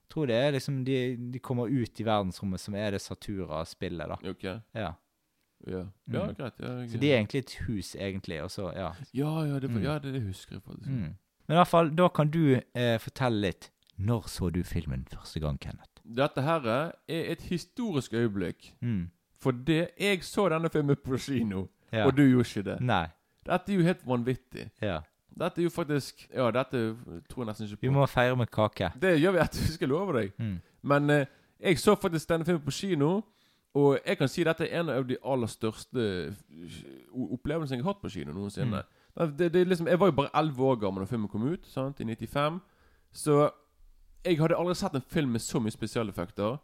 Jeg 0.04 0.10
tror 0.10 0.26
det 0.26 0.36
er 0.36 0.50
liksom 0.50 0.84
de, 0.84 1.16
de 1.32 1.38
kommer 1.38 1.66
ut 1.68 2.00
i 2.00 2.04
verdensrommet, 2.06 2.60
som 2.60 2.74
er 2.74 2.90
det 2.90 3.00
Satura-spillet, 3.00 4.08
da. 4.08 4.30
Ok. 4.30 4.44
Ja. 4.74 4.92
Ja, 5.66 5.78
ja 6.12 6.26
Mm. 6.26 6.34
greit. 6.36 6.60
Ja, 6.60 6.86
Så 6.88 6.98
de 7.00 7.10
er 7.12 7.18
egentlig 7.18 7.38
et 7.38 7.54
hus, 7.66 7.94
egentlig, 7.96 8.42
og 8.42 8.50
så, 8.50 8.70
ja. 8.76 8.90
Ja, 9.14 9.44
ja, 9.44 9.58
det, 9.58 9.70
Mm. 9.70 9.82
ja, 9.82 9.98
det, 9.98 10.12
det 10.14 10.22
husker 10.22 10.56
jeg 10.56 10.62
faktisk. 10.62 10.88
Mm. 10.90 11.14
Men 11.48 11.54
i 11.54 11.58
hvert 11.58 11.68
fall, 11.68 11.90
da 11.96 12.08
kan 12.08 12.30
du 12.30 12.60
eh, 12.74 12.98
fortelle 12.98 13.40
litt. 13.40 13.70
Når 13.98 14.22
så 14.28 14.50
du 14.50 14.62
filmen 14.64 15.06
første 15.12 15.40
gang, 15.40 15.58
Kenneth? 15.60 15.90
Dette 16.16 16.42
her 16.42 16.66
er 16.68 16.92
et 17.08 17.42
historisk 17.42 18.12
øyeblikk. 18.12 18.72
Mm. 18.82 19.10
For 19.40 19.50
det 19.52 19.90
Jeg 20.00 20.22
så 20.24 20.48
denne 20.48 20.68
filmen 20.70 20.96
på 20.96 21.16
kino, 21.18 21.66
og 21.92 22.16
du 22.16 22.22
gjorde 22.22 22.48
ikke 22.48 22.62
det. 22.64 22.80
Nei. 22.80 23.06
Dette 23.46 23.72
er 23.72 23.76
jo 23.76 23.82
helt 23.82 24.06
vanvittig. 24.06 24.70
Ja. 24.82 25.00
Dette 25.38 25.60
er 25.60 25.64
jo 25.64 25.70
faktisk 25.70 26.26
Ja, 26.30 26.50
dette 26.54 26.96
tror 27.30 27.42
jeg 27.42 27.46
nesten 27.50 27.66
ikke 27.66 27.76
på. 27.76 27.86
Vi 27.86 27.94
må 27.94 28.06
feire 28.06 28.36
med 28.36 28.50
kake. 28.50 28.92
Det 29.02 29.16
gjør 29.20 29.34
vi, 29.34 29.38
jeg 29.38 29.72
skal 29.76 29.88
love 29.88 30.18
deg. 30.18 30.34
Mm. 30.38 30.58
Men 30.82 31.10
eh, 31.10 31.26
jeg 31.60 31.78
så 31.78 31.94
faktisk 31.94 32.28
denne 32.28 32.44
filmen 32.44 32.64
på 32.64 32.70
kino, 32.70 33.22
og 33.74 33.98
jeg 34.06 34.18
kan 34.18 34.28
si 34.28 34.44
dette 34.44 34.68
er 34.68 34.80
en 34.80 34.92
av 34.94 35.08
de 35.08 35.16
aller 35.24 35.50
største 35.50 36.04
eh, 36.28 36.76
opplevelsene 37.14 37.80
jeg 37.80 37.84
har 37.84 37.94
hatt 37.94 38.02
på 38.02 38.12
kino 38.14 38.32
noensinne. 38.32 38.84
Det, 39.14 39.52
det 39.52 39.60
er 39.60 39.64
liksom, 39.70 39.88
jeg 39.88 40.00
var 40.00 40.10
jo 40.10 40.12
bare 40.12 40.30
11 40.34 40.62
år 40.64 40.76
gammel 40.82 41.02
da 41.04 41.10
filmen 41.10 41.28
kom 41.28 41.46
ut, 41.46 41.66
sant, 41.66 42.00
i 42.00 42.04
95. 42.04 42.60
Så 43.14 43.50
jeg 44.24 44.38
hadde 44.40 44.56
aldri 44.58 44.74
sett 44.74 44.94
en 44.94 45.08
film 45.08 45.34
med 45.34 45.42
så 45.42 45.60
mye 45.60 45.74
spesialeffekter. 45.74 46.56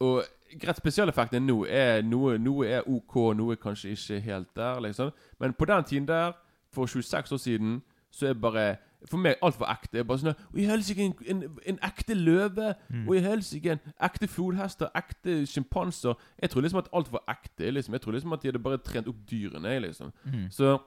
Og 0.00 0.22
greit, 0.60 0.78
spesialeffektene 0.78 1.46
nå 1.46 1.62
er 1.70 2.02
noe, 2.04 2.36
noe 2.38 2.66
er 2.68 2.88
OK, 2.90 3.16
noe 3.36 3.56
er 3.56 3.60
kanskje 3.60 3.94
ikke 3.94 4.20
helt 4.26 4.50
der, 4.56 4.80
liksom. 4.84 5.10
Men 5.40 5.54
på 5.56 5.64
den 5.64 5.84
tiden 5.84 6.08
der, 6.08 6.36
for 6.76 6.86
26 6.92 7.32
år 7.32 7.40
siden, 7.42 7.78
så 8.12 8.28
er 8.30 8.34
bare 8.40 8.76
For 9.10 9.20
meg 9.20 9.36
altfor 9.44 9.68
ekte. 9.70 9.98
Jeg 10.00 10.06
bare 10.08 10.18
sånn 10.18 10.32
Og 10.34 10.56
i 10.58 10.64
helsike, 10.66 11.04
en, 11.04 11.12
en, 11.30 11.42
en 11.70 11.76
ekte 11.84 12.14
løve! 12.16 12.72
Mm. 12.90 13.02
Og 13.08 13.16
i 13.18 13.20
helsike, 13.22 13.76
ekte 14.02 14.26
flodhester, 14.28 14.88
ekte 14.98 15.34
sjimpanser. 15.46 16.16
Jeg 16.42 16.50
tror 16.50 16.64
liksom 16.64 16.80
at 16.80 16.88
alt 16.96 17.10
var 17.12 17.22
ekte. 17.30 17.68
liksom 17.70 17.94
Jeg 17.94 18.00
tror 18.02 18.12
liksom 18.16 18.32
at 18.34 18.42
de 18.42 18.48
hadde 18.48 18.62
bare 18.64 18.78
trent 18.82 19.08
opp 19.12 19.20
dyrene. 19.30 19.76
liksom 19.84 20.12
Mm. 20.24 20.48
Så 20.50 20.78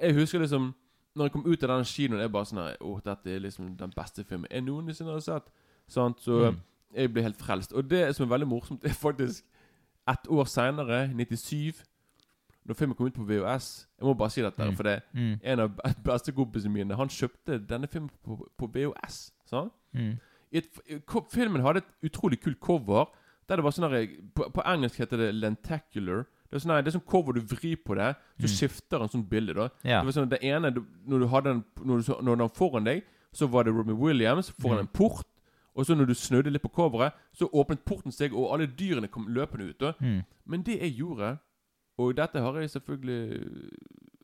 jeg 0.00 0.14
husker 0.14 0.38
liksom 0.40 0.72
Når 1.16 1.24
jeg 1.24 1.32
kom 1.32 1.46
ut 1.46 1.62
av 1.62 1.76
den 1.76 1.84
kinoen, 1.84 2.20
jeg 2.20 2.32
bare 2.32 2.44
sånn 2.48 2.76
Å, 2.80 3.00
dette 3.04 3.30
er 3.36 3.38
liksom 3.44 3.76
den 3.76 3.92
beste 3.96 4.24
filmen 4.24 4.46
jeg 4.50 4.62
noensinne 4.62 5.12
har 5.12 5.20
sett. 5.20 5.52
Sant? 5.88 6.20
Så 6.20 6.50
Mm. 6.50 6.56
jeg 6.96 7.12
ble 7.12 7.22
helt 7.22 7.36
frelst. 7.38 7.72
Og 7.72 7.90
det 7.90 8.16
som 8.16 8.24
er 8.26 8.34
veldig 8.38 8.48
morsomt, 8.48 8.84
er 8.84 8.88
faktisk 8.94 9.44
ett 10.08 10.26
år 10.28 10.44
seinere, 10.46 11.08
97 11.14 11.84
når 12.70 12.78
filmen 12.78 12.96
kom 12.96 13.06
ut 13.10 13.14
på 13.18 13.24
VHS 13.26 13.68
Jeg 13.98 14.06
må 14.06 14.14
bare 14.16 14.30
si 14.30 14.40
dette, 14.42 14.62
Mm. 14.64 14.76
for 14.76 14.82
det 14.84 15.02
Mm. 15.14 15.40
en 15.42 15.60
av 15.60 15.70
bestekompisene 16.04 16.70
mine 16.72 16.96
Han 16.96 17.08
kjøpte 17.08 17.58
denne 17.66 17.88
filmen 17.90 18.10
på, 18.24 18.38
på 18.58 18.66
VHS. 18.72 19.32
Sant? 19.44 19.72
Mm. 19.94 20.18
Filmen 21.32 21.62
hadde 21.62 21.82
et 21.82 22.10
utrolig 22.10 22.40
kult 22.42 22.60
cover. 22.60 23.06
Der 23.48 23.56
det 23.56 23.64
var 23.64 23.70
sånn 23.74 23.90
her, 23.90 24.06
på, 24.34 24.46
på 24.54 24.62
engelsk 24.64 24.98
heter 25.02 25.18
det 25.18 25.34
lentacular. 25.34 26.24
Det 26.50 26.56
er 26.58 26.62
sånn 26.64 26.74
her, 26.74 26.82
det 26.82 26.92
er 26.94 26.98
sånn 26.98 27.06
cover 27.06 27.32
du 27.34 27.40
vrir 27.40 27.76
på 27.82 27.94
det, 27.98 28.16
så 28.38 28.46
Mm. 28.46 28.54
skifter 28.58 29.02
en 29.02 29.08
sånn 29.08 29.28
bilde. 29.28 29.54
da 29.54 29.68
Ja. 29.84 30.02
Det 30.02 30.06
var 30.14 30.22
sånn 30.22 30.28
Det 30.30 30.42
ene, 30.42 30.70
du- 30.74 30.86
når 31.06 31.18
du 31.20 31.26
hadde 31.28 31.44
den 31.44 31.64
når 31.84 32.04
du, 32.06 32.22
når 32.22 32.38
den 32.38 32.48
foran 32.48 32.84
deg, 32.84 33.02
så 33.32 33.48
var 33.48 33.64
det 33.64 33.72
Robin 33.74 33.96
Williams 33.98 34.50
foran 34.50 34.78
Mm. 34.78 34.80
en 34.80 34.86
port. 34.88 35.26
Og 35.76 35.86
så 35.86 35.94
når 35.96 36.06
du 36.06 36.14
snudde 36.14 36.50
litt 36.52 36.62
på 36.62 36.70
coveret, 36.72 37.12
så 37.32 37.48
åpnet 37.52 37.84
porten 37.84 38.10
seg, 38.12 38.32
og 38.34 38.52
alle 38.52 38.66
dyrene 38.66 39.08
kom 39.08 39.26
løpende 39.28 39.68
ut. 39.70 39.96
Mm. 40.00 40.24
Men 40.46 40.62
det 40.62 40.80
jeg 40.80 40.96
gjorde, 40.98 41.38
og 42.00 42.16
dette 42.18 42.42
har 42.42 42.58
jeg 42.60 42.72
selvfølgelig 42.76 43.20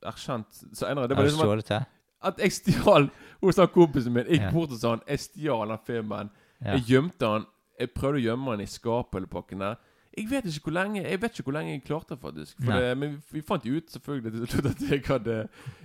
erkjent 0.07 0.63
senere 0.77 1.09
Det 1.11 1.17
var 1.19 1.29
liksom 1.29 1.53
at, 1.59 1.89
at 2.31 2.41
jeg 2.43 2.53
stjal 2.53 3.11
hos 3.43 3.61
han 3.61 3.69
kompisen 3.75 4.15
min. 4.15 4.27
Jeg 4.29 4.41
gikk 4.41 4.55
bort 4.55 4.73
og 4.75 4.81
sa 4.81 4.95
han 4.95 5.05
Jeg 5.09 5.25
stjal 5.25 5.75
den 5.75 5.83
filmen. 5.87 6.33
Jeg 6.65 6.87
gjemte 6.93 7.33
han 7.35 7.45
Jeg 7.81 7.93
prøvde 7.97 8.23
å 8.23 8.25
gjemme 8.25 8.55
han 8.55 8.65
i 8.65 8.71
skapet 8.71 9.21
eller 9.21 9.33
pakken 9.33 9.65
der. 9.65 9.77
Jeg 10.17 10.31
vet 10.31 10.49
ikke 10.49 10.71
hvor 10.71 10.79
lenge 10.79 11.03
Jeg 11.03 11.21
vet 11.23 11.37
ikke 11.37 11.51
hvor 11.51 11.59
lenge 11.59 11.75
jeg 11.75 11.85
klarte 11.85 12.15
det, 12.15 12.23
faktisk. 12.23 12.57
For 12.63 12.73
det, 12.73 12.95
men 12.97 13.17
vi, 13.17 13.37
vi 13.37 13.45
fant 13.45 13.67
jo 13.69 13.77
ut 13.77 13.93
selvfølgelig 13.93 14.33
til 14.33 14.49
slutt 14.55 14.71
at 14.73 14.87
jeg 14.91 15.05
hadde 15.11 15.37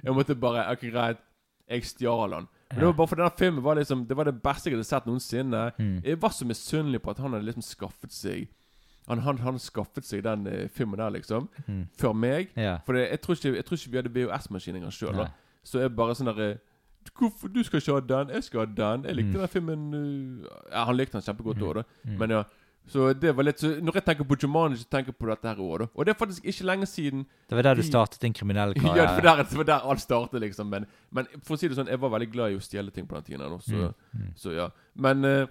Jeg 0.03 0.15
måtte 0.15 0.37
bare 0.39 0.69
Ok, 0.71 0.87
greit. 0.93 1.19
Jeg 1.71 1.85
stjal 1.87 2.33
han. 2.35 2.47
Men 2.71 2.79
det 2.79 2.87
var 2.87 2.95
bare 2.99 3.11
for 3.11 3.19
denne 3.19 3.37
filmen 3.37 3.63
var 3.63 3.79
liksom 3.79 4.05
Det 4.07 4.17
var 4.17 4.27
det 4.27 4.37
beste 4.43 4.69
jeg 4.69 4.77
hadde 4.77 4.87
sett 4.87 5.07
noensinne. 5.07 5.65
Mm. 5.77 5.99
Jeg 6.05 6.21
var 6.21 6.33
så 6.35 6.47
misunnelig 6.47 7.01
på 7.03 7.11
at 7.11 7.19
han 7.23 7.35
hadde 7.35 7.47
liksom 7.49 7.67
skaffet 7.67 8.15
seg 8.15 8.47
Han, 9.07 9.19
han, 9.19 9.37
han 9.37 9.57
skaffet 9.59 10.05
seg 10.05 10.23
den 10.23 10.45
uh, 10.47 10.67
filmen 10.69 10.97
der, 10.99 11.09
liksom. 11.09 11.49
Mm. 11.67 11.87
Før 11.97 12.13
meg. 12.13 12.51
Ja. 12.55 12.77
For 12.85 12.93
det, 12.93 13.07
jeg, 13.09 13.21
tror 13.21 13.35
ikke, 13.35 13.55
jeg 13.55 13.65
tror 13.65 13.77
ikke 13.77 13.91
vi 13.91 13.97
hadde 13.97 14.13
VHS-maskin 14.15 14.75
engang 14.75 14.91
sjøl. 14.93 15.27
Så 15.63 15.79
jeg 15.81 15.95
bare 15.95 16.15
sånn 16.15 16.29
derre 16.31 16.57
Hvorfor 17.17 17.49
du 17.49 17.63
skal 17.65 17.79
ikke 17.81 17.93
ha 17.97 17.99
den? 18.05 18.29
Jeg 18.35 18.43
skal 18.45 18.59
ha 18.61 18.65
den. 18.77 19.05
Jeg 19.09 19.15
likte 19.17 19.31
Mm. 19.33 19.39
den 19.41 19.47
filmen 19.49 19.93
uh, 19.93 20.49
Ja, 20.71 20.83
han 20.85 20.95
likte 20.97 21.17
den 21.17 21.25
kjempegodt 21.25 21.57
Mm. 21.57 21.73
da. 21.73 21.83
Mm. 22.05 22.17
Men 22.19 22.29
ja. 22.29 22.43
Så 22.87 23.13
det 23.13 23.35
var 23.37 23.43
litt 23.43 23.59
så 23.61 23.67
Når 23.81 23.93
jeg 23.93 24.05
tenker 24.05 24.23
på 24.25 24.35
Jumanji, 24.41 24.77
så 24.77 24.85
tenker 24.89 25.11
jeg 25.11 25.17
på 25.17 25.27
dette 25.29 25.47
her 25.47 25.55
òg, 25.61 25.79
da. 25.79 25.87
Og 25.95 26.05
det 26.05 26.13
er 26.15 26.17
faktisk 26.19 26.45
ikke 26.45 26.65
lenge 26.65 26.85
siden 26.89 27.25
Det 27.49 27.55
var 27.55 27.61
der 27.63 27.75
du 27.75 27.81
startet 27.83 28.21
din 28.21 28.33
kriminelle 28.33 28.73
Ja, 28.97 29.05
for 29.15 29.21
der, 29.21 29.43
det 29.43 29.57
var 29.57 29.63
der 29.63 29.89
alt 29.89 30.01
startet, 30.01 30.41
liksom. 30.41 30.67
Men, 30.69 30.85
men 31.11 31.25
for 31.43 31.55
å 31.55 31.57
si 31.59 31.67
det 31.67 31.77
sånn, 31.77 31.87
jeg 31.89 31.99
var 32.01 32.09
veldig 32.09 32.31
glad 32.33 32.51
i 32.51 32.57
å 32.57 32.61
stjele 32.61 32.91
ting 32.91 33.05
på 33.07 33.15
den 33.15 33.23
tiden. 33.23 33.39
da, 33.49 33.57
Så, 33.57 33.75
Mm. 34.13 34.21
Mm. 34.21 34.33
så 34.35 34.53
ja. 34.55 34.69
Men, 34.95 35.25
eh, 35.25 35.47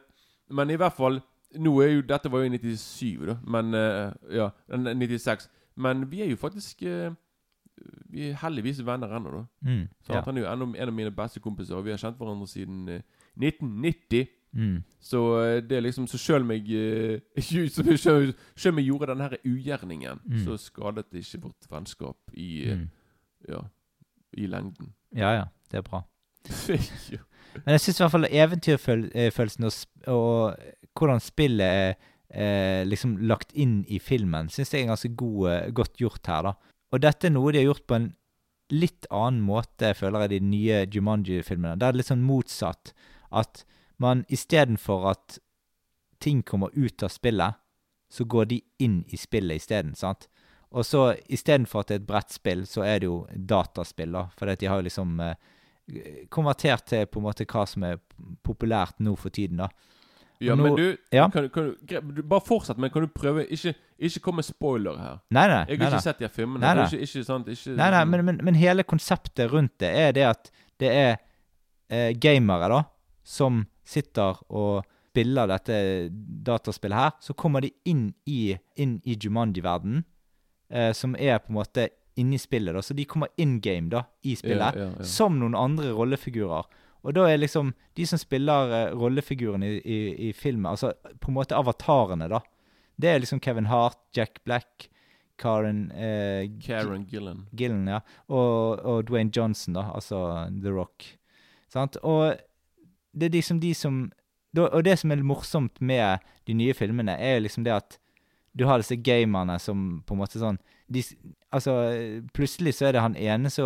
men 0.50 0.70
i 0.70 0.76
hvert 0.76 0.94
fall 0.96 1.20
Nå 1.58 1.80
er 1.82 1.88
jo 1.96 2.00
Dette 2.06 2.30
var 2.30 2.38
jo 2.44 2.44
i 2.52 2.58
97, 2.58 3.26
da. 3.26 3.36
Men 3.46 3.74
eh, 3.74 4.12
Ja, 4.36 4.50
96. 4.68 5.48
Men 5.76 6.04
vi 6.10 6.20
er 6.22 6.30
jo 6.30 6.36
faktisk 6.36 6.82
eh, 6.82 7.10
Vi 8.10 8.28
er 8.30 8.34
heldigvis 8.42 8.82
venner 8.86 9.08
ennå, 9.16 9.30
da. 9.30 9.44
Mm. 9.70 9.88
Så 10.02 10.12
Ja. 10.12 10.20
Han 10.26 10.36
er 10.36 10.40
jo 10.42 10.46
en 10.52 10.62
av, 10.62 10.74
en 10.76 10.88
av 10.88 10.94
mine 10.94 11.10
beste 11.10 11.40
kompiser, 11.40 11.74
og 11.76 11.84
vi 11.84 11.90
har 11.90 11.98
kjent 11.98 12.18
hverandre 12.18 12.46
siden 12.48 12.88
eh, 12.88 13.00
1990. 13.40 14.26
Mm. 14.52 14.82
Så 15.00 15.20
eh, 15.38 15.60
det 15.62 15.76
er 15.76 15.80
liksom 15.80 16.06
Så 16.10 16.18
sjøl 16.18 16.42
om 16.42 16.50
jeg 16.50 16.64
om 18.72 18.78
gjorde 18.86 19.06
denne 19.06 19.28
her 19.28 19.36
ugjerningen, 19.46 20.20
Mm. 20.26 20.44
så 20.44 20.56
skadet 20.58 21.06
det 21.12 21.22
ikke 21.24 21.42
vårt 21.42 21.70
vennskap 21.70 22.16
i 22.34 22.74
Mm. 22.74 22.88
Ja, 23.48 23.60
i 24.36 24.46
lengden. 24.46 24.92
Ja, 25.16 25.30
ja. 25.32 25.44
Det 25.70 25.78
er 25.78 25.82
bra. 25.82 26.02
Men 27.54 27.74
jeg 27.74 27.82
syns 27.84 27.98
i 27.98 28.04
hvert 28.04 28.14
fall 28.14 28.28
eventyrfølelsen 28.30 29.66
og, 29.66 29.80
og 30.12 30.96
hvordan 30.96 31.22
spillet 31.22 31.66
er 31.66 31.92
eh, 32.30 32.82
liksom 32.86 33.18
lagt 33.28 33.52
inn 33.52 33.80
i 33.88 34.00
filmen, 34.02 34.50
syns 34.52 34.74
jeg 34.74 34.84
er 34.84 34.92
ganske 34.92 35.12
god, 35.18 35.50
eh, 35.50 35.70
godt 35.76 36.00
gjort 36.00 36.30
her, 36.30 36.50
da. 36.50 36.76
Og 36.90 37.02
dette 37.04 37.28
er 37.28 37.34
noe 37.34 37.52
de 37.52 37.62
har 37.62 37.68
gjort 37.70 37.86
på 37.86 37.98
en 37.98 38.10
litt 38.70 39.06
annen 39.10 39.42
måte, 39.42 39.92
føler 39.98 40.26
jeg, 40.26 40.32
de 40.32 40.40
nye 40.46 40.82
Jumanji-filmene. 40.90 41.76
Det 41.78 41.86
er 41.88 41.98
litt 41.98 42.10
sånn 42.10 42.26
motsatt. 42.26 42.92
At 43.34 43.64
man 44.02 44.24
istedenfor 44.30 45.08
at 45.10 45.38
ting 46.22 46.42
kommer 46.46 46.74
ut 46.74 47.02
av 47.02 47.12
spillet, 47.12 47.58
så 48.10 48.26
går 48.26 48.50
de 48.50 48.60
inn 48.82 49.02
i 49.10 49.18
spillet 49.18 49.62
isteden, 49.62 49.94
sant? 49.98 50.26
Og 50.70 50.86
så 50.86 51.12
istedenfor 51.30 51.82
at 51.82 51.90
det 51.90 51.96
er 51.96 52.02
et 52.02 52.08
brettspill, 52.08 52.64
så 52.66 52.84
er 52.86 53.02
det 53.02 53.08
jo 53.10 53.24
dataspill, 53.34 54.14
da. 54.14 54.26
For 54.38 54.50
de 54.50 54.70
har 54.70 54.80
jo 54.80 54.86
liksom 54.86 55.18
eh, 55.24 55.34
konvertert 56.32 56.84
til 56.90 57.06
på 57.10 57.20
en 57.20 57.26
måte 57.28 57.46
hva 57.48 57.66
som 57.68 57.84
er 57.88 57.98
populært 58.46 58.98
nå 59.00 59.16
for 59.18 59.30
tiden, 59.34 59.62
da. 59.64 59.68
Ja, 60.40 60.54
nå- 60.56 60.62
men 60.64 60.76
du, 60.78 60.96
ja. 61.12 61.26
kan, 61.28 61.48
kan, 61.52 61.74
du- 62.14 62.22
Bare 62.22 62.40
fortsett, 62.40 62.78
men 62.80 62.88
kan 62.90 63.02
du 63.04 63.08
prøve 63.12 63.42
Ikke, 63.52 63.74
ikke 63.98 64.20
kom 64.24 64.36
med 64.40 64.44
spoiler 64.46 64.96
her. 64.96 65.18
Nei, 65.30 65.46
nei. 65.48 65.58
Jeg 65.68 65.76
har 65.76 65.84
nei, 65.84 65.86
ikke 65.90 65.90
nei. 65.90 66.00
sett 66.06 66.18
de 66.22 66.28
filmene. 66.32 66.60
Nei, 66.64 66.74
nei. 66.78 66.86
Ikke, 66.86 67.02
ikke 67.04 67.24
sant 67.26 67.48
ikke, 67.52 67.74
Nei, 67.76 67.90
nei, 67.90 68.04
men, 68.08 68.24
men, 68.24 68.38
men 68.48 68.54
hele 68.56 68.82
konseptet 68.88 69.50
rundt 69.52 69.74
det 69.84 69.90
er 69.92 70.12
det 70.16 70.24
at 70.30 70.50
det 70.80 70.88
er 70.96 71.12
eh, 71.90 72.14
gamere, 72.16 72.70
da, 72.72 72.80
som 73.22 73.66
sitter 73.84 74.40
og 74.48 74.80
spiller 75.10 75.50
dette 75.50 75.76
dataspillet 76.46 76.96
her. 76.96 77.12
Så 77.20 77.34
kommer 77.36 77.60
de 77.60 77.72
inn 77.84 78.14
i, 78.30 78.56
inn 78.80 78.96
i 79.04 79.18
Jumanji-verdenen, 79.20 80.04
eh, 80.70 80.92
som 80.96 81.12
er 81.18 81.36
på 81.44 81.52
en 81.52 81.58
måte 81.60 81.88
inni 82.16 82.38
spillet. 82.38 82.74
da, 82.74 82.82
Så 82.82 82.94
de 82.94 83.04
kommer 83.04 83.28
in 83.36 83.60
game 83.60 83.88
da, 83.90 84.04
i 84.22 84.36
spillet, 84.36 84.74
Ja, 84.76 84.86
ja, 84.88 84.92
ja. 84.98 85.04
som 85.04 85.38
noen 85.38 85.54
andre 85.54 85.92
rollefigurer. 85.92 86.66
Og 87.02 87.14
da 87.16 87.26
er 87.30 87.38
liksom 87.38 87.72
de 87.96 88.06
som 88.06 88.18
spiller 88.20 88.72
uh, 88.90 88.96
rollefigurene 88.98 89.66
i, 89.66 89.76
i, 89.84 90.28
i 90.28 90.32
filmen, 90.32 90.66
altså 90.70 90.92
på 91.20 91.30
en 91.30 91.38
måte 91.38 91.56
avatarene, 91.56 92.28
da. 92.28 92.40
Det 93.00 93.08
er 93.08 93.22
liksom 93.22 93.40
Kevin 93.40 93.70
Hart, 93.70 93.96
Jack 94.12 94.42
Black, 94.44 94.90
Karen 95.40 95.86
uh, 95.96 96.44
Karen 96.60 97.06
Gillen. 97.08 97.46
Gillen, 97.56 97.86
ja. 97.88 98.02
Og, 98.28 98.82
og 98.84 99.06
Dwayne 99.08 99.32
Johnson, 99.32 99.74
da. 99.78 99.86
Altså 99.94 100.20
The 100.62 100.74
Rock. 100.74 101.06
Sant? 101.72 101.96
Og 102.04 102.34
det 103.16 103.30
er 103.30 103.38
liksom 103.38 103.60
de 103.62 103.72
som 103.74 104.10
da, 104.52 104.66
Og 104.74 104.82
det 104.84 104.98
som 104.98 105.12
er 105.14 105.22
morsomt 105.22 105.80
med 105.80 106.18
de 106.46 106.54
nye 106.58 106.74
filmene, 106.74 107.14
er 107.16 107.40
liksom 107.40 107.64
det 107.64 107.72
at 107.72 107.98
du 108.58 108.64
har 108.66 108.82
disse 108.82 108.96
gamerne 108.98 109.54
som 109.62 110.02
på 110.06 110.16
en 110.16 110.18
måte 110.18 110.40
sånn 110.42 110.58
de, 110.90 111.04
Altså, 111.50 111.72
plutselig 112.30 112.76
så 112.78 112.86
er 112.86 112.94
det 112.94 113.00
han 113.02 113.16
ene 113.18 113.50
så 113.50 113.64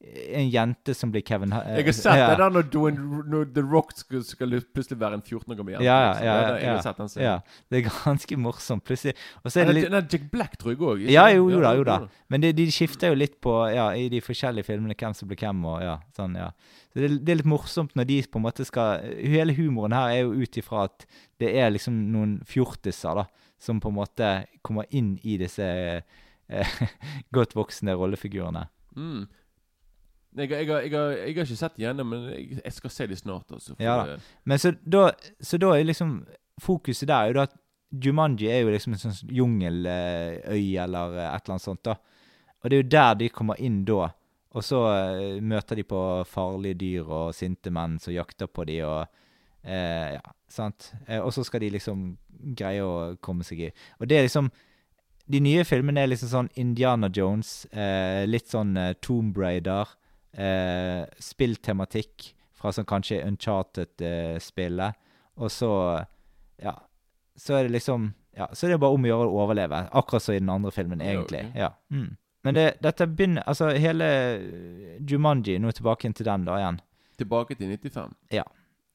En 0.00 0.46
jente 0.48 0.94
som 0.96 1.10
blir 1.12 1.20
Kevin 1.26 1.52
uh, 1.52 1.58
Jeg 1.76 1.84
har 1.84 1.96
sett 1.98 2.16
ja. 2.16 2.30
det 2.32 2.38
der 2.40 2.54
når, 2.54 3.00
når 3.28 3.50
The 3.52 3.64
Rock 3.66 3.92
skal, 3.92 4.22
skal 4.24 4.56
plutselig 4.72 4.96
være 5.02 5.18
en 5.18 5.24
14 5.24 5.52
år 5.52 5.58
gammel 5.58 5.74
jente. 5.74 5.84
Ja, 5.84 5.96
ja, 5.98 6.08
liksom. 6.08 6.24
ja, 6.24 6.36
Det 6.38 6.62
ja, 6.64 6.94
den 6.96 7.26
ja. 7.26 7.34
Det 7.68 7.78
er 7.80 7.84
ganske 7.90 8.38
morsomt. 8.40 8.84
Plutselig 8.88 9.14
Og 9.42 9.52
så 9.52 9.60
er 9.60 9.68
det 9.68 9.76
litt 9.76 9.92
nei, 9.92 10.02
Jack 10.12 10.26
Black 10.32 10.56
tror 10.56 10.72
jeg 10.72 10.80
òg. 10.80 11.04
Ja, 11.12 11.28
jo, 11.34 11.50
jo 11.52 11.60
da, 11.60 11.76
jo 11.76 11.84
da. 11.84 12.00
Men 12.32 12.46
de, 12.46 12.54
de 12.56 12.68
skifter 12.72 13.12
jo 13.12 13.20
litt 13.20 13.36
på, 13.44 13.52
ja, 13.74 13.90
i 13.92 14.08
de 14.12 14.24
forskjellige 14.24 14.70
filmene, 14.70 14.96
hvem 14.96 15.16
som 15.16 15.28
blir 15.28 15.44
hvem, 15.44 15.64
og 15.68 15.84
ja, 15.84 15.98
sånn, 16.16 16.40
ja. 16.40 16.50
Så 16.94 17.04
det, 17.04 17.14
det 17.20 17.34
er 17.34 17.42
litt 17.42 17.52
morsomt 17.52 17.92
når 17.98 18.08
de 18.08 18.20
på 18.32 18.40
en 18.40 18.48
måte 18.48 18.64
skal 18.64 19.04
Hele 19.20 19.52
humoren 19.58 19.92
her 19.92 20.14
er 20.14 20.22
jo 20.24 20.32
ut 20.40 20.56
ifra 20.56 20.86
at 20.88 21.04
det 21.42 21.52
er 21.60 21.74
liksom 21.74 22.06
noen 22.14 22.38
fjortiser, 22.48 23.20
da, 23.20 23.50
som 23.60 23.82
på 23.82 23.92
en 23.92 24.00
måte 24.00 24.36
kommer 24.64 24.88
inn 24.96 25.18
i 25.20 25.36
disse 25.40 25.66
godt 27.36 27.56
voksne 27.56 27.94
rollefigurene. 27.98 28.66
Mm. 28.96 29.26
Jeg, 30.36 30.50
jeg, 30.50 30.66
jeg, 30.68 30.90
jeg 30.92 31.00
har 31.00 31.28
ikke 31.32 31.46
sett 31.56 31.78
igjennom, 31.80 32.10
men 32.12 32.26
jeg, 32.28 32.72
skal 32.76 32.92
se 32.92 33.06
de 33.08 33.16
snart. 33.16 33.52
Altså, 33.52 33.74
for 33.74 33.84
Ja 33.84 33.96
da. 34.04 34.18
Men 34.44 34.60
så 34.60 34.74
da, 34.84 35.08
så 35.40 35.60
da 35.60 35.72
er 35.76 35.88
liksom 35.88 36.18
Fokuset 36.60 37.08
der 37.08 37.14
er 37.14 37.32
jo 37.34 37.40
at 37.42 37.56
Jumanji 38.04 38.48
er 38.48 38.62
jo 38.64 38.70
liksom 38.72 38.94
en 38.96 39.00
sånn 39.00 39.32
jungeløy 39.32 40.70
eller 40.82 41.18
et 41.20 41.44
eller 41.44 41.52
annet 41.54 41.64
sånt, 41.64 41.82
da. 41.84 41.96
Og 42.62 42.70
det 42.70 42.78
er 42.78 42.82
jo 42.82 42.88
der 42.90 43.18
de 43.20 43.28
kommer 43.32 43.60
inn 43.62 43.82
da. 43.86 44.08
Og 44.56 44.64
så 44.64 44.80
uh, 44.88 45.36
møter 45.44 45.76
de 45.76 45.84
på 45.86 46.00
farlige 46.28 46.80
dyr 46.80 47.10
og 47.12 47.34
sinte 47.36 47.70
menn 47.72 47.98
som 48.02 48.14
jakter 48.14 48.48
på 48.48 48.64
de 48.68 48.80
og 48.86 49.02
uh, 49.04 50.08
Ja, 50.16 50.22
sant. 50.48 50.90
Uh, 51.08 51.20
og 51.20 51.32
så 51.36 51.44
skal 51.46 51.62
de 51.62 51.74
liksom 51.76 52.08
greie 52.56 52.84
å 52.84 53.16
komme 53.22 53.44
seg 53.46 53.68
i 53.68 53.70
Og 54.00 54.08
det 54.08 54.18
er 54.18 54.26
liksom 54.26 54.50
De 55.28 55.40
nye 55.42 55.64
filmene 55.66 56.04
er 56.04 56.06
liksom 56.12 56.28
sånn 56.30 56.48
Indiana 56.62 57.08
Jones, 57.10 57.66
eh, 57.72 58.24
litt 58.26 58.46
sånn 58.52 58.76
eh, 58.78 58.92
Tomb 59.02 59.36
Raider, 59.36 59.88
eh, 60.38 61.02
spilltematikk 61.18 62.32
fra 62.54 62.70
sånn 62.72 62.86
kanskje 62.86 63.24
Uncharted-spillet. 63.26 64.94
og 65.36 65.50
så 65.50 66.06
Ja. 66.62 66.74
Så 67.36 67.54
er 67.58 67.62
det 67.64 67.72
liksom 67.72 68.14
Ja, 68.36 68.46
så 68.52 68.66
er 68.66 68.70
det 68.72 68.80
bare 68.80 68.92
om 68.92 69.02
å 69.02 69.06
gjøre 69.08 69.28
å 69.32 69.40
overleve. 69.48 69.88
Akkurat 69.92 70.22
som 70.22 70.34
i 70.34 70.38
den 70.38 70.50
andre 70.50 70.70
filmen, 70.70 71.00
Ja, 71.00 71.06
egentlig. 71.22 71.44
ok. 71.50 71.54
Ja. 71.56 71.70
Mm. 71.90 72.16
Men 72.44 72.54
det, 72.54 72.80
dette 72.82 73.06
begynner 73.06 73.42
Altså, 73.46 73.70
hele 73.76 74.04
eh, 74.04 74.98
Jumanji, 75.00 75.58
nå 75.58 75.72
tilbake 75.72 76.12
til 76.14 76.24
den 76.26 76.44
da 76.44 76.52
igjen. 76.58 76.80
Tilbake 77.18 77.56
til 77.56 77.68
95. 77.78 78.14
Ja. 78.30 78.42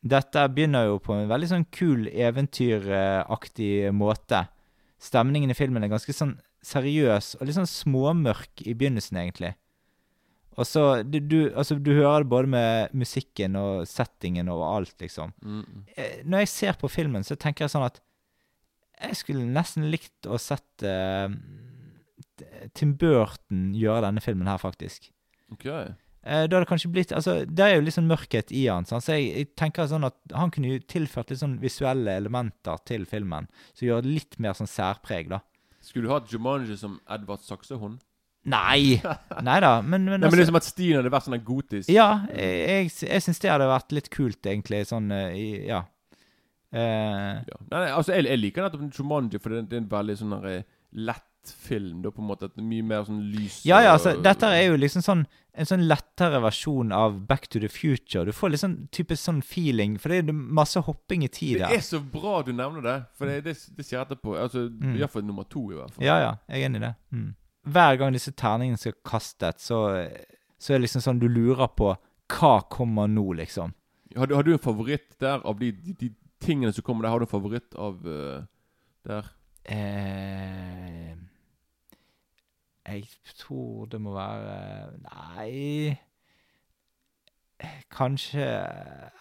Dette 0.03 0.47
begynner 0.49 0.85
jo 0.85 0.99
på 0.99 1.13
en 1.13 1.27
veldig 1.27 1.47
sånn 1.49 1.65
kul, 1.71 2.07
eventyraktig 2.07 3.91
måte. 3.93 4.47
Stemningen 5.01 5.49
i 5.49 5.57
filmen 5.57 5.83
er 5.83 5.89
ganske 5.91 6.13
sånn 6.13 6.35
seriøs 6.65 7.35
og 7.39 7.47
litt 7.47 7.57
sånn 7.57 7.69
småmørk 7.69 8.61
i 8.67 8.75
begynnelsen, 8.77 9.17
egentlig. 9.17 9.55
Og 10.59 10.67
så 10.67 10.83
du, 11.07 11.17
du, 11.23 11.39
altså, 11.55 11.77
du 11.79 11.93
hører 11.95 12.25
det 12.25 12.31
både 12.33 12.51
med 12.51 12.93
musikken 12.97 13.55
og 13.57 13.87
settingen 13.89 14.51
og 14.51 14.61
alt, 14.67 14.93
liksom. 15.01 15.31
Mm. 15.41 15.85
Eh, 15.95 16.21
Når 16.27 16.43
jeg 16.43 16.51
ser 16.53 16.79
på 16.81 16.91
filmen, 16.91 17.25
så 17.25 17.37
tenker 17.39 17.65
jeg 17.65 17.73
sånn 17.73 17.87
at 17.87 18.01
jeg 19.01 19.17
skulle 19.17 19.47
nesten 19.49 19.87
likt 19.89 20.27
å 20.29 20.37
sett 20.37 20.83
uh, 20.85 21.31
Tim 22.77 22.93
Burton 22.99 23.71
gjøre 23.73 24.03
denne 24.05 24.21
filmen 24.21 24.49
her, 24.51 24.59
faktisk. 24.61 25.09
Ok. 25.55 25.65
Eh, 26.23 26.43
da 26.45 26.53
hadde 26.53 26.59
det 26.61 26.69
kanskje 26.69 26.91
blitt 26.93 27.11
Altså, 27.17 27.39
det 27.49 27.65
er 27.65 27.71
jo 27.79 27.81
litt 27.87 27.95
sånn 27.95 28.09
mørkhet 28.09 28.51
i 28.53 28.67
han, 28.69 28.85
Sånn. 28.85 29.01
så 29.01 29.15
jeg, 29.17 29.31
jeg 29.33 29.47
tenker 29.57 29.87
sånn 29.89 30.05
at 30.05 30.17
han 30.37 30.51
kunne 30.53 30.75
jo 30.75 30.83
tilført 30.85 31.31
litt 31.33 31.41
sånn 31.41 31.55
visuelle 31.63 32.13
elementer 32.19 32.77
til 32.85 33.07
filmen, 33.09 33.47
som 33.73 33.87
gjør 33.87 34.03
det 34.05 34.11
litt 34.19 34.37
mer 34.37 34.53
sånn 34.57 34.69
særpreg, 34.69 35.31
da. 35.33 35.39
Skulle 35.81 36.05
du 36.05 36.13
hatt 36.13 36.29
Jumanji 36.29 36.77
som 36.77 36.99
Edvard 37.09 37.41
Saksehund? 37.41 38.03
Nei! 38.53 38.99
Nei 39.47 39.57
da, 39.65 39.71
men, 39.81 40.05
men, 40.05 40.21
Nei, 40.21 40.29
men 40.29 40.39
liksom 40.43 40.59
at 40.61 40.65
stilen 40.69 41.01
hadde 41.01 41.13
vært 41.13 41.25
sånn 41.25 41.39
gotisk? 41.45 41.89
Ja, 41.93 42.07
jeg, 42.33 42.61
jeg, 42.69 42.93
jeg 43.09 43.25
syns 43.25 43.41
det 43.41 43.51
hadde 43.53 43.71
vært 43.73 43.97
litt 43.97 44.11
kult, 44.13 44.45
egentlig. 44.45 44.83
Sånn 44.89 45.09
eh, 45.13 45.65
Ja. 45.71 45.81
Uh, 46.71 47.41
Ja. 47.43 47.57
Nei, 47.65 47.79
nei, 47.81 47.89
altså, 47.97 48.13
jeg, 48.15 48.29
jeg 48.29 48.39
liker 48.45 48.65
nettopp 48.69 48.93
Jumanji, 48.97 49.41
for 49.41 49.53
det, 49.57 49.65
det 49.73 49.77
er 49.79 49.83
en 49.83 49.89
veldig 49.91 50.15
sånn 50.21 50.37
lett 51.09 51.27
film. 51.49 52.01
Da, 52.03 52.11
på 52.13 52.21
en 52.21 52.27
måte, 52.29 52.49
er 52.49 52.65
Mye 52.65 52.85
mer 52.85 53.05
sånn 53.07 53.21
lys 53.33 53.61
ja, 53.65 53.81
ja, 53.81 53.95
altså, 53.95 54.13
dette 54.21 54.49
er 54.53 54.67
jo 54.69 54.75
liksom 54.79 55.01
sånn 55.05 55.23
en 55.51 55.67
sånn 55.67 55.81
lettere 55.83 56.39
versjon 56.39 56.93
av 56.95 57.17
Back 57.27 57.49
to 57.51 57.59
the 57.59 57.67
Future. 57.67 58.23
Du 58.23 58.31
får 58.31 58.53
litt 58.53 58.61
sånn 58.61 58.75
typisk 58.95 59.19
sånn 59.25 59.41
feeling, 59.43 59.97
for 59.99 60.13
det 60.13 60.21
er 60.23 60.31
masse 60.31 60.79
hopping 60.85 61.25
i 61.25 61.27
tid 61.27 61.59
der. 61.59 61.73
Det 61.73 61.81
er 61.81 61.83
så 61.83 61.99
bra 61.99 62.37
du 62.47 62.53
nevner 62.55 62.85
det, 62.85 62.95
for 63.19 63.27
det, 63.27 63.41
det, 63.49 63.57
det 63.75 63.83
sier 63.83 63.97
jeg 63.97 64.05
etterpå. 64.05 64.37
Altså, 64.39 64.69
Mm. 64.71 64.93
Iallfall 64.95 65.25
nummer 65.27 65.43
to, 65.43 65.65
i 65.73 65.75
hvert 65.75 65.91
fall. 65.91 66.05
Ja, 66.05 66.15
ja, 66.21 66.31
jeg 66.47 66.61
er 66.61 66.69
enig 66.69 66.79
i 66.79 66.85
det. 66.85 66.93
Mm. 67.11 67.27
Hver 67.75 67.97
gang 67.99 68.15
disse 68.15 68.31
terningene 68.31 68.79
skal 68.79 68.95
kastes, 69.05 69.67
så, 69.67 69.81
så 70.57 70.71
er 70.71 70.79
det 70.79 70.85
liksom 70.85 71.03
sånn 71.03 71.19
du 71.21 71.27
lurer 71.27 71.67
på 71.75 71.91
hva 72.31 72.53
kommer 72.71 73.11
nå, 73.11 73.25
liksom. 73.41 73.75
Har, 74.15 74.27
du, 74.31 74.35
har 74.35 74.47
du 74.47 74.53
en 74.55 74.63
favoritt 74.63 75.19
der 75.19 75.43
av 75.43 75.59
de, 75.59 75.73
de, 75.75 75.93
de 75.99 76.09
tingene 76.39 76.71
som 76.73 76.83
kommer 76.87 77.03
der? 77.05 77.11
Har 77.13 77.19
du 77.19 77.27
en 77.27 77.31
favoritt 77.35 77.75
av 77.75 77.99
uh, 78.07 78.47
der? 79.07 79.27
Eh, 79.63 81.11
jeg 82.91 83.35
tror 83.39 83.85
det 83.91 84.01
må 84.01 84.13
være 84.15 84.91
Nei 85.07 85.95
Kanskje 87.91 88.45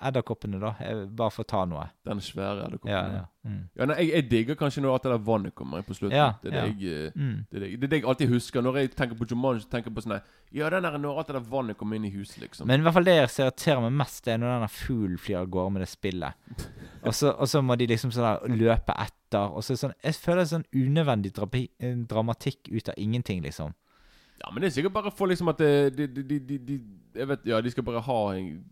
edderkoppene, 0.07 0.61
da. 0.63 0.71
Bare 1.19 1.33
for 1.35 1.45
å 1.45 1.49
ta 1.51 1.65
noe. 1.69 1.89
Den 2.07 2.21
svære 2.25 2.67
edderkoppen? 2.67 2.93
Ja, 2.93 3.01
ja. 3.17 3.23
Mm. 3.45 3.61
Ja, 3.79 3.87
nei, 3.89 3.97
jeg, 4.03 4.11
jeg 4.15 4.27
digger 4.31 4.57
kanskje 4.61 4.83
når 4.85 4.95
alt 4.95 5.07
det 5.07 5.13
der 5.15 5.23
vannet 5.27 5.55
kommer 5.57 5.81
inn 5.81 5.87
på 5.89 5.97
slutten. 5.97 6.17
Ja, 6.17 6.27
det, 6.43 6.53
er 6.53 6.69
det, 6.69 6.85
jeg, 6.85 7.07
eh, 7.09 7.19
Mm. 7.21 7.37
det, 7.51 7.57
er 7.57 7.65
det, 7.65 7.71
det 7.81 7.89
er 7.89 7.93
det 7.95 7.99
jeg 8.01 8.07
alltid 8.13 8.33
husker. 8.35 8.63
Når 8.65 8.79
jeg 8.83 8.93
tenker 8.99 9.19
på 9.19 9.29
Jumanji, 9.31 9.67
tenker 9.73 9.95
på 9.97 10.05
sånn 10.05 10.17
Ja, 10.53 10.71
den 10.71 10.87
der 10.87 10.99
når 10.99 11.19
alt 11.23 11.31
det 11.33 11.37
der 11.39 11.49
vannet 11.51 11.79
kommer 11.81 11.97
inn 11.97 12.05
i 12.09 12.13
huset, 12.15 12.41
liksom. 12.45 12.67
Men 12.71 12.81
i 12.81 12.87
hvert 12.87 12.97
fall 12.99 13.09
det 13.09 13.17
som 13.31 13.45
irriterer 13.47 13.85
meg 13.87 13.99
mest, 14.03 14.25
det 14.27 14.35
er 14.35 14.43
når 14.43 14.55
den 14.65 14.73
fuglen 14.77 15.19
flyr 15.19 15.41
av 15.43 15.51
gårde 15.57 15.75
med 15.77 15.85
det 15.87 15.91
spillet. 15.93 16.33
Og 17.07 17.15
så, 17.17 17.31
og 17.33 17.49
så 17.49 17.63
må 17.65 17.77
de 17.81 17.87
liksom 17.89 18.11
sånn 18.13 18.27
der 18.27 18.57
løpe 18.61 18.93
etter. 18.93 19.47
Og 19.57 19.63
så 19.65 19.73
sånn, 19.81 19.95
Jeg 20.05 20.19
føler 20.21 20.43
det 20.43 20.49
er 20.51 20.51
sånn 20.59 20.67
unødvendig 20.77 21.31
eh, 21.81 21.95
dramatikk 22.11 22.69
ut 22.69 22.91
av 22.93 22.99
ingenting, 23.01 23.41
liksom. 23.47 23.73
Ja, 24.41 24.51
men 24.53 24.63
det 24.63 24.71
er 24.71 24.75
sikkert 24.81 24.93
bare 24.97 25.11
for 25.13 25.27
liksom 25.29 25.49
at 25.53 25.59
det, 25.59 25.97
de, 25.97 26.07
de, 26.07 26.23
de, 26.23 26.39
de, 26.49 26.59
de 26.59 26.81
Jeg 27.21 27.29
vet 27.29 27.47
Ja, 27.47 27.61
de 27.61 27.71
skal 27.71 27.85
bare 27.85 28.01
ha 28.01 28.21
en 28.37 28.65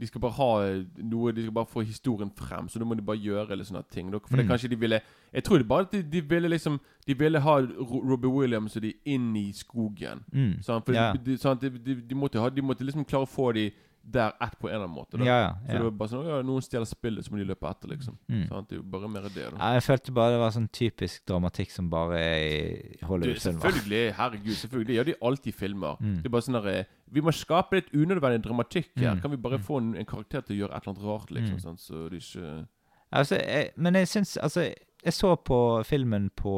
De 0.00 0.06
skal 0.08 0.20
bare 0.20 0.32
ha 0.32 0.48
eh, 0.66 0.84
noe 1.04 1.32
De 1.36 1.42
skal 1.44 1.52
bare 1.54 1.68
få 1.68 1.82
historien 1.84 2.30
frem, 2.34 2.68
så 2.68 2.78
da 2.80 2.84
må 2.88 2.94
de 2.96 3.02
bare 3.04 3.20
gjøre 3.20 3.56
litt 3.56 3.68
sånne 3.68 3.84
ting. 3.92 4.10
For 4.10 4.36
det 4.36 4.46
Mm. 4.46 4.48
kanskje 4.50 4.70
de 4.72 4.76
ville 4.80 5.00
Jeg 5.32 5.44
tror 5.44 5.58
det 5.58 5.68
bare 5.68 5.80
at 5.86 5.92
de, 5.92 6.02
de 6.02 6.20
ville 6.20 6.48
liksom 6.48 6.80
De 7.06 7.14
ville 7.18 7.38
ha 7.40 7.54
Ro- 7.60 8.02
Robbie 8.10 8.30
Williams 8.32 8.76
og 8.76 8.82
de 8.82 8.94
inn 9.04 9.36
i 9.36 9.52
skogen. 9.52 10.24
Mm. 10.32 10.62
Sant? 10.62 10.84
For 10.86 11.36
sant? 11.36 11.60
De, 11.60 11.70
de, 11.78 11.94
de, 12.00 12.14
måtte 12.14 12.40
ha, 12.40 12.48
de 12.48 12.62
måtte 12.62 12.84
liksom 12.84 13.04
klare 13.04 13.22
å 13.28 13.30
få 13.30 13.52
de 13.52 13.70
der 14.04 14.32
ett 14.42 14.58
på 14.58 14.68
en 14.68 14.74
eller 14.74 14.84
annen 14.84 14.94
måte. 14.96 15.18
Da. 15.18 15.24
Ja, 15.24 15.36
ja, 15.40 15.50
Så 15.66 15.76
det 15.78 15.82
var 15.84 15.94
bare 16.00 16.10
sånn 16.10 16.26
ja, 16.26 16.38
Noen 16.46 16.64
stjeler 16.64 16.88
spillet, 16.88 17.24
så 17.24 17.32
må 17.32 17.38
de 17.38 17.46
løpe 17.46 17.68
etter, 17.70 17.92
liksom. 17.92 18.16
Mm. 18.26 18.42
Sånn, 18.48 18.66
Det 18.68 18.76
er 18.76 18.80
jo 18.80 18.86
bare 18.94 19.10
mer 19.12 19.28
det, 19.28 19.44
da. 19.44 19.52
Ja, 19.56 19.70
jeg 19.78 19.84
følte 19.86 20.14
bare 20.16 20.34
det 20.34 20.40
var 20.42 20.54
sånn 20.56 20.68
typisk 20.74 21.22
dramatikk 21.30 21.70
som 21.74 21.90
bare 21.92 22.18
er 22.18 22.42
i 22.42 22.56
Du, 22.98 23.06
Hollywood-filmer. 23.06 23.62
selvfølgelig, 23.62 24.02
herregud, 24.18 24.56
selvfølgelig. 24.62 24.88
Det 24.90 24.98
gjør 24.98 25.08
de 25.10 25.16
alltid 25.30 25.52
i 25.52 25.56
filmer. 25.56 25.96
Mm. 26.02 26.16
Det 26.18 26.26
er 26.26 26.34
bare 26.36 26.48
sånn 26.48 26.58
der, 26.58 26.68
eh, 26.72 26.84
Vi 27.12 27.20
må 27.20 27.32
skape 27.36 27.76
litt 27.76 27.90
unødvendig 27.92 28.42
dramatikk 28.42 28.90
her. 28.96 29.14
Mm. 29.14 29.20
Kan 29.20 29.30
vi 29.30 29.36
bare 29.36 29.58
få 29.58 29.78
en, 29.78 29.94
en 29.96 30.06
karakter 30.06 30.40
til 30.40 30.56
å 30.56 30.60
gjøre 30.62 30.76
et 30.76 30.82
eller 30.82 30.94
annet 30.94 31.06
rart, 31.06 31.30
liksom? 31.30 31.56
Mm. 31.56 31.60
Sant? 31.60 31.80
Så 31.80 32.08
det 32.08 32.22
ikke 32.22 32.66
Altså, 33.12 33.36
jeg, 33.36 33.70
men 33.76 33.94
jeg 33.94 34.08
syns 34.08 34.36
Altså, 34.40 34.72
jeg 35.04 35.12
så 35.12 35.34
på 35.36 35.82
filmen 35.84 36.30
på 36.30 36.54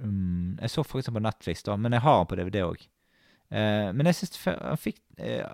um, 0.00 0.56
Jeg 0.60 0.70
så 0.70 0.82
faktisk 0.82 1.08
eksempel 1.08 1.20
på 1.22 1.26
Netflix, 1.28 1.62
da, 1.62 1.76
men 1.76 1.92
jeg 1.92 2.00
har 2.00 2.24
den 2.24 2.26
på 2.26 2.36
DVD 2.36 2.62
òg. 2.64 2.86
Uh, 3.52 3.92
men 3.96 4.06
jeg 4.06 4.14
syns 4.14 4.44
han 4.44 4.76
fikk 4.80 5.00
eh, 5.18 5.44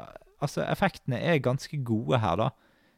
Altså, 0.42 0.64
effektene 0.66 1.20
er 1.20 1.42
ganske 1.44 1.78
gode 1.86 2.18
her, 2.22 2.36
da. 2.40 2.50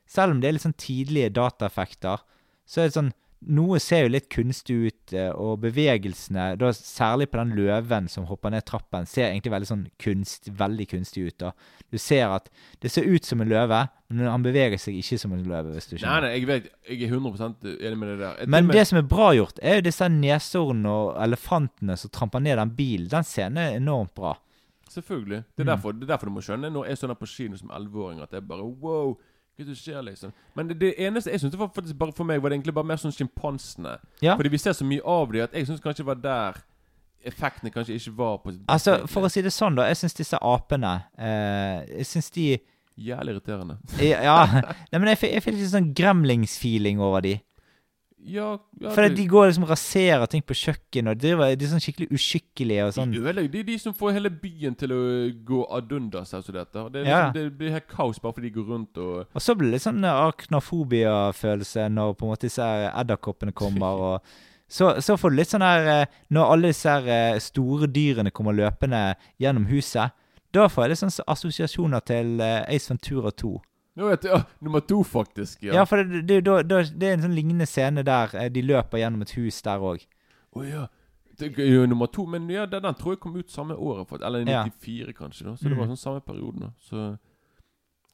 Selv 0.06 0.36
om 0.36 0.40
det 0.40 0.48
er 0.48 0.56
litt 0.56 0.66
sånn 0.66 0.78
tidlige 0.78 1.32
dataeffekter, 1.34 2.22
så 2.66 2.82
er 2.82 2.90
det 2.90 2.98
sånn 2.98 3.14
Noe 3.52 3.76
ser 3.78 4.06
jo 4.06 4.12
litt 4.14 4.30
kunstig 4.32 4.74
ut, 4.88 5.12
eh, 5.12 5.28
og 5.28 5.60
bevegelsene, 5.60 6.46
da 6.58 6.70
særlig 6.74 7.28
på 7.30 7.36
den 7.38 7.52
løven 7.54 8.08
som 8.10 8.24
hopper 8.30 8.50
ned 8.50 8.64
trappen, 8.66 9.04
ser 9.06 9.28
egentlig 9.28 9.52
veldig 9.52 9.68
sånn 9.68 9.82
kunst, 10.02 10.48
veldig 10.56 10.86
kunstig 10.90 11.26
ut. 11.28 11.36
da. 11.44 11.52
Du 11.92 11.98
ser 12.00 12.32
at 12.32 12.48
det 12.80 12.90
ser 12.90 13.04
ut 13.04 13.28
som 13.28 13.44
en 13.44 13.48
løve, 13.52 13.82
men 14.08 14.26
han 14.26 14.42
beveger 14.42 14.80
seg 14.80 14.96
ikke 14.98 15.18
som 15.20 15.36
en 15.36 15.44
løve. 15.44 15.76
hvis 15.76 15.86
du 15.86 15.98
skjønner. 15.98 16.22
nei, 16.22 16.30
nei, 16.30 16.32
jeg 16.38 16.46
vet 16.46 16.70
Jeg 16.88 17.02
er 17.02 17.14
100 17.14 17.76
enig 17.76 17.98
med 17.98 18.08
det 18.08 18.18
der. 18.18 18.36
Jeg 18.40 18.48
Men 18.48 18.68
det 18.68 18.86
som 18.88 18.98
er 18.98 19.02
bra 19.02 19.30
gjort, 19.36 19.60
er 19.62 19.74
jo 19.76 19.86
disse 19.90 20.08
neshornene 20.08 20.88
og 20.88 21.22
elefantene 21.22 21.96
som 21.96 22.10
tramper 22.10 22.40
ned 22.40 22.56
den 22.56 22.74
bilen. 22.74 23.08
Den 23.12 23.22
scenen 23.22 23.58
er 23.58 23.76
enormt 23.76 24.14
bra. 24.14 24.34
Selvfølgelig. 24.90 25.42
Det 25.56 25.60
er, 25.60 25.64
Mm. 25.64 25.70
derfor, 25.76 25.92
det 25.92 26.02
er 26.02 26.06
derfor 26.14 26.26
du 26.26 26.32
må 26.32 26.40
skjønne 26.40 26.70
når 26.72 26.86
jeg 26.86 26.98
der 27.00 27.14
på 27.14 27.26
kino 27.26 27.56
som 27.56 27.68
11-åring, 27.70 28.20
at 28.22 28.30
det 28.30 28.36
er 28.36 28.46
bare 28.46 28.62
wow. 28.64 29.16
Hva 29.56 29.64
er 29.64 29.68
det 29.70 29.76
skjer, 29.78 30.02
liksom? 30.04 30.32
Men 30.54 30.68
det, 30.68 30.78
det 30.80 30.94
eneste 30.98 31.30
jeg 31.30 31.40
syntes 31.40 31.56
faktisk 31.74 31.96
bare 31.98 32.12
for 32.12 32.24
meg, 32.24 32.42
var 32.42 32.50
det 32.50 32.58
egentlig 32.58 32.74
bare 32.74 32.84
mer 32.84 32.96
sånn 33.00 33.12
sjimpansene. 33.16 33.98
Ja. 34.20 34.34
Fordi 34.36 34.48
vi 34.52 34.58
ser 34.58 34.72
så 34.76 34.84
mye 34.84 35.00
av 35.04 35.32
dem 35.32 35.42
at 35.46 35.52
jeg 35.56 35.66
syns 35.66 35.80
kanskje 35.80 36.04
det 36.04 36.06
var 36.10 36.20
der 36.20 36.58
effektene 37.26 37.72
kanskje 37.72 37.94
ikke 37.96 38.12
var 38.18 38.36
på 38.38 38.52
Altså, 38.68 39.06
For 39.08 39.24
å 39.26 39.30
si 39.32 39.42
det 39.42 39.52
sånn, 39.52 39.74
da. 39.76 39.86
Jeg 39.88 39.96
syns 39.96 40.14
disse 40.14 40.38
apene 40.42 40.92
eh, 41.18 41.86
Jeg 41.98 42.06
syns 42.06 42.30
de 42.30 42.58
Jævlig 42.96 43.34
irriterende. 43.34 43.74
Ja. 44.00 44.46
Nei, 44.92 44.98
men 45.00 45.08
jeg, 45.10 45.18
jeg 45.28 45.42
fikk 45.44 45.54
litt 45.58 45.68
sånn 45.68 45.90
gremlings-feeling 45.92 47.00
over 47.04 47.20
de. 47.20 47.34
Ja, 48.26 48.46
ja 48.82 48.90
For 48.94 49.06
de 49.08 49.26
går 49.30 49.46
liksom 49.48 49.66
og 49.66 49.70
raserer 49.70 50.26
ting 50.30 50.42
på 50.42 50.56
kjøkkenet, 50.58 51.12
og 51.14 51.20
de, 51.22 51.30
de 51.60 51.66
er 51.66 51.70
sånn 51.70 51.82
skikkelig 51.82 52.08
uskikkelige 52.18 52.86
og 52.88 52.94
sånn. 52.96 53.12
De 53.14 53.20
ødelegger 53.22 53.52
Det 53.52 53.60
er 53.60 53.68
de 53.70 53.76
som 53.78 53.94
får 53.94 54.16
hele 54.16 54.32
byen 54.42 54.74
til 54.78 54.94
å 54.96 54.98
gå 55.46 55.60
ad 55.78 55.92
undas. 55.96 56.34
Altså 56.34 56.54
dette. 56.56 56.86
Det, 56.92 57.04
er 57.04 57.06
Ja. 57.06 57.20
liksom, 57.26 57.38
det 57.38 57.58
blir 57.60 57.76
helt 57.76 57.88
kaos 57.92 58.18
bare 58.22 58.36
fordi 58.36 58.50
de 58.50 58.56
går 58.58 58.66
rundt 58.72 58.98
og 58.98 59.26
Og 59.32 59.42
så 59.42 59.54
blir 59.54 59.70
det 59.70 59.78
litt 59.78 59.86
sånn 59.86 60.04
arknafobia-følelse 60.10 61.88
når 61.92 62.14
på 62.14 62.26
en 62.26 62.34
måte 62.34 62.46
disse 62.48 62.62
her 62.62 62.90
edderkoppene 62.92 63.52
kommer. 63.52 63.86
og 64.10 64.20
så, 64.68 64.96
så 65.00 65.16
får 65.16 65.30
du 65.30 65.36
litt 65.38 65.52
sånn 65.52 65.62
her 65.62 65.86
eh, 65.86 66.06
Når 66.34 66.52
alle 66.52 66.72
disse 66.72 66.94
eh, 67.06 67.38
store 67.38 67.86
dyrene 67.86 68.32
kommer 68.34 68.56
løpende 68.56 69.14
gjennom 69.38 69.68
huset, 69.70 70.10
da 70.54 70.66
får 70.68 70.84
jeg 70.84 70.90
litt 70.90 71.02
sånn 71.04 71.16
assosiasjoner 71.30 72.02
til 72.06 72.40
eh, 72.42 72.64
Ace 72.74 72.90
Ventura 72.90 73.30
2. 73.30 73.54
Nå 73.96 74.08
vet 74.10 74.24
jeg, 74.24 74.32
ja, 74.32 74.42
Nummer 74.60 74.80
to, 74.84 75.02
faktisk. 75.02 75.62
Ja, 75.64 75.74
ja 75.80 75.84
for 75.88 76.02
det, 76.04 76.26
det, 76.28 76.42
da- 76.44 76.62
det 76.62 77.02
er 77.08 77.14
en 77.16 77.22
sånn 77.24 77.34
lignende 77.36 77.66
scene 77.66 78.02
der 78.04 78.34
eh, 78.36 78.48
de 78.52 78.62
løper 78.62 78.98
gjennom 79.00 79.22
et 79.24 79.32
hus 79.38 79.62
der 79.64 79.78
òg. 79.80 80.04
Å 80.56 80.64
ja. 80.68 80.86
Det 81.38 81.50
er 81.60 81.68
jo 81.68 81.86
nummer 81.86 82.06
to, 82.08 82.24
men 82.26 82.48
ja, 82.48 82.64
den, 82.66 82.82
den 82.82 82.94
tror 82.96 83.12
jeg 83.14 83.20
kom 83.20 83.34
ut 83.36 83.50
samme 83.52 83.74
året. 83.76 84.22
Eller 84.24 84.40
i 84.44 84.50
Ja. 84.50 84.62
94, 84.64 85.12
kanskje. 85.16 85.44
da 85.44 85.54
Så 85.56 85.68
det 85.68 85.76
var 85.76 85.86
Mm. 85.86 85.94
sånn 85.96 86.00
samme 86.04 86.20
perioden. 86.24 86.60
da 86.60 86.70
Så 86.80 87.18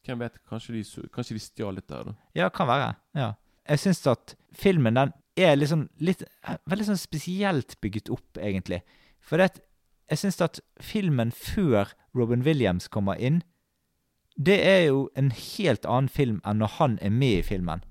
hvem 0.07 0.19
vet? 0.19 0.39
Kanskje 0.51 0.73
de, 0.75 0.83
kanskje 1.15 1.37
de 1.37 1.43
stjal 1.45 1.75
litt 1.79 1.87
der, 1.89 2.05
da. 2.05 2.15
Ja, 2.35 2.49
kan 2.51 2.67
være. 2.67 2.95
Ja. 3.15 3.35
Jeg 3.69 3.79
syns 3.79 4.07
at 4.11 4.35
filmen 4.53 4.95
den 4.99 5.13
er 5.39 5.55
liksom 5.57 5.89
litt 6.01 6.25
Veldig 6.69 6.85
sånn 6.89 6.99
spesielt 6.99 7.77
bygget 7.81 8.11
opp, 8.11 8.39
egentlig. 8.39 8.83
For 9.21 9.39
det 9.39 9.61
jeg 10.11 10.19
syns 10.19 10.41
at 10.43 10.59
filmen 10.83 11.31
før 11.31 11.93
Robin 12.15 12.43
Williams 12.45 12.89
kommer 12.89 13.15
inn, 13.19 13.43
det 14.37 14.59
er 14.65 14.87
jo 14.89 15.09
en 15.17 15.31
helt 15.31 15.85
annen 15.87 16.09
film 16.09 16.41
enn 16.45 16.59
når 16.63 16.69
han 16.79 16.99
er 17.03 17.11
med 17.11 17.39
i 17.39 17.43
filmen. 17.43 17.83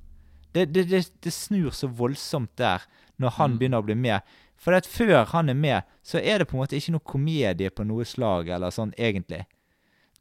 Det, 0.54 0.74
det, 0.74 0.88
det, 0.90 1.06
det 1.22 1.32
snur 1.34 1.72
så 1.72 1.88
voldsomt 1.88 2.56
der, 2.58 2.82
når 3.20 3.30
han 3.38 3.52
Mm. 3.52 3.58
begynner 3.60 3.80
å 3.82 3.86
bli 3.86 3.96
med. 3.96 4.22
For 4.58 4.74
at 4.74 4.86
før 4.86 5.26
han 5.32 5.50
er 5.50 5.54
med, 5.56 5.84
så 6.04 6.20
er 6.20 6.40
det 6.40 6.48
på 6.50 6.58
en 6.58 6.62
måte 6.64 6.76
ikke 6.78 6.92
noe 6.92 7.06
komedie 7.06 7.70
på 7.72 7.86
noe 7.88 8.04
slag, 8.06 8.50
eller 8.50 8.70
sånn, 8.70 8.92
egentlig. 8.98 9.46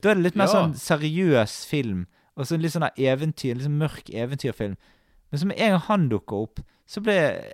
Da 0.03 0.11
er 0.11 0.15
det 0.15 0.23
litt 0.23 0.37
mer 0.37 0.47
Ja. 0.47 0.53
sånn 0.55 0.75
seriøs 0.75 1.67
film, 1.67 2.07
og 2.37 2.47
så 2.47 2.57
litt 2.61 2.73
sånn 2.73 2.89
eventyr, 2.97 3.55
litt 3.57 3.65
sånn 3.67 3.79
mørk 3.81 4.09
eventyrfilm. 4.15 4.77
Men 5.31 5.39
så 5.41 5.47
med 5.47 5.59
en 5.59 5.71
gang 5.73 5.81
han 5.81 6.09
dukker 6.09 6.37
opp, 6.43 6.61
så 6.89 7.01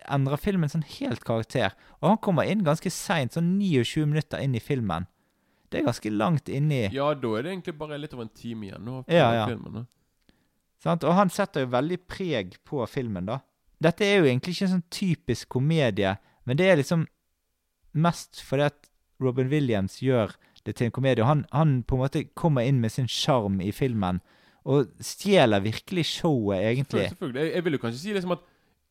endra 0.08 0.36
filmen 0.38 0.68
sånn 0.68 0.84
helt 0.84 1.24
karakter. 1.24 1.72
Og 2.02 2.08
han 2.08 2.18
kommer 2.18 2.44
inn 2.48 2.62
ganske 2.64 2.90
seint, 2.90 3.32
sånn 3.32 3.58
29 3.60 4.06
minutter 4.06 4.38
inn 4.38 4.54
i 4.54 4.60
filmen. 4.60 5.06
Det 5.70 5.80
er 5.80 5.86
ganske 5.88 6.10
langt 6.14 6.48
inni 6.52 6.84
Ja, 6.94 7.08
da 7.18 7.32
er 7.36 7.46
det 7.46 7.52
egentlig 7.52 7.76
bare 7.78 7.98
litt 7.98 8.14
over 8.14 8.26
en 8.26 8.34
time 8.34 8.68
igjen 8.68 8.84
nå. 8.86 9.00
Ja, 9.10 9.28
ja. 9.34 9.44
Filmen, 9.50 9.86
sånn, 10.82 11.02
Og 11.02 11.16
han 11.18 11.32
setter 11.32 11.64
jo 11.66 11.72
veldig 11.74 11.98
preg 12.06 12.58
på 12.64 12.84
filmen, 12.90 13.26
da. 13.26 13.40
Dette 13.82 14.06
er 14.06 14.20
jo 14.20 14.28
egentlig 14.30 14.56
ikke 14.56 14.68
en 14.68 14.74
sånn 14.78 14.88
typisk 14.94 15.50
komedie, 15.52 16.16
men 16.48 16.58
det 16.60 16.70
er 16.70 16.78
liksom 16.80 17.04
mest 17.96 18.40
fordi 18.44 18.68
at 18.70 18.90
Robin 19.20 19.48
Williams 19.50 19.98
gjør 20.04 20.34
det 20.66 20.76
til 20.76 20.88
en 20.88 20.94
komedie. 20.94 21.24
Han, 21.24 21.44
han 21.52 21.80
på 21.86 21.96
en 21.96 22.04
måte 22.04 22.24
kommer 22.36 22.66
inn 22.66 22.80
med 22.82 22.92
sin 22.92 23.08
sjarm 23.10 23.60
i 23.64 23.72
filmen 23.74 24.20
og 24.66 24.90
stjeler 25.04 25.62
virkelig 25.62 26.08
showet, 26.10 26.58
egentlig. 26.58 27.06
Selvfølgelig, 27.06 27.10
selvfølgelig. 27.14 27.42
Jeg, 27.44 27.54
jeg 27.54 27.64
vil 27.64 27.76
jo 27.76 27.82
kanskje 27.84 28.00
si 28.02 28.14
liksom 28.16 28.34
at 28.34 28.46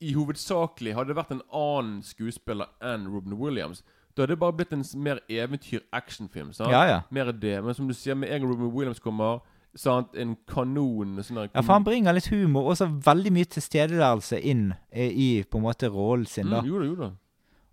i 0.06 0.14
hovedsakelig 0.16 0.96
hadde 0.96 1.12
det 1.12 1.18
vært 1.18 1.34
en 1.36 1.44
annen 1.56 2.00
skuespiller 2.04 2.72
enn 2.84 3.08
Robin 3.12 3.36
Williams. 3.40 3.84
Da 4.16 4.24
hadde 4.24 4.32
det 4.32 4.40
bare 4.40 4.56
blitt 4.56 4.72
en 4.72 4.84
mer 5.04 5.20
eventyr-actionfilm. 5.28 6.54
Ja, 6.72 6.86
ja. 6.88 7.00
Mer 7.12 7.34
det. 7.36 7.58
Men 7.64 7.76
som 7.76 7.88
du 7.88 7.94
sier, 7.94 8.16
med 8.16 8.32
en 8.32 8.42
gang 8.42 8.52
Ruben 8.54 8.72
Williams 8.72 9.02
kommer, 9.04 9.42
sant? 9.76 10.16
en 10.16 10.38
kanon 10.48 11.18
sånn 11.20 11.42
Ja, 11.50 11.62
for 11.62 11.74
han 11.74 11.84
bringer 11.84 12.16
litt 12.16 12.30
humor 12.32 12.72
og 12.72 12.78
så 12.80 12.88
veldig 12.88 13.34
mye 13.36 13.50
tilstedeværelse 13.58 14.40
inn 14.40 14.70
eh, 14.90 15.12
i 15.12 15.28
på 15.44 15.60
en 15.60 15.66
måte 15.68 15.92
rollen 15.92 16.26
sin, 16.32 16.48
da. 16.48 16.62
Mm, 16.64 16.70
jo 16.70 16.80
da, 16.80 16.88
jo 16.88 16.96
da. 17.02 17.10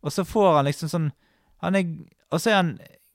Og 0.02 0.14
så 0.14 0.24
får 0.26 0.50
han 0.58 0.66
liksom 0.66 0.90
sånn 0.90 1.12
han 1.62 1.78
er, 1.78 1.86
Og 2.34 2.40
så 2.42 2.50
er 2.50 2.58
han 2.58 2.72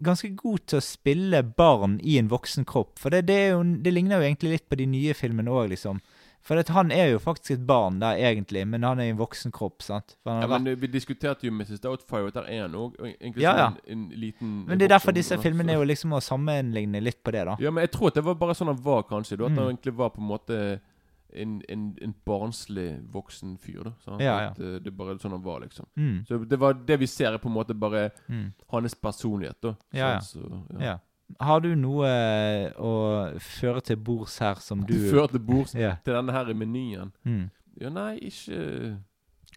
ganske 0.07 0.29
god 0.39 0.63
til 0.69 0.79
å 0.79 0.85
spille 0.85 1.41
barn 1.57 1.97
i 1.99 2.15
en 2.21 2.29
voksen 2.31 2.63
kropp. 2.69 2.95
For 3.01 3.11
det, 3.11 3.25
det, 3.27 3.37
er 3.43 3.49
jo, 3.55 3.63
det 3.83 3.91
ligner 3.91 4.21
jo 4.21 4.27
egentlig 4.29 4.53
litt 4.53 4.67
på 4.69 4.77
de 4.79 4.85
nye 4.87 5.15
filmene 5.17 5.51
òg, 5.51 5.71
liksom. 5.73 5.99
For 6.47 6.61
han 6.71 6.91
er 6.95 7.09
jo 7.11 7.17
faktisk 7.19 7.51
et 7.57 7.65
barn 7.67 7.97
der, 7.99 8.15
egentlig, 8.23 8.61
men 8.71 8.83
han 8.87 8.99
er 9.03 9.09
i 9.09 9.11
en 9.11 9.17
voksen 9.19 9.51
kropp. 9.51 9.81
sant? 9.83 10.15
Han 10.25 10.35
Ja, 10.41 10.47
har 10.47 10.47
men 10.59 10.65
vært, 10.65 10.77
eh, 10.77 10.81
Vi 10.81 10.87
diskuterte 10.87 11.43
jo 11.43 11.51
Mrs. 11.51 11.81
Doubtfire, 11.83 12.31
der 12.31 12.45
er 12.47 12.61
han 12.61 12.71
òg 12.79 12.95
Ja, 13.35 13.55
ja. 13.57 13.67
en, 13.85 14.05
en 14.05 14.09
liten 14.15 14.65
men 14.65 14.77
det 14.79 14.85
er 14.89 14.95
derfor 14.97 15.11
disse 15.11 15.35
filmene 15.43 15.73
er 15.75 15.81
jo 15.81 15.83
liksom 15.83 16.13
å 16.15 16.21
sammenligne 16.23 17.01
litt 17.03 17.21
på 17.23 17.31
det, 17.35 17.43
da. 17.45 17.57
Ja, 17.59 17.69
men 17.71 17.81
jeg 17.83 17.91
tror 17.91 18.07
at 18.07 18.15
det 18.15 18.23
var 18.23 18.35
bare 18.35 18.55
sånn 18.55 18.67
han 18.71 18.81
var, 18.81 19.03
kanskje. 19.03 19.37
Da, 19.37 19.45
at 19.45 19.51
Mm. 19.51 19.57
han 19.57 19.67
egentlig 19.75 19.93
var 19.95 20.09
på 20.09 20.21
en 20.21 20.27
måte 20.27 20.79
en, 21.35 21.61
en, 21.69 21.97
en 22.01 22.15
barnslig 22.25 23.01
voksen 23.11 23.57
fyr. 23.59 23.83
da 23.83 23.91
sant? 24.05 24.21
Ja, 24.21 24.39
ja. 24.39 24.49
At, 24.51 24.59
eh, 24.59 24.79
det 24.79 24.87
er 24.87 24.95
bare 24.97 25.17
sånn 25.19 25.31
han 25.35 25.43
var, 25.43 25.59
liksom. 25.65 25.85
Mm. 25.97 26.25
Så 26.25 26.39
det 26.47 26.57
var 26.59 26.73
det 26.73 26.97
vi 26.99 27.05
ser, 27.07 27.33
er 27.33 27.37
på 27.37 27.49
en 27.51 27.57
måte 27.57 27.75
bare 27.77 28.11
Mm. 28.29 28.53
hans 28.71 28.95
personlighet. 28.95 29.59
da 29.61 29.75
Ja, 29.93 30.13
ja. 30.13 30.19
Sant? 30.19 30.23
Så, 30.47 30.79
Ja. 30.79 30.97
Har 31.43 31.59
du 31.59 31.73
noe 31.75 32.07
eh, 32.07 32.69
å 32.79 32.91
føre 33.43 33.81
til 33.83 33.99
bords 33.99 34.37
her 34.41 34.61
som 34.63 34.85
du 34.87 34.95
Før 35.11 35.27
til 35.31 35.43
bords 35.43 35.75
yeah. 35.75 35.99
til 36.05 36.15
denne 36.15 36.33
her 36.33 36.49
i 36.49 36.55
menyen. 36.55 37.11
Mm. 37.27 37.49
Ja, 37.81 37.91
nei, 37.93 38.13
ikke 38.29 38.97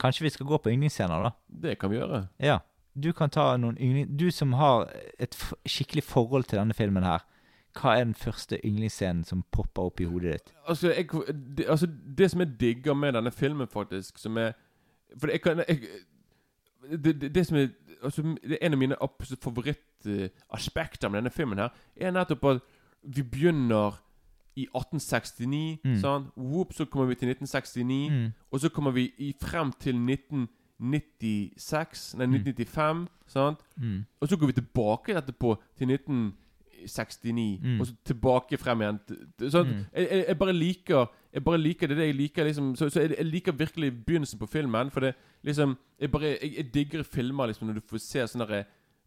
Kanskje 0.00 0.24
vi 0.24 0.32
skal 0.32 0.46
gå 0.46 0.58
på 0.58 0.70
yndlingsscener, 0.72 1.22
da? 1.22 1.30
Det 1.62 1.78
kan 1.78 1.90
vi 1.92 1.98
gjøre. 1.98 2.22
Ja. 2.40 2.58
Du 2.94 3.12
kan 3.12 3.30
ta 3.30 3.52
noen 3.60 3.76
yndling... 3.76 4.08
Du 4.16 4.30
som 4.32 4.54
har 4.56 4.88
et 5.20 5.36
skikkelig 5.68 6.04
forhold 6.08 6.48
til 6.48 6.58
denne 6.58 6.74
filmen 6.74 7.04
her. 7.04 7.26
Hva 7.76 7.94
er 7.98 8.06
den 8.06 8.16
første 8.18 8.58
yndlingsscenen 8.64 9.24
som 9.28 9.44
popper 9.52 9.90
opp 9.90 10.00
i 10.00 10.08
hodet 10.08 10.32
ditt? 10.32 10.54
Altså, 10.64 10.94
jeg, 10.94 11.06
det, 11.58 11.68
altså, 11.68 11.86
det 12.18 12.30
som 12.32 12.40
jeg 12.40 12.54
digger 12.60 12.94
med 12.94 13.12
denne 13.18 13.30
filmen, 13.30 13.68
faktisk, 13.68 14.18
som 14.18 14.36
er 14.36 14.52
For 15.18 15.30
jeg 15.30 15.42
kan 15.42 15.62
jeg, 15.68 15.80
det, 17.04 17.20
det, 17.20 17.34
det 17.34 17.46
som 17.46 17.56
er 17.56 17.68
altså, 18.02 18.22
det 18.22 18.58
er 18.60 18.66
En 18.66 18.72
av 18.72 18.78
mine 18.78 19.02
absolutt 19.02 19.42
favorittaspekter 20.04 21.08
med 21.08 21.18
denne 21.22 21.30
filmen, 21.30 21.58
her 21.58 21.68
er 21.96 22.10
nettopp 22.14 22.44
at 22.44 22.60
vi 23.02 23.22
begynner 23.22 23.92
i 24.56 24.66
1869. 24.66 25.78
Mm. 25.84 25.96
Sant? 26.00 26.26
Whoop, 26.36 26.72
så 26.72 26.84
kommer 26.84 27.06
vi 27.06 27.14
til 27.14 27.28
1969. 27.28 28.10
Mm. 28.10 28.32
Og 28.50 28.60
så 28.60 28.68
kommer 28.68 28.90
vi 28.90 29.12
i, 29.18 29.34
frem 29.40 29.72
til 29.80 29.94
1996 29.96 32.14
Nei, 32.18 32.24
1995. 32.26 33.06
Sant? 33.30 33.58
Mm. 33.76 34.04
Og 34.20 34.28
så 34.28 34.36
går 34.36 34.46
vi 34.46 34.52
tilbake 34.58 35.14
etterpå 35.16 35.54
til 35.78 35.88
1969. 35.94 37.60
Mm. 37.62 37.80
Og 37.80 37.86
så 37.86 37.94
tilbake 38.04 38.58
frem 38.58 38.80
igjen. 38.84 38.98
Sånn, 39.50 39.66
Mm. 39.68 39.84
jeg, 39.94 40.08
jeg, 40.10 40.24
jeg 40.28 40.38
bare 40.38 40.52
liker 40.52 41.06
Jeg 41.32 41.44
bare 41.44 41.58
liker 41.58 41.86
det, 41.86 41.98
jeg 41.98 42.14
liker 42.14 42.44
liksom 42.44 42.76
Så, 42.76 42.88
så 42.90 43.00
jeg, 43.00 43.10
jeg 43.18 43.26
liker 43.26 43.52
virkelig 43.52 44.04
begynnelsen 44.04 44.38
på 44.38 44.46
filmen. 44.50 44.90
For 44.90 45.00
det 45.00 45.14
liksom 45.44 45.76
Jeg 46.00 46.10
bare 46.10 46.36
jeg 46.42 46.74
digger 46.74 47.02
filmer 47.02 47.46
liksom 47.46 47.66
når 47.68 47.74
du 47.74 47.80
får 47.86 47.98
se 47.98 48.26
sånne 48.26 48.46
derre 48.48 48.64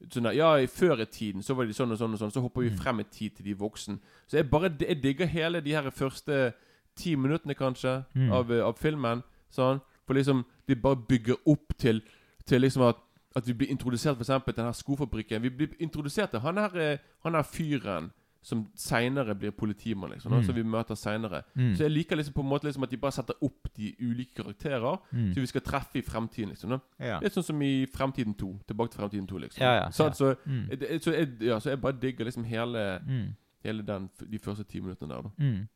Sånn 0.09 0.23
der, 0.23 0.31
ja, 0.35 0.55
i 0.57 0.65
Før 0.67 0.99
i 1.01 1.05
tiden 1.05 1.41
så 1.41 1.55
var 1.55 1.65
de 1.65 1.73
sånn 1.73 1.91
og 1.91 1.97
sånn, 1.97 2.13
og 2.13 2.19
sånn 2.19 2.31
så 2.31 2.41
hopper 2.41 2.61
vi 2.61 2.69
Mm. 2.69 2.77
frem 2.77 2.99
i 2.99 3.03
tid 3.03 3.35
til 3.35 3.45
de 3.45 3.53
voksen. 3.55 3.99
Så 4.27 4.37
jeg 4.37 4.49
bare 4.49 4.69
jeg 4.79 5.01
digger 5.01 5.25
hele 5.27 5.61
de 5.61 5.71
her 5.71 5.89
første 5.91 6.53
ti 6.95 7.15
minuttene, 7.15 7.55
kanskje, 7.55 8.05
Mm. 8.15 8.31
av, 8.31 8.51
eh, 8.51 8.61
av 8.65 8.77
filmen. 8.77 9.23
Sånn. 9.51 9.81
For 10.05 10.13
liksom 10.13 10.45
De 10.67 10.75
bare 10.75 10.95
bygger 10.95 11.35
opp 11.47 11.73
til 11.77 12.01
Til 12.45 12.59
liksom 12.61 12.81
at 12.89 12.95
At 13.35 13.45
vi 13.47 13.53
blir 13.53 13.67
introdusert 13.69 14.15
for 14.17 14.23
eksempel 14.23 14.53
til 14.53 14.55
den 14.63 14.65
her 14.65 14.73
skofabrikken. 14.73 15.41
Vi 15.41 15.49
blir 15.49 15.67
introdusert 15.79 16.29
til 16.31 16.39
han 16.39 16.55
her, 16.57 16.77
eh, 16.77 16.97
han 17.23 17.33
her 17.33 17.41
fyren 17.43 18.11
som 18.43 18.65
seinere 18.75 19.33
blir 19.39 19.51
politimann, 19.55 20.11
liksom. 20.11 20.33
Mm. 20.35 20.43
Som 20.43 20.55
vi 20.57 20.63
møter 20.67 20.97
seinere. 20.99 21.43
Mm. 21.55 21.69
Så 21.77 21.85
jeg 21.85 21.91
liker 21.93 22.15
liksom 22.19 22.33
på 22.35 22.41
en 22.43 22.49
måte 22.51 22.67
liksom 22.67 22.83
at 22.83 22.91
de 22.91 22.97
bare 22.99 23.15
setter 23.15 23.35
opp 23.41 23.69
de 23.77 23.93
ulike 24.03 24.35
karakterer 24.43 24.97
Mm. 25.13 25.29
vi 25.33 25.45
skal 25.47 25.61
treffe 25.61 25.95
i 25.99 26.01
fremtiden. 26.03 26.49
liksom. 26.49 26.81
Ja. 26.99 27.19
Litt 27.23 27.31
sånn 27.33 27.43
som 27.47 27.61
i 27.61 27.85
Fremtiden 27.85 28.33
2. 28.35 28.59
Tilbake 28.67 28.91
til 28.91 28.99
Fremtiden 28.99 29.27
2, 29.27 29.37
liksom. 29.45 29.61
Ja, 29.63 29.73
ja, 29.75 29.89
Så, 29.89 30.03
ja. 30.03 30.09
Så, 30.11 30.35
Mm. 30.45 30.69
jeg- 30.69 31.01
så, 31.01 31.11
jeg, 31.15 31.29
ja, 31.41 31.59
så 31.59 31.69
jeg 31.69 31.81
bare 31.81 31.99
digger 32.01 32.25
liksom 32.25 32.43
hele, 32.43 32.99
Mm. 33.07 33.35
hele 33.63 33.81
den, 33.81 34.09
de 34.31 34.37
første 34.39 34.63
ti 34.67 34.79
minuttene 34.81 35.09
der, 35.09 35.21
da. 35.21 35.29
Mm. 35.39 35.67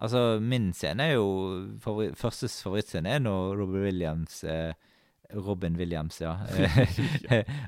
Altså, 0.00 0.38
min 0.40 0.72
scene 0.72 1.00
er 1.02 1.12
jo 1.14 1.78
favori 1.80 2.12
Første 2.14 2.46
favorittscene 2.48 3.08
er 3.08 3.18
når 3.18 3.56
Robin 3.58 3.82
Williams 3.82 4.44
eh, 4.44 4.72
Robin 5.34 5.76
Williams, 5.76 6.20
ja. 6.22 6.36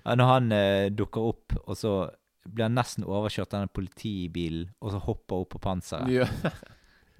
Når 0.06 0.26
han 0.26 0.52
eh, 0.52 0.88
dukker 0.90 1.20
opp, 1.20 1.52
og 1.66 1.76
så 1.76 2.08
blir 2.48 2.68
nesten 2.72 3.04
overkjørt 3.04 3.54
av 3.54 3.62
en 3.66 3.68
politibil, 3.74 4.68
og 4.80 4.92
så 4.94 4.98
hopper 5.04 5.42
opp 5.44 5.50
på 5.54 5.58
panseret. 5.58 6.08
Ja. 6.08 6.26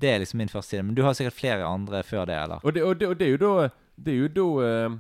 Det 0.01 0.09
er 0.09 0.19
liksom 0.23 0.39
min 0.41 0.49
første 0.49 0.71
side. 0.77 0.83
Men 0.89 0.95
du 0.97 1.03
har 1.05 1.13
sikkert 1.13 1.37
flere 1.37 1.65
andre 1.69 2.03
før 2.03 2.25
det, 2.31 2.37
eller? 2.41 2.63
Og, 2.65 2.73
det, 2.75 2.83
og, 2.83 2.95
det, 3.01 3.09
og 3.09 3.19
det 3.21 3.27
er 3.27 3.31
jo 3.35 3.41
da 3.43 3.69
Det 4.01 4.15
er 4.15 4.17
jo 4.23 4.29
da 4.29 4.45
uh, 4.89 4.95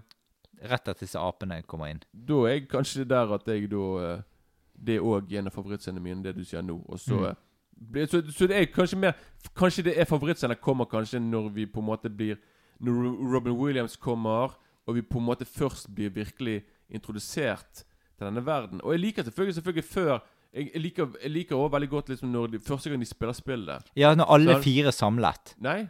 Rett 0.60 0.88
etter 0.90 1.06
disse 1.06 1.16
apene 1.24 1.62
kommer 1.64 1.88
inn. 1.88 2.02
Da 2.12 2.42
er 2.44 2.58
jeg 2.58 2.66
kanskje 2.68 3.06
der 3.08 3.32
at 3.32 3.46
jeg 3.48 3.70
da 3.72 3.84
uh, 3.96 4.20
Det 4.76 4.98
er 4.98 5.06
òg 5.08 5.32
en 5.40 5.48
av 5.48 5.54
favorittscenene 5.56 6.02
mine, 6.04 6.20
det 6.26 6.34
du 6.36 6.44
sier 6.44 6.60
nå. 6.62 6.82
Og 6.88 7.00
så, 7.00 7.30
Mm. 7.80 7.96
eh, 7.96 8.06
så, 8.12 8.20
så 8.28 8.44
det 8.46 8.56
er 8.58 8.66
kanskje 8.74 8.98
mer 9.00 9.14
Kanskje 9.56 9.86
det 9.86 9.94
er 9.96 10.04
favorittscenen 10.04 10.58
kommer 10.60 10.84
kanskje 10.84 11.16
når 11.24 11.48
vi 11.54 11.64
på 11.66 11.80
en 11.80 11.86
måte 11.88 12.10
blir 12.12 12.36
Når 12.78 13.32
Robin 13.32 13.56
Williams 13.56 13.96
kommer, 13.96 14.52
og 14.86 14.94
vi 14.94 15.00
på 15.02 15.16
en 15.18 15.24
måte 15.30 15.44
først 15.48 15.88
blir 15.94 16.10
virkelig 16.12 16.58
introdusert 16.92 17.84
til 18.20 18.28
denne 18.28 18.44
verden. 18.46 18.82
Og 18.84 18.92
jeg 18.94 19.00
liker 19.06 19.24
selvfølgelig 19.26 19.56
selvfølgelig 19.60 19.88
før 19.94 20.12
Jeg, 20.52 20.66
jeg 20.74 20.80
liker 20.82 21.12
jeg 21.22 21.30
liker 21.30 21.54
også 21.56 21.70
veldig 21.76 21.88
godt 21.90 22.08
liksom 22.10 22.28
når 22.34 22.46
de, 22.50 22.58
første 22.66 22.90
gang 22.90 23.00
de 23.00 23.06
spiller 23.06 23.32
spillet. 23.38 23.84
Ja, 23.96 24.14
når 24.18 24.32
alle 24.34 24.54
Så- 24.56 24.62
fire 24.64 24.92
samlet. 24.92 25.52
Nei. 25.62 25.86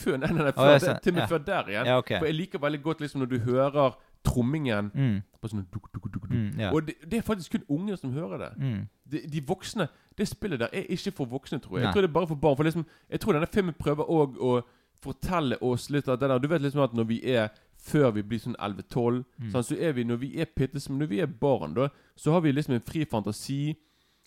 Før, 0.00 0.16
nei, 0.18 0.30
nei, 0.32 0.42
nei, 0.42 0.50
Å, 0.50 0.54
før, 0.56 0.66
ja, 0.66 0.72
det, 0.72 0.82
så- 0.82 0.94
til 1.04 1.12
og 1.12 1.14
med 1.14 1.22
ja. 1.22 1.26
før 1.30 1.44
der 1.46 1.68
igjen. 1.70 1.86
Ja, 1.86 1.98
ok. 2.02 2.08
For 2.18 2.26
jeg 2.26 2.34
liker 2.34 2.58
veldig 2.64 2.80
godt 2.82 3.00
liksom 3.04 3.20
når 3.22 3.28
du 3.30 3.38
hører 3.46 3.94
trommingen 4.24 4.90
Mm. 4.94 5.22
på 5.40 5.48
sånn 5.52 5.62
duk, 5.72 5.86
duk, 5.94 6.10
duk, 6.12 6.22
duk. 6.24 6.30
Mm, 6.30 6.58
ja. 6.58 6.72
Og 6.74 6.86
det, 6.86 6.94
det 7.10 7.18
er 7.18 7.22
faktisk 7.22 7.52
kun 7.54 7.64
unge 7.78 7.96
som 7.96 8.12
hører 8.12 8.38
det. 8.38 8.50
Mm. 8.58 8.88
De, 9.10 9.20
de 9.30 9.40
voksne 9.46 9.86
Det 10.18 10.26
spillet 10.28 10.58
der 10.58 10.68
er 10.72 10.82
ikke 10.90 11.12
for 11.16 11.24
voksne, 11.30 11.60
tror 11.62 11.78
jeg. 11.78 11.82
Nei. 11.82 11.86
Jeg 11.86 11.94
tror 11.94 12.02
det 12.02 12.10
er 12.10 12.12
bare 12.18 12.26
for 12.26 12.34
barn. 12.34 12.56
For 12.56 12.64
liksom, 12.64 12.84
jeg 13.10 13.20
tror 13.20 13.32
denne 13.38 13.46
filmen 13.54 13.74
prøver 13.78 14.04
òg 14.10 14.36
å 14.42 14.62
fortelle 15.00 15.56
oss 15.62 15.88
litt 15.90 16.08
av 16.08 16.18
det 16.18 16.28
der. 16.28 16.38
Du 16.42 16.48
vet 16.48 16.60
liksom 16.62 16.82
at 16.84 16.92
når 16.92 17.06
vi 17.08 17.20
er 17.24 17.48
før 17.80 18.10
vi 18.14 18.22
blir 18.22 18.38
sånn 18.42 18.56
11-12, 18.60 19.24
Mm. 19.40 19.50
sånn, 19.52 19.64
så 19.64 19.76
er 19.80 19.92
vi 19.96 20.04
når 20.04 20.18
vi 20.20 20.30
er 20.40 20.46
pitte 20.46 20.80
små 20.80 20.98
Når 20.98 21.08
vi 21.08 21.20
er 21.20 21.26
barn, 21.26 21.74
da, 21.74 21.88
så 22.16 22.32
har 22.32 22.40
vi 22.44 22.52
liksom 22.52 22.74
en 22.74 22.80
fri 22.84 23.04
fantasi. 23.04 23.76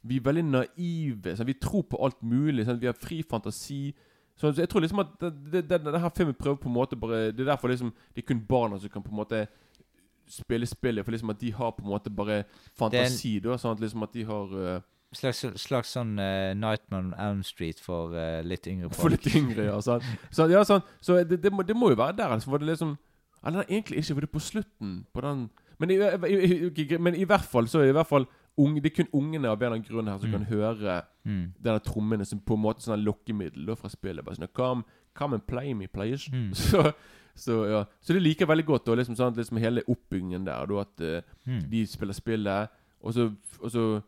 Vi 0.04 0.18
er 0.18 0.26
veldig 0.26 0.44
naive. 0.46 1.36
Sånn, 1.38 1.46
vi 1.48 1.54
tror 1.54 1.84
på 1.88 2.00
alt 2.04 2.22
mulig. 2.22 2.66
Sånn, 2.66 2.80
vi 2.82 2.88
har 2.90 2.98
fri 2.98 3.22
fantasi. 3.24 3.94
Så, 4.36 4.50
så 4.52 4.64
jeg 4.64 4.70
tror 4.70 4.82
liksom 4.82 5.00
at 5.00 5.12
det, 5.22 5.30
det, 5.52 5.62
det, 5.70 5.78
det 5.86 6.02
her 6.02 6.10
filmen 6.18 6.34
prøver 6.34 6.58
på 6.58 6.68
en 6.68 6.74
måte 6.74 6.98
bare 6.98 7.32
Det 7.32 7.44
er 7.46 7.52
derfor 7.52 7.70
liksom 7.70 7.92
det 8.16 8.24
er 8.24 8.26
kun 8.28 8.40
barna 8.50 8.80
som 8.82 8.90
kan 8.90 9.04
på 9.04 9.12
en 9.14 9.20
måte 9.22 9.44
spille 10.28 10.66
spillet. 10.66 11.06
For 11.06 11.12
liksom 11.14 11.30
at 11.30 11.40
de 11.40 11.52
har 11.54 11.72
på 11.72 11.84
en 11.86 11.92
måte 11.94 12.10
bare 12.10 12.44
fantasi. 12.78 13.38
da 13.44 13.58
Sånn 13.62 13.76
at 13.78 13.84
liksom 13.84 14.04
at 14.04 14.14
de 14.14 14.24
har 14.26 14.58
uh, 14.58 14.82
Slags, 15.14 15.44
slags 15.62 15.92
sånn 15.94 16.16
uh, 16.18 16.56
Nightman 16.58 17.12
on 17.12 17.20
Elm 17.22 17.44
Street 17.46 17.78
for 17.80 18.16
uh, 18.18 18.42
litt 18.42 18.66
yngre 18.66 18.90
folk. 18.90 18.98
For 19.04 19.14
litt 19.14 19.28
yngre, 19.38 19.68
ja. 19.68 19.76
Sant? 19.86 20.04
Så, 20.34 20.48
ja, 20.50 20.64
sånn, 20.66 20.82
så 21.06 21.20
det, 21.24 21.38
det, 21.44 21.52
må, 21.54 21.62
det 21.62 21.76
må 21.78 21.92
jo 21.92 22.00
være 22.00 22.18
der. 22.18 22.34
Altså, 22.34 22.50
for 22.50 22.58
det 22.58 22.72
liksom 22.72 22.96
Eller 23.46 23.64
egentlig 23.70 23.98
ikke, 24.00 24.14
for 24.14 24.22
det 24.22 24.30
er 24.30 24.38
på 24.40 24.40
slutten 24.40 25.06
på 25.14 25.22
den 25.22 25.50
Men 25.80 25.90
i, 25.92 25.96
i, 25.96 26.70
i, 26.70 26.98
men 26.98 27.16
i 27.16 27.26
hvert 27.26 27.44
fall 27.44 27.66
så 27.68 27.80
er 27.80 27.84
det 27.84 27.90
i 27.90 27.98
hvert 27.98 28.08
fall 28.08 28.26
unge, 28.58 28.82
Det 28.82 28.92
er 28.92 29.04
kun 29.04 29.10
ungene 29.14 29.50
av 29.50 29.58
en 29.62 29.66
eller 29.66 29.76
annen 29.80 29.88
grunn 29.90 30.08
her 30.08 30.18
som 30.20 30.30
Mm. 30.30 30.38
kan 30.38 30.46
høre 30.46 31.02
Mm. 31.26 31.54
denne 31.64 31.80
trommene 31.80 32.26
som 32.26 32.40
på 32.40 32.54
en 32.54 32.62
måte 32.62 32.82
sånn 32.84 33.04
lokkemiddel 33.04 33.76
fra 33.76 33.90
spillet. 33.90 34.24
Bare 34.24 34.36
sånn 34.36 34.48
come, 34.54 34.84
come 35.16 35.34
and 35.36 35.46
play 35.48 35.74
me, 35.74 35.88
players. 35.88 36.30
Mm. 36.30 36.54
Så, 36.54 36.94
så 37.36 37.66
ja 37.70 37.86
Så 38.02 38.14
det 38.14 38.22
liker 38.22 38.46
jeg 38.46 38.50
veldig 38.50 38.66
godt. 38.66 38.88
og 38.90 38.98
liksom, 38.98 39.16
sånn, 39.16 39.36
liksom 39.36 39.58
hele 39.58 39.82
oppbyggingen 39.88 40.46
der. 40.46 40.66
Da, 40.68 40.82
at 40.82 41.02
uh, 41.02 41.60
de 41.70 41.86
spiller 41.88 42.14
spillet, 42.14 42.70
og 43.02 43.14
så, 43.14 43.32
og 43.60 43.72
så 43.72 44.02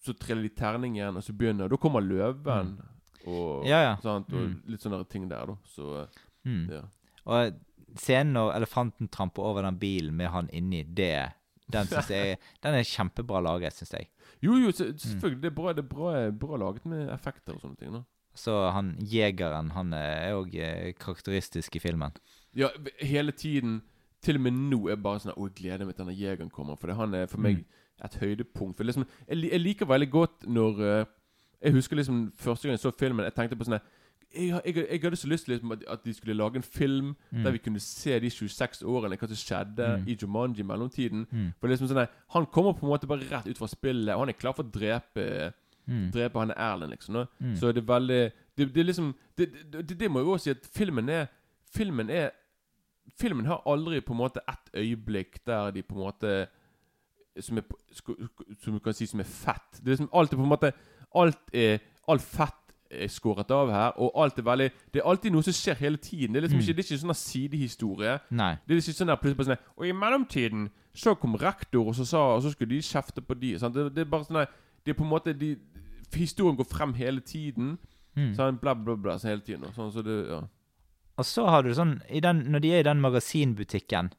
Så 0.00 0.12
triller 0.20 0.42
de 0.42 0.48
terningen, 0.54 1.16
og 1.16 1.22
så 1.22 1.32
begynner 1.32 1.68
Da 1.68 1.76
kommer 1.76 2.00
løven. 2.00 2.78
Og, 3.26 3.64
Mm. 3.64 3.66
Ja, 3.68 3.80
ja. 3.82 3.96
Sant? 4.02 4.32
og 4.32 4.40
Mm. 4.40 4.60
litt 4.68 4.80
sånne 4.80 5.08
ting 5.08 5.28
der, 5.28 5.46
da. 5.46 5.54
Så 5.66 6.06
ja. 6.44 6.82
Og 7.26 7.54
scenen 7.96 8.32
når 8.36 8.54
elefanten 8.56 9.08
tramper 9.08 9.42
over 9.46 9.62
den 9.62 9.78
bilen 9.78 10.14
med 10.16 10.28
han 10.34 10.48
inni, 10.52 10.82
det 10.84 11.30
Den, 11.72 11.86
jeg, 12.10 12.36
den 12.62 12.74
er 12.76 12.82
kjempebra 12.84 13.40
laget, 13.40 13.72
syns 13.72 13.94
jeg. 13.96 14.08
Jo, 14.44 14.52
jo, 14.60 14.70
selvfølgelig. 14.70 15.40
Det 15.42 15.48
er 15.48 15.54
bra, 15.56 15.72
det 15.72 15.84
er 15.84 15.88
bra, 15.88 16.10
bra 16.30 16.56
laget 16.60 16.84
med 16.86 17.08
effekter 17.14 17.54
og 17.56 17.62
sånne 17.62 17.78
ting. 17.80 17.92
da. 17.94 18.02
Så 18.36 18.52
han 18.74 18.90
jegeren, 19.00 19.70
han 19.72 19.92
er 19.96 20.34
òg 20.36 20.52
karakteristisk 21.00 21.76
i 21.76 21.80
filmen. 21.80 22.12
Ja, 22.54 22.68
hele 23.00 23.32
tiden 23.32 23.82
Til 24.24 24.36
og 24.36 24.40
med 24.40 24.52
nå 24.56 24.78
er 24.88 24.96
bare 24.96 25.20
sånn 25.20 25.34
Å, 25.36 25.46
jeg 25.50 25.54
gleder 25.58 25.84
meg 25.84 25.96
til 25.96 26.04
denne 26.06 26.16
jegeren 26.16 26.50
kommer. 26.50 26.76
For 26.80 26.88
det, 26.88 26.96
han 26.96 27.14
er 27.14 27.26
for 27.28 27.40
meg 27.44 27.58
Mm. 27.58 27.64
et 28.04 28.14
høydepunkt. 28.20 28.76
For 28.76 28.84
liksom, 28.84 29.04
jeg, 29.28 29.50
jeg 29.50 29.60
liker 29.60 29.86
veldig 29.86 30.10
godt 30.10 30.46
når 30.48 30.80
eh, 30.84 31.04
Jeg 31.62 31.72
husker 31.72 31.96
liksom 31.96 32.32
første 32.36 32.68
gang 32.68 32.76
jeg 32.76 32.80
så 32.84 32.92
filmen, 32.98 33.24
jeg 33.24 33.34
tenkte 33.34 33.56
på 33.56 33.64
sånn 33.64 33.80
jeg, 34.36 34.62
jeg, 34.66 34.86
jeg 34.90 35.00
hadde 35.02 35.16
så 35.16 35.28
lyst 35.28 35.44
til 35.44 35.52
liksom, 35.54 35.72
at, 35.72 36.04
de 36.04 36.14
skulle 36.14 36.34
lage 36.34 36.56
en 36.56 36.62
film 36.62 37.16
Mm. 37.32 37.42
der 37.44 37.50
vi 37.50 37.58
kunne 37.58 37.80
se 37.80 38.20
de 38.20 38.30
26 38.30 38.82
årene, 38.82 39.16
hva 39.16 39.26
som 39.28 39.36
skjedde 39.36 39.88
Mm. 39.98 40.08
i 40.08 40.16
Jumanji 40.22 40.60
i 40.60 40.66
mellomtiden. 40.66 41.26
Mm. 41.30 41.52
For 41.60 41.68
liksom 41.68 41.88
sånn 41.88 41.98
at, 42.02 42.10
Han 42.28 42.46
kommer 42.46 42.72
på 42.72 42.86
en 42.86 42.90
måte 42.92 43.06
bare 43.06 43.26
rett 43.30 43.46
ut 43.46 43.58
fra 43.58 43.66
spillet, 43.68 44.14
og 44.14 44.18
han 44.20 44.28
er 44.28 44.32
klar 44.38 44.52
for 44.54 44.62
å 44.64 44.70
drepe 44.70 45.52
Mm. 45.86 46.10
Drepe 46.12 46.38
han 46.38 46.50
Erlend, 46.56 46.90
liksom. 46.90 47.26
Mm. 47.40 47.56
Så 47.56 47.72
det 47.72 47.82
er 47.82 47.86
veldig 47.92 48.32
Det, 48.56 48.74
det 48.74 48.80
er 48.80 48.84
liksom 48.84 49.14
det, 49.36 49.48
det, 49.72 49.98
det, 50.00 50.10
må 50.10 50.18
jeg 50.20 50.26
også 50.28 50.44
si 50.44 50.50
at 50.50 50.66
filmen 50.72 51.08
er 51.08 51.26
Filmen 51.74 52.10
er 52.10 52.30
Filmen 53.20 53.44
har 53.46 53.60
aldri 53.66 54.00
på 54.00 54.12
en 54.14 54.18
måte 54.22 54.40
ett 54.48 54.70
øyeblikk 54.74 55.44
der 55.46 55.70
de 55.70 55.82
på 55.82 55.94
en 55.94 56.00
måte 56.06 56.46
Som, 57.40 57.58
er, 57.58 57.62
som 58.62 58.72
du 58.72 58.78
kan 58.78 58.94
si 58.94 59.06
som 59.06 59.20
er 59.20 59.24
fett. 59.28 59.80
Det 59.82 59.88
er 59.88 59.96
liksom 59.96 60.08
Alt 60.14 60.32
er 60.32 60.36
på 60.36 60.42
en 60.42 60.48
måte 60.54 60.72
Alt 61.14 61.52
er 61.52 61.78
Alt 62.08 62.22
fett 62.22 62.63
skåret 63.08 63.50
av 63.50 63.70
her, 63.70 63.92
og 64.00 64.12
alt 64.22 64.38
er 64.38 64.42
veldig 64.46 64.70
Det 64.92 65.00
er 65.02 65.08
alltid 65.10 65.32
noe 65.32 65.42
som 65.42 65.52
skjer 65.52 65.76
hele 65.76 65.96
tiden. 65.96 66.32
Det 66.34 66.42
er 66.42 66.46
liksom 66.48 66.58
Mm. 66.60 66.64
ikke, 66.68 66.76
det 66.76 66.84
er 66.84 66.88
ikke 66.96 67.02
sånn 67.06 67.14
sidehistorie. 67.14 68.20
Nei. 68.30 68.52
Det 68.66 68.74
er 68.76 68.80
ikke 68.82 68.98
sånn 68.98 69.06
der 69.12 69.16
plutselig 69.16 69.46
sånn 69.46 69.58
Og 69.76 69.86
i 69.86 69.92
mellomtiden 69.92 70.70
så 70.94 71.14
kom 71.18 71.34
rektor, 71.34 71.86
og 71.88 71.94
så 71.94 72.04
sa 72.06 72.18
Og 72.36 72.42
så 72.42 72.50
skulle 72.52 72.70
de 72.70 72.80
kjefte 72.82 73.20
på 73.20 73.34
de. 73.40 73.58
Sant? 73.58 73.74
Det, 73.74 73.94
det 73.94 74.00
er 74.06 74.10
bare 74.10 74.24
sånn 74.24 74.46
Det 74.84 74.90
er 74.94 74.98
på 74.98 75.04
en 75.04 75.10
måte 75.10 75.32
de, 75.38 75.56
Historien 76.14 76.56
går 76.56 76.64
frem 76.70 76.92
hele 76.94 77.20
tiden. 77.20 77.78
Mm. 78.16 78.34
Sånn 78.36 78.60
bla, 78.60 78.74
bla, 78.74 78.94
bla 78.96 79.16
så 79.18 79.28
hele 79.28 79.40
tiden. 79.40 79.64
Og 79.64 79.74
Sånn, 79.74 79.90
så 79.92 80.02
det, 80.04 80.28
ja. 80.30 80.42
Og 81.18 81.24
så 81.24 81.46
har 81.48 81.62
du 81.62 81.72
sånn 81.74 82.00
i 82.10 82.20
den, 82.20 82.44
Når 82.52 82.60
de 82.60 82.70
er 82.72 82.78
i 82.80 82.82
den 82.86 83.00
magasinbutikken, 83.00 84.12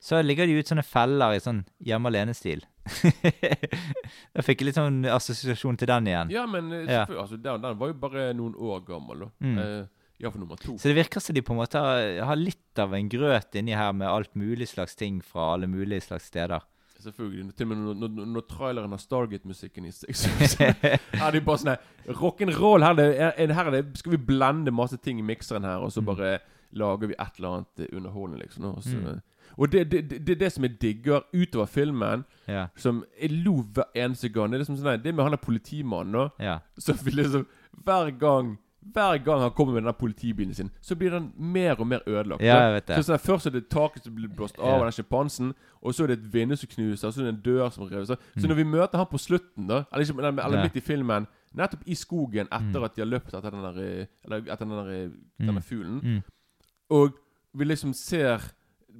så 0.00 0.20
ligger 0.22 0.46
de 0.46 0.58
ut 0.58 0.66
sånne 0.70 0.84
feller 0.86 1.34
i 1.34 1.40
sånn 1.42 1.64
hjemme 1.84 2.06
alene-stil. 2.06 2.62
da 4.34 4.44
fikk 4.44 4.64
litt 4.66 4.78
sånn 4.78 5.02
assosiasjon 5.12 5.78
til 5.80 5.90
den 5.90 6.08
igjen. 6.12 6.32
ja, 6.34 6.46
men 6.50 6.72
eh, 6.72 6.84
Ja. 6.90 7.04
altså, 7.08 7.36
den, 7.40 7.62
den 7.64 7.78
var 7.80 7.92
jo 7.92 7.98
bare 8.00 8.30
noen 8.36 8.54
år 8.56 8.82
gammel, 8.86 9.26
da. 9.26 9.30
Mm. 9.44 9.60
ja, 10.18 10.30
for 10.32 10.38
nummer 10.42 10.56
to. 10.60 10.76
Så 10.78 10.90
det 10.90 10.96
virker 10.98 11.20
som 11.22 11.36
de 11.36 11.42
på 11.46 11.54
en 11.54 11.60
måte 11.60 11.78
har, 11.82 12.08
har 12.32 12.36
litt 12.40 12.78
av 12.82 12.94
en 12.96 13.08
grøt 13.12 13.54
inni 13.60 13.76
her 13.78 13.92
med 13.94 14.08
alt 14.10 14.34
mulig 14.38 14.68
slags 14.72 14.96
ting 14.98 15.20
fra 15.22 15.52
alle 15.54 15.68
mulige 15.70 16.02
slags 16.08 16.26
steder. 16.32 16.64
Selvfølgelig. 16.98 17.52
Til 17.54 17.68
og 17.68 17.70
med 17.70 17.78
når, 17.78 18.08
når, 18.10 18.24
når 18.34 18.44
traileren 18.50 18.90
har 18.90 18.98
Stargate-musikken 18.98 19.84
i 19.86 19.92
seg, 19.94 20.16
så, 20.18 20.32
så 20.50 20.66
er 20.66 21.30
det 21.36 21.44
bare 21.46 21.60
sånn 21.62 21.76
Rock'n'roll! 22.18 22.82
Her, 22.82 22.98
er 23.04 23.36
er, 23.38 23.52
her 23.54 23.70
er 23.70 23.76
det, 23.76 23.82
skal 24.00 24.16
vi 24.16 24.24
blende 24.32 24.72
masse 24.74 24.98
ting 24.98 25.20
i 25.22 25.26
mikseren 25.26 25.66
her, 25.68 25.78
og 25.86 25.92
så 25.94 26.02
Mm. 26.02 26.08
bare 26.10 26.32
lager 26.74 27.08
vi 27.08 27.14
et 27.16 27.38
eller 27.38 27.54
annet 27.60 27.84
underholdende, 27.94 28.42
liksom. 28.42 28.64
Og, 28.74 28.82
så, 28.84 28.98
Mm. 28.98 29.22
Og 29.56 29.72
det, 29.72 29.80
er 29.80 29.84
det, 29.84 30.26
det 30.26 30.38
det 30.40 30.52
som 30.52 30.64
jeg 30.64 30.78
digger 30.80 31.20
utover 31.34 31.66
filmen, 31.66 32.24
Ja. 32.48 32.66
som 32.76 33.04
jeg 33.20 33.30
lo 33.44 33.62
hver 33.62 33.84
eneste 33.94 34.28
gang. 34.32 34.50
Det 34.50 34.54
er 34.60 34.64
liksom 34.64 34.76
sånn 34.76 34.90
her, 34.90 34.96
Det 34.96 35.14
med 35.14 35.24
han 35.24 35.32
er 35.32 35.36
politimannen, 35.36 36.12
nå, 36.12 36.30
Ja. 36.40 36.58
Så 36.78 36.92
vil 37.04 37.14
liksom 37.14 37.46
Hver 37.84 38.10
gang 38.18 38.58
hver 38.94 39.18
gang 39.22 39.40
han 39.40 39.50
kommer 39.50 39.74
med 39.74 39.82
den 39.84 39.92
politibilen 39.92 40.54
sin, 40.54 40.70
så 40.80 40.94
blir 40.96 41.10
den 41.10 41.32
mer 41.36 41.74
og 41.80 41.86
mer 41.86 41.98
ødelagt. 42.06 42.40
Ja, 42.40 42.54
jeg 42.68 42.74
vet 42.74 42.86
det. 42.86 42.96
Så 42.96 43.02
sånn, 43.12 43.18
Først 43.18 43.46
er 43.46 43.50
det 43.50 43.68
taket 43.68 44.04
som 44.04 44.14
blir 44.14 44.28
blåst 44.28 44.58
av 44.58 44.64
Ja. 44.66 44.74
av 44.76 44.80
den 44.80 44.92
sjimpansen, 44.92 45.52
og 45.82 45.92
så 45.92 46.04
er 46.04 46.06
det 46.06 46.18
et 46.20 46.32
vindu 46.32 46.56
som 46.56 46.68
knuser, 46.68 47.08
og 47.08 47.12
så 47.14 47.20
er 47.20 47.24
det 47.24 47.34
en 47.34 47.42
dør 47.42 47.70
som 47.72 47.84
reves. 47.84 48.08
Så, 48.08 48.16
så 48.36 48.46
Mm. 48.46 48.48
når 48.48 48.54
vi 48.56 48.64
møter 48.64 48.96
han 48.96 49.06
på 49.06 49.18
slutten, 49.18 49.66
da 49.68 49.84
eller, 49.92 50.04
ikke, 50.06 50.18
eller, 50.18 50.28
eller 50.44 50.56
Ja. 50.58 50.62
midt 50.62 50.76
i 50.76 50.80
filmen, 50.80 51.26
nettopp 51.54 51.82
i 51.86 51.94
skogen 51.94 52.46
etter 52.50 52.78
Mm. 52.78 52.84
at 52.84 52.94
de 52.96 53.00
har 53.02 53.06
løpt 53.10 53.34
etter 53.34 53.50
den 53.50 53.62
der, 53.62 54.00
eh, 54.00 54.06
eller 54.24 54.38
etter 54.40 54.64
den 54.64 54.68
der, 54.70 54.90
eh, 54.90 55.08
Mm. 55.40 55.46
denne 55.46 55.60
fuglen, 55.62 56.00
Mm. 56.02 56.22
og 56.90 57.12
vi 57.54 57.64
liksom 57.64 57.92
ser 57.94 58.40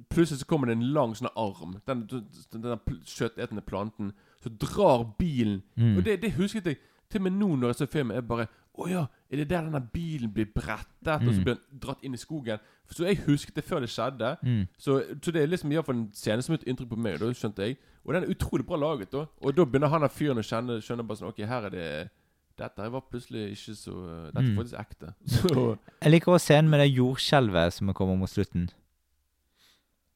Plutselig 0.09 0.39
så 0.39 0.45
kommer 0.45 0.67
det 0.67 0.77
en 0.77 0.93
lang 0.93 1.15
sånn 1.15 1.29
arm, 1.35 1.75
den, 1.87 2.05
den, 2.07 2.61
den 2.63 2.79
kjøttetende 3.05 3.61
planten, 3.65 4.13
så 4.43 4.49
drar 4.49 5.03
bilen 5.17 5.61
Mm. 5.77 5.97
Og 5.97 6.03
det, 6.05 6.21
det 6.21 6.31
husket 6.37 6.65
jeg 6.65 6.77
til 7.11 7.19
og 7.19 7.23
med 7.23 7.31
nå 7.39 7.55
når 7.55 7.67
jeg 7.73 7.75
ser 7.75 7.85
filmen. 7.97 8.15
Jeg 8.15 8.27
bare 8.27 8.47
Å 8.79 8.85
ja, 8.87 9.01
er 9.31 9.35
det 9.41 9.49
der 9.49 9.65
denne 9.65 9.81
bilen 9.91 10.31
blir 10.31 10.45
brettet, 10.55 11.07
og 11.27 11.33
så 11.33 11.39
Mm. 11.39 11.43
blir 11.43 11.55
den 11.55 11.79
dratt 11.81 12.03
inn 12.03 12.13
i 12.13 12.17
skogen? 12.17 12.59
Så 12.89 13.03
jeg 13.03 13.17
husket 13.25 13.55
det 13.55 13.63
før 13.65 13.79
det 13.81 13.89
skjedde. 13.89 14.37
Mm. 14.43 14.67
Så, 14.77 15.03
så 15.21 15.31
det 15.31 15.41
er 15.41 15.47
liksom 15.51 15.71
iallfall 15.71 15.95
en 15.95 16.11
scene 16.13 16.41
som 16.41 16.53
har 16.53 16.57
gjort 16.59 16.67
inntrykk 16.69 16.89
på 16.89 16.97
meg. 16.97 17.19
Da 17.19 17.25
skjønte 17.33 17.59
jeg 17.65 17.77
Og 18.05 18.13
den 18.13 18.23
er 18.23 18.29
utrolig 18.31 18.65
bra 18.65 18.77
laget. 18.77 19.11
da 19.11 19.25
Og 19.41 19.55
da 19.57 19.65
begynner 19.65 19.89
han 19.89 20.01
der 20.01 20.07
fyren 20.07 20.37
å 20.39 20.45
kjenne 20.45 20.79
skjønner 20.81 21.03
bare 21.07 21.17
sånn 21.17 21.27
Ok, 21.27 21.37
her 21.45 21.65
er 21.65 21.69
det 21.69 22.09
Dette 22.57 22.89
var 22.91 23.01
plutselig 23.11 23.51
ikke 23.51 23.75
så 23.75 24.31
Dette 24.31 24.37
er 24.39 24.49
Mm. 24.51 24.55
faktisk 24.55 24.79
ekte. 24.79 25.13
Så 25.27 25.77
Jeg 26.01 26.11
liker 26.11 26.31
også 26.31 26.45
scenen 26.45 26.69
med 26.69 26.79
det 26.79 26.93
jordskjelvet 26.95 27.73
som 27.73 27.93
kommer 27.93 28.15
mot 28.15 28.29
slutten. 28.29 28.69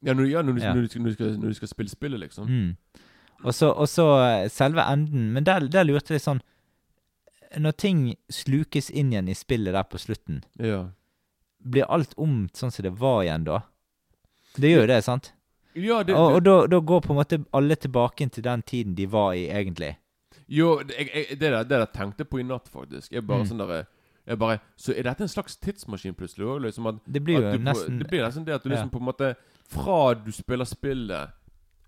Ja, 0.04 0.14
når, 0.14 0.28
ja, 0.30 0.42
når, 0.42 0.54
du, 0.54 0.62
Ja. 0.62 0.74
Når, 0.74 0.88
du, 0.88 1.00
når, 1.00 1.10
du 1.10 1.14
skal, 1.14 1.38
når 1.40 1.48
du 1.48 1.54
skal 1.54 1.68
spille 1.72 1.90
spillet, 1.90 2.20
liksom. 2.20 2.48
Mm. 2.48 2.76
Og 3.44 3.54
så, 3.54 3.70
eh, 4.24 4.48
selve 4.50 4.82
enden. 4.82 5.32
Men 5.34 5.44
der, 5.44 5.60
der 5.68 5.84
lurte 5.84 6.14
jeg 6.14 6.22
sånn 6.24 6.42
Når 7.60 7.72
ting 7.78 8.16
slukes 8.34 8.90
inn 8.90 9.12
igjen 9.14 9.28
i 9.30 9.36
spillet 9.38 9.74
der 9.76 9.84
på 9.84 10.00
slutten, 10.02 10.44
Ja. 10.60 10.90
blir 11.64 11.86
alt 11.90 12.14
om 12.18 12.50
sånn 12.54 12.72
som 12.72 12.84
det 12.84 12.92
var 13.00 13.22
igjen 13.24 13.44
da? 13.46 13.60
Det 14.58 14.72
gjør 14.72 14.82
jo 14.82 14.88
det, 14.88 15.04
sant? 15.04 15.32
Ja, 15.76 16.04
det, 16.04 16.14
og 16.16 16.36
og 16.36 16.44
da, 16.44 16.56
da 16.68 16.80
går 16.80 17.02
på 17.02 17.14
en 17.14 17.20
måte 17.22 17.46
alle 17.54 17.76
tilbake 17.76 18.30
til 18.32 18.44
den 18.44 18.62
tiden 18.62 18.96
de 18.96 19.06
var 19.06 19.34
i, 19.34 19.48
egentlig. 19.50 19.96
jo, 20.50 20.82
det, 20.84 20.96
jeg, 20.98 21.10
jeg, 21.14 21.40
det, 21.40 21.52
der, 21.52 21.64
der 21.64 21.86
tenkte 21.86 22.26
på 22.26 22.40
i 22.40 22.44
natt, 22.44 22.68
faktisk. 22.70 23.12
Jeg 23.14 23.26
bare 23.28 23.44
Mm. 23.44 23.48
sånn 23.50 23.58
der 23.68 23.86
jeg 24.26 24.40
bare, 24.40 24.60
Så 24.78 24.94
er 24.98 25.04
dette 25.04 25.22
en 25.22 25.28
slags 25.28 25.58
tidsmaskin 25.58 26.16
plutselig? 26.16 26.62
Liksom 26.62 26.88
at 26.88 26.96
Det 27.06 27.22
blir 27.24 27.36
jo 27.42 27.52
du 27.58 27.58
nesten 27.60 28.00
Det 28.00 28.08
blir 28.08 28.24
nesten 28.24 28.46
det 28.46 28.54
at 28.56 28.64
du 28.64 28.70
liksom 28.70 28.90
på 28.90 28.98
en 29.00 29.06
måte 29.06 29.36
Fra 29.74 30.14
du 30.26 30.32
spiller 30.32 30.66
spillet, 30.70 31.30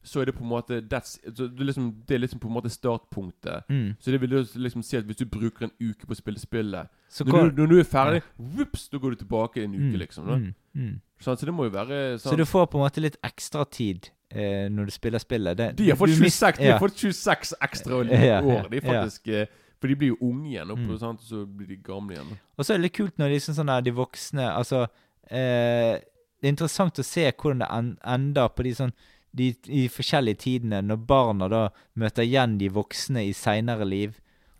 så 0.06 0.22
er 0.22 0.26
det 0.30 0.36
på 0.38 0.44
en 0.46 0.50
måte 0.52 0.82
det, 0.86 0.94
er 0.94 1.64
liksom, 1.66 1.88
det 2.08 2.16
er 2.16 2.20
liksom 2.22 2.40
på 2.40 2.48
en 2.48 2.54
måte 2.54 2.70
startpunktet. 2.70 3.64
Mm. 3.70 3.96
Så 4.00 4.12
det 4.14 4.20
vil 4.22 4.30
liksom 4.62 4.84
si 4.86 4.98
at 5.00 5.06
hvis 5.10 5.18
du 5.18 5.26
bruker 5.26 5.66
en 5.66 5.72
uke 5.82 6.06
på 6.06 6.14
å 6.14 6.20
spille 6.20 6.40
spillet 6.40 6.88
når, 7.26 7.32
går- 7.32 7.50
du, 7.56 7.62
når 7.64 7.68
du 7.72 7.80
er 7.80 7.88
ferdig, 7.90 8.22
whoops, 8.38 8.88
da 8.90 8.98
går 9.02 9.16
du 9.16 9.16
tilbake 9.24 9.64
en 9.64 9.74
uke, 9.74 9.90
Mm, 9.96 10.00
liksom. 10.04 10.28
Mm, 10.30 10.54
mm. 10.76 10.94
Sånn, 11.22 11.38
så 11.40 11.46
det 11.48 11.54
må 11.56 11.64
jo 11.66 11.74
være 11.74 12.20
sånn 12.20 12.32
Så 12.34 12.38
du 12.38 12.46
får 12.46 12.68
på 12.70 12.78
en 12.78 12.84
måte 12.86 13.02
litt 13.02 13.18
ekstra 13.24 13.66
tid 13.72 14.10
eh, 14.30 14.68
når 14.70 14.86
du 14.86 14.92
spiller 14.92 15.20
spillet. 15.24 15.58
Det, 15.58 15.70
De 15.80 15.90
har 15.90 15.98
fått 15.98 16.14
du 16.14 16.22
mis- 16.22 16.38
26, 16.38 16.58
de 16.60 16.66
ja. 16.70 16.78
fått 16.82 16.98
26 17.02 17.54
ekstra 17.62 17.96
år. 18.02 18.06
Ja, 18.12 18.42
ja, 18.46 18.62
De 18.70 18.82
faktisk 18.82 19.28
ja. 19.32 19.42
eh, 19.46 19.62
For 19.82 19.88
de 19.88 19.96
blir 19.96 20.08
jo 20.14 20.18
unge 20.22 20.50
igjen, 20.54 20.70
oppe, 20.72 20.82
Mm. 20.86 20.92
og 20.94 21.20
så 21.22 21.46
blir 21.46 21.68
de 21.68 21.76
gamle 21.84 22.14
igjen. 22.16 22.38
Og 22.58 22.66
så 22.66 22.74
er 22.74 22.78
det 22.78 22.84
litt 22.90 22.94
kult 23.00 23.18
når 23.18 23.30
de, 23.30 23.40
sånn, 23.40 23.56
sånn 23.56 23.68
der, 23.74 23.82
de 23.82 23.92
voksne 23.92 24.46
Altså 24.54 24.86
eh, 25.32 26.00
Det 26.42 26.48
er 26.50 26.54
interessant 26.56 27.00
å 27.00 27.06
se 27.06 27.26
hvordan 27.32 27.64
det 27.64 28.00
ender 28.16 28.50
på 28.54 28.64
de 28.68 28.74
sånn 28.78 28.94
de, 29.36 29.50
de 29.68 29.88
forskjellige 29.92 30.40
tidene, 30.46 30.80
når 30.86 31.02
barna 31.10 31.48
da 31.52 31.64
møter 32.00 32.24
igjen 32.24 32.54
de 32.58 32.70
voksne 32.72 33.26
i 33.28 33.34
seinere 33.36 33.84
liv. 33.88 34.14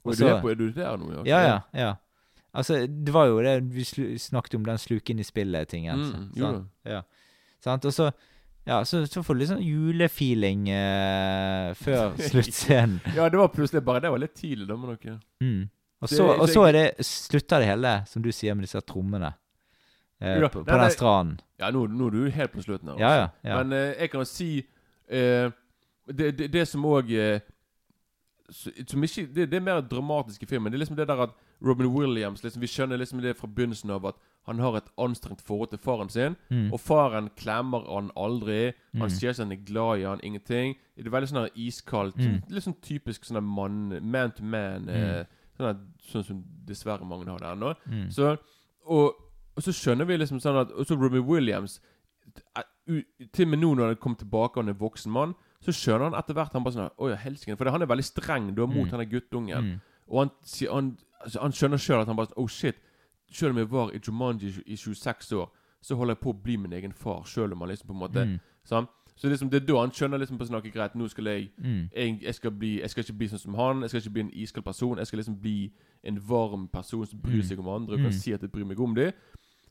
Og 0.04 0.12
Og 0.12 0.14
er, 0.14 0.18
du 0.18 0.24
så- 0.26 0.42
på, 0.42 0.50
er 0.52 0.56
du 0.56 0.66
der 0.72 0.98
nå? 0.98 1.24
Ja, 1.26 1.40
ja. 1.46 1.60
ja. 1.74 1.94
Altså, 2.56 2.86
det 2.88 3.12
var 3.12 3.28
jo 3.28 3.42
det 3.44 3.64
Vi 3.76 3.84
snakket 4.20 4.56
om 4.56 4.64
den 4.64 4.78
sluken 4.80 5.16
inn 5.16 5.20
i 5.20 5.28
spillet-tingen. 5.28 6.04
Mm? 6.36 6.70
Ja. 6.86 7.02
Og 7.66 7.92
så 7.94 8.12
ja, 8.66 8.80
så, 8.86 9.04
så 9.06 9.22
får 9.22 9.36
du 9.36 9.40
litt 9.40 9.50
sånn 9.52 9.62
julefeeling 9.62 10.70
eh, 10.74 11.74
før 11.78 12.16
sluttscenen. 12.30 12.98
Ja, 13.14 13.28
det 13.30 13.38
var 13.38 13.52
plutselig 13.54 13.84
bare 13.86 14.02
Det 14.02 14.10
var 14.10 14.22
litt 14.24 14.34
tidlig, 14.40 14.66
da, 14.68 14.78
med 14.80 14.96
dere. 14.98 15.20
Mm. 15.44 15.68
Og 16.02 16.10
så, 16.10 16.26
og 16.34 16.48
så 16.50 16.54
så 16.54 16.72
det, 16.74 16.86
slutter 17.06 17.62
det 17.62 17.68
hele, 17.70 17.92
som 18.10 18.26
du 18.26 18.32
sier, 18.34 18.58
med 18.58 18.66
disse 18.66 18.82
trommene. 18.82 19.32
Eh, 20.26 20.40
Ja, 20.42 20.48
på, 20.50 20.64
på 20.64 20.78
den 20.82 20.92
stranden. 20.92 21.40
Ja, 21.60 21.70
nå, 21.72 21.86
nå 21.88 22.08
er 22.08 22.12
du 22.18 22.30
helt 22.30 22.52
på 22.52 22.62
slutten 22.66 22.90
her. 22.90 22.98
Ja, 23.00 23.10
altså. 23.10 23.38
ja, 23.44 23.50
ja. 23.52 23.64
Men 23.64 23.74
eh, 23.78 23.94
jeg 24.02 24.10
kan 24.12 24.22
jo 24.22 24.30
si 24.30 24.50
eh, 25.08 25.52
det, 26.08 26.32
det, 26.38 26.52
det 26.54 26.66
som 26.68 26.86
òg 26.86 27.12
eh, 27.16 27.40
det, 28.86 29.50
det 29.50 29.54
er 29.58 29.64
mer 29.66 29.82
dramatisk 29.82 30.44
i 30.44 30.46
filmen. 30.46 30.72
Det 30.72 30.78
er 30.78 30.84
liksom 30.84 30.98
det 31.00 31.08
der 31.10 31.22
at 31.24 31.32
Robin 31.66 31.88
Williams 31.88 32.44
liksom, 32.44 32.62
Vi 32.62 32.68
skjønner 32.70 32.98
liksom 33.00 33.22
det 33.24 33.36
fra 33.40 33.48
begynnelsen 33.48 33.90
av 33.96 34.06
at 34.06 34.20
han 34.46 34.60
har 34.62 34.76
et 34.78 34.90
anstrengt 35.02 35.42
forhold 35.42 35.72
til 35.72 35.80
faren 35.82 36.10
sin. 36.14 36.36
Mm. 36.54 36.68
Og 36.74 36.80
faren 36.80 37.32
klemmer 37.40 37.88
han 37.90 38.12
aldri. 38.16 38.74
Mm. 38.94 39.02
Han 39.02 39.10
sier 39.10 39.34
seg 39.34 39.48
han 39.48 39.56
er 39.56 39.64
glad 39.66 40.04
i 40.04 40.06
han, 40.06 40.22
ingenting. 40.22 40.76
Det 40.96 41.08
er 41.08 41.16
veldig 41.16 41.32
sånn 41.32 41.48
iskaldt. 41.58 42.20
Mm. 42.20 42.28
Sånn, 42.28 42.54
litt 42.54 42.68
sånn 42.68 42.78
typisk 42.86 43.26
sånn 43.26 43.42
man, 43.44 43.80
man 44.06 44.36
to 44.38 44.44
man. 44.46 44.90
Eh, 44.90 45.24
Mm. 45.56 45.64
sånn, 45.64 45.78
sånn 46.12 46.24
som 46.28 46.40
dessverre 46.68 47.06
mange 47.08 47.30
har 47.32 47.40
det 47.40 47.48
ennå. 47.48 47.70
Mm. 47.88 48.10
Så, 48.12 48.34
og, 48.92 49.14
og 49.56 49.64
så 49.64 49.72
skjønner 49.72 50.06
vi 50.06 50.18
liksom 50.18 50.40
sånn 50.40 50.60
at 50.62 50.72
Og 50.72 50.86
så 50.86 50.96
Robin 51.00 51.24
Williams 51.26 51.80
Til 53.34 53.46
og 53.46 53.50
med 53.50 53.60
nå 53.60 53.74
når 53.76 53.88
han 53.88 53.96
kommer 54.02 54.18
tilbake 54.18 54.58
og 54.58 54.64
han 54.66 54.70
er 54.70 54.78
voksen 54.80 55.12
mann, 55.12 55.34
så 55.62 55.72
skjønner 55.74 56.10
han 56.12 56.18
etter 56.20 56.34
hvert 56.38 56.54
han 56.54 56.64
bare 56.66 56.74
sånn 56.76 56.90
Å 57.02 57.10
ja, 57.10 57.16
helsike. 57.16 57.56
For 57.58 57.70
han 57.74 57.82
er 57.82 57.90
veldig 57.90 58.04
streng 58.06 58.52
da 58.56 58.66
mot 58.68 58.92
Mm. 58.92 59.00
er 59.00 59.06
guttungen. 59.06 59.64
Mm. 59.64 59.82
Og 60.10 60.20
han, 60.20 60.32
han, 60.72 60.98
altså, 61.24 61.40
han 61.42 61.52
skjønner 61.52 61.78
sjøl 61.82 62.02
at 62.02 62.08
han 62.08 62.16
bare 62.16 62.34
Oh 62.38 62.48
shit. 62.48 62.76
Selv 63.32 63.52
om 63.52 63.58
jeg 63.58 63.70
var 63.72 63.90
i 63.92 64.00
Jumanji 64.00 64.54
i 64.68 64.76
26 64.76 65.32
år, 65.34 65.50
så 65.82 65.96
holder 65.96 66.14
jeg 66.16 66.20
på 66.22 66.30
å 66.34 66.44
bli 66.44 66.58
min 66.58 66.74
egen 66.74 66.92
far. 66.94 67.24
Selv 67.26 67.54
om 67.54 67.60
han 67.62 67.70
liksom 67.70 67.88
på 67.88 67.94
en 67.94 68.00
måte 68.00 68.26
Mm. 68.26 68.40
sånn. 68.68 68.88
Så 69.18 69.30
liksom 69.30 69.50
det 69.50 69.62
er 69.64 69.66
da 69.66 69.80
han 69.80 69.92
skjønner 69.92 70.20
liksom 70.20 70.38
på 70.38 70.46
sånn 70.46 70.58
Ok, 70.58 70.72
greit, 70.74 70.94
nå 70.96 71.10
skal 71.10 71.24
jeg 71.26 71.50
Mm. 71.58 71.90
jeg, 71.96 72.22
jeg, 72.22 72.36
skal 72.36 72.52
bli, 72.52 72.80
jeg 72.82 72.90
skal 72.90 73.04
ikke 73.04 73.18
bli 73.18 73.28
sånn 73.28 73.40
som 73.40 73.54
han. 73.56 73.82
Jeg 73.82 73.90
skal 73.90 74.02
ikke 74.02 74.14
bli 74.14 74.22
en 74.22 74.32
iskald 74.34 74.66
person. 74.66 74.98
Jeg 74.98 75.08
skal 75.08 75.18
liksom 75.20 75.40
bli 75.42 75.72
en 76.04 76.20
varm 76.20 76.68
person 76.68 77.06
som 77.06 77.20
bryr 77.20 77.42
Mm. 77.42 77.44
seg 77.48 77.60
om 77.60 77.68
andre 77.68 77.94
og 77.96 78.00
kan 78.02 78.12
Mm. 78.12 78.20
si 78.20 78.34
at 78.34 78.42
jeg 78.42 78.52
bryr 78.52 78.66
meg 78.66 78.80
om 78.80 78.94
dem. 78.94 79.12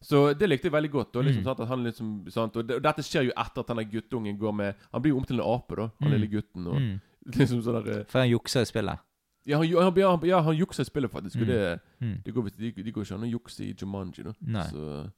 Så 0.05 0.18
det 0.36 0.48
likte 0.51 0.68
jeg 0.68 0.72
veldig 0.74 0.90
godt. 0.93 1.16
Og, 1.16 1.24
liksom, 1.24 1.40
Mm. 1.40 1.44
sant, 1.48 1.68
han 1.68 1.85
liksom, 1.85 2.09
sant, 2.31 2.56
og, 2.60 2.66
det, 2.68 2.76
og 2.76 2.82
dette 2.85 3.01
skjer 3.06 3.24
jo 3.31 3.32
etter 3.40 3.60
at 3.64 3.70
denne 3.72 3.85
guttungen 3.89 4.36
går 4.39 4.52
med 4.55 4.74
Han 4.93 5.01
blir 5.02 5.14
jo 5.14 5.16
om 5.16 5.24
til 5.24 5.40
en 5.40 5.47
ape, 5.55 5.76
da, 5.76 5.86
han 6.01 6.10
Mm. 6.10 6.12
lille 6.12 6.28
gutten. 6.28 6.66
Og 6.66 6.76
Mm. 6.81 7.01
liksom 7.40 7.62
sånn 7.64 7.78
der, 7.85 8.01
eh, 8.01 8.05
For 8.05 8.18
han 8.20 8.28
jukser 8.28 8.60
i 8.60 8.64
spillet. 8.68 8.98
ja, 9.47 9.56
han, 9.59 9.66
han, 9.66 9.94
ja, 9.97 10.10
han, 10.16 10.20
ja, 10.28 10.40
han 10.43 10.56
jukser 10.56 10.82
i 10.82 10.85
spillet, 10.90 11.10
faktisk. 11.10 11.36
Og 11.40 11.47
Mm. 11.47 11.48
det, 11.48 11.81
Mm. 12.02 12.22
det 12.24 12.35
går, 12.35 12.51
de, 12.59 12.70
de 12.82 12.93
går 12.93 13.02
ikke 13.05 13.14
an 13.14 13.22
å 13.28 13.32
jukse 13.32 13.60
i 13.64 13.72
Jumanji, 13.74 14.22
da. 14.24 14.32
Nei. 14.43 14.62
Så, 14.68 15.10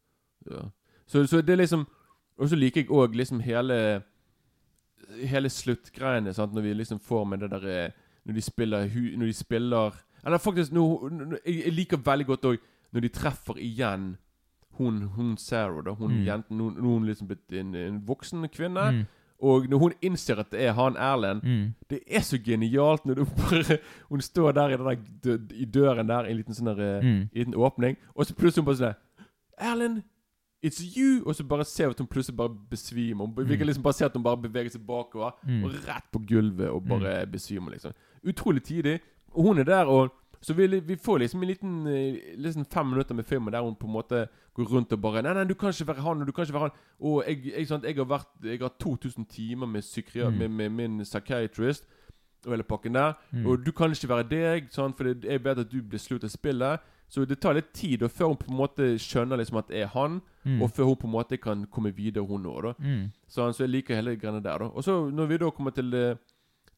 ja. 0.51 0.63
så, 1.07 1.27
så 1.27 1.43
det 1.43 1.51
er 1.51 1.57
liksom 1.65 1.87
Og 2.39 2.49
så 2.51 2.57
liker 2.57 2.83
jeg 2.83 2.89
òg 2.91 3.15
liksom 3.17 3.41
hele 3.43 4.03
Hele 5.27 5.49
sluttgreiene, 5.49 6.33
sant, 6.35 6.53
når 6.55 6.63
vi 6.63 6.75
liksom 6.75 6.99
får 7.01 7.27
med 7.29 7.41
det 7.41 7.51
derre 7.51 7.93
Når 8.27 8.35
de 8.35 8.43
spiller 8.43 8.89
Når 9.17 9.27
de 9.27 9.33
spiller 9.33 9.93
Eller 10.25 10.39
faktisk 10.39 10.73
jeg, 10.73 11.65
jeg 11.65 11.73
liker 11.73 11.97
veldig 11.97 12.27
godt 12.27 12.45
òg 12.45 12.59
når 12.93 13.01
de 13.03 13.09
treffer 13.09 13.55
igjen 13.59 14.17
hun, 14.79 15.03
hun 15.17 15.37
Sarah, 15.37 15.83
da. 15.85 15.95
Hun 15.95 16.11
Mm. 16.11 16.25
jenten 16.27 16.57
Nå 16.59 16.69
er 16.77 16.81
hun 16.83 17.07
liksom 17.07 17.29
blitt 17.29 17.53
en, 17.53 17.75
en 17.75 18.01
voksen 18.07 18.49
kvinne. 18.49 18.91
Mm. 18.93 19.07
Og 19.43 19.67
når 19.69 19.79
hun 19.79 19.93
innser 20.03 20.39
at 20.41 20.51
det 20.51 20.61
er 20.65 20.73
han 20.73 20.97
Erlend 20.97 21.43
Mm. 21.45 21.75
Det 21.91 22.01
er 22.09 22.21
så 22.21 22.39
genialt 22.43 23.05
når 23.05 23.25
bare 23.37 23.79
Hun 24.09 24.21
står 24.21 24.53
der 24.55 24.69
i, 24.69 24.77
den 24.77 25.07
der, 25.23 25.55
i 25.55 25.65
døren 25.65 26.07
der, 26.09 26.25
i 26.25 26.31
en 26.31 26.37
liten 26.39 26.55
sånn 26.55 26.75
der, 26.77 26.81
eh, 26.81 27.03
Mm. 27.05 27.29
liten 27.35 27.55
åpning, 27.55 27.97
og 28.15 28.25
så 28.27 28.35
plutselig 28.35 28.65
hun 28.65 28.65
bare 28.65 28.77
sånn 28.77 28.97
Erlend, 29.59 30.03
it's 30.65 30.81
you! 30.97 31.23
Og 31.27 31.35
så 31.37 31.45
bare 31.45 31.65
ser 31.65 31.87
vi 31.87 31.91
at 31.91 31.99
hun 31.99 32.07
plutselig 32.09 32.37
bare 32.37 32.49
besvimer. 32.71 33.27
Hun, 33.27 33.35
Vi 33.37 33.57
kan 33.57 33.67
Mm. 33.67 33.69
liksom 33.69 33.83
bare 33.83 33.93
se 33.95 34.05
at 34.05 34.13
hun 34.13 34.23
bare 34.23 34.37
beveger 34.37 34.71
seg 34.71 34.87
bakover, 34.87 35.33
Mm. 35.47 35.65
og 35.65 35.71
rett 35.87 36.05
på 36.13 36.19
gulvet, 36.27 36.69
og 36.71 36.85
bare 36.89 37.27
besvimer, 37.27 37.71
liksom. 37.73 37.93
Utrolig 38.27 38.63
tidlig. 38.63 39.01
Og 39.35 39.43
hun 39.45 39.59
er 39.59 39.65
der, 39.65 39.85
og 39.87 40.11
så 40.43 40.55
vi, 40.55 40.67
vi 40.67 40.97
får 40.97 41.19
liksom 41.21 41.43
en 41.43 41.49
liten 41.49 41.87
eh, 41.87 42.37
liksom 42.37 42.65
fem 42.71 42.87
minutter 42.87 43.15
med 43.15 43.25
filmen 43.27 43.53
der 43.53 43.63
hun 43.63 43.75
på 43.77 43.87
en 43.87 43.93
måte 43.93 44.29
går 44.57 44.71
rundt 44.73 44.93
og 44.93 45.01
bare 45.03 45.23
Nei, 45.23 45.33
nei, 45.35 45.45
du 45.45 45.55
kan 45.55 45.69
ikke 45.71 45.87
være 45.87 46.03
han, 46.03 46.21
og 46.21 46.27
du 46.27 46.33
kan 46.33 46.45
ikke 46.45 46.55
være 46.55 46.69
han. 46.71 46.79
Og 47.01 47.25
jeg, 47.27 47.43
jeg, 47.53 47.67
sant, 47.69 47.85
jeg 47.85 47.97
har 47.97 48.05
vært 48.05 48.29
Jeg 48.45 48.59
har 48.61 48.73
2000 48.81 49.27
timer 49.29 49.67
med, 49.67 49.83
psykiat, 49.83 50.33
Mm. 50.33 50.39
med, 50.39 50.49
med 50.49 50.69
min 50.71 51.01
psychiatrist 51.05 51.85
og 52.47 52.53
hele 52.53 52.63
pakken 52.63 52.95
der. 52.95 53.13
Mm. 53.33 53.47
Og 53.47 53.65
du 53.67 53.73
kan 53.73 53.91
ikke 53.91 54.09
være 54.09 54.29
deg, 54.31 54.69
sant? 54.71 54.97
for 54.97 55.05
det- 55.05 55.25
jeg 55.25 55.45
vet 55.45 55.59
at 55.59 55.71
du 55.73 55.83
blir 55.83 55.99
slutt 55.99 56.25
av 56.25 56.31
spillet. 56.31 56.81
Så 57.09 57.25
det 57.25 57.39
tar 57.41 57.53
litt 57.55 57.73
tid 57.73 58.03
og 58.03 58.11
før 58.11 58.27
hun 58.27 58.37
på 58.37 58.51
en 58.51 58.57
måte 58.57 58.99
skjønner 58.99 59.37
liksom 59.39 59.59
at 59.59 59.69
det 59.69 59.77
er 59.83 59.87
han, 59.87 60.21
Mm. 60.45 60.63
og 60.63 60.71
før 60.71 60.85
hun 60.85 60.97
på 60.97 61.07
en 61.07 61.13
måte 61.13 61.37
kan 61.41 61.67
komme 61.67 61.93
videre, 61.95 62.25
hun 62.27 62.45
òg. 62.47 62.75
Mm. 62.79 63.11
Så, 63.29 63.53
så 63.53 63.59
jeg 63.65 63.71
liker 63.71 63.95
hele 63.95 64.17
greiene 64.17 64.43
der. 64.43 64.59
da 64.59 64.65
Og 64.65 64.83
så 64.85 65.11
når 65.11 65.27
vi 65.27 65.37
da 65.39 65.51
kommer 65.51 65.71
til 65.71 65.95
eh, 65.95 66.15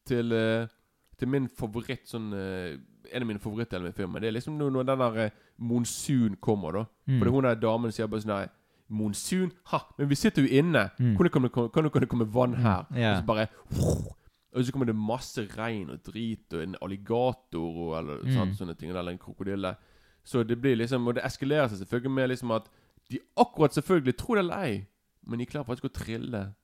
Til, 0.06 0.32
eh, 0.32 0.66
til 1.18 1.28
min 1.28 1.48
favoritt 1.48 2.06
sånn 2.08 2.32
eh, 2.32 2.78
En 3.12 3.22
av 3.22 3.28
mine 3.28 3.38
favorittdeler 3.40 3.82
med 3.88 3.94
filmen, 3.94 4.20
det 4.22 4.28
er 4.28 4.32
liksom 4.36 4.58
når, 4.58 4.82
den 4.84 4.98
der 4.98 5.16
eh, 5.24 5.30
monsun 5.58 6.36
kommer, 6.40 6.72
da. 6.72 6.84
Mm. 7.06 7.18
Fordi 7.18 7.30
hun 7.30 7.44
der 7.44 7.54
damen 7.54 7.92
sier 7.92 8.06
bare 8.06 8.20
sånn 8.20 8.34
Nei, 8.34 8.46
monsun? 8.88 9.52
Ha! 9.72 9.78
Men 9.98 10.08
vi 10.08 10.14
sitter 10.14 10.42
jo 10.42 10.48
inne! 10.60 10.90
Mm. 10.98 11.14
Hvordan 11.16 11.32
kan 11.32 11.42
det 11.42 11.52
komme, 11.52 11.68
kan 11.72 11.84
det- 11.84 11.92
kan 11.92 12.00
det 12.02 12.08
komme 12.08 12.26
vann 12.34 12.54
her? 12.54 12.84
Mm, 12.90 12.96
ja. 13.00 13.10
Og 13.12 13.22
så 13.22 13.26
bare 13.26 13.48
Og 14.54 14.64
så 14.64 14.72
kommer 14.72 14.86
det 14.86 14.96
masse 14.96 15.44
regn 15.58 15.90
og 15.90 15.98
drit 16.06 16.54
og 16.56 16.62
en 16.62 16.74
alligator 16.82 17.60
og 17.60 17.98
eller, 17.98 18.22
Mm. 18.24 18.32
sant, 18.34 18.56
sånne 18.58 18.74
ting. 18.78 18.90
Eller 18.90 19.10
en 19.12 19.18
krokodille. 19.18 19.74
Så 20.24 20.42
det 20.46 20.60
blir 20.60 20.74
liksom 20.76 21.06
Og 21.06 21.14
det 21.14 21.24
eskalerer 21.24 21.68
seg 21.68 21.78
selvfølgelig 21.78 22.10
med 22.10 22.28
liksom 22.28 22.50
at 22.56 22.68
de 23.10 23.18
akkurat 23.36 23.72
selvfølgelig, 23.72 24.16
tror 24.16 24.34
det 24.34 24.44
er 24.44 24.48
lei, 24.56 24.86
men 25.26 25.38
de 25.38 25.46
klarer 25.46 25.64
faktisk 25.66 25.84
å 25.84 25.92
trille 25.92 26.54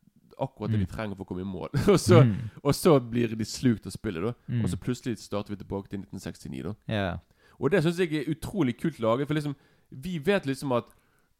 akkurat 0.40 0.70
det 0.70 0.78
Mm. 0.80 0.86
de 0.86 0.92
trenger 0.92 1.16
for 1.16 1.24
å 1.24 1.26
komme 1.28 1.40
i 1.40 1.44
mål. 1.44 1.68
og, 1.92 1.98
så, 2.00 2.22
Mm. 2.24 2.50
og 2.62 2.74
så 2.74 2.98
blir 3.10 3.28
de 3.36 3.44
slukt 3.44 3.86
av 3.86 3.92
spillet, 3.92 4.22
da. 4.22 4.32
Mm. 4.48 4.64
Og 4.64 4.70
så 4.70 4.76
plutselig 4.76 5.18
starter 5.18 5.50
vi 5.54 5.56
tilbake 5.62 5.88
til 5.88 5.98
1969, 6.00 6.62
da. 6.62 6.74
Yeah. 6.88 7.18
Og 7.60 7.70
det 7.70 7.82
syns 7.84 7.98
jeg 7.98 8.12
er 8.12 8.30
utrolig 8.34 8.76
kult 8.80 8.98
laget. 9.00 9.26
For 9.26 9.34
liksom 9.34 9.54
vi 9.90 10.18
vet 10.18 10.46
liksom 10.46 10.72
at, 10.72 10.84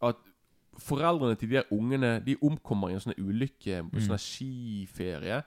at 0.03 0.16
foreldrene 0.79 1.35
til 1.39 1.49
de 1.51 1.55
her 1.57 1.65
ungene 1.73 2.21
De 2.25 2.37
omkommer 2.43 2.89
i 2.91 2.93
en 2.95 3.01
sånn 3.01 3.15
ulykke 3.19 3.83
på 3.91 3.99
Mm. 3.99 4.07
sånn 4.09 4.19
skiferie. 4.19 5.43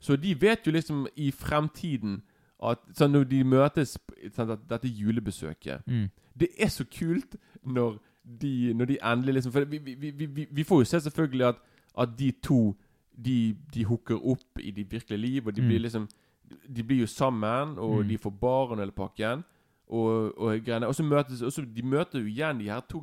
Så 0.00 0.16
de 0.16 0.34
vet 0.34 0.64
jo 0.66 0.72
liksom 0.72 1.06
i 1.16 1.30
fremtiden 1.30 2.22
at 2.62 2.78
sånn 2.94 3.12
Når 3.12 3.24
de 3.28 3.42
møtes 3.44 3.96
sånn 4.34 4.58
Dette 4.68 4.88
julebesøket 4.88 5.82
Mm. 5.86 6.10
Det 6.38 6.48
er 6.58 6.68
så 6.68 6.84
kult 6.84 7.36
når 7.66 7.98
de, 8.24 8.72
når 8.74 8.86
de 8.86 8.98
endelig 9.02 9.34
liksom 9.34 9.52
For 9.52 9.64
vi, 9.64 9.78
vi, 9.78 9.94
vi, 9.94 10.26
vi, 10.26 10.46
vi 10.50 10.62
får 10.64 10.80
jo 10.80 10.84
se 10.84 11.00
selvfølgelig 11.10 11.48
at, 11.48 11.56
at 11.98 12.16
de 12.18 12.30
to 12.42 12.76
De, 13.20 13.54
de 13.74 13.82
hooker 13.84 14.16
opp 14.16 14.58
i 14.62 14.70
de 14.70 14.82
virkelige 14.84 15.18
liv, 15.20 15.46
og 15.46 15.52
de 15.54 15.60
Mm. 15.62 15.68
blir 15.68 15.80
liksom 15.80 16.08
De 16.74 16.82
blir 16.82 17.00
jo 17.00 17.06
sammen, 17.06 17.78
og 17.78 18.02
Mm. 18.04 18.08
de 18.08 18.16
får 18.18 18.30
barn 18.40 18.78
hele 18.78 18.92
pakken. 18.92 19.44
Og, 19.88 20.38
og 20.38 20.60
greiene 20.64 20.86
Og 20.86 20.94
så 20.94 21.02
møtes 21.02 21.42
også, 21.42 21.64
De 21.74 21.82
møter 21.82 22.18
jo 22.20 22.26
igjen 22.26 22.58
de 22.58 22.68
her 22.70 22.80
to 22.80 23.02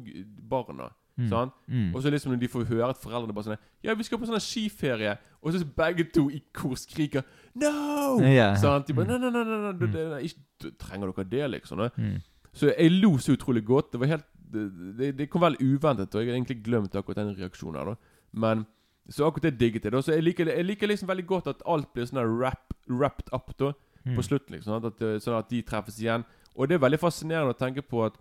barna. 0.50 0.90
Mm. 1.18 1.52
Mm. 1.68 1.96
Og 1.96 2.02
så 2.04 2.10
liksom 2.12 2.32
når 2.32 2.40
de 2.40 2.48
får 2.48 2.66
høre 2.66 2.90
at 2.90 2.98
foreldrene 2.98 3.34
bare 3.34 3.44
sånn 3.44 3.58
Ja, 3.84 3.94
vi 3.94 4.04
skal 4.04 4.18
på 4.18 4.26
sånn 4.26 4.40
skiferie. 4.40 5.18
Og 5.42 5.54
så 5.54 5.66
begge 5.66 6.12
to 6.14 6.30
i 6.30 6.42
kor 6.54 6.76
skriker 6.76 7.24
No! 7.56 8.18
Sånn? 8.58 8.86
De 8.88 8.94
bare 8.94 9.06
Mm. 9.08 9.22
Nei, 9.22 9.88
nei, 9.88 10.10
nei, 10.10 10.22
ikke, 10.24 10.78
trenger 10.80 11.12
dere 11.14 11.30
det, 11.30 11.52
liksom? 11.52 11.78
Mm. 11.98 12.22
Så 12.54 12.74
jeg 12.78 12.92
lo 13.02 13.18
så 13.18 13.36
utrolig 13.38 13.64
godt. 13.66 13.92
Det 13.92 14.00
var 14.00 14.08
helt 14.08 14.26
Det, 14.52 15.30
kom 15.30 15.42
veldig 15.42 15.60
uventet, 15.60 16.16
og 16.16 16.22
jeg 16.24 16.30
har 16.30 16.38
egentlig 16.40 16.64
glemt 16.64 16.96
akkurat 16.96 17.16
den 17.18 17.36
reaksjonen 17.36 17.86
da. 17.86 17.96
Men 18.34 18.66
Så 19.10 19.26
akkurat 19.26 19.44
det 19.52 19.58
digget 19.60 19.84
jeg. 19.84 19.92
da 19.92 20.02
Så 20.02 20.12
jeg 20.14 20.24
liker, 20.24 20.46
jeg 20.48 20.66
liker 20.66 20.88
liksom 20.88 21.08
veldig 21.08 21.26
godt 21.28 21.48
at 21.48 21.62
alt 21.66 21.94
blir 21.94 22.06
sånn 22.06 22.40
rap, 22.40 22.74
wrapped 22.90 23.30
up 23.34 23.54
da 23.58 23.74
Mm. 24.06 24.16
på 24.16 24.24
slutten. 24.24 24.52
liksom 24.56 24.72
sånn 24.82 24.86
at, 24.86 25.22
Sånn 25.22 25.38
at 25.40 25.50
de 25.50 25.62
treffes 25.64 26.00
igjen. 26.00 26.24
Og 26.56 26.68
det 26.70 26.76
er 26.76 26.80
veldig 26.90 27.00
fascinerende 27.00 27.54
å 27.54 27.58
tenke 27.58 27.82
på 27.82 28.06
at 28.06 28.18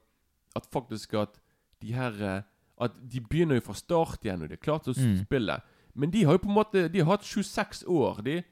At 0.56 0.66
faktisk 0.72 1.14
at 1.20 1.38
de 1.80 1.92
her 1.92 2.12
eh, 2.22 2.42
At 2.80 2.92
de 3.08 3.20
begynner 3.20 3.54
jo 3.56 3.60
fra 3.60 3.74
start 3.74 4.20
igjen, 4.24 4.42
og 4.42 4.48
det 4.48 4.58
er 4.58 4.64
klart 4.64 4.84
å 4.88 4.94
Mm. 4.96 5.24
spille. 5.24 5.62
Men 5.94 6.10
de 6.10 6.24
har 6.24 6.32
jo 6.32 6.38
på 6.38 6.48
en 6.48 6.54
måte 6.64 6.90
De 6.92 6.98
har 6.98 7.16
hatt 7.16 7.22
26 7.24 7.84
år. 7.86 8.22
De 8.24 8.42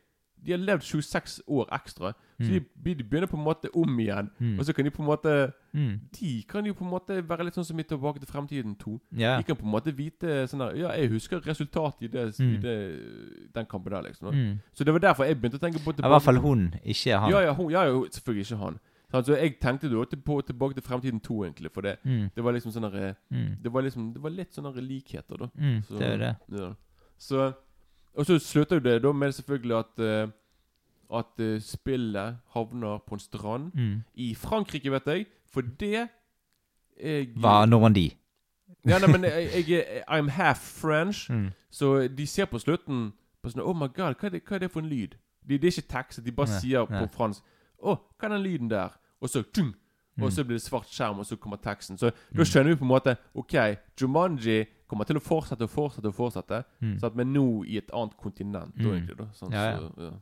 De 0.45 0.53
har 0.53 0.59
levd 0.59 0.83
26 0.83 1.41
år 1.49 1.67
ekstra. 1.73 2.13
Så 2.41 2.51
Mm. 2.51 2.65
de, 2.85 2.95
de 2.95 3.05
begynner 3.05 3.27
på 3.31 3.37
en 3.37 3.45
måte 3.45 3.69
om 3.75 3.99
igjen. 4.01 4.29
Mm. 4.41 4.59
Og 4.59 4.65
så 4.67 4.73
kan 4.75 4.85
de 4.85 4.91
på 4.91 5.03
en 5.03 5.07
måte 5.09 5.53
Mm. 5.75 6.01
De 6.21 6.43
kan 6.49 6.65
jo 6.67 6.73
på 6.75 6.85
en 6.85 6.91
måte 6.91 7.29
være 7.29 7.45
litt 7.45 7.55
sånn 7.55 7.65
som 7.65 7.79
i 7.81 7.83
Tilbake 7.83 8.19
til 8.21 8.29
fremtiden 8.29 8.77
2. 8.79 9.01
Yeah. 9.19 9.39
De 9.39 9.43
kan 9.45 9.57
på 9.57 9.65
en 9.65 9.73
måte 9.73 9.93
vite 9.97 10.47
sånn 10.47 10.59
der 10.59 10.77
Ja, 10.77 10.89
jeg 10.95 11.11
husker 11.11 11.41
resultatet 11.41 12.03
i, 12.03 12.07
det, 12.09 12.39
i 12.41 12.43
Mm. 12.43 12.61
det, 12.63 13.53
den 13.55 13.67
kampen 13.67 13.91
der, 13.93 14.03
liksom. 14.03 14.33
Mm. 14.35 14.59
Så 14.73 14.85
det 14.85 14.93
var 14.93 15.01
derfor 15.01 15.25
jeg 15.25 15.41
begynte 15.41 15.59
å 15.59 15.61
tenke 15.61 15.79
på 15.85 15.91
I 15.99 16.03
hvert 16.09 16.23
fall 16.23 16.37
hun, 16.41 16.75
ikke 16.85 17.19
han. 17.19 17.31
Ja, 17.31 17.41
ja, 17.41 17.53
hun, 17.55 17.71
ja, 17.71 17.85
jo, 17.87 18.07
selvfølgelig 18.11 18.47
ikke 18.53 18.57
han. 18.65 18.79
Så 19.23 19.37
jeg 19.39 19.61
tenkte 19.61 19.89
da 19.89 20.05
på 20.17 20.41
Tilbake 20.43 20.75
til 20.75 20.83
fremtiden 20.83 21.21
2, 21.21 21.45
egentlig. 21.45 21.71
For 21.73 21.81
det, 21.83 21.99
Mm. 22.05 22.31
det 22.35 22.43
var 22.45 22.53
liksom 22.53 22.73
sånn 22.73 22.91
der. 22.93 23.15
Det 23.63 23.73
var 23.73 23.83
liksom 23.83 24.13
Det 24.13 24.23
var 24.23 24.31
litt 24.31 24.53
sånne 24.53 24.75
likheter, 24.81 25.37
da. 25.39 25.47
Så, 25.87 25.99
det 25.99 26.03
er 26.03 26.17
det. 26.19 26.37
Ja. 26.53 26.75
Så 27.19 27.55
Og 28.17 28.27
så 28.27 28.39
slutter 28.39 28.77
jo 28.77 28.81
det 28.85 29.03
da 29.03 29.13
med 29.13 29.33
selvfølgelig 29.33 29.79
at 29.79 30.05
eh, 30.05 30.29
At 31.15 31.41
eh, 31.41 31.61
spillet 31.61 32.37
havner 32.55 32.99
på 33.07 33.15
en 33.15 33.21
strand 33.21 33.71
Mm. 33.75 34.03
i 34.15 34.35
Frankrike, 34.35 34.91
vet 34.91 35.07
jeg. 35.07 35.27
For 35.53 35.61
det 35.61 36.09
jeg, 37.01 37.29
Var 37.37 37.67
Normandie. 37.67 38.11
Ja, 38.87 38.99
nei, 38.99 39.09
men 39.13 39.25
jeg, 39.25 39.65
jeg 39.69 39.85
er 39.89 40.03
I'm 40.21 40.29
half 40.31 40.59
French, 40.59 41.31
Mm. 41.31 41.51
så 41.71 42.09
de 42.09 42.27
ser 42.27 42.45
på 42.45 42.59
slutten 42.59 43.13
på 43.43 43.51
sånn 43.51 43.63
Oh 43.63 43.75
my 43.77 43.87
god, 43.89 44.15
hva 44.21 44.27
er 44.27 44.29
det, 44.31 44.43
hva 44.49 44.55
er 44.57 44.59
det 44.59 44.71
for 44.71 44.81
en 44.81 44.89
lyd? 44.89 45.15
Det, 45.49 45.61
det 45.61 45.65
er 45.69 45.81
ikke 45.81 45.89
tekst, 45.93 46.25
de 46.25 46.33
bare 46.33 46.47
Nei, 46.49 46.61
sier 46.61 46.87
nei. 46.91 47.01
på 47.01 47.09
fransk 47.17 47.43
Å, 47.85 47.95
hva 48.19 48.25
er 48.29 48.29
den 48.29 48.43
lyden 48.43 48.69
der? 48.71 48.89
Og 49.21 49.29
så 49.29 49.43
tjung, 49.55 49.75
Mm. 50.17 50.23
Og 50.23 50.33
så 50.33 50.45
blir 50.45 50.55
det 50.55 50.63
svart 50.63 50.87
skjerm, 50.87 51.19
og 51.19 51.27
så 51.27 51.35
kommer 51.37 51.57
teksten. 51.59 51.99
Så 51.99 52.13
da 52.37 52.45
skjønner 52.47 52.71
vi 52.71 52.77
på 52.77 52.85
en 52.85 52.89
måte 52.93 53.17
OK, 53.35 53.55
Jumanji 54.01 54.61
kommer 54.95 55.09
til 55.11 55.19
å 55.19 55.25
fortsette 55.25 55.67
og 55.67 55.71
fortsette 55.75 56.07
og 56.09 56.15
fortsette, 56.17 56.63
Mm. 56.81 56.95
vi 57.03 57.21
er 57.27 57.33
nå 57.35 57.65
i 57.67 57.77
et 57.83 57.91
annet 57.93 58.17
kontinent. 58.17 58.77
Mm. 58.79 58.93
egentlig, 58.95 59.17
da. 59.19 59.27
Sånn, 59.35 59.53
Ja, 59.53 59.65
ja. 59.73 59.79
Så, 59.79 59.93
ja. 60.09 60.13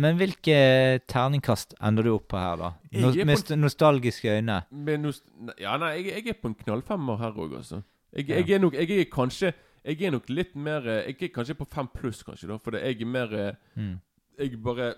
Men 0.00 0.16
hvilke 0.16 1.00
terningkast 1.10 1.74
ender 1.82 2.02
du 2.06 2.12
opp 2.14 2.28
på 2.30 2.38
her, 2.38 2.56
da? 2.56 2.68
No 2.92 3.10
med 3.26 3.50
nostalgiske 3.58 4.30
øyne. 4.38 4.62
Men 4.72 5.02
nå 5.02 5.12
Ja, 5.60 5.76
nei, 5.76 5.96
jeg, 6.02 6.24
jeg 6.24 6.28
er 6.28 6.38
på 6.40 6.48
en 6.48 6.54
knallfemmer 6.54 7.18
her 7.18 7.32
òg, 7.32 7.56
altså. 7.58 7.82
Jeg, 8.16 8.28
jeg 8.28 8.50
er 8.50 8.58
nok 8.62 8.74
Jeg 8.74 8.90
er 8.90 9.04
kanskje 9.10 9.52
Jeg 9.84 10.02
er 10.02 10.10
nok 10.10 10.28
litt 10.30 10.54
mer 10.56 10.86
eh, 10.88 11.06
Jeg 11.12 11.22
er 11.22 11.28
kanskje 11.34 11.54
på 11.58 11.66
fem 11.70 11.88
pluss, 11.88 12.22
kanskje, 12.22 12.48
da. 12.48 12.56
For 12.58 12.70
jeg 12.78 13.00
er 13.02 13.06
mer 13.06 13.34
eh, 13.34 13.52
Mm. 13.76 14.00
Jeg 14.38 14.62
bare 14.62 14.94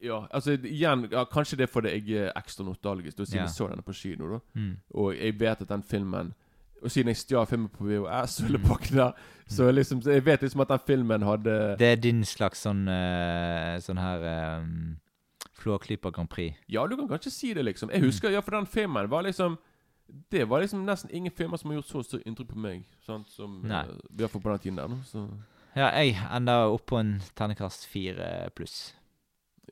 Ja, 0.00 0.26
altså 0.30 0.58
igjen 0.62 1.08
ja, 1.10 1.24
Kanskje 1.24 1.56
det 1.58 1.68
er 1.68 1.72
fordi 1.72 1.88
jeg 1.96 2.26
er 2.28 2.32
ekstra 2.36 2.64
nostalgisk, 2.64 3.16
siden 3.16 3.40
Ja. 3.40 3.46
jeg 3.46 3.54
så 3.54 3.68
denne 3.70 3.82
på 3.82 3.92
kino. 3.94 4.28
da 4.34 4.40
Mm. 4.54 4.76
Og 4.94 5.14
jeg 5.16 5.38
vet 5.40 5.62
at 5.62 5.68
den 5.68 5.82
filmen 5.82 6.34
Og 6.82 6.90
siden 6.90 7.10
jeg 7.12 7.16
stjal 7.16 7.46
filmen 7.46 7.68
på 7.72 7.84
VHS, 7.88 8.40
eller 8.46 8.58
hele 8.58 9.12
Så 9.48 9.70
liksom 9.72 10.02
så 10.02 10.10
jeg 10.14 10.24
vet 10.26 10.42
liksom 10.42 10.60
at 10.60 10.68
den 10.68 10.84
filmen 10.86 11.22
hadde 11.22 11.76
Det 11.78 11.86
er 11.92 11.96
din 11.96 12.24
slags 12.24 12.62
sånn 12.66 12.84
uh, 12.88 13.78
Sånn 13.82 13.98
her 13.98 14.26
um, 14.60 14.98
Flåklypa 15.58 16.10
Grand 16.14 16.30
Prix. 16.30 16.54
Ja, 16.70 16.86
du 16.86 16.96
kan 16.96 17.08
kanskje 17.08 17.32
si 17.34 17.54
det, 17.54 17.64
liksom. 17.66 17.90
Mm. 17.90 17.96
Jeg 17.96 18.04
husker, 18.04 18.30
ja, 18.30 18.40
for 18.40 18.54
den 18.54 18.66
filmen 18.66 19.10
var 19.10 19.24
liksom 19.26 19.58
Det 20.30 20.44
var 20.48 20.62
liksom 20.62 20.84
nesten 20.86 21.10
ingen 21.10 21.32
filmer 21.34 21.58
som 21.58 21.70
har 21.70 21.80
gjort 21.80 21.90
så 21.90 22.02
stort 22.02 22.26
inntrykk 22.26 22.52
på 22.52 22.58
meg. 22.62 22.84
Sant? 23.04 23.28
Som 23.28 23.62
Nei. 23.66 23.82
eh, 23.84 24.04
I 24.14 24.22
hvert 24.22 24.38
på 24.38 24.50
den 24.50 24.58
tiden 24.58 24.78
der. 24.78 24.88
nå, 24.88 25.02
Så. 25.04 25.26
Ja, 25.76 25.90
jeg 26.00 26.16
enda 26.34 26.68
opp 26.72 26.86
på 26.86 26.96
en 26.98 27.18
ternekast 27.36 27.86
fire 27.86 28.48
pluss. 28.56 28.94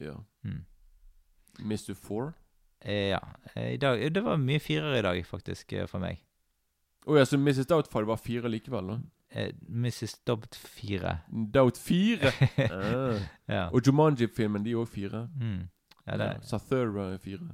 Ja. 0.00 0.18
Mm. 0.44 0.64
Mr. 1.60 1.94
Four? 1.94 2.34
Eh, 2.80 3.08
ja. 3.14 3.20
Eh, 3.54 3.74
I 3.74 3.76
dag, 3.76 4.14
det 4.14 4.22
var 4.24 4.36
mye 4.36 4.60
firere 4.60 4.98
i 4.98 5.02
dag, 5.02 5.26
faktisk, 5.26 5.72
eh, 5.72 5.86
for 5.86 5.98
meg. 5.98 6.20
Å 7.06 7.16
ja, 7.20 7.24
så 7.28 7.38
Mrs. 7.38 7.66
Doubtfire 7.70 8.08
var 8.08 8.18
fire 8.18 8.50
likevel, 8.50 8.88
da? 8.90 8.96
Eh, 9.36 9.52
Mrs. 9.68 10.16
Doubt 10.26 10.54
fire. 10.58 11.18
Doubt 11.54 11.78
fire? 11.78 12.32
ah. 12.70 13.20
Ja. 13.50 13.64
Og 13.74 13.82
Jumanji-filmen, 13.86 14.64
de 14.64 14.72
er 14.74 14.80
òg 14.82 14.88
fire. 14.90 15.26
Mm. 15.38 15.68
Ja, 16.06 16.16
det, 16.16 16.26
Ja. 16.32 16.42
Sathura 16.46 17.12
er 17.14 17.18
fire. 17.22 17.46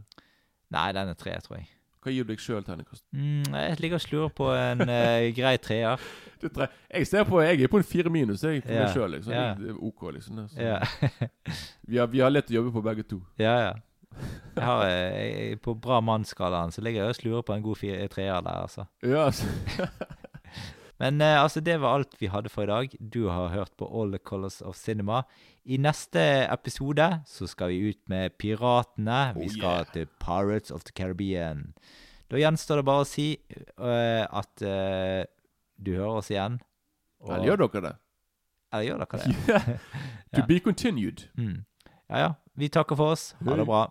Nei, 0.73 0.89
den 0.97 1.09
er 1.13 1.15
tre, 1.21 1.35
tror 1.45 1.59
jeg. 1.59 1.69
Hva 2.03 2.11
gir 2.11 2.25
du 2.27 2.33
deg 2.33 2.41
sjøl 2.43 2.65
terningkast? 2.67 3.05
Mm, 3.15 3.45
jeg 3.55 3.77
ligger 3.79 4.01
og 4.01 4.03
slurer 4.03 4.31
på 4.35 4.49
en 4.57 4.81
eh, 4.97 5.29
grei 5.37 5.53
treer. 5.63 6.01
Er. 6.43 6.73
Jeg 6.97 7.07
ser 7.07 7.25
på, 7.29 7.39
jeg 7.45 7.63
er 7.63 7.71
på 7.71 7.79
en 7.79 7.87
fire 7.87 8.11
minus 8.11 8.43
jeg, 8.43 8.65
på 8.65 8.73
Ja. 8.75 8.87
meg 8.89 8.97
sjøl. 8.97 9.13
Liksom. 9.15 9.33
Ja. 9.37 9.45
Det 9.61 9.71
er 9.71 9.79
OK, 9.79 10.03
liksom. 10.17 10.41
det, 10.41 10.49
Så. 10.51 10.59
Ja. 10.61 10.81
Vi, 11.93 11.97
har, 12.01 12.07
vi 12.11 12.21
har 12.25 12.31
lett 12.33 12.51
å 12.51 12.57
jobbe 12.57 12.73
på 12.75 12.83
begge 12.83 13.05
to. 13.07 13.21
ja, 13.39 13.55
ja. 13.69 13.73
Jeg 14.57 14.65
har, 14.65 14.83
eh, 14.87 15.49
jeg, 15.51 15.61
på 15.65 15.75
bra 15.81 16.01
mannsskalaen 16.05 16.73
så 16.75 16.83
ligger 16.85 17.03
jeg 17.07 17.15
og 17.15 17.17
slurer 17.21 17.43
på 17.49 17.55
en 17.57 17.63
god 17.65 17.77
treer 18.13 18.41
der, 18.45 18.51
altså. 18.67 18.85
Ja, 19.03 19.25
altså. 19.31 19.47
Men 21.03 21.21
eh, 21.21 21.43
altså, 21.43 21.61
det 21.61 21.81
var 21.83 21.97
alt 21.99 22.13
vi 22.21 22.29
hadde 22.31 22.49
for 22.53 22.63
i 22.63 22.67
dag. 22.71 22.93
Du 23.13 23.29
har 23.29 23.49
hørt 23.49 23.73
på 23.79 23.89
All 23.89 24.13
the 24.13 24.19
Colors 24.23 24.61
of 24.63 24.77
Cinema. 24.77 25.23
I 25.65 25.77
neste 25.77 26.21
episode 26.53 27.09
så 27.27 27.47
skal 27.51 27.73
vi 27.73 27.89
ut 27.91 28.03
med 28.09 28.31
Piratene. 28.39 29.33
Vi 29.35 29.47
Oh, 29.49 29.51
skal 29.51 29.83
yeah. 29.83 29.87
til 29.93 30.07
Pirates 30.21 30.71
of 30.71 30.85
the 30.85 30.93
Caribbean. 30.95 31.73
Da 32.31 32.37
gjenstår 32.39 32.77
det 32.81 32.85
bare 32.87 33.03
å 33.05 33.09
si 33.09 33.27
uh, 33.79 34.25
at 34.31 34.63
uh, 34.63 35.25
du 35.77 35.91
hører 35.97 36.21
oss 36.23 36.31
igjen. 36.31 36.61
Og- 37.21 37.35
Eller 37.35 37.51
gjør 37.51 37.65
dere 37.67 37.83
det? 37.89 37.95
Eller 38.73 38.87
gjør 38.87 39.03
dere 39.03 39.19
det? 39.25 39.81
To 40.37 40.47
be 40.49 40.61
continued. 40.61 41.27
Mm. 41.37 41.65
Ja 42.13 42.19
ja. 42.27 42.31
Vi 42.55 42.69
takker 42.69 42.97
for 42.97 43.17
oss. 43.17 43.33
Ha 43.45 43.57
det 43.57 43.67
bra. 43.67 43.87